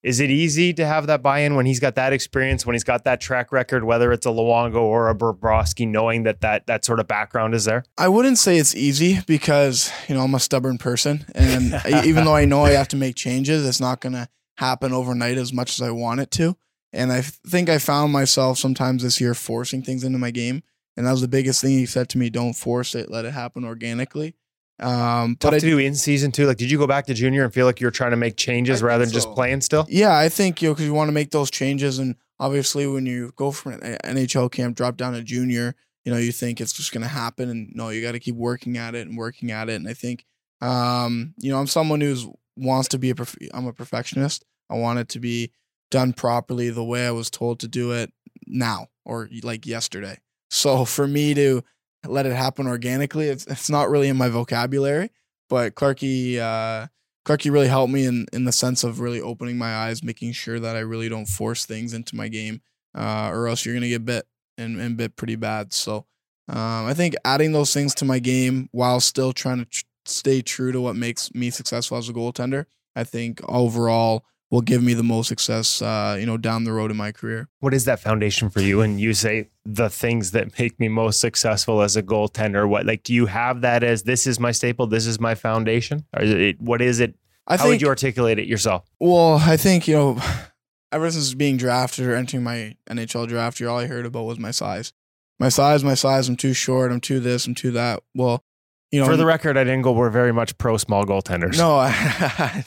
Is 0.03 0.19
it 0.19 0.31
easy 0.31 0.73
to 0.75 0.87
have 0.87 1.07
that 1.09 1.23
buy-in 1.23 1.57
when 1.57 1.67
he's 1.67 1.81
got 1.81 1.95
that 1.97 2.15
experience, 2.15 2.65
when 2.65 2.75
he's 2.75 2.85
got 2.85 3.05
that 3.05 3.21
track 3.21 3.53
record, 3.53 3.85
whether 3.85 4.13
it's 4.13 4.25
a 4.25 4.31
Luongo 4.31 4.81
or 4.81 5.11
a 5.11 5.15
Bobrovsky, 5.15 5.87
knowing 5.87 6.23
that 6.23 6.41
that 6.41 6.67
that 6.67 6.87
sort 6.87 7.01
of 7.01 7.09
background 7.09 7.55
is 7.55 7.67
there? 7.67 7.85
I 7.99 8.09
wouldn't 8.09 8.39
say 8.39 8.57
it's 8.57 8.75
easy 8.75 9.21
because 9.27 9.93
you 10.09 10.15
know 10.15 10.23
I'm 10.23 10.35
a 10.35 10.41
stubborn 10.41 10.79
person, 10.79 11.27
and 11.35 11.81
even 12.07 12.25
though 12.25 12.35
I 12.35 12.47
know 12.47 12.65
I 12.65 12.71
have 12.71 12.89
to 12.89 12.97
make 12.97 13.15
changes, 13.15 13.67
it's 13.67 13.81
not 13.81 14.01
going 14.01 14.15
to 14.15 14.29
happen 14.57 14.93
overnight 14.93 15.37
as 15.37 15.53
much 15.53 15.73
as 15.73 15.83
I 15.83 15.91
want 15.91 16.21
it 16.21 16.31
to. 16.33 16.57
And 16.93 17.13
I 17.13 17.21
think 17.21 17.69
I 17.69 17.79
found 17.79 18.13
myself 18.13 18.59
sometimes 18.59 19.03
this 19.03 19.21
year 19.21 19.35
forcing 19.35 19.83
things 19.83 20.03
into 20.03 20.19
my 20.19 20.31
game, 20.31 20.63
and 20.97 21.07
that 21.07 21.13
was 21.13 21.21
the 21.21 21.29
biggest 21.29 21.61
thing 21.61 21.73
he 21.73 21.85
said 21.85 22.09
to 22.11 22.19
me: 22.19 22.31
"Don't 22.31 22.55
force 22.55 22.95
it, 22.95 23.11
let 23.11 23.27
it 23.27 23.33
happen 23.33 23.67
organically." 23.67 24.35
Um, 24.81 25.37
Tough 25.39 25.53
but 25.53 25.61
to 25.61 25.67
I, 25.67 25.71
do 25.71 25.79
in 25.79 25.95
season 25.95 26.33
too. 26.33 26.47
Like, 26.47 26.57
did 26.57 26.71
you 26.71 26.79
go 26.79 26.87
back 26.87 27.07
to 27.07 27.15
junior 27.15 27.45
and 27.45 27.53
feel 27.53 27.67
like 27.67 27.81
you're 27.81 27.91
trying 27.91 28.13
to 28.13 28.17
make 28.17 28.37
changes 28.37 28.83
I 28.83 28.87
rather 28.87 29.05
than 29.05 29.13
so. 29.13 29.15
just 29.15 29.31
playing 29.35 29.61
still? 29.61 29.87
Yeah, 29.89 30.17
I 30.17 30.29
think 30.29 30.63
you 30.63 30.69
know 30.69 30.75
because 30.75 30.87
you 30.87 30.95
want 30.95 31.09
to 31.09 31.13
make 31.13 31.31
those 31.31 31.51
changes, 31.51 31.99
and 31.99 32.17
obviously 32.39 32.87
when 32.87 33.07
you 33.07 33.33
go 33.37 33.51
from 33.53 33.75
an 33.75 33.99
NHL 34.05 34.51
camp, 34.51 34.77
drop 34.77 34.97
down 34.97 35.13
to 35.13 35.23
junior, 35.23 35.75
you 36.05 36.13
know 36.13 36.19
you 36.19 36.33
think 36.33 36.61
it's 36.61 36.73
just 36.73 36.93
going 36.93 37.03
to 37.03 37.09
happen, 37.09 37.51
and 37.51 37.71
no, 37.75 37.91
you 37.91 38.03
got 38.03 38.13
to 38.13 38.21
keep 38.21 38.37
working 38.37 38.79
at 38.79 38.95
it 38.95 39.07
and 39.07 39.17
working 39.19 39.51
at 39.51 39.69
it. 39.69 39.75
And 39.75 39.89
I 39.89 39.95
think, 39.95 40.25
um, 40.61 41.35
you 41.39 41.51
know, 41.53 41.59
I'm 41.59 41.67
someone 41.67 42.01
who's 42.01 42.27
wants 42.57 42.89
to 42.89 42.99
be 42.99 43.11
a. 43.11 43.15
Perf- 43.15 43.49
I'm 43.53 43.67
a 43.67 43.73
perfectionist. 43.73 44.45
I 44.71 44.77
want 44.77 44.99
it 44.99 45.09
to 45.11 45.21
be 45.21 45.53
done 45.91 46.13
properly 46.13 46.71
the 46.71 46.85
way 46.85 47.07
I 47.07 47.11
was 47.11 47.29
told 47.29 47.61
to 47.61 47.69
do 47.69 47.93
it 47.93 48.13
now 48.47 48.89
or 49.05 49.29
like 49.43 49.67
yesterday. 49.67 50.19
So 50.51 50.85
for 50.85 51.07
me 51.07 51.35
to 51.35 51.63
let 52.07 52.27
it 52.27 52.35
happen 52.35 52.67
organically. 52.67 53.29
It's 53.29 53.47
it's 53.47 53.71
not 53.71 53.91
really 53.91 54.09
in 54.09 54.17
my 54.17 54.29
vocabulary, 54.29 55.11
but 55.49 55.75
Clarky 55.75 56.39
uh, 56.39 56.87
Clarky 57.27 57.53
really 57.53 57.69
helped 57.69 57.93
me 57.93 58.07
in 58.07 58.27
in 58.33 58.45
the 58.45 58.53
sense 58.53 58.85
of 58.85 59.01
really 59.01 59.21
opening 59.21 59.59
my 59.59 59.75
eyes, 59.75 60.03
making 60.03 60.33
sure 60.33 60.59
that 60.61 60.77
I 60.77 60.81
really 60.81 61.09
don't 61.09 61.27
force 61.27 61.67
things 61.67 61.93
into 61.95 62.17
my 62.17 62.29
game, 62.29 62.63
uh, 62.95 63.31
or 63.33 63.49
else 63.49 63.65
you're 63.65 63.75
gonna 63.75 63.89
get 63.89 64.05
bit 64.05 64.27
and, 64.57 64.81
and 64.81 64.97
bit 64.97 65.17
pretty 65.17 65.37
bad. 65.37 65.73
So 65.73 66.07
um, 66.49 66.87
I 66.87 66.95
think 66.95 67.15
adding 67.25 67.53
those 67.53 67.73
things 67.73 67.95
to 67.97 68.05
my 68.05 68.19
game 68.19 68.69
while 68.73 69.01
still 69.01 69.33
trying 69.33 69.59
to 69.59 69.65
tr- 69.67 69.85
stay 70.05 70.43
true 70.43 70.73
to 70.73 70.81
what 70.81 70.97
makes 70.97 71.33
me 71.35 71.51
successful 71.51 71.99
as 71.99 72.09
a 72.09 72.13
goaltender, 72.13 72.67
I 72.97 73.05
think 73.05 73.41
overall 73.49 74.25
will 74.51 74.61
give 74.61 74.83
me 74.83 74.95
the 74.95 75.03
most 75.03 75.29
success, 75.29 75.81
uh, 75.81 76.17
you 76.19 76.27
know, 76.27 76.37
down 76.37 76.65
the 76.65 76.73
road 76.73 76.91
in 76.91 76.97
my 76.97 77.13
career. 77.13 77.49
What 77.61 77.73
is 77.73 77.85
that 77.85 78.01
foundation 78.01 78.51
for 78.51 78.61
you? 78.61 78.81
And 78.81 79.01
you 79.01 79.15
say 79.15 79.49
the 79.65 79.89
things 79.89 80.33
that 80.33 80.59
make 80.59 80.79
me 80.81 80.89
most 80.89 81.21
successful 81.21 81.83
as 81.83 81.97
a 81.97 82.03
goaltender. 82.03 82.69
What 82.69 82.85
like 82.85 83.05
do 83.05 83.15
you 83.15 83.27
have 83.27 83.61
that 83.61 83.83
as 83.85 84.03
this 84.03 84.27
is 84.27 84.41
my 84.41 84.53
staple, 84.53 84.87
this 84.87 85.07
is 85.07 85.21
my 85.21 85.35
foundation? 85.35 86.05
Or 86.17 86.23
is 86.23 86.31
it, 86.31 86.61
what 86.61 86.83
is 86.83 87.01
it? 87.01 87.15
I 87.47 87.57
How 87.57 87.65
think, 87.65 87.75
would 87.75 87.83
you 87.83 87.89
articulate 87.89 88.39
it 88.39 88.47
yourself? 88.47 88.85
Well, 88.99 89.37
I 89.37 89.57
think 89.57 89.87
you 89.87 89.95
know, 89.95 90.23
ever 90.93 91.11
since 91.11 91.33
being 91.35 91.57
drafted 91.57 92.07
or 92.07 92.15
entering 92.15 92.43
my 92.43 92.77
NHL 92.89 93.29
draft 93.29 93.61
year, 93.61 93.69
all 93.69 93.79
I 93.79 93.87
heard 93.87 94.07
about 94.07 94.25
was 94.25 94.39
my 94.39 94.51
size. 94.51 94.93
My 95.39 95.49
size, 95.49 95.83
my 95.83 95.95
size. 95.95 96.29
I'm 96.29 96.37
too 96.37 96.53
short. 96.53 96.93
I'm 96.93 97.01
too 97.01 97.19
this. 97.19 97.47
I'm 97.47 97.55
too 97.55 97.71
that. 97.71 98.03
Well, 98.15 98.45
you 98.91 99.01
know, 99.01 99.07
for 99.07 99.17
the 99.17 99.27
record, 99.27 99.57
at 99.57 99.69
InGoal, 99.69 99.95
we're 99.95 100.11
very 100.11 100.33
much 100.33 100.59
pro 100.59 100.77
small 100.77 101.05
goaltenders. 101.05 101.57
No, 101.57 101.77
I, 101.79 102.65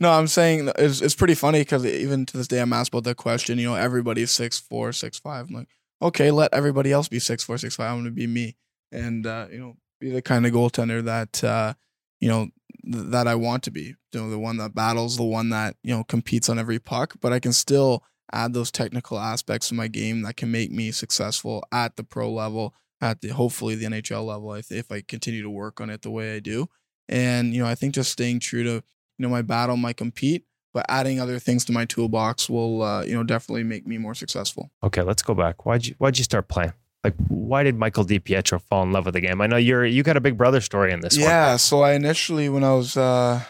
no, 0.00 0.10
I'm 0.10 0.26
saying 0.26 0.70
it's, 0.76 1.00
it's 1.00 1.14
pretty 1.14 1.34
funny 1.34 1.60
because 1.60 1.86
even 1.86 2.26
to 2.26 2.36
this 2.36 2.48
day, 2.48 2.60
I'm 2.60 2.72
asked 2.72 2.88
about 2.88 3.04
that 3.04 3.16
question. 3.16 3.58
You 3.58 3.68
know, 3.68 3.74
everybody's 3.76 4.32
six 4.32 4.58
four, 4.58 4.92
six 4.92 5.18
five. 5.18 5.46
I'm 5.48 5.54
like, 5.54 5.68
okay, 6.02 6.30
let 6.30 6.52
everybody 6.52 6.90
else 6.90 7.08
be 7.08 7.20
six 7.20 7.44
four, 7.44 7.56
six 7.58 7.76
five. 7.76 7.90
I'm 7.90 8.02
going 8.02 8.06
to 8.06 8.10
be 8.10 8.26
me, 8.26 8.56
and 8.90 9.26
uh, 9.26 9.46
you 9.50 9.58
know, 9.58 9.76
be 10.00 10.10
the 10.10 10.22
kind 10.22 10.44
of 10.44 10.52
goaltender 10.52 11.04
that 11.04 11.44
uh, 11.44 11.74
you 12.20 12.28
know 12.28 12.48
th- 12.84 13.10
that 13.10 13.28
I 13.28 13.36
want 13.36 13.62
to 13.64 13.70
be. 13.70 13.94
You 14.12 14.20
know, 14.20 14.30
the 14.30 14.38
one 14.38 14.56
that 14.56 14.74
battles, 14.74 15.16
the 15.16 15.22
one 15.22 15.50
that 15.50 15.76
you 15.84 15.94
know 15.94 16.02
competes 16.02 16.48
on 16.48 16.58
every 16.58 16.80
puck, 16.80 17.14
but 17.20 17.32
I 17.32 17.38
can 17.38 17.52
still 17.52 18.02
add 18.32 18.54
those 18.54 18.72
technical 18.72 19.18
aspects 19.18 19.70
of 19.70 19.76
my 19.76 19.86
game 19.86 20.22
that 20.22 20.36
can 20.36 20.50
make 20.50 20.72
me 20.72 20.90
successful 20.90 21.64
at 21.70 21.94
the 21.94 22.02
pro 22.02 22.30
level 22.32 22.74
at 23.04 23.20
the 23.20 23.28
hopefully 23.28 23.74
the 23.74 23.84
NHL 23.84 24.24
level 24.24 24.54
if, 24.54 24.72
if 24.72 24.90
I 24.90 25.02
continue 25.02 25.42
to 25.42 25.50
work 25.50 25.78
on 25.80 25.90
it 25.90 26.00
the 26.00 26.10
way 26.10 26.34
I 26.34 26.40
do. 26.40 26.68
And 27.06 27.52
you 27.52 27.62
know, 27.62 27.68
I 27.68 27.74
think 27.74 27.94
just 27.94 28.10
staying 28.10 28.40
true 28.40 28.64
to 28.64 28.70
you 28.70 28.82
know 29.18 29.28
my 29.28 29.42
battle, 29.42 29.76
my 29.76 29.92
compete, 29.92 30.46
but 30.72 30.86
adding 30.88 31.20
other 31.20 31.38
things 31.38 31.66
to 31.66 31.72
my 31.72 31.84
toolbox 31.84 32.48
will 32.48 32.82
uh, 32.82 33.04
you 33.04 33.14
know 33.14 33.22
definitely 33.22 33.62
make 33.62 33.86
me 33.86 33.98
more 33.98 34.14
successful. 34.14 34.70
Okay, 34.82 35.02
let's 35.02 35.22
go 35.22 35.34
back. 35.34 35.66
Why'd 35.66 35.86
you 35.86 35.94
why'd 35.98 36.16
you 36.16 36.24
start 36.24 36.48
playing? 36.48 36.72
Like, 37.04 37.14
why 37.28 37.62
did 37.62 37.76
Michael 37.76 38.06
DiPietro 38.06 38.62
fall 38.62 38.82
in 38.82 38.92
love 38.92 39.04
with 39.04 39.12
the 39.12 39.20
game? 39.20 39.42
I 39.42 39.46
know 39.46 39.58
you're 39.58 39.84
you 39.84 40.02
got 40.02 40.16
a 40.16 40.22
big 40.22 40.38
brother 40.38 40.62
story 40.62 40.90
in 40.90 41.00
this. 41.00 41.18
Yeah, 41.18 41.50
one. 41.50 41.58
so 41.58 41.82
I 41.82 41.92
initially 41.92 42.48
when 42.48 42.64
I 42.64 42.72
was 42.72 42.96
uh, 42.96 43.42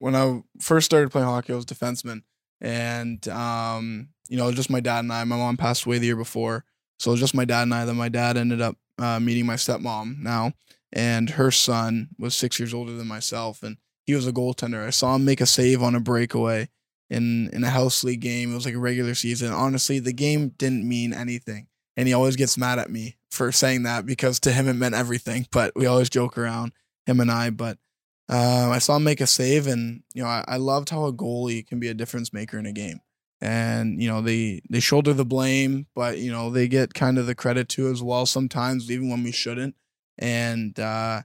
when 0.00 0.16
I 0.16 0.42
first 0.60 0.86
started 0.86 1.12
playing 1.12 1.28
hockey, 1.28 1.52
I 1.52 1.56
was 1.56 1.64
defenseman, 1.64 2.22
and 2.60 3.26
um, 3.28 4.08
you 4.28 4.36
know 4.36 4.50
just 4.50 4.70
my 4.70 4.80
dad 4.80 5.00
and 5.00 5.12
I. 5.12 5.22
My 5.22 5.36
mom 5.36 5.56
passed 5.56 5.84
away 5.86 5.98
the 5.98 6.06
year 6.06 6.16
before, 6.16 6.64
so 6.98 7.10
it 7.10 7.14
was 7.14 7.20
just 7.20 7.34
my 7.34 7.44
dad 7.44 7.62
and 7.62 7.74
I. 7.74 7.84
Then 7.84 7.96
my 7.96 8.08
dad 8.08 8.36
ended 8.36 8.60
up 8.60 8.76
uh, 8.98 9.20
meeting 9.20 9.46
my 9.46 9.54
stepmom 9.54 10.18
now, 10.18 10.52
and 10.92 11.30
her 11.30 11.50
son 11.50 12.08
was 12.18 12.34
six 12.34 12.58
years 12.58 12.74
older 12.74 12.92
than 12.92 13.06
myself, 13.06 13.62
and 13.62 13.76
he 14.04 14.14
was 14.14 14.26
a 14.26 14.32
goaltender. 14.32 14.86
I 14.86 14.90
saw 14.90 15.14
him 15.14 15.24
make 15.24 15.40
a 15.40 15.46
save 15.46 15.82
on 15.82 15.94
a 15.94 16.00
breakaway 16.00 16.68
in 17.08 17.50
in 17.52 17.62
a 17.64 17.70
house 17.70 18.02
league 18.02 18.20
game. 18.20 18.52
It 18.52 18.54
was 18.54 18.64
like 18.64 18.74
a 18.74 18.80
regular 18.80 19.14
season. 19.14 19.52
Honestly, 19.52 19.98
the 20.00 20.12
game 20.12 20.50
didn't 20.58 20.88
mean 20.88 21.14
anything, 21.14 21.68
and 21.96 22.08
he 22.08 22.14
always 22.14 22.36
gets 22.36 22.58
mad 22.58 22.78
at 22.78 22.90
me 22.90 23.16
for 23.30 23.52
saying 23.52 23.84
that 23.84 24.04
because 24.04 24.40
to 24.40 24.52
him 24.52 24.66
it 24.68 24.74
meant 24.74 24.94
everything. 24.94 25.46
But 25.52 25.72
we 25.76 25.86
always 25.86 26.10
joke 26.10 26.36
around 26.36 26.72
him 27.06 27.20
and 27.20 27.30
I. 27.30 27.50
But 27.50 27.78
uh, 28.28 28.70
I 28.70 28.78
saw 28.78 28.96
him 28.96 29.04
make 29.04 29.20
a 29.20 29.26
save, 29.26 29.68
and 29.68 30.02
you 30.14 30.22
know 30.22 30.28
I, 30.28 30.44
I 30.48 30.56
loved 30.56 30.90
how 30.90 31.04
a 31.04 31.12
goalie 31.12 31.64
can 31.64 31.78
be 31.78 31.88
a 31.88 31.94
difference 31.94 32.32
maker 32.32 32.58
in 32.58 32.66
a 32.66 32.72
game 32.72 33.00
and 33.40 34.02
you 34.02 34.08
know 34.08 34.20
they 34.20 34.60
they 34.68 34.80
shoulder 34.80 35.12
the 35.12 35.24
blame 35.24 35.86
but 35.94 36.18
you 36.18 36.30
know 36.30 36.50
they 36.50 36.66
get 36.66 36.92
kind 36.94 37.18
of 37.18 37.26
the 37.26 37.34
credit 37.34 37.68
too 37.68 37.88
as 37.88 38.02
well 38.02 38.26
sometimes 38.26 38.90
even 38.90 39.08
when 39.08 39.22
we 39.22 39.32
shouldn't. 39.32 39.74
And 40.18 40.78
uh 40.80 41.22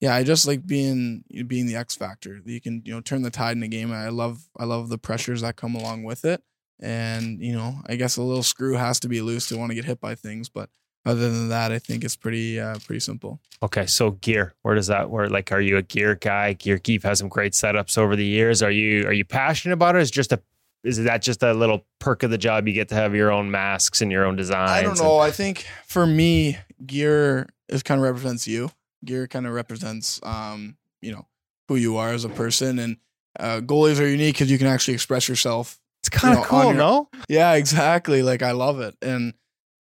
yeah 0.00 0.14
i 0.14 0.24
just 0.24 0.46
like 0.46 0.66
being 0.66 1.24
being 1.46 1.66
the 1.66 1.76
x 1.76 1.94
factor. 1.94 2.40
You 2.44 2.60
can 2.60 2.82
you 2.84 2.94
know 2.94 3.00
turn 3.00 3.22
the 3.22 3.30
tide 3.30 3.56
in 3.56 3.62
a 3.62 3.68
game 3.68 3.92
i 3.92 4.08
love 4.08 4.48
i 4.58 4.64
love 4.64 4.88
the 4.88 4.98
pressures 4.98 5.42
that 5.42 5.56
come 5.56 5.74
along 5.74 6.04
with 6.04 6.24
it. 6.24 6.42
And 6.80 7.42
you 7.42 7.52
know 7.52 7.76
i 7.86 7.96
guess 7.96 8.16
a 8.16 8.22
little 8.22 8.42
screw 8.42 8.74
has 8.74 8.98
to 9.00 9.08
be 9.08 9.20
loose 9.20 9.48
to 9.48 9.58
want 9.58 9.70
to 9.70 9.74
get 9.74 9.84
hit 9.84 10.00
by 10.00 10.14
things 10.14 10.48
but 10.48 10.70
other 11.04 11.30
than 11.30 11.48
that 11.48 11.72
i 11.72 11.78
think 11.78 12.04
it's 12.04 12.16
pretty 12.16 12.58
uh 12.58 12.78
pretty 12.86 13.00
simple. 13.00 13.40
Okay 13.62 13.84
so 13.86 14.12
gear 14.12 14.54
where 14.62 14.74
does 14.74 14.86
that 14.86 15.10
where 15.10 15.28
like 15.28 15.52
are 15.52 15.60
you 15.60 15.76
a 15.76 15.82
gear 15.82 16.14
guy? 16.14 16.54
Gear 16.54 16.78
keep 16.78 17.02
has 17.02 17.18
some 17.18 17.28
great 17.28 17.52
setups 17.52 17.98
over 17.98 18.16
the 18.16 18.24
years. 18.24 18.62
Are 18.62 18.70
you 18.70 19.06
are 19.06 19.12
you 19.12 19.24
passionate 19.26 19.74
about 19.74 19.96
it 19.96 20.02
is 20.02 20.10
just 20.10 20.32
a 20.32 20.40
is 20.84 21.02
that 21.04 21.22
just 21.22 21.42
a 21.42 21.52
little 21.54 21.86
perk 22.00 22.22
of 22.22 22.30
the 22.30 22.38
job? 22.38 22.66
You 22.66 22.74
get 22.74 22.88
to 22.88 22.94
have 22.94 23.14
your 23.14 23.30
own 23.30 23.50
masks 23.50 24.00
and 24.02 24.10
your 24.10 24.24
own 24.24 24.36
designs. 24.36 24.70
I 24.70 24.82
don't 24.82 24.98
know. 24.98 25.20
And- 25.20 25.28
I 25.28 25.30
think 25.30 25.66
for 25.86 26.06
me, 26.06 26.58
gear 26.84 27.48
is 27.68 27.82
kind 27.82 27.98
of 28.00 28.04
represents 28.04 28.46
you. 28.48 28.70
Gear 29.04 29.26
kind 29.26 29.46
of 29.46 29.52
represents, 29.52 30.20
um, 30.22 30.76
you 31.00 31.12
know, 31.12 31.26
who 31.68 31.76
you 31.76 31.96
are 31.96 32.10
as 32.10 32.24
a 32.24 32.28
person. 32.28 32.78
And 32.78 32.96
uh, 33.38 33.60
goalies 33.60 34.00
are 34.00 34.06
unique 34.06 34.34
because 34.34 34.50
you 34.50 34.58
can 34.58 34.66
actually 34.66 34.94
express 34.94 35.28
yourself 35.28 35.78
It's 36.02 36.08
kind 36.08 36.34
of 36.36 36.40
know, 36.44 36.48
cool, 36.48 36.64
your- 36.64 36.74
no? 36.74 37.08
Yeah, 37.28 37.54
exactly. 37.54 38.22
Like 38.22 38.42
I 38.42 38.52
love 38.52 38.80
it. 38.80 38.96
And 39.02 39.34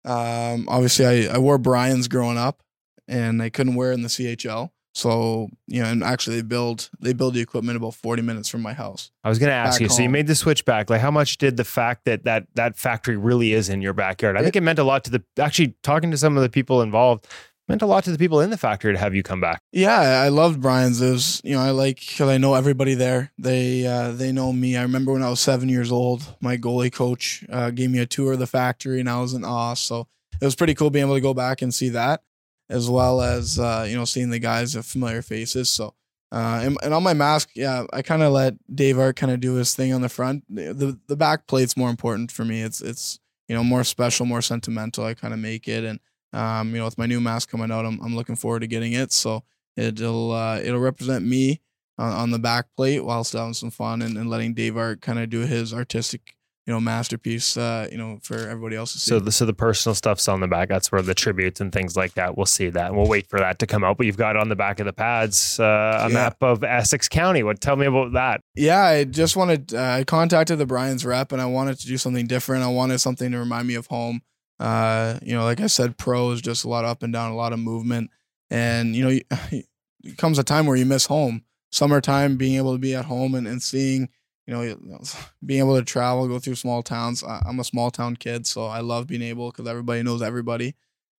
um, 0.04 0.68
obviously, 0.68 1.28
I, 1.28 1.34
I 1.34 1.38
wore 1.38 1.58
Brian's 1.58 2.08
growing 2.08 2.38
up, 2.38 2.62
and 3.06 3.42
I 3.42 3.50
couldn't 3.50 3.74
wear 3.74 3.90
it 3.90 3.94
in 3.94 4.02
the 4.02 4.08
CHL. 4.08 4.70
So 4.98 5.48
you 5.68 5.80
know, 5.80 5.88
and 5.88 6.02
actually, 6.02 6.36
they 6.36 6.42
build 6.42 6.90
they 6.98 7.12
build 7.12 7.34
the 7.34 7.40
equipment 7.40 7.76
about 7.76 7.94
forty 7.94 8.20
minutes 8.20 8.48
from 8.48 8.62
my 8.62 8.72
house. 8.72 9.12
I 9.22 9.28
was 9.28 9.38
going 9.38 9.50
to 9.50 9.54
ask 9.54 9.80
you. 9.80 9.88
So 9.88 10.02
you 10.02 10.10
made 10.10 10.26
the 10.26 10.34
switch 10.34 10.64
back. 10.64 10.90
Like, 10.90 11.00
how 11.00 11.12
much 11.12 11.38
did 11.38 11.56
the 11.56 11.64
fact 11.64 12.04
that 12.06 12.24
that 12.24 12.48
that 12.54 12.76
factory 12.76 13.16
really 13.16 13.52
is 13.52 13.68
in 13.68 13.80
your 13.80 13.92
backyard? 13.92 14.36
I 14.36 14.42
think 14.42 14.56
it 14.56 14.62
meant 14.62 14.80
a 14.80 14.84
lot 14.84 15.04
to 15.04 15.10
the. 15.10 15.22
Actually, 15.38 15.76
talking 15.84 16.10
to 16.10 16.16
some 16.16 16.36
of 16.36 16.42
the 16.42 16.48
people 16.48 16.82
involved 16.82 17.28
meant 17.68 17.82
a 17.82 17.86
lot 17.86 18.02
to 18.04 18.10
the 18.10 18.18
people 18.18 18.40
in 18.40 18.50
the 18.50 18.56
factory 18.56 18.92
to 18.92 18.98
have 18.98 19.14
you 19.14 19.22
come 19.22 19.40
back. 19.40 19.60
Yeah, 19.72 20.00
I 20.00 20.30
loved 20.30 20.60
Brian's. 20.60 21.00
It 21.00 21.10
was 21.10 21.40
you 21.44 21.54
know 21.54 21.60
I 21.60 21.70
like 21.70 22.00
because 22.00 22.28
I 22.28 22.38
know 22.38 22.54
everybody 22.54 22.94
there. 22.94 23.30
They 23.38 23.86
uh, 23.86 24.10
they 24.12 24.32
know 24.32 24.52
me. 24.52 24.76
I 24.76 24.82
remember 24.82 25.12
when 25.12 25.22
I 25.22 25.30
was 25.30 25.40
seven 25.40 25.68
years 25.68 25.92
old, 25.92 26.34
my 26.40 26.56
goalie 26.56 26.92
coach 26.92 27.44
uh, 27.52 27.70
gave 27.70 27.90
me 27.90 28.00
a 28.00 28.06
tour 28.06 28.32
of 28.32 28.40
the 28.40 28.46
factory, 28.48 28.98
and 28.98 29.08
I 29.08 29.20
was 29.20 29.34
in 29.34 29.44
awe. 29.44 29.74
So 29.74 30.08
it 30.40 30.44
was 30.44 30.56
pretty 30.56 30.74
cool 30.74 30.90
being 30.90 31.04
able 31.04 31.14
to 31.14 31.20
go 31.20 31.34
back 31.34 31.62
and 31.62 31.72
see 31.72 31.90
that, 31.90 32.22
as 32.70 32.89
well 32.89 33.20
as 33.20 33.59
uh, 33.59 33.86
you 33.89 33.97
know 33.97 34.05
seeing 34.05 34.31
the 34.31 34.39
guys 34.39 34.74
of 34.74 34.86
familiar 34.86 35.23
faces. 35.23 35.69
So. 35.69 35.95
Uh, 36.31 36.61
and, 36.62 36.77
and 36.82 36.93
on 36.93 37.03
my 37.03 37.15
mask, 37.15 37.49
yeah, 37.55 37.86
I 37.90 38.03
kind 38.03 38.23
of 38.23 38.35
let 38.35 38.53
Dave 38.77 38.99
Art 38.99 39.16
kind 39.16 39.32
of 39.32 39.40
do 39.40 39.55
his 39.55 39.74
thing 39.74 39.95
on 39.95 40.03
the 40.03 40.11
front. 40.11 40.45
The, 40.51 40.99
the 41.07 41.16
back 41.16 41.47
plate's 41.47 41.74
more 41.74 41.89
important 41.89 42.31
for 42.31 42.45
me. 42.45 42.61
It's 42.61 42.82
it's 42.82 43.19
you 43.49 43.57
know 43.57 43.65
more 43.65 43.82
special, 43.82 44.27
more 44.27 44.43
sentimental. 44.43 45.07
I 45.07 45.15
kind 45.15 45.32
of 45.32 45.40
make 45.40 45.66
it, 45.69 45.85
and 45.85 46.01
um, 46.35 46.73
you 46.73 46.81
know 46.81 46.85
with 46.85 46.99
my 46.99 47.07
new 47.07 47.19
mask 47.19 47.51
coming 47.51 47.70
out, 47.70 47.86
I'm 47.86 47.99
I'm 48.03 48.15
looking 48.15 48.36
forward 48.36 48.61
to 48.61 48.66
getting 48.66 48.93
it. 48.93 49.11
So 49.11 49.43
it'll 49.74 50.32
uh, 50.32 50.61
it'll 50.62 50.81
represent 50.81 51.24
me 51.24 51.62
on, 51.97 52.12
on 52.12 52.31
the 52.31 52.39
back 52.39 52.66
plate 52.77 53.05
while 53.05 53.24
still 53.24 53.40
having 53.40 53.55
some 53.55 53.70
fun 53.70 54.03
and, 54.03 54.16
and 54.16 54.28
letting 54.28 54.55
Dave 54.55 54.77
Art 54.77 55.01
kind 55.01 55.19
of 55.19 55.31
do 55.31 55.40
his 55.40 55.73
artistic 55.73 56.35
you 56.69 56.74
know 56.74 56.81
masterpiece 56.81 57.57
uh, 57.57 57.89
you 57.90 57.97
know 57.97 58.19
for 58.23 58.35
everybody 58.36 58.77
else 58.77 58.93
to 58.93 58.99
see. 58.99 59.09
So 59.09 59.19
the 59.20 59.32
so 59.32 59.47
the 59.47 59.55
personal 59.55 59.95
stuff's 59.95 60.28
on 60.28 60.40
the 60.40 60.47
back. 60.47 60.69
That's 60.69 60.93
where 60.93 61.01
the 61.01 61.15
tributes 61.15 61.62
and 61.62 61.73
things 61.73 61.97
like 61.97 62.12
that. 62.15 62.36
We'll 62.36 62.45
see 62.45 62.69
that, 62.69 62.89
and 62.89 62.97
we'll 62.97 63.09
wait 63.09 63.27
for 63.27 63.39
that 63.40 63.59
to 63.61 63.66
come 63.66 63.82
out. 63.85 63.97
But 63.97 64.05
you've 64.05 64.19
got 64.19 64.36
on 64.36 64.51
the 64.51 64.55
back 64.57 64.78
of 64.78 64.85
the 64.85 64.93
pads 64.93 65.59
uh, 65.59 66.03
a 66.05 66.09
Yeah. 66.09 66.15
map 66.15 66.36
of 66.43 66.62
Essex 66.62 67.09
County. 67.09 67.43
What? 67.43 67.62
Tell 67.62 67.77
me 67.77 67.86
about 67.86 68.12
that. 68.12 68.43
yeah, 68.55 68.82
I 68.82 69.05
just 69.05 69.35
wanted 69.35 69.73
uh, 69.73 69.81
I 69.81 70.05
contacted 70.05 70.59
the 70.59 70.66
Brian's 70.66 71.07
rep 71.07 71.32
and 71.32 71.40
I 71.40 71.47
wanted 71.47 71.78
to 71.81 71.86
do 71.86 71.97
something 71.97 72.27
different. 72.27 72.62
I 72.65 72.69
wanted 72.69 72.99
something 72.99 73.32
to 73.32 73.39
remind 73.39 73.66
me 73.66 73.74
of 73.74 73.86
home. 73.86 74.20
Uh, 74.61 75.19
you 75.23 75.35
know, 75.35 75.45
like 75.45 75.61
I 75.62 75.69
said, 75.69 75.97
pro 75.97 76.31
is 76.32 76.43
just 76.43 76.65
a 76.65 76.69
lot 76.69 76.85
of 76.85 76.90
up 76.90 77.03
and 77.03 77.12
down, 77.12 77.31
a 77.32 77.36
lot 77.36 77.53
of 77.55 77.59
movement, 77.61 78.11
and 78.51 78.95
you 78.95 79.03
know, 79.05 79.11
you- 79.11 79.23
it 80.05 80.16
comes 80.19 80.39
a 80.39 80.45
time 80.45 80.66
where 80.66 80.77
you 80.77 80.85
miss 80.86 81.07
home. 81.07 81.45
Summertime, 81.70 82.36
being 82.36 82.57
able 82.57 82.73
to 82.73 82.78
be 82.78 82.95
at 82.95 83.05
home 83.05 83.35
and, 83.35 83.47
and 83.47 83.62
seeing, 83.62 84.09
you 84.48 84.54
know, 84.54 84.98
being 85.44 85.60
able 85.60 85.76
to 85.76 85.84
travel, 85.84 86.26
go 86.26 86.38
through 86.38 86.54
small 86.54 86.82
towns. 86.82 87.22
I'm 87.22 87.60
a 87.60 87.64
small 87.64 87.90
town 87.90 88.16
kid, 88.16 88.46
so 88.46 88.66
I 88.66 88.80
love 88.80 89.06
being 89.06 89.22
able 89.22 89.50
because 89.50 89.68
everybody 89.68 90.02
knows 90.02 90.22
everybody, 90.22 90.74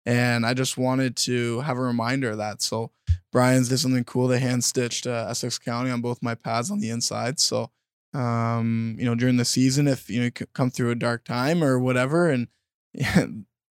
and 0.05 0.45
I 0.45 0.55
just 0.55 0.77
wanted 0.77 1.15
to 1.17 1.61
have 1.61 1.77
a 1.77 1.81
reminder 1.81 2.31
of 2.31 2.37
that. 2.39 2.61
So 2.61 2.91
Brian's 3.31 3.69
did 3.69 3.77
something 3.77 4.03
cool. 4.03 4.27
They 4.27 4.39
hand 4.39 4.63
stitched 4.63 5.05
uh, 5.05 5.27
Essex 5.29 5.59
County 5.59 5.91
on 5.91 6.01
both 6.01 6.23
my 6.23 6.33
pads 6.33 6.71
on 6.71 6.79
the 6.79 6.89
inside. 6.89 7.39
So, 7.39 7.69
um, 8.13 8.95
you 8.97 9.05
know, 9.05 9.13
during 9.13 9.37
the 9.37 9.45
season, 9.45 9.87
if 9.87 10.09
you 10.09 10.19
know 10.19 10.25
you 10.25 10.31
come 10.31 10.71
through 10.71 10.89
a 10.89 10.95
dark 10.95 11.23
time 11.23 11.63
or 11.63 11.77
whatever, 11.77 12.29
and 12.29 12.47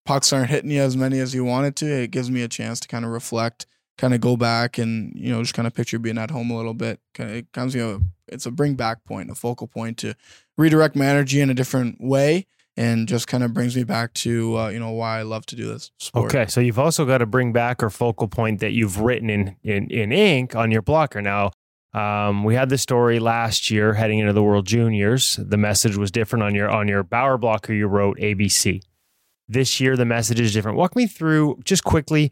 pucks 0.06 0.32
aren't 0.32 0.52
hitting 0.52 0.70
you 0.70 0.82
as 0.82 0.96
many 0.96 1.20
as 1.20 1.34
you 1.34 1.44
wanted 1.44 1.76
to, 1.78 1.86
it 1.88 2.12
gives 2.12 2.30
me 2.30 2.44
a 2.44 2.48
chance 2.48 2.80
to 2.82 2.88
kind 2.88 3.04
of 3.04 3.12
reflect, 3.12 3.66
kind 3.98 4.14
of 4.14 4.22
go 4.22 4.38
back, 4.38 4.78
and 4.78 5.12
you 5.16 5.32
know, 5.32 5.42
just 5.42 5.54
kind 5.54 5.68
of 5.68 5.74
picture 5.74 6.00
being 6.00 6.18
at 6.18 6.32
home 6.32 6.52
a 6.52 6.58
little 6.58 6.74
bit. 6.74 7.00
Kind 7.14 7.30
of, 7.30 7.36
it 7.36 7.52
comes, 7.52 7.76
you 7.76 7.82
know, 7.82 8.02
it's 8.28 8.46
a 8.46 8.52
bring 8.52 8.76
back 8.76 9.04
point, 9.06 9.30
a 9.30 9.36
focal 9.36 9.68
point 9.68 9.98
to 10.00 10.14
redirect 10.58 10.96
my 10.96 11.06
energy 11.06 11.42
in 11.42 11.50
a 11.50 11.54
different 11.54 11.98
way. 12.00 12.48
And 12.80 13.08
just 13.08 13.28
kind 13.28 13.44
of 13.44 13.56
brings 13.56 13.76
me 13.76 13.84
back 13.84 14.14
to 14.14 14.56
uh, 14.56 14.68
you 14.70 14.80
know 14.80 14.92
why 14.92 15.18
I 15.18 15.24
love 15.24 15.48
to 15.48 15.56
do 15.56 15.68
this 15.68 15.90
sport. 15.98 16.28
Okay, 16.28 16.46
so 16.46 16.62
you've 16.62 16.78
also 16.78 17.06
got 17.06 17.18
to 17.18 17.26
bring 17.26 17.52
back 17.52 17.82
or 17.82 17.90
focal 17.90 18.28
point 18.28 18.60
that 18.60 18.74
you've 18.74 19.00
written 19.00 19.32
in 19.32 19.56
in, 19.64 19.90
in 19.90 20.12
ink 20.12 20.56
on 20.56 20.70
your 20.70 20.84
blocker. 20.84 21.20
Now, 21.20 21.54
um, 21.94 22.44
we 22.44 22.54
had 22.54 22.70
this 22.70 22.84
story 22.84 23.18
last 23.18 23.72
year 23.72 23.96
heading 23.96 24.20
into 24.20 24.32
the 24.32 24.44
World 24.44 24.68
Juniors. 24.68 25.40
The 25.42 25.58
message 25.58 25.98
was 25.98 26.12
different 26.12 26.44
on 26.44 26.54
your 26.54 26.70
on 26.70 26.88
your 26.88 27.02
Bauer 27.02 27.40
blocker. 27.40 27.74
You 27.74 27.88
wrote 27.88 28.20
ABC. 28.20 28.84
This 29.50 29.80
year, 29.80 29.98
the 29.98 30.06
message 30.06 30.40
is 30.40 30.54
different. 30.54 30.78
Walk 30.78 30.96
me 30.96 31.08
through 31.08 31.60
just 31.64 31.84
quickly 31.84 32.32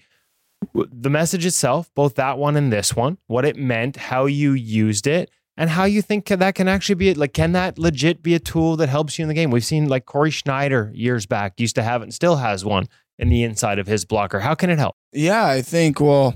the 0.73 1.09
message 1.09 1.45
itself, 1.45 1.89
both 1.95 2.15
that 2.15 2.37
one 2.37 2.55
and 2.55 2.71
this 2.71 2.95
one, 2.95 3.17
what 3.27 3.45
it 3.45 3.55
meant, 3.55 3.95
how 3.95 4.25
you 4.25 4.53
used 4.53 5.07
it, 5.07 5.29
and 5.57 5.69
how 5.69 5.85
you 5.85 6.01
think 6.01 6.27
that 6.27 6.55
can 6.55 6.67
actually 6.67 6.95
be 6.95 7.13
like, 7.13 7.33
can 7.33 7.53
that 7.53 7.79
legit 7.79 8.21
be 8.21 8.35
a 8.35 8.39
tool 8.39 8.75
that 8.77 8.89
helps 8.89 9.17
you 9.17 9.23
in 9.23 9.29
the 9.29 9.33
game? 9.33 9.51
We've 9.51 9.65
seen 9.65 9.87
like 9.87 10.05
Cory 10.05 10.31
Schneider 10.31 10.91
years 10.93 11.25
back 11.25 11.59
used 11.59 11.75
to 11.75 11.83
have 11.83 12.01
it 12.01 12.05
and 12.05 12.13
still 12.13 12.37
has 12.37 12.65
one 12.65 12.87
in 13.17 13.29
the 13.29 13.43
inside 13.43 13.79
of 13.79 13.87
his 13.87 14.03
blocker. 14.03 14.39
How 14.39 14.55
can 14.55 14.69
it 14.69 14.77
help? 14.77 14.95
Yeah, 15.13 15.45
I 15.45 15.61
think, 15.61 16.01
well, 16.01 16.35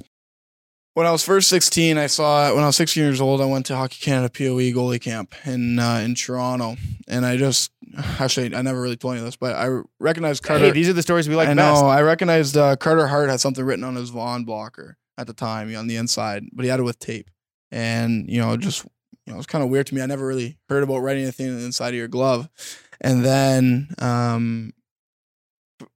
when 0.99 1.07
I 1.07 1.11
was 1.13 1.23
first 1.23 1.47
16, 1.47 1.97
I 1.97 2.07
saw, 2.07 2.53
when 2.53 2.61
I 2.61 2.67
was 2.67 2.75
16 2.75 3.01
years 3.01 3.21
old, 3.21 3.39
I 3.39 3.45
went 3.45 3.65
to 3.67 3.75
Hockey 3.77 3.99
Canada 4.01 4.29
POE 4.29 4.73
goalie 4.75 4.99
camp 4.99 5.33
in 5.45 5.79
uh, 5.79 6.01
in 6.03 6.13
Toronto. 6.13 6.75
And 7.07 7.25
I 7.25 7.37
just, 7.37 7.71
actually, 8.19 8.53
I 8.53 8.61
never 8.61 8.81
really 8.81 8.97
told 8.97 9.15
you 9.15 9.23
this, 9.23 9.37
but 9.37 9.55
I 9.55 9.79
recognized 10.01 10.43
Carter. 10.43 10.65
hey, 10.65 10.71
these 10.71 10.89
are 10.89 10.93
the 10.93 11.01
stories 11.01 11.29
we 11.29 11.37
like 11.37 11.47
I 11.47 11.53
best. 11.53 11.81
know. 11.81 11.87
I 11.87 12.01
recognized 12.01 12.57
uh, 12.57 12.75
Carter 12.75 13.07
Hart 13.07 13.29
had 13.29 13.39
something 13.39 13.63
written 13.63 13.85
on 13.85 13.95
his 13.95 14.09
Vaughn 14.09 14.43
blocker 14.43 14.97
at 15.17 15.25
the 15.25 15.33
time 15.33 15.73
on 15.73 15.87
the 15.87 15.95
inside, 15.95 16.43
but 16.51 16.65
he 16.65 16.69
had 16.69 16.81
it 16.81 16.83
with 16.83 16.99
tape. 16.99 17.29
And, 17.71 18.29
you 18.29 18.41
know, 18.41 18.57
just, 18.57 18.83
you 18.83 19.31
know, 19.31 19.35
it 19.35 19.37
was 19.37 19.47
kind 19.47 19.63
of 19.63 19.69
weird 19.69 19.87
to 19.87 19.95
me. 19.95 20.01
I 20.01 20.05
never 20.05 20.27
really 20.27 20.57
heard 20.67 20.83
about 20.83 20.97
writing 20.97 21.23
anything 21.23 21.47
on 21.47 21.59
the 21.59 21.65
inside 21.65 21.89
of 21.89 21.95
your 21.95 22.09
glove. 22.09 22.49
And 22.99 23.23
then, 23.23 23.95
um, 23.99 24.73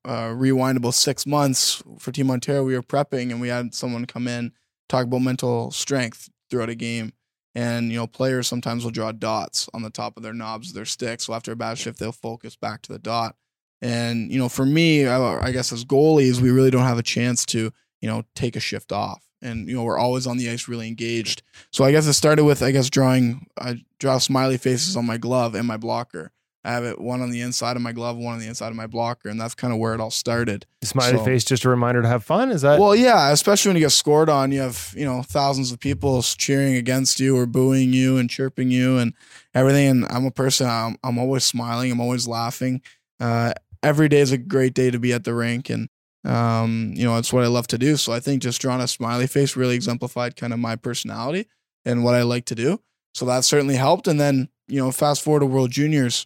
uh, 0.06 0.34
rewind 0.34 0.78
about 0.78 0.94
six 0.94 1.26
months 1.26 1.84
for 2.00 2.14
Team 2.14 2.32
Ontario, 2.32 2.64
we 2.64 2.74
were 2.74 2.82
prepping 2.82 3.32
and 3.32 3.42
we 3.42 3.50
had 3.50 3.76
someone 3.76 4.06
come 4.06 4.30
in, 4.30 4.54
talk 4.94 5.06
about 5.06 5.22
mental 5.22 5.72
strength 5.72 6.30
throughout 6.50 6.70
a 6.70 6.76
game. 6.76 7.14
And, 7.56 7.92
you 7.92 7.98
know, 7.98 8.08
players 8.08 8.48
sometimes 8.48 8.84
will 8.84 8.92
draw 8.92 9.12
dots 9.12 9.70
on 9.74 9.84
the 9.84 9.90
top 9.90 10.18
of 10.18 10.24
their 10.24 10.34
knobs 10.34 10.70
of 10.70 10.76
their 10.76 10.86
sticks. 10.86 11.26
So 11.26 11.34
after 11.34 11.52
a 11.52 11.56
bad 11.56 11.78
shift, 11.78 12.00
they'll 12.00 12.12
focus 12.12 12.56
back 12.56 12.82
to 12.84 12.94
the 12.94 13.00
dot. 13.00 13.36
And, 13.82 14.32
you 14.32 14.40
know, 14.40 14.50
for 14.50 14.66
me, 14.66 15.06
I, 15.06 15.48
I 15.48 15.52
guess 15.52 15.72
as 15.72 15.86
goalies, 15.86 16.42
we 16.42 16.52
really 16.52 16.72
don't 16.72 16.86
have 16.86 16.98
a 16.98 17.04
chance 17.04 17.46
to, 17.48 17.72
you 18.02 18.08
know, 18.10 18.24
take 18.36 18.56
a 18.56 18.60
shift 18.60 18.92
off. 18.92 19.24
And, 19.42 19.68
you 19.68 19.76
know, 19.76 19.84
we're 19.84 20.00
always 20.00 20.26
on 20.26 20.38
the 20.38 20.50
ice 20.50 20.68
really 20.68 20.88
engaged. 20.88 21.44
So 21.72 21.84
I 21.84 21.92
guess 21.92 22.08
it 22.08 22.14
started 22.14 22.46
with, 22.46 22.64
I 22.64 22.72
guess, 22.72 22.90
drawing, 22.90 23.46
I 23.60 23.84
draw 24.00 24.18
smiley 24.18 24.58
faces 24.58 24.96
on 24.96 25.06
my 25.06 25.18
glove 25.18 25.54
and 25.54 25.68
my 25.68 25.78
blocker. 25.78 26.32
I 26.66 26.72
have 26.72 26.86
it 26.86 27.00
one 27.00 27.22
on 27.22 27.30
the 27.30 27.42
inside 27.42 27.76
of 27.76 27.82
my 27.82 27.92
glove, 27.92 28.16
one 28.18 28.36
on 28.36 28.40
the 28.40 28.48
inside 28.48 28.70
of 28.70 28.76
my 28.76 28.88
blocker. 28.88 29.28
And 29.28 29.40
that's 29.40 29.54
kind 29.54 29.74
of 29.74 29.80
where 29.80 29.94
it 29.94 30.00
all 30.00 30.12
started. 30.12 30.66
Smiley 30.82 31.18
So- 31.18 31.26
face, 31.26 31.44
just 31.44 31.66
a 31.66 31.70
reminder 31.70 32.02
to 32.02 32.08
have 32.08 32.24
fun. 32.24 32.52
Is 32.52 32.62
that? 32.62 32.80
Well, 32.80 32.96
yeah, 32.96 33.32
especially 33.32 33.70
when 33.70 33.76
you 33.78 33.84
get 33.84 33.92
scored 33.92 34.30
on, 34.30 34.52
you 34.52 34.62
have 34.62 34.94
you 34.96 35.06
know 35.06 35.22
thousands 35.24 35.72
of 35.72 35.80
people 35.80 36.22
cheering 36.22 36.76
against 36.76 37.20
you 37.20 37.38
or 37.38 37.46
booing 37.46 37.92
you 37.94 38.18
and 38.18 38.30
chirping 38.30 38.72
you 38.72 38.98
and 38.98 39.14
everything. 39.54 39.88
And 39.90 40.06
I'm 40.10 40.26
a 40.26 40.32
person. 40.32 40.68
I'm, 40.68 40.98
I'm 41.04 41.18
always 41.18 41.44
smiling. 41.44 41.92
I'm 41.92 42.00
always 42.00 42.28
laughing. 42.28 42.82
Uh, 43.20 43.54
every 43.82 44.08
day 44.08 44.20
is 44.22 44.32
a 44.32 44.38
great 44.38 44.74
day 44.74 44.90
to 44.90 45.00
be 45.00 45.12
at 45.14 45.26
the 45.26 45.34
rink, 45.34 45.70
and 45.70 45.90
um, 46.26 46.94
you 46.96 47.04
know 47.04 47.18
it's 47.18 47.34
what 47.34 47.44
I 47.44 47.48
love 47.48 47.68
to 47.68 47.78
do. 47.78 47.98
So 47.98 48.14
I 48.14 48.20
think 48.20 48.42
just 48.42 48.62
drawing 48.62 48.82
a 48.82 48.88
smiley 48.88 49.28
face 49.28 49.56
really 49.58 49.76
exemplified 49.76 50.36
kind 50.38 50.54
of 50.54 50.60
my 50.60 50.76
personality 50.78 51.48
and 51.86 52.04
what 52.04 52.16
I 52.16 52.22
like 52.24 52.46
to 52.46 52.56
do. 52.56 52.80
So 53.14 53.26
that 53.26 53.44
certainly 53.44 53.76
helped. 53.76 54.08
And 54.08 54.20
then 54.20 54.48
you 54.68 54.80
know, 54.80 54.92
fast 54.92 55.22
forward 55.22 55.42
to 55.42 55.46
World 55.46 55.72
Juniors, 55.72 56.26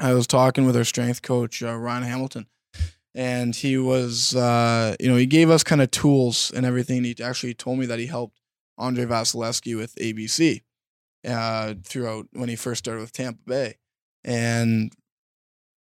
I 0.00 0.14
was 0.14 0.26
talking 0.26 0.64
with 0.64 0.76
our 0.76 0.84
strength 0.84 1.22
coach 1.22 1.62
uh, 1.62 1.76
Ryan 1.76 2.02
Hamilton 2.02 2.46
and 3.14 3.54
he 3.54 3.76
was 3.76 4.34
uh, 4.34 4.96
you 5.00 5.08
know 5.08 5.16
he 5.16 5.26
gave 5.26 5.50
us 5.50 5.62
kind 5.62 5.82
of 5.82 5.90
tools 5.90 6.52
and 6.54 6.64
everything 6.64 7.04
he 7.04 7.16
actually 7.22 7.54
told 7.54 7.78
me 7.78 7.86
that 7.86 7.98
he 7.98 8.06
helped 8.06 8.40
andrei 8.78 9.04
vasilevskiy 9.04 9.76
with 9.76 9.94
abc 9.96 10.62
uh, 11.28 11.74
throughout 11.84 12.26
when 12.32 12.48
he 12.48 12.56
first 12.56 12.78
started 12.80 13.00
with 13.00 13.12
tampa 13.12 13.40
bay. 13.46 13.76
And 14.24 14.92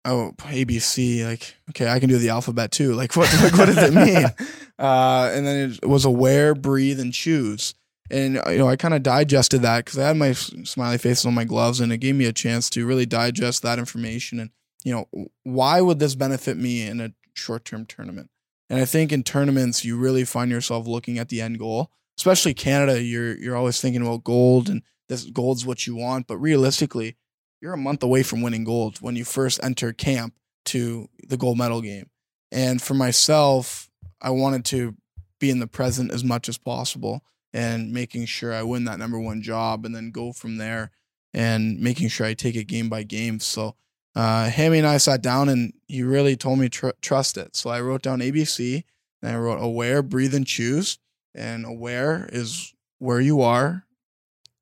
oh 0.05 0.31
abc 0.37 1.25
like 1.25 1.55
okay 1.69 1.89
i 1.89 1.99
can 1.99 2.09
do 2.09 2.17
the 2.17 2.29
alphabet 2.29 2.71
too. 2.71 2.93
Like 2.93 3.15
what 3.15 3.33
like, 3.41 3.57
what 3.57 3.65
does 3.65 3.77
it 3.77 3.93
mean? 3.93 4.25
Uh, 4.79 5.29
and 5.33 5.45
then 5.45 5.77
it 5.83 5.85
was 5.85 6.05
aware 6.05 6.55
breathe 6.55 7.01
and 7.01 7.13
choose 7.13 7.75
and 8.11 8.38
uh, 8.45 8.49
you 8.49 8.57
know 8.57 8.68
i 8.68 8.76
kind 8.76 8.94
of 8.94 9.03
digested 9.03 9.61
that 9.61 9.86
because 9.86 9.98
i 9.99 10.07
had 10.07 10.18
my 10.18 10.34
smiley 10.34 10.98
faces 10.98 11.26
on 11.26 11.34
my 11.34 11.44
gloves 11.44 11.80
and 11.80 11.91
it 11.91 11.98
gave 11.98 12.15
me 12.15 12.26
a 12.26 12.34
chance 12.34 12.69
to 12.69 12.86
really 12.86 13.06
digest 13.06 13.61
that 13.61 13.80
information 13.80 14.40
and 14.40 14.49
you 14.84 14.94
know, 14.94 15.30
why 15.44 15.81
would 15.81 15.99
this 15.99 16.15
benefit 16.15 16.57
me 16.57 16.88
in 16.88 17.02
a 17.02 17.11
short 17.34 17.65
term 17.65 17.86
tournament? 17.86 18.30
And 18.69 18.80
I 18.80 18.86
think 18.86 19.11
in 19.11 19.23
tournaments, 19.23 19.84
you 19.84 19.98
really 19.98 20.23
find 20.26 20.52
yourself 20.52 20.88
looking 20.88 21.18
at 21.18 21.30
the 21.30 21.41
end 21.41 21.60
goal, 21.60 21.91
especially 22.18 22.53
Canada. 22.53 23.02
You're 23.02 23.36
you're 23.38 23.57
always 23.57 23.81
thinking 23.81 24.02
about 24.02 24.23
gold, 24.23 24.69
and 24.69 24.84
this 25.07 25.26
gold's 25.26 25.65
what 25.65 25.88
you 25.88 25.95
want. 25.95 26.27
But 26.27 26.38
realistically, 26.38 27.18
you're 27.61 27.73
a 27.73 27.77
month 27.77 28.03
away 28.03 28.23
from 28.23 28.41
winning 28.41 28.64
gold 28.64 28.99
when 29.02 29.15
you 29.15 29.26
first 29.26 29.60
enter 29.64 29.91
camp 29.91 30.34
to 30.65 31.10
the 31.27 31.38
gold 31.38 31.57
medal 31.57 31.81
game. 31.81 32.10
And 32.52 32.81
for 32.81 32.94
myself, 32.94 33.90
I 34.22 34.30
wanted 34.30 34.65
to 34.65 34.95
be 35.40 35.49
in 35.49 35.60
the 35.60 35.68
present 35.68 36.11
as 36.11 36.23
much 36.23 36.49
as 36.49 36.57
possible 36.57 37.23
and 37.53 37.91
making 37.91 38.26
sure 38.26 38.53
I 38.53 38.63
win 38.63 38.85
that 38.85 38.99
number 38.99 39.19
one 39.19 39.41
job 39.41 39.85
and 39.85 39.95
then 39.95 40.11
go 40.11 40.31
from 40.31 40.57
there 40.57 40.91
and 41.34 41.80
making 41.80 42.09
sure 42.09 42.26
I 42.26 42.34
take 42.34 42.55
it 42.55 42.65
game 42.65 42.89
by 42.89 43.03
game. 43.03 43.39
So 43.39 43.76
uh, 44.15 44.49
Hammy 44.49 44.80
and 44.80 44.88
I 44.88 44.97
sat 44.97 45.21
down 45.21 45.49
and 45.49 45.73
he 45.88 46.03
really 46.03 46.35
told 46.35 46.59
me 46.59 46.69
tr- 46.69 46.89
trust 47.01 47.38
it. 47.38 47.55
So 47.55 47.69
I 47.69 47.81
wrote 47.81 48.01
down 48.01 48.19
ABC 48.19 48.84
and 49.21 49.35
I 49.35 49.38
wrote 49.38 49.61
aware, 49.61 50.01
breathe, 50.01 50.35
and 50.35 50.45
choose. 50.45 50.97
And 51.35 51.65
aware 51.65 52.27
is 52.31 52.73
where 52.97 53.21
you 53.21 53.41
are. 53.41 53.85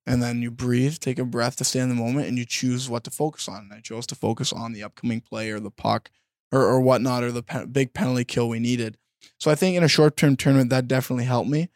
And 0.05 0.23
then 0.23 0.41
you 0.41 0.51
breathe, 0.51 0.99
take 0.99 1.19
a 1.19 1.25
breath 1.25 1.57
to 1.57 1.65
stay 1.65 1.79
in 1.79 1.89
the 1.89 1.95
moment, 1.95 2.27
and 2.27 2.37
you 2.37 2.45
choose 2.45 2.89
what 2.89 3.03
to 3.03 3.11
focus 3.11 3.49
on. 3.49 3.63
And 3.63 3.73
I 3.73 3.81
chose 3.81 4.07
to 4.07 4.15
focus 4.15 4.53
on 4.53 4.71
the 4.71 4.83
upcoming 4.83 5.19
play 5.19 5.51
or 5.51 5.59
the 5.59 5.71
puck 5.71 6.11
or, 6.51 6.61
or 6.61 6.79
whatnot 6.79 7.23
or 7.23 7.31
the 7.31 7.43
pe- 7.43 7.65
big 7.65 7.93
penalty 7.93 8.23
kill 8.23 8.47
we 8.47 8.59
needed. 8.59 8.97
So 9.37 9.51
I 9.51 9.55
think 9.55 9.75
in 9.75 9.83
a 9.83 9.89
short 9.89 10.15
term 10.15 10.37
tournament, 10.37 10.69
that 10.69 10.87
definitely 10.87 11.25
helped 11.25 11.49
me. 11.49 11.69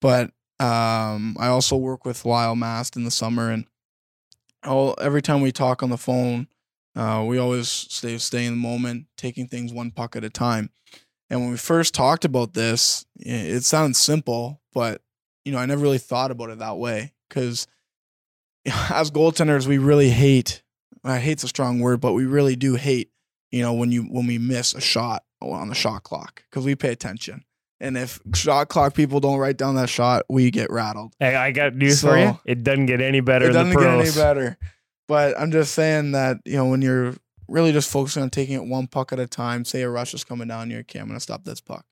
But 0.00 0.32
um, 0.60 1.36
I 1.38 1.48
also 1.48 1.76
work 1.76 2.04
with 2.04 2.24
Lyle 2.24 2.56
Mast 2.56 2.96
in 2.96 3.04
the 3.04 3.10
summer. 3.10 3.50
And 3.50 3.66
I'll, 4.62 4.94
every 5.00 5.22
time 5.22 5.40
we 5.40 5.52
talk 5.52 5.82
on 5.82 5.90
the 5.90 5.96
phone, 5.96 6.48
uh, 6.96 7.24
we 7.26 7.38
always 7.38 7.68
stay 7.68 8.18
stay 8.18 8.44
in 8.44 8.54
the 8.54 8.60
moment, 8.60 9.06
taking 9.16 9.46
things 9.46 9.72
one 9.72 9.90
puck 9.90 10.16
at 10.16 10.24
a 10.24 10.30
time. 10.30 10.70
And 11.30 11.40
when 11.40 11.50
we 11.50 11.56
first 11.56 11.94
talked 11.94 12.24
about 12.24 12.54
this, 12.54 13.04
it 13.20 13.62
sounds 13.62 13.98
simple, 13.98 14.60
but 14.72 15.02
you 15.44 15.52
know, 15.52 15.58
I 15.58 15.66
never 15.66 15.82
really 15.82 15.98
thought 15.98 16.30
about 16.30 16.50
it 16.50 16.58
that 16.58 16.78
way 16.78 17.12
because 17.28 17.66
as 18.90 19.10
goaltenders, 19.10 19.66
we 19.66 19.78
really 19.78 20.10
hate. 20.10 20.62
I 21.04 21.18
hate's 21.18 21.44
a 21.44 21.48
strong 21.48 21.78
word, 21.80 22.00
but 22.00 22.14
we 22.14 22.26
really 22.26 22.56
do 22.56 22.74
hate. 22.74 23.10
You 23.50 23.62
know, 23.62 23.72
when 23.72 23.92
you 23.92 24.02
when 24.02 24.26
we 24.26 24.38
miss 24.38 24.74
a 24.74 24.80
shot 24.80 25.24
on 25.40 25.68
the 25.68 25.74
shot 25.74 26.02
clock 26.02 26.42
because 26.50 26.66
we 26.66 26.74
pay 26.74 26.90
attention. 26.90 27.44
And 27.80 27.96
if 27.96 28.20
shot 28.34 28.68
clock 28.68 28.94
people 28.94 29.20
don't 29.20 29.38
write 29.38 29.56
down 29.56 29.76
that 29.76 29.88
shot, 29.88 30.24
we 30.28 30.50
get 30.50 30.70
rattled. 30.70 31.14
Hey, 31.20 31.36
I 31.36 31.52
got 31.52 31.74
news 31.74 32.00
So- 32.00 32.08
for 32.08 32.18
you. 32.18 32.38
It 32.44 32.64
doesn't 32.64 32.86
get 32.86 33.00
any 33.00 33.20
better 33.20 33.48
it 33.50 33.52
doesn't 33.52 33.78
get 33.78 33.86
any 34.00 34.10
better. 34.10 34.58
But 35.06 35.38
I'm 35.38 35.52
just 35.52 35.74
saying 35.74 36.12
that 36.12 36.38
you 36.44 36.56
know 36.56 36.66
when 36.66 36.82
you're 36.82 37.14
really 37.48 37.72
just 37.72 37.90
focusing 37.90 38.22
on 38.22 38.30
taking 38.30 38.54
it 38.56 38.64
one 38.64 38.86
puck 38.88 39.12
at 39.12 39.18
a 39.18 39.26
time. 39.26 39.64
Say 39.64 39.82
a 39.82 39.88
rush 39.88 40.12
is 40.12 40.24
coming 40.24 40.48
down, 40.48 40.70
you're 40.70 40.80
okay. 40.80 40.98
I'm 40.98 41.06
gonna 41.06 41.20
stop 41.20 41.44
this 41.44 41.60
puck, 41.60 41.86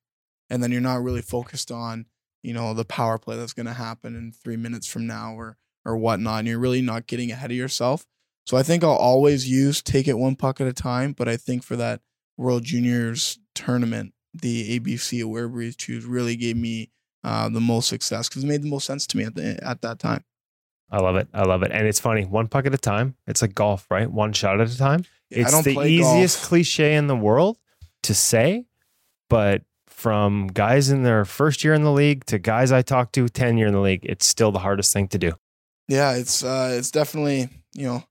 and 0.51 0.63
then 0.63 0.71
you're 0.73 0.81
not 0.81 1.03
really 1.03 1.23
focused 1.23 1.71
on 1.71 2.07
you 2.43 2.53
know 2.53 2.75
the 2.75 2.85
power 2.85 3.17
play 3.19 3.37
that's 3.37 3.53
gonna 3.55 3.73
happen 3.75 4.15
in 4.17 4.33
three 4.33 4.57
minutes 4.57 4.87
from 4.87 5.07
now 5.07 5.35
or 5.35 5.57
or 5.85 5.97
whatnot. 5.97 6.41
And 6.41 6.49
you're 6.49 6.59
really 6.59 6.83
not 6.83 7.07
getting 7.07 7.31
ahead 7.31 7.51
of 7.53 7.57
yourself. 7.57 8.07
So 8.45 8.57
I 8.57 8.63
think 8.63 8.85
I'll 8.85 8.91
always 8.91 9.49
use 9.49 9.83
take 9.83 10.07
it 10.09 10.19
one 10.19 10.37
puck 10.37 10.61
at 10.61 10.67
a 10.67 10.73
time. 10.73 11.13
But 11.13 11.29
I 11.29 11.37
think 11.37 11.63
for 11.63 11.77
that 11.77 12.01
World 12.37 12.65
Juniors 12.65 13.39
tournament, 13.55 14.13
the 14.41 14.79
ABC 14.79 15.23
Aware 15.23 15.49
Breeze 15.49 15.77
Choose 15.77 16.05
really 16.05 16.37
gave 16.37 16.57
me 16.57 16.91
uh, 17.25 17.49
the 17.49 17.61
most 17.61 17.89
success 17.89 18.29
because 18.29 18.45
it 18.45 18.47
made 18.47 18.63
the 18.63 18.71
most 18.71 18.87
sense 18.87 19.07
to 19.09 19.17
me 19.17 19.25
at 19.25 19.35
the 19.35 19.59
at 19.63 19.83
that 19.83 19.99
time. 19.99 20.25
I 20.91 20.99
love 20.99 21.17
it. 21.17 21.29
I 21.35 21.43
love 21.43 21.63
it. 21.63 21.73
And 21.73 21.87
it's 21.87 21.99
funny, 21.99 22.25
one 22.25 22.47
puck 22.47 22.65
at 22.65 22.75
a 22.75 22.79
time. 22.79 23.17
It's 23.27 23.43
like 23.43 23.55
golf, 23.55 23.87
right? 23.91 24.11
One 24.11 24.33
shot 24.33 24.61
at 24.61 24.71
a 24.71 24.79
time. 24.79 25.05
Yeah, 25.31 25.41
it's 25.41 25.63
the 25.63 25.81
easiest 25.81 26.45
cliche 26.45 26.95
in 26.95 27.09
the 27.09 27.17
world 27.17 27.59
to 28.05 28.15
say, 28.15 28.67
but 29.29 29.63
from 29.89 30.47
guys 30.47 30.91
in 30.91 31.03
their 31.03 31.25
first 31.25 31.65
year 31.65 31.75
in 31.75 31.83
the 31.83 31.91
league 31.91 32.25
to 32.27 32.39
guys 32.39 32.71
I 32.71 32.83
talked 32.83 33.15
to 33.15 33.29
10 33.29 33.59
year 33.59 33.67
in 33.67 33.73
the 33.73 33.81
league, 33.81 34.05
it's 34.05 34.27
still 34.27 34.53
the 34.53 34.61
hardest 34.61 34.93
thing 34.93 35.09
to 35.09 35.19
do. 35.19 35.33
Yeah, 35.89 36.13
it's 36.13 36.45
uh, 36.45 36.75
it's 36.79 36.93
definitely 36.93 37.49
you 37.77 37.87
know, 37.87 38.05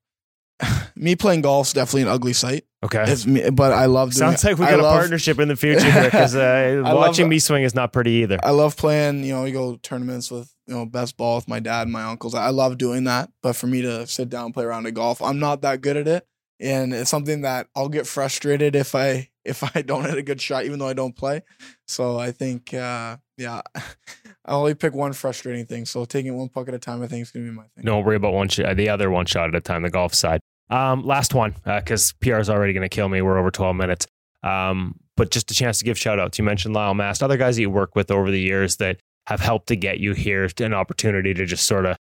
me 0.95 1.15
playing 1.15 1.41
golf 1.41 1.67
is 1.67 1.73
definitely 1.73 2.03
an 2.03 2.07
ugly 2.07 2.33
sight. 2.33 2.65
Okay. 2.83 3.03
It's 3.07 3.25
me, 3.25 3.49
but 3.49 3.71
I 3.71 3.85
love. 3.85 4.11
Doing 4.11 4.31
Sounds 4.31 4.43
like 4.43 4.57
we 4.57 4.65
got 4.65 4.79
a 4.79 4.83
love- 4.83 4.99
partnership 4.99 5.39
in 5.39 5.47
the 5.47 5.55
future 5.65 5.85
because 6.03 6.35
uh, 6.35 6.81
love- 6.83 6.95
watching 6.97 7.27
me 7.27 7.39
swing 7.39 7.63
is 7.63 7.73
not 7.75 7.91
pretty 7.91 8.11
either. 8.11 8.37
I 8.43 8.51
love 8.51 8.77
playing. 8.77 9.23
You 9.23 9.33
know, 9.33 9.43
we 9.43 9.51
go 9.51 9.75
tournaments 9.77 10.29
with 10.31 10.53
you 10.67 10.75
know 10.75 10.85
best 10.85 11.17
ball 11.17 11.37
with 11.37 11.47
my 11.47 11.59
dad 11.59 11.83
and 11.83 11.91
my 11.91 12.03
uncles. 12.03 12.35
I 12.35 12.49
love 12.49 12.77
doing 12.77 13.05
that. 13.05 13.29
But 13.41 13.53
for 13.55 13.67
me 13.67 13.81
to 13.81 14.05
sit 14.07 14.29
down 14.29 14.45
and 14.45 14.53
play 14.53 14.65
around 14.65 14.85
of 14.85 14.93
golf, 14.93 15.21
I'm 15.21 15.39
not 15.39 15.61
that 15.63 15.81
good 15.81 15.97
at 15.97 16.07
it, 16.07 16.27
and 16.59 16.93
it's 16.93 17.09
something 17.09 17.41
that 17.41 17.67
I'll 17.75 17.89
get 17.89 18.05
frustrated 18.07 18.75
if 18.75 18.93
I 18.95 19.29
if 19.45 19.63
I 19.75 19.81
don't 19.81 20.05
hit 20.05 20.17
a 20.17 20.23
good 20.23 20.39
shot, 20.41 20.65
even 20.65 20.79
though 20.79 20.87
I 20.87 20.93
don't 20.93 21.15
play. 21.15 21.41
So 21.87 22.17
I 22.17 22.31
think, 22.31 22.73
uh, 22.73 23.17
yeah, 23.37 23.61
I 23.75 24.51
only 24.53 24.73
pick 24.73 24.93
one 24.93 25.13
frustrating 25.13 25.65
thing. 25.67 25.85
So 25.85 26.03
taking 26.05 26.35
one 26.37 26.49
puck 26.49 26.67
at 26.67 26.73
a 26.73 26.79
time, 26.79 27.01
I 27.03 27.07
think 27.07 27.21
is 27.23 27.31
gonna 27.31 27.45
be 27.45 27.51
my 27.51 27.63
thing. 27.75 27.83
Don't 27.85 28.03
worry 28.05 28.15
about 28.15 28.33
one 28.33 28.47
shot, 28.47 28.75
the 28.75 28.89
other 28.89 29.09
one 29.11 29.25
shot 29.25 29.49
at 29.49 29.55
a 29.55 29.61
time, 29.61 29.83
the 29.83 29.89
golf 29.89 30.13
side. 30.13 30.39
Um, 30.69 31.05
last 31.05 31.33
one, 31.33 31.55
because 31.63 32.13
PR 32.13 32.37
is 32.37 32.49
already 32.49 32.73
going 32.73 32.87
to 32.87 32.93
kill 32.93 33.09
me. 33.09 33.21
We're 33.21 33.37
over 33.37 33.51
12 33.51 33.75
minutes. 33.75 34.07
Um, 34.43 34.99
but 35.17 35.31
just 35.31 35.49
a 35.51 35.53
chance 35.53 35.79
to 35.79 35.85
give 35.85 35.97
shout 35.97 36.19
outs. 36.19 36.37
You 36.37 36.43
mentioned 36.43 36.75
Lyle 36.75 36.93
Mast, 36.93 37.23
other 37.23 37.37
guys 37.37 37.55
that 37.55 37.61
you 37.61 37.69
work 37.69 37.95
with 37.95 38.11
over 38.11 38.29
the 38.29 38.39
years 38.39 38.77
that 38.77 38.97
have 39.27 39.39
helped 39.39 39.67
to 39.67 39.75
get 39.75 39.99
you 39.99 40.13
here, 40.13 40.47
an 40.59 40.73
opportunity 40.73 41.33
to 41.33 41.45
just 41.45 41.65
sort 41.65 41.85
of, 41.85 41.97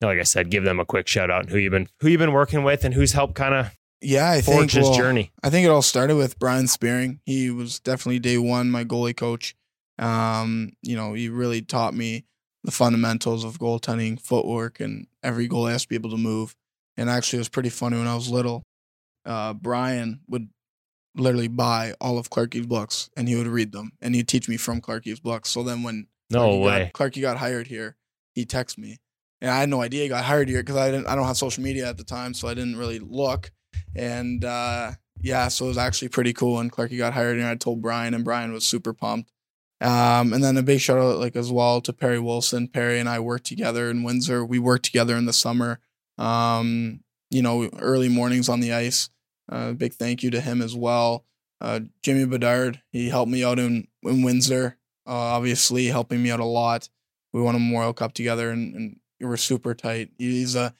like 0.00 0.18
I 0.18 0.22
said, 0.22 0.50
give 0.50 0.64
them 0.64 0.80
a 0.80 0.84
quick 0.84 1.08
shout 1.08 1.30
out 1.30 1.42
and 1.42 1.50
who 1.50 1.58
you've 1.58 1.72
been 1.72 1.88
who 2.00 2.08
you've 2.08 2.18
been 2.18 2.32
working 2.32 2.62
with 2.62 2.84
and 2.84 2.94
who's 2.94 3.12
helped 3.12 3.34
kind 3.34 3.54
of 3.54 3.70
Yeah, 4.00 4.30
I 4.30 4.40
think 4.40 4.70
his 4.70 4.84
well, 4.84 4.94
journey. 4.94 5.32
I 5.42 5.50
think 5.50 5.66
it 5.66 5.70
all 5.70 5.82
started 5.82 6.16
with 6.16 6.38
Brian 6.38 6.66
Spearing. 6.66 7.20
He 7.26 7.50
was 7.50 7.80
definitely 7.80 8.18
day 8.18 8.38
one 8.38 8.70
my 8.70 8.84
goalie 8.84 9.16
coach. 9.16 9.54
Um, 9.98 10.72
you 10.82 10.96
know, 10.96 11.12
he 11.14 11.28
really 11.28 11.62
taught 11.62 11.94
me 11.94 12.24
the 12.64 12.72
fundamentals 12.72 13.44
of 13.44 13.58
goaltending, 13.58 14.20
footwork, 14.20 14.80
and 14.80 15.06
every 15.22 15.48
goalie 15.48 15.72
has 15.72 15.82
to 15.82 15.88
be 15.88 15.94
able 15.94 16.10
to 16.10 16.16
move. 16.16 16.56
And 16.96 17.10
actually, 17.10 17.38
it 17.38 17.40
was 17.40 17.48
pretty 17.48 17.70
funny 17.70 17.98
when 17.98 18.06
I 18.06 18.14
was 18.14 18.28
little. 18.30 18.62
Uh, 19.24 19.52
Brian 19.54 20.20
would 20.28 20.48
literally 21.16 21.48
buy 21.48 21.94
all 22.00 22.18
of 22.18 22.30
Clarky's 22.30 22.66
books, 22.66 23.10
and 23.16 23.28
he 23.28 23.36
would 23.36 23.46
read 23.46 23.72
them, 23.72 23.92
and 24.00 24.14
he'd 24.14 24.28
teach 24.28 24.48
me 24.48 24.56
from 24.56 24.80
Clarky's 24.80 25.20
books. 25.20 25.50
So 25.50 25.62
then 25.62 25.82
when 25.82 26.06
No 26.30 26.50
Clarky 26.50 26.62
way. 26.64 26.90
got, 26.92 26.92
Clarky 26.92 27.20
got 27.20 27.36
hired 27.38 27.66
here, 27.66 27.96
he 28.34 28.44
texted 28.44 28.78
me, 28.78 28.98
and 29.40 29.50
I 29.50 29.60
had 29.60 29.68
no 29.68 29.80
idea 29.80 30.02
he 30.02 30.08
got 30.08 30.24
hired 30.24 30.48
here 30.48 30.60
because 30.60 30.76
I 30.76 30.90
didn't. 30.90 31.06
I 31.06 31.14
don't 31.14 31.26
have 31.26 31.36
social 31.36 31.62
media 31.62 31.88
at 31.88 31.96
the 31.96 32.04
time, 32.04 32.34
so 32.34 32.48
I 32.48 32.54
didn't 32.54 32.76
really 32.76 32.98
look. 32.98 33.50
And 33.96 34.44
uh, 34.44 34.92
yeah, 35.20 35.48
so 35.48 35.64
it 35.66 35.68
was 35.68 35.78
actually 35.78 36.08
pretty 36.08 36.32
cool. 36.32 36.58
And 36.60 36.70
Clarky 36.70 36.98
got 36.98 37.14
hired, 37.14 37.38
and 37.38 37.46
I 37.46 37.54
told 37.54 37.82
Brian, 37.82 38.14
and 38.14 38.24
Brian 38.24 38.52
was 38.52 38.64
super 38.64 38.92
pumped. 38.92 39.30
Um, 39.80 40.32
and 40.32 40.42
then 40.42 40.56
a 40.56 40.62
big 40.62 40.80
shout 40.80 40.98
out, 40.98 41.18
like 41.18 41.36
as 41.36 41.50
well, 41.52 41.80
to 41.82 41.92
Perry 41.92 42.18
Wilson. 42.18 42.68
Perry 42.68 42.98
and 42.98 43.08
I 43.08 43.18
worked 43.18 43.46
together 43.46 43.90
in 43.90 44.02
Windsor. 44.02 44.44
We 44.44 44.58
worked 44.58 44.84
together 44.84 45.16
in 45.16 45.26
the 45.26 45.32
summer. 45.32 45.80
Um, 46.18 47.00
you 47.30 47.42
know, 47.42 47.68
early 47.80 48.08
mornings 48.08 48.48
on 48.48 48.60
the 48.60 48.72
ice. 48.72 49.10
Uh, 49.48 49.72
big 49.72 49.92
thank 49.92 50.22
you 50.22 50.30
to 50.30 50.40
him 50.40 50.62
as 50.62 50.74
well. 50.74 51.24
Uh, 51.60 51.80
Jimmy 52.02 52.24
Bedard, 52.24 52.80
he 52.90 53.08
helped 53.08 53.30
me 53.30 53.44
out 53.44 53.58
in 53.58 53.88
in 54.02 54.22
Windsor. 54.22 54.76
Uh, 55.06 55.10
obviously, 55.10 55.86
helping 55.86 56.22
me 56.22 56.30
out 56.30 56.40
a 56.40 56.44
lot. 56.44 56.88
We 57.32 57.42
won 57.42 57.54
a 57.54 57.58
Memorial 57.58 57.92
Cup 57.92 58.12
together, 58.14 58.50
and, 58.50 58.74
and 58.74 59.00
we 59.20 59.26
were 59.26 59.36
super 59.36 59.74
tight. 59.74 60.10
He's 60.18 60.54
a 60.54 60.74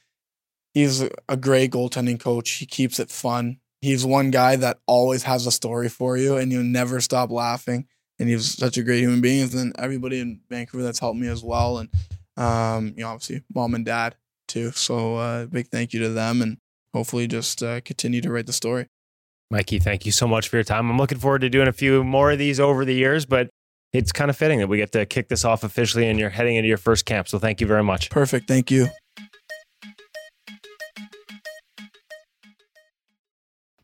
he's 0.72 1.02
a 1.28 1.36
great 1.36 1.72
goaltending 1.72 2.20
coach. 2.20 2.50
He 2.50 2.66
keeps 2.66 2.98
it 2.98 3.10
fun. 3.10 3.58
He's 3.80 4.04
one 4.04 4.30
guy 4.30 4.56
that 4.56 4.78
always 4.86 5.24
has 5.24 5.46
a 5.46 5.52
story 5.52 5.88
for 5.88 6.16
you, 6.16 6.36
and 6.36 6.52
you 6.52 6.62
never 6.62 7.00
stop 7.00 7.30
laughing. 7.30 7.86
And 8.18 8.28
he's 8.28 8.56
such 8.56 8.78
a 8.78 8.82
great 8.82 9.00
human 9.00 9.20
being. 9.20 9.42
And 9.42 9.50
then 9.50 9.72
everybody 9.78 10.20
in 10.20 10.40
Vancouver 10.48 10.84
that's 10.84 11.00
helped 11.00 11.18
me 11.18 11.28
as 11.28 11.42
well, 11.42 11.78
and 11.78 11.88
um, 12.36 12.94
you 12.96 13.04
know, 13.04 13.10
obviously 13.10 13.42
mom 13.54 13.74
and 13.74 13.84
dad 13.84 14.16
too. 14.46 14.72
So 14.72 15.16
uh, 15.16 15.46
big 15.46 15.68
thank 15.68 15.92
you 15.92 16.00
to 16.00 16.08
them, 16.08 16.42
and 16.42 16.58
hopefully 16.92 17.26
just 17.26 17.62
uh, 17.62 17.80
continue 17.80 18.20
to 18.20 18.30
write 18.30 18.46
the 18.46 18.52
story. 18.52 18.86
Mikey, 19.50 19.78
thank 19.78 20.06
you 20.06 20.12
so 20.12 20.26
much 20.26 20.48
for 20.48 20.56
your 20.56 20.64
time. 20.64 20.90
I'm 20.90 20.96
looking 20.96 21.18
forward 21.18 21.42
to 21.42 21.50
doing 21.50 21.68
a 21.68 21.72
few 21.72 22.02
more 22.02 22.32
of 22.32 22.38
these 22.38 22.58
over 22.58 22.84
the 22.84 22.94
years, 22.94 23.26
but 23.26 23.50
it's 23.92 24.10
kind 24.10 24.30
of 24.30 24.36
fitting 24.36 24.58
that 24.58 24.68
we 24.68 24.78
get 24.78 24.92
to 24.92 25.06
kick 25.06 25.28
this 25.28 25.44
off 25.44 25.62
officially 25.62 26.08
and 26.08 26.18
you're 26.18 26.30
heading 26.30 26.56
into 26.56 26.68
your 26.68 26.78
first 26.78 27.06
camp. 27.06 27.28
So 27.28 27.38
thank 27.38 27.60
you 27.60 27.66
very 27.66 27.84
much. 27.84 28.10
Perfect. 28.10 28.48
Thank 28.48 28.70
you. 28.70 28.88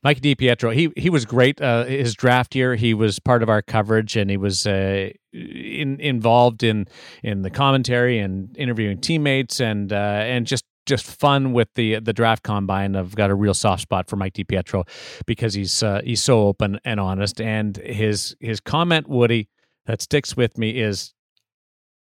Mike 0.02 0.20
DiPietro, 0.22 0.74
he 0.74 0.90
he 0.96 1.10
was 1.10 1.26
great. 1.26 1.60
Uh, 1.60 1.84
his 1.84 2.14
draft 2.14 2.54
year, 2.54 2.74
he 2.74 2.94
was 2.94 3.18
part 3.18 3.42
of 3.42 3.50
our 3.50 3.60
coverage, 3.60 4.16
and 4.16 4.30
he 4.30 4.38
was 4.38 4.66
uh, 4.66 5.10
in, 5.32 6.00
involved 6.00 6.62
in 6.62 6.86
in 7.22 7.42
the 7.42 7.50
commentary 7.50 8.18
and 8.18 8.56
interviewing 8.56 9.00
teammates, 9.00 9.60
and 9.60 9.92
uh, 9.92 9.96
and 9.96 10.46
just 10.46 10.64
just 10.86 11.06
fun 11.06 11.52
with 11.52 11.68
the 11.74 12.00
the 12.00 12.12
draft 12.12 12.42
combine. 12.42 12.96
I've 12.96 13.14
got 13.14 13.30
a 13.30 13.34
real 13.34 13.54
soft 13.54 13.82
spot 13.82 14.08
for 14.08 14.16
Mike 14.16 14.34
DiPietro 14.34 14.88
because 15.26 15.54
he's 15.54 15.82
uh, 15.82 16.00
he's 16.04 16.22
so 16.22 16.46
open 16.46 16.80
and 16.84 17.00
honest, 17.00 17.40
and 17.40 17.76
his 17.78 18.36
his 18.40 18.60
comment, 18.60 19.08
Woody, 19.08 19.48
that 19.86 20.02
sticks 20.02 20.36
with 20.36 20.58
me 20.58 20.80
is 20.80 21.14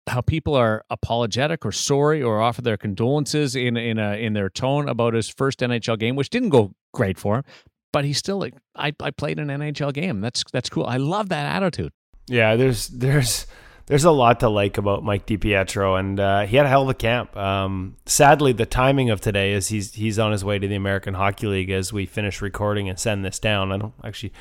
how 0.09 0.23
people 0.23 0.55
are 0.55 0.83
apologetic 0.89 1.67
or 1.67 1.73
sorry 1.73 2.23
or 2.23 2.41
offer 2.41 2.63
their 2.63 2.77
condolences 2.77 3.55
in 3.55 3.77
in 3.77 3.99
a 3.99 4.15
in 4.15 4.33
their 4.33 4.49
tone 4.49 4.89
about 4.89 5.15
his 5.15 5.29
first 5.29 5.61
NHL 5.61 5.99
game, 5.99 6.17
which 6.17 6.31
didn't 6.31 6.51
go 6.51 6.73
great 6.95 7.19
for 7.19 7.37
him 7.37 7.45
but 7.93 8.05
he's 8.05 8.19
still 8.19 8.39
like 8.39 8.55
I, 8.75 8.93
I 9.01 9.11
played 9.11 9.39
an 9.39 9.49
NHL 9.49 9.93
game. 9.93 10.21
That's 10.21 10.45
that's 10.53 10.69
cool. 10.69 10.85
I 10.85 10.99
love 10.99 11.29
that 11.31 11.47
attitude. 11.47 11.93
Yeah, 12.29 12.57
there's 12.57 12.89
there's 12.89 13.47
there's 13.87 14.05
a 14.05 14.11
lot 14.11 14.41
to 14.41 14.49
like 14.49 14.77
about 14.77 15.03
Mike 15.03 15.27
DiPietro, 15.27 15.99
and 15.99 16.21
uh, 16.21 16.41
he 16.43 16.57
had 16.57 16.67
a 16.67 16.69
hell 16.69 16.83
of 16.83 16.89
a 16.91 16.95
camp. 16.95 17.35
Um, 17.37 17.97
sadly, 18.05 18.53
the 18.53 18.67
timing 18.67 19.11
of 19.11 19.21
today 19.21 19.53
is 19.53 19.69
he's 19.69 19.95
he's 19.95 20.19
on 20.19 20.33
his 20.33 20.45
way 20.45 20.59
to 20.59 20.69
the 20.69 20.75
American 20.75 21.15
Hockey 21.15 21.47
League 21.47 21.71
as 21.71 21.93
we 21.93 22.05
finish 22.05 22.43
recording 22.43 22.89
and 22.89 22.99
send 22.99 23.25
this 23.25 23.39
down. 23.39 23.73
I 23.73 23.79
don't 23.79 23.95
actually. 24.05 24.33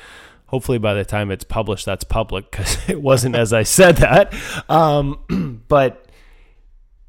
Hopefully, 0.46 0.78
by 0.78 0.94
the 0.94 1.04
time 1.04 1.30
it's 1.30 1.44
published, 1.44 1.84
that's 1.84 2.04
public 2.04 2.50
because 2.50 2.78
it 2.88 3.02
wasn't 3.02 3.36
as 3.36 3.52
I 3.52 3.64
said 3.64 3.98
that. 3.98 4.34
Um, 4.68 5.62
but 5.68 6.08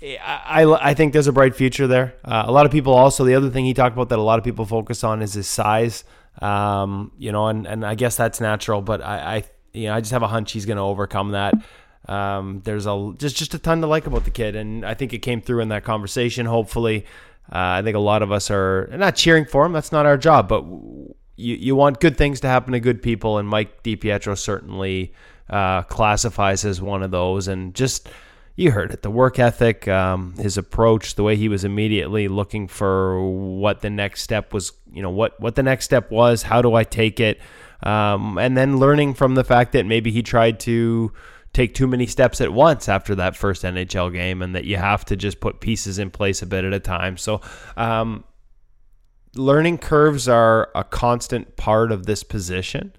I, 0.01 0.63
I, 0.63 0.89
I 0.89 0.93
think 0.93 1.13
there's 1.13 1.27
a 1.27 1.33
bright 1.33 1.55
future 1.55 1.87
there. 1.87 2.15
Uh, 2.23 2.43
a 2.45 2.51
lot 2.51 2.65
of 2.65 2.71
people 2.71 2.93
also, 2.93 3.25
the 3.25 3.35
other 3.35 3.49
thing 3.49 3.65
he 3.65 3.73
talked 3.73 3.95
about 3.95 4.09
that 4.09 4.19
a 4.19 4.21
lot 4.21 4.39
of 4.39 4.45
people 4.45 4.65
focus 4.65 5.03
on 5.03 5.21
is 5.21 5.33
his 5.33 5.47
size. 5.47 6.03
Um, 6.41 7.11
you 7.17 7.31
know, 7.31 7.47
and, 7.47 7.67
and 7.67 7.85
I 7.85 7.95
guess 7.95 8.15
that's 8.15 8.39
natural, 8.39 8.81
but 8.81 9.01
I, 9.01 9.35
I, 9.35 9.43
you 9.73 9.87
know, 9.87 9.95
I 9.95 9.99
just 9.99 10.11
have 10.11 10.23
a 10.23 10.27
hunch 10.27 10.51
he's 10.51 10.65
going 10.65 10.77
to 10.77 10.83
overcome 10.83 11.31
that. 11.31 11.53
Um, 12.07 12.61
there's 12.63 12.85
a 12.85 13.13
just 13.17 13.35
just 13.35 13.53
a 13.53 13.59
ton 13.59 13.81
to 13.81 13.87
like 13.87 14.07
about 14.07 14.25
the 14.25 14.31
kid, 14.31 14.55
and 14.55 14.85
I 14.85 14.93
think 14.93 15.13
it 15.13 15.19
came 15.19 15.41
through 15.41 15.61
in 15.61 15.69
that 15.69 15.83
conversation. 15.83 16.45
Hopefully, 16.45 17.05
uh, 17.51 17.77
I 17.77 17.81
think 17.83 17.95
a 17.95 17.99
lot 17.99 18.23
of 18.23 18.31
us 18.31 18.49
are 18.49 18.89
not 18.93 19.15
cheering 19.15 19.45
for 19.45 19.65
him. 19.65 19.73
That's 19.73 19.91
not 19.91 20.05
our 20.05 20.17
job, 20.17 20.47
but 20.47 20.63
you 20.63 21.55
you 21.55 21.75
want 21.75 21.99
good 21.99 22.17
things 22.17 22.39
to 22.41 22.47
happen 22.47 22.73
to 22.73 22.79
good 22.79 23.01
people, 23.01 23.37
and 23.37 23.47
Mike 23.47 23.83
DiPietro 23.83 24.37
certainly 24.37 25.13
uh, 25.49 25.83
classifies 25.83 26.65
as 26.65 26.81
one 26.81 27.03
of 27.03 27.11
those. 27.11 27.47
And 27.47 27.75
just 27.75 28.09
you 28.55 28.71
heard 28.71 28.91
it, 28.91 29.03
the 29.03 29.11
work 29.11 29.39
ethic, 29.39 29.87
um, 29.87 30.33
his 30.37 30.57
approach, 30.57 31.15
the 31.15 31.23
way 31.23 31.35
he 31.35 31.47
was 31.47 31.63
immediately 31.63 32.27
looking 32.27 32.67
for 32.67 33.21
what 33.29 33.81
the 33.81 33.89
next 33.89 34.21
step 34.21 34.53
was. 34.53 34.71
You 34.91 35.01
know 35.01 35.11
what 35.11 35.39
what 35.39 35.55
the 35.55 35.63
next 35.63 35.85
step 35.85 36.09
was. 36.11 36.43
How 36.43 36.61
do 36.61 36.73
I 36.73 36.83
take 36.83 37.19
it? 37.19 37.39
Um, 37.83 38.37
and 38.37 38.57
then 38.57 38.77
learning 38.77 39.13
from 39.13 39.35
the 39.35 39.43
fact 39.43 39.71
that 39.73 39.85
maybe 39.85 40.11
he 40.11 40.21
tried 40.21 40.59
to 40.61 41.13
take 41.53 41.73
too 41.73 41.87
many 41.87 42.05
steps 42.05 42.41
at 42.41 42.53
once 42.53 42.87
after 42.87 43.15
that 43.15 43.35
first 43.35 43.63
NHL 43.63 44.13
game, 44.13 44.41
and 44.41 44.55
that 44.55 44.65
you 44.65 44.77
have 44.77 45.05
to 45.05 45.15
just 45.15 45.39
put 45.39 45.61
pieces 45.61 45.97
in 45.97 46.11
place 46.11 46.41
a 46.41 46.45
bit 46.45 46.63
at 46.63 46.73
a 46.73 46.79
time. 46.79 47.17
So, 47.17 47.41
um, 47.77 48.23
learning 49.35 49.77
curves 49.77 50.27
are 50.27 50.69
a 50.75 50.83
constant 50.83 51.55
part 51.55 51.91
of 51.91 52.05
this 52.05 52.23
position. 52.23 52.93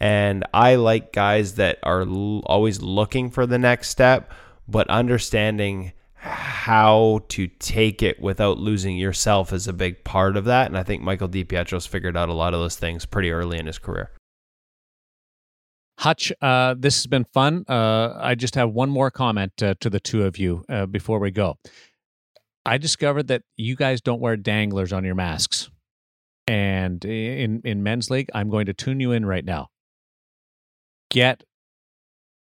And 0.00 0.44
I 0.52 0.74
like 0.74 1.12
guys 1.12 1.54
that 1.54 1.78
are 1.82 2.02
l- 2.02 2.42
always 2.46 2.82
looking 2.82 3.30
for 3.30 3.46
the 3.46 3.58
next 3.58 3.90
step, 3.90 4.32
but 4.68 4.88
understanding 4.90 5.92
how 6.14 7.20
to 7.28 7.46
take 7.46 8.02
it 8.02 8.20
without 8.20 8.58
losing 8.58 8.96
yourself 8.96 9.52
is 9.52 9.68
a 9.68 9.72
big 9.72 10.02
part 10.04 10.36
of 10.36 10.46
that. 10.46 10.66
And 10.66 10.76
I 10.76 10.82
think 10.82 11.02
Michael 11.02 11.28
DiPietro's 11.28 11.86
figured 11.86 12.16
out 12.16 12.28
a 12.28 12.34
lot 12.34 12.54
of 12.54 12.60
those 12.60 12.76
things 12.76 13.04
pretty 13.04 13.30
early 13.30 13.58
in 13.58 13.66
his 13.66 13.78
career. 13.78 14.10
Hutch, 15.98 16.32
uh, 16.42 16.74
this 16.76 16.96
has 16.96 17.06
been 17.06 17.24
fun. 17.24 17.64
Uh, 17.68 18.14
I 18.20 18.34
just 18.34 18.56
have 18.56 18.70
one 18.70 18.90
more 18.90 19.10
comment 19.10 19.62
uh, 19.62 19.74
to 19.80 19.88
the 19.88 20.00
two 20.00 20.24
of 20.24 20.38
you 20.38 20.64
uh, 20.68 20.86
before 20.86 21.18
we 21.18 21.30
go. 21.30 21.56
I 22.66 22.78
discovered 22.78 23.28
that 23.28 23.42
you 23.56 23.76
guys 23.76 24.00
don't 24.00 24.20
wear 24.20 24.36
danglers 24.36 24.92
on 24.92 25.04
your 25.04 25.14
masks. 25.14 25.70
And 26.46 27.04
in, 27.04 27.62
in 27.64 27.82
men's 27.82 28.10
league, 28.10 28.28
I'm 28.34 28.50
going 28.50 28.66
to 28.66 28.74
tune 28.74 29.00
you 29.00 29.12
in 29.12 29.24
right 29.24 29.44
now. 29.44 29.68
Get 31.10 31.44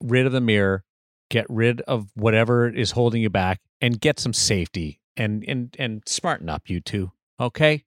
rid 0.02 0.26
of 0.26 0.32
the 0.32 0.41
mirror, 0.41 0.84
get 1.30 1.45
rid 1.49 1.82
of 1.82 2.07
whatever 2.16 2.70
is 2.70 2.91
holding 2.91 3.22
you 3.22 3.30
back, 3.30 3.60
and 3.82 3.99
get 3.99 4.20
some 4.20 4.34
safety 4.34 5.02
and, 5.18 5.44
and, 5.48 5.76
and 5.78 6.03
smarten 6.07 6.49
up, 6.49 6.70
you 6.70 6.80
two. 6.80 7.12
Okay? 7.40 7.84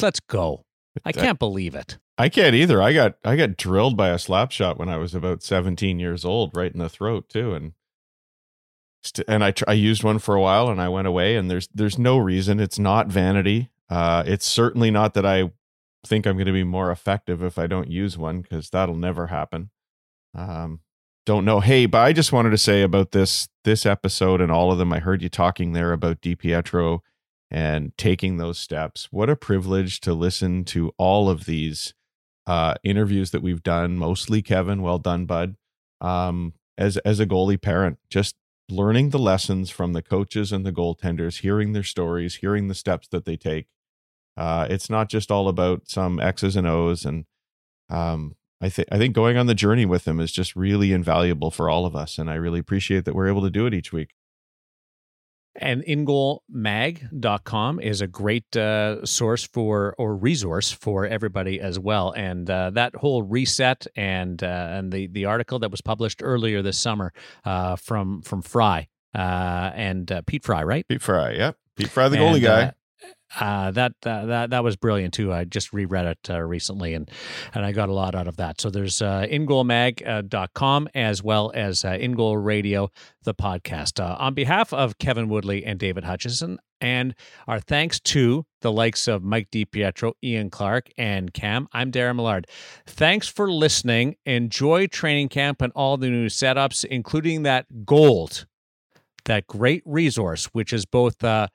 Let's 0.00 0.20
go. 0.20 0.64
I 1.04 1.12
can't 1.12 1.38
believe 1.38 1.74
it. 1.74 1.98
I 2.18 2.28
can't 2.28 2.54
either. 2.54 2.80
I 2.80 2.92
got 2.92 3.16
I 3.24 3.36
got 3.36 3.56
drilled 3.56 3.96
by 3.96 4.08
a 4.08 4.18
slap 4.18 4.50
shot 4.50 4.78
when 4.78 4.88
I 4.88 4.96
was 4.96 5.14
about 5.14 5.42
17 5.42 5.98
years 5.98 6.24
old, 6.24 6.56
right 6.56 6.72
in 6.72 6.78
the 6.78 6.88
throat 6.88 7.28
too, 7.28 7.54
and 7.54 7.72
st- 9.02 9.26
and 9.28 9.44
I 9.44 9.50
tr- 9.50 9.68
I 9.68 9.74
used 9.74 10.02
one 10.02 10.18
for 10.18 10.34
a 10.34 10.40
while 10.40 10.68
and 10.68 10.80
I 10.80 10.88
went 10.88 11.06
away. 11.06 11.36
And 11.36 11.50
there's 11.50 11.68
there's 11.74 11.98
no 11.98 12.16
reason. 12.18 12.60
It's 12.60 12.78
not 12.78 13.08
vanity. 13.08 13.70
Uh, 13.90 14.24
it's 14.26 14.46
certainly 14.46 14.90
not 14.90 15.14
that 15.14 15.26
I 15.26 15.50
think 16.06 16.26
I'm 16.26 16.36
going 16.36 16.46
to 16.46 16.52
be 16.52 16.64
more 16.64 16.90
effective 16.90 17.42
if 17.42 17.58
I 17.58 17.66
don't 17.66 17.90
use 17.90 18.16
one 18.16 18.40
because 18.40 18.70
that'll 18.70 18.96
never 18.96 19.26
happen. 19.28 19.70
Um, 20.34 20.80
don't 21.26 21.44
know. 21.44 21.60
Hey, 21.60 21.86
but 21.86 21.98
I 21.98 22.12
just 22.12 22.32
wanted 22.32 22.50
to 22.50 22.58
say 22.58 22.82
about 22.82 23.10
this 23.10 23.48
this 23.64 23.84
episode 23.84 24.40
and 24.40 24.50
all 24.50 24.72
of 24.72 24.78
them. 24.78 24.92
I 24.92 25.00
heard 25.00 25.22
you 25.22 25.28
talking 25.28 25.72
there 25.72 25.92
about 25.92 26.20
Di 26.20 26.34
Pietro 26.34 27.02
and 27.50 27.96
taking 27.98 28.36
those 28.36 28.58
steps. 28.58 29.08
What 29.10 29.28
a 29.28 29.36
privilege 29.36 30.00
to 30.00 30.14
listen 30.14 30.64
to 30.66 30.92
all 30.98 31.28
of 31.28 31.44
these 31.44 31.94
uh, 32.46 32.74
interviews 32.82 33.30
that 33.32 33.42
we've 33.42 33.62
done, 33.62 33.96
mostly 33.96 34.42
Kevin. 34.42 34.82
Well 34.82 34.98
done, 34.98 35.26
bud. 35.26 35.56
Um, 36.00 36.54
as 36.78 36.96
as 36.98 37.20
a 37.20 37.26
goalie 37.26 37.60
parent, 37.60 37.98
just 38.10 38.36
learning 38.68 39.10
the 39.10 39.18
lessons 39.18 39.70
from 39.70 39.92
the 39.92 40.02
coaches 40.02 40.52
and 40.52 40.64
the 40.64 40.72
goaltenders, 40.72 41.40
hearing 41.40 41.72
their 41.72 41.82
stories, 41.82 42.36
hearing 42.36 42.68
the 42.68 42.74
steps 42.74 43.08
that 43.08 43.24
they 43.24 43.36
take. 43.36 43.66
Uh, 44.36 44.66
it's 44.68 44.90
not 44.90 45.08
just 45.08 45.30
all 45.30 45.48
about 45.48 45.88
some 45.88 46.20
X's 46.20 46.56
and 46.56 46.66
O's, 46.66 47.04
and 47.04 47.24
um, 47.88 48.36
I 48.60 48.68
think 48.68 48.88
I 48.92 48.98
think 48.98 49.14
going 49.14 49.36
on 49.36 49.46
the 49.46 49.54
journey 49.54 49.86
with 49.86 50.04
them 50.04 50.20
is 50.20 50.32
just 50.32 50.56
really 50.56 50.92
invaluable 50.92 51.50
for 51.50 51.70
all 51.70 51.86
of 51.86 51.96
us, 51.96 52.18
and 52.18 52.30
I 52.30 52.34
really 52.34 52.58
appreciate 52.58 53.04
that 53.06 53.14
we're 53.14 53.28
able 53.28 53.42
to 53.42 53.50
do 53.50 53.66
it 53.66 53.74
each 53.74 53.92
week. 53.92 54.15
And 55.58 55.82
ingoalmag.com 55.84 57.80
is 57.80 58.00
a 58.00 58.06
great 58.06 58.56
uh, 58.56 59.04
source 59.04 59.44
for 59.44 59.94
or 59.98 60.16
resource 60.16 60.70
for 60.72 61.06
everybody 61.06 61.60
as 61.60 61.78
well. 61.78 62.12
And 62.12 62.48
uh, 62.48 62.70
that 62.70 62.94
whole 62.96 63.22
reset 63.22 63.86
and 63.96 64.42
uh, 64.42 64.46
and 64.46 64.92
the 64.92 65.06
the 65.06 65.24
article 65.24 65.58
that 65.60 65.70
was 65.70 65.80
published 65.80 66.20
earlier 66.22 66.62
this 66.62 66.78
summer 66.78 67.12
uh, 67.44 67.76
from 67.76 68.22
from 68.22 68.42
Fry 68.42 68.88
uh, 69.14 69.70
and 69.74 70.10
uh, 70.12 70.22
Pete 70.26 70.44
Fry, 70.44 70.62
right? 70.62 70.86
Pete 70.88 71.02
Fry, 71.02 71.32
yep. 71.32 71.56
Pete 71.76 71.88
Fry, 71.88 72.08
the 72.08 72.16
goalie 72.16 72.34
And, 72.34 72.42
guy. 72.42 72.72
Uh, 73.04 73.08
uh, 73.38 73.70
that 73.72 73.92
uh, 74.04 74.26
that 74.26 74.50
that 74.50 74.64
was 74.64 74.76
brilliant 74.76 75.12
too. 75.12 75.32
I 75.32 75.44
just 75.44 75.72
reread 75.72 76.06
it 76.06 76.30
uh, 76.30 76.40
recently, 76.40 76.94
and 76.94 77.10
and 77.54 77.64
I 77.64 77.72
got 77.72 77.88
a 77.88 77.92
lot 77.92 78.14
out 78.14 78.28
of 78.28 78.36
that. 78.36 78.60
So 78.60 78.70
there's 78.70 79.02
uh, 79.02 79.26
ingoalmag.com 79.30 80.88
as 80.94 81.22
well 81.22 81.52
as 81.54 81.84
uh, 81.84 81.90
InGoal 81.92 82.42
Radio, 82.42 82.90
the 83.24 83.34
podcast. 83.34 84.00
Uh, 84.00 84.16
on 84.18 84.34
behalf 84.34 84.72
of 84.72 84.98
Kevin 84.98 85.28
Woodley 85.28 85.64
and 85.64 85.78
David 85.78 86.04
Hutchison, 86.04 86.58
and 86.80 87.14
our 87.46 87.60
thanks 87.60 88.00
to 88.00 88.44
the 88.62 88.72
likes 88.72 89.08
of 89.08 89.22
Mike 89.22 89.50
DiPietro, 89.50 90.12
Ian 90.22 90.50
Clark, 90.50 90.88
and 90.96 91.32
Cam. 91.32 91.68
I'm 91.72 91.90
Darren 91.90 92.16
Millard. 92.16 92.46
Thanks 92.86 93.28
for 93.28 93.50
listening. 93.50 94.16
Enjoy 94.24 94.86
training 94.86 95.28
camp 95.28 95.60
and 95.62 95.72
all 95.74 95.96
the 95.96 96.08
new 96.08 96.26
setups, 96.26 96.84
including 96.84 97.42
that 97.42 97.84
gold, 97.84 98.46
that 99.24 99.46
great 99.46 99.82
resource, 99.84 100.46
which 100.46 100.72
is 100.72 100.86
both 100.86 101.22
uh, 101.22 101.48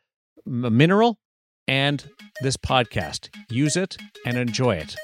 m- 0.46 0.78
mineral 0.78 1.18
and 1.68 2.10
this 2.42 2.58
podcast. 2.58 3.30
Use 3.50 3.76
it 3.76 3.98
and 4.26 4.38
enjoy 4.38 4.76
it. 4.76 4.96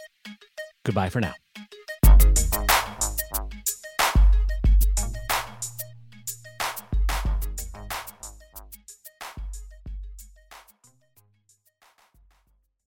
Goodbye 0.86 1.10
for 1.10 1.22
now. 1.22 1.34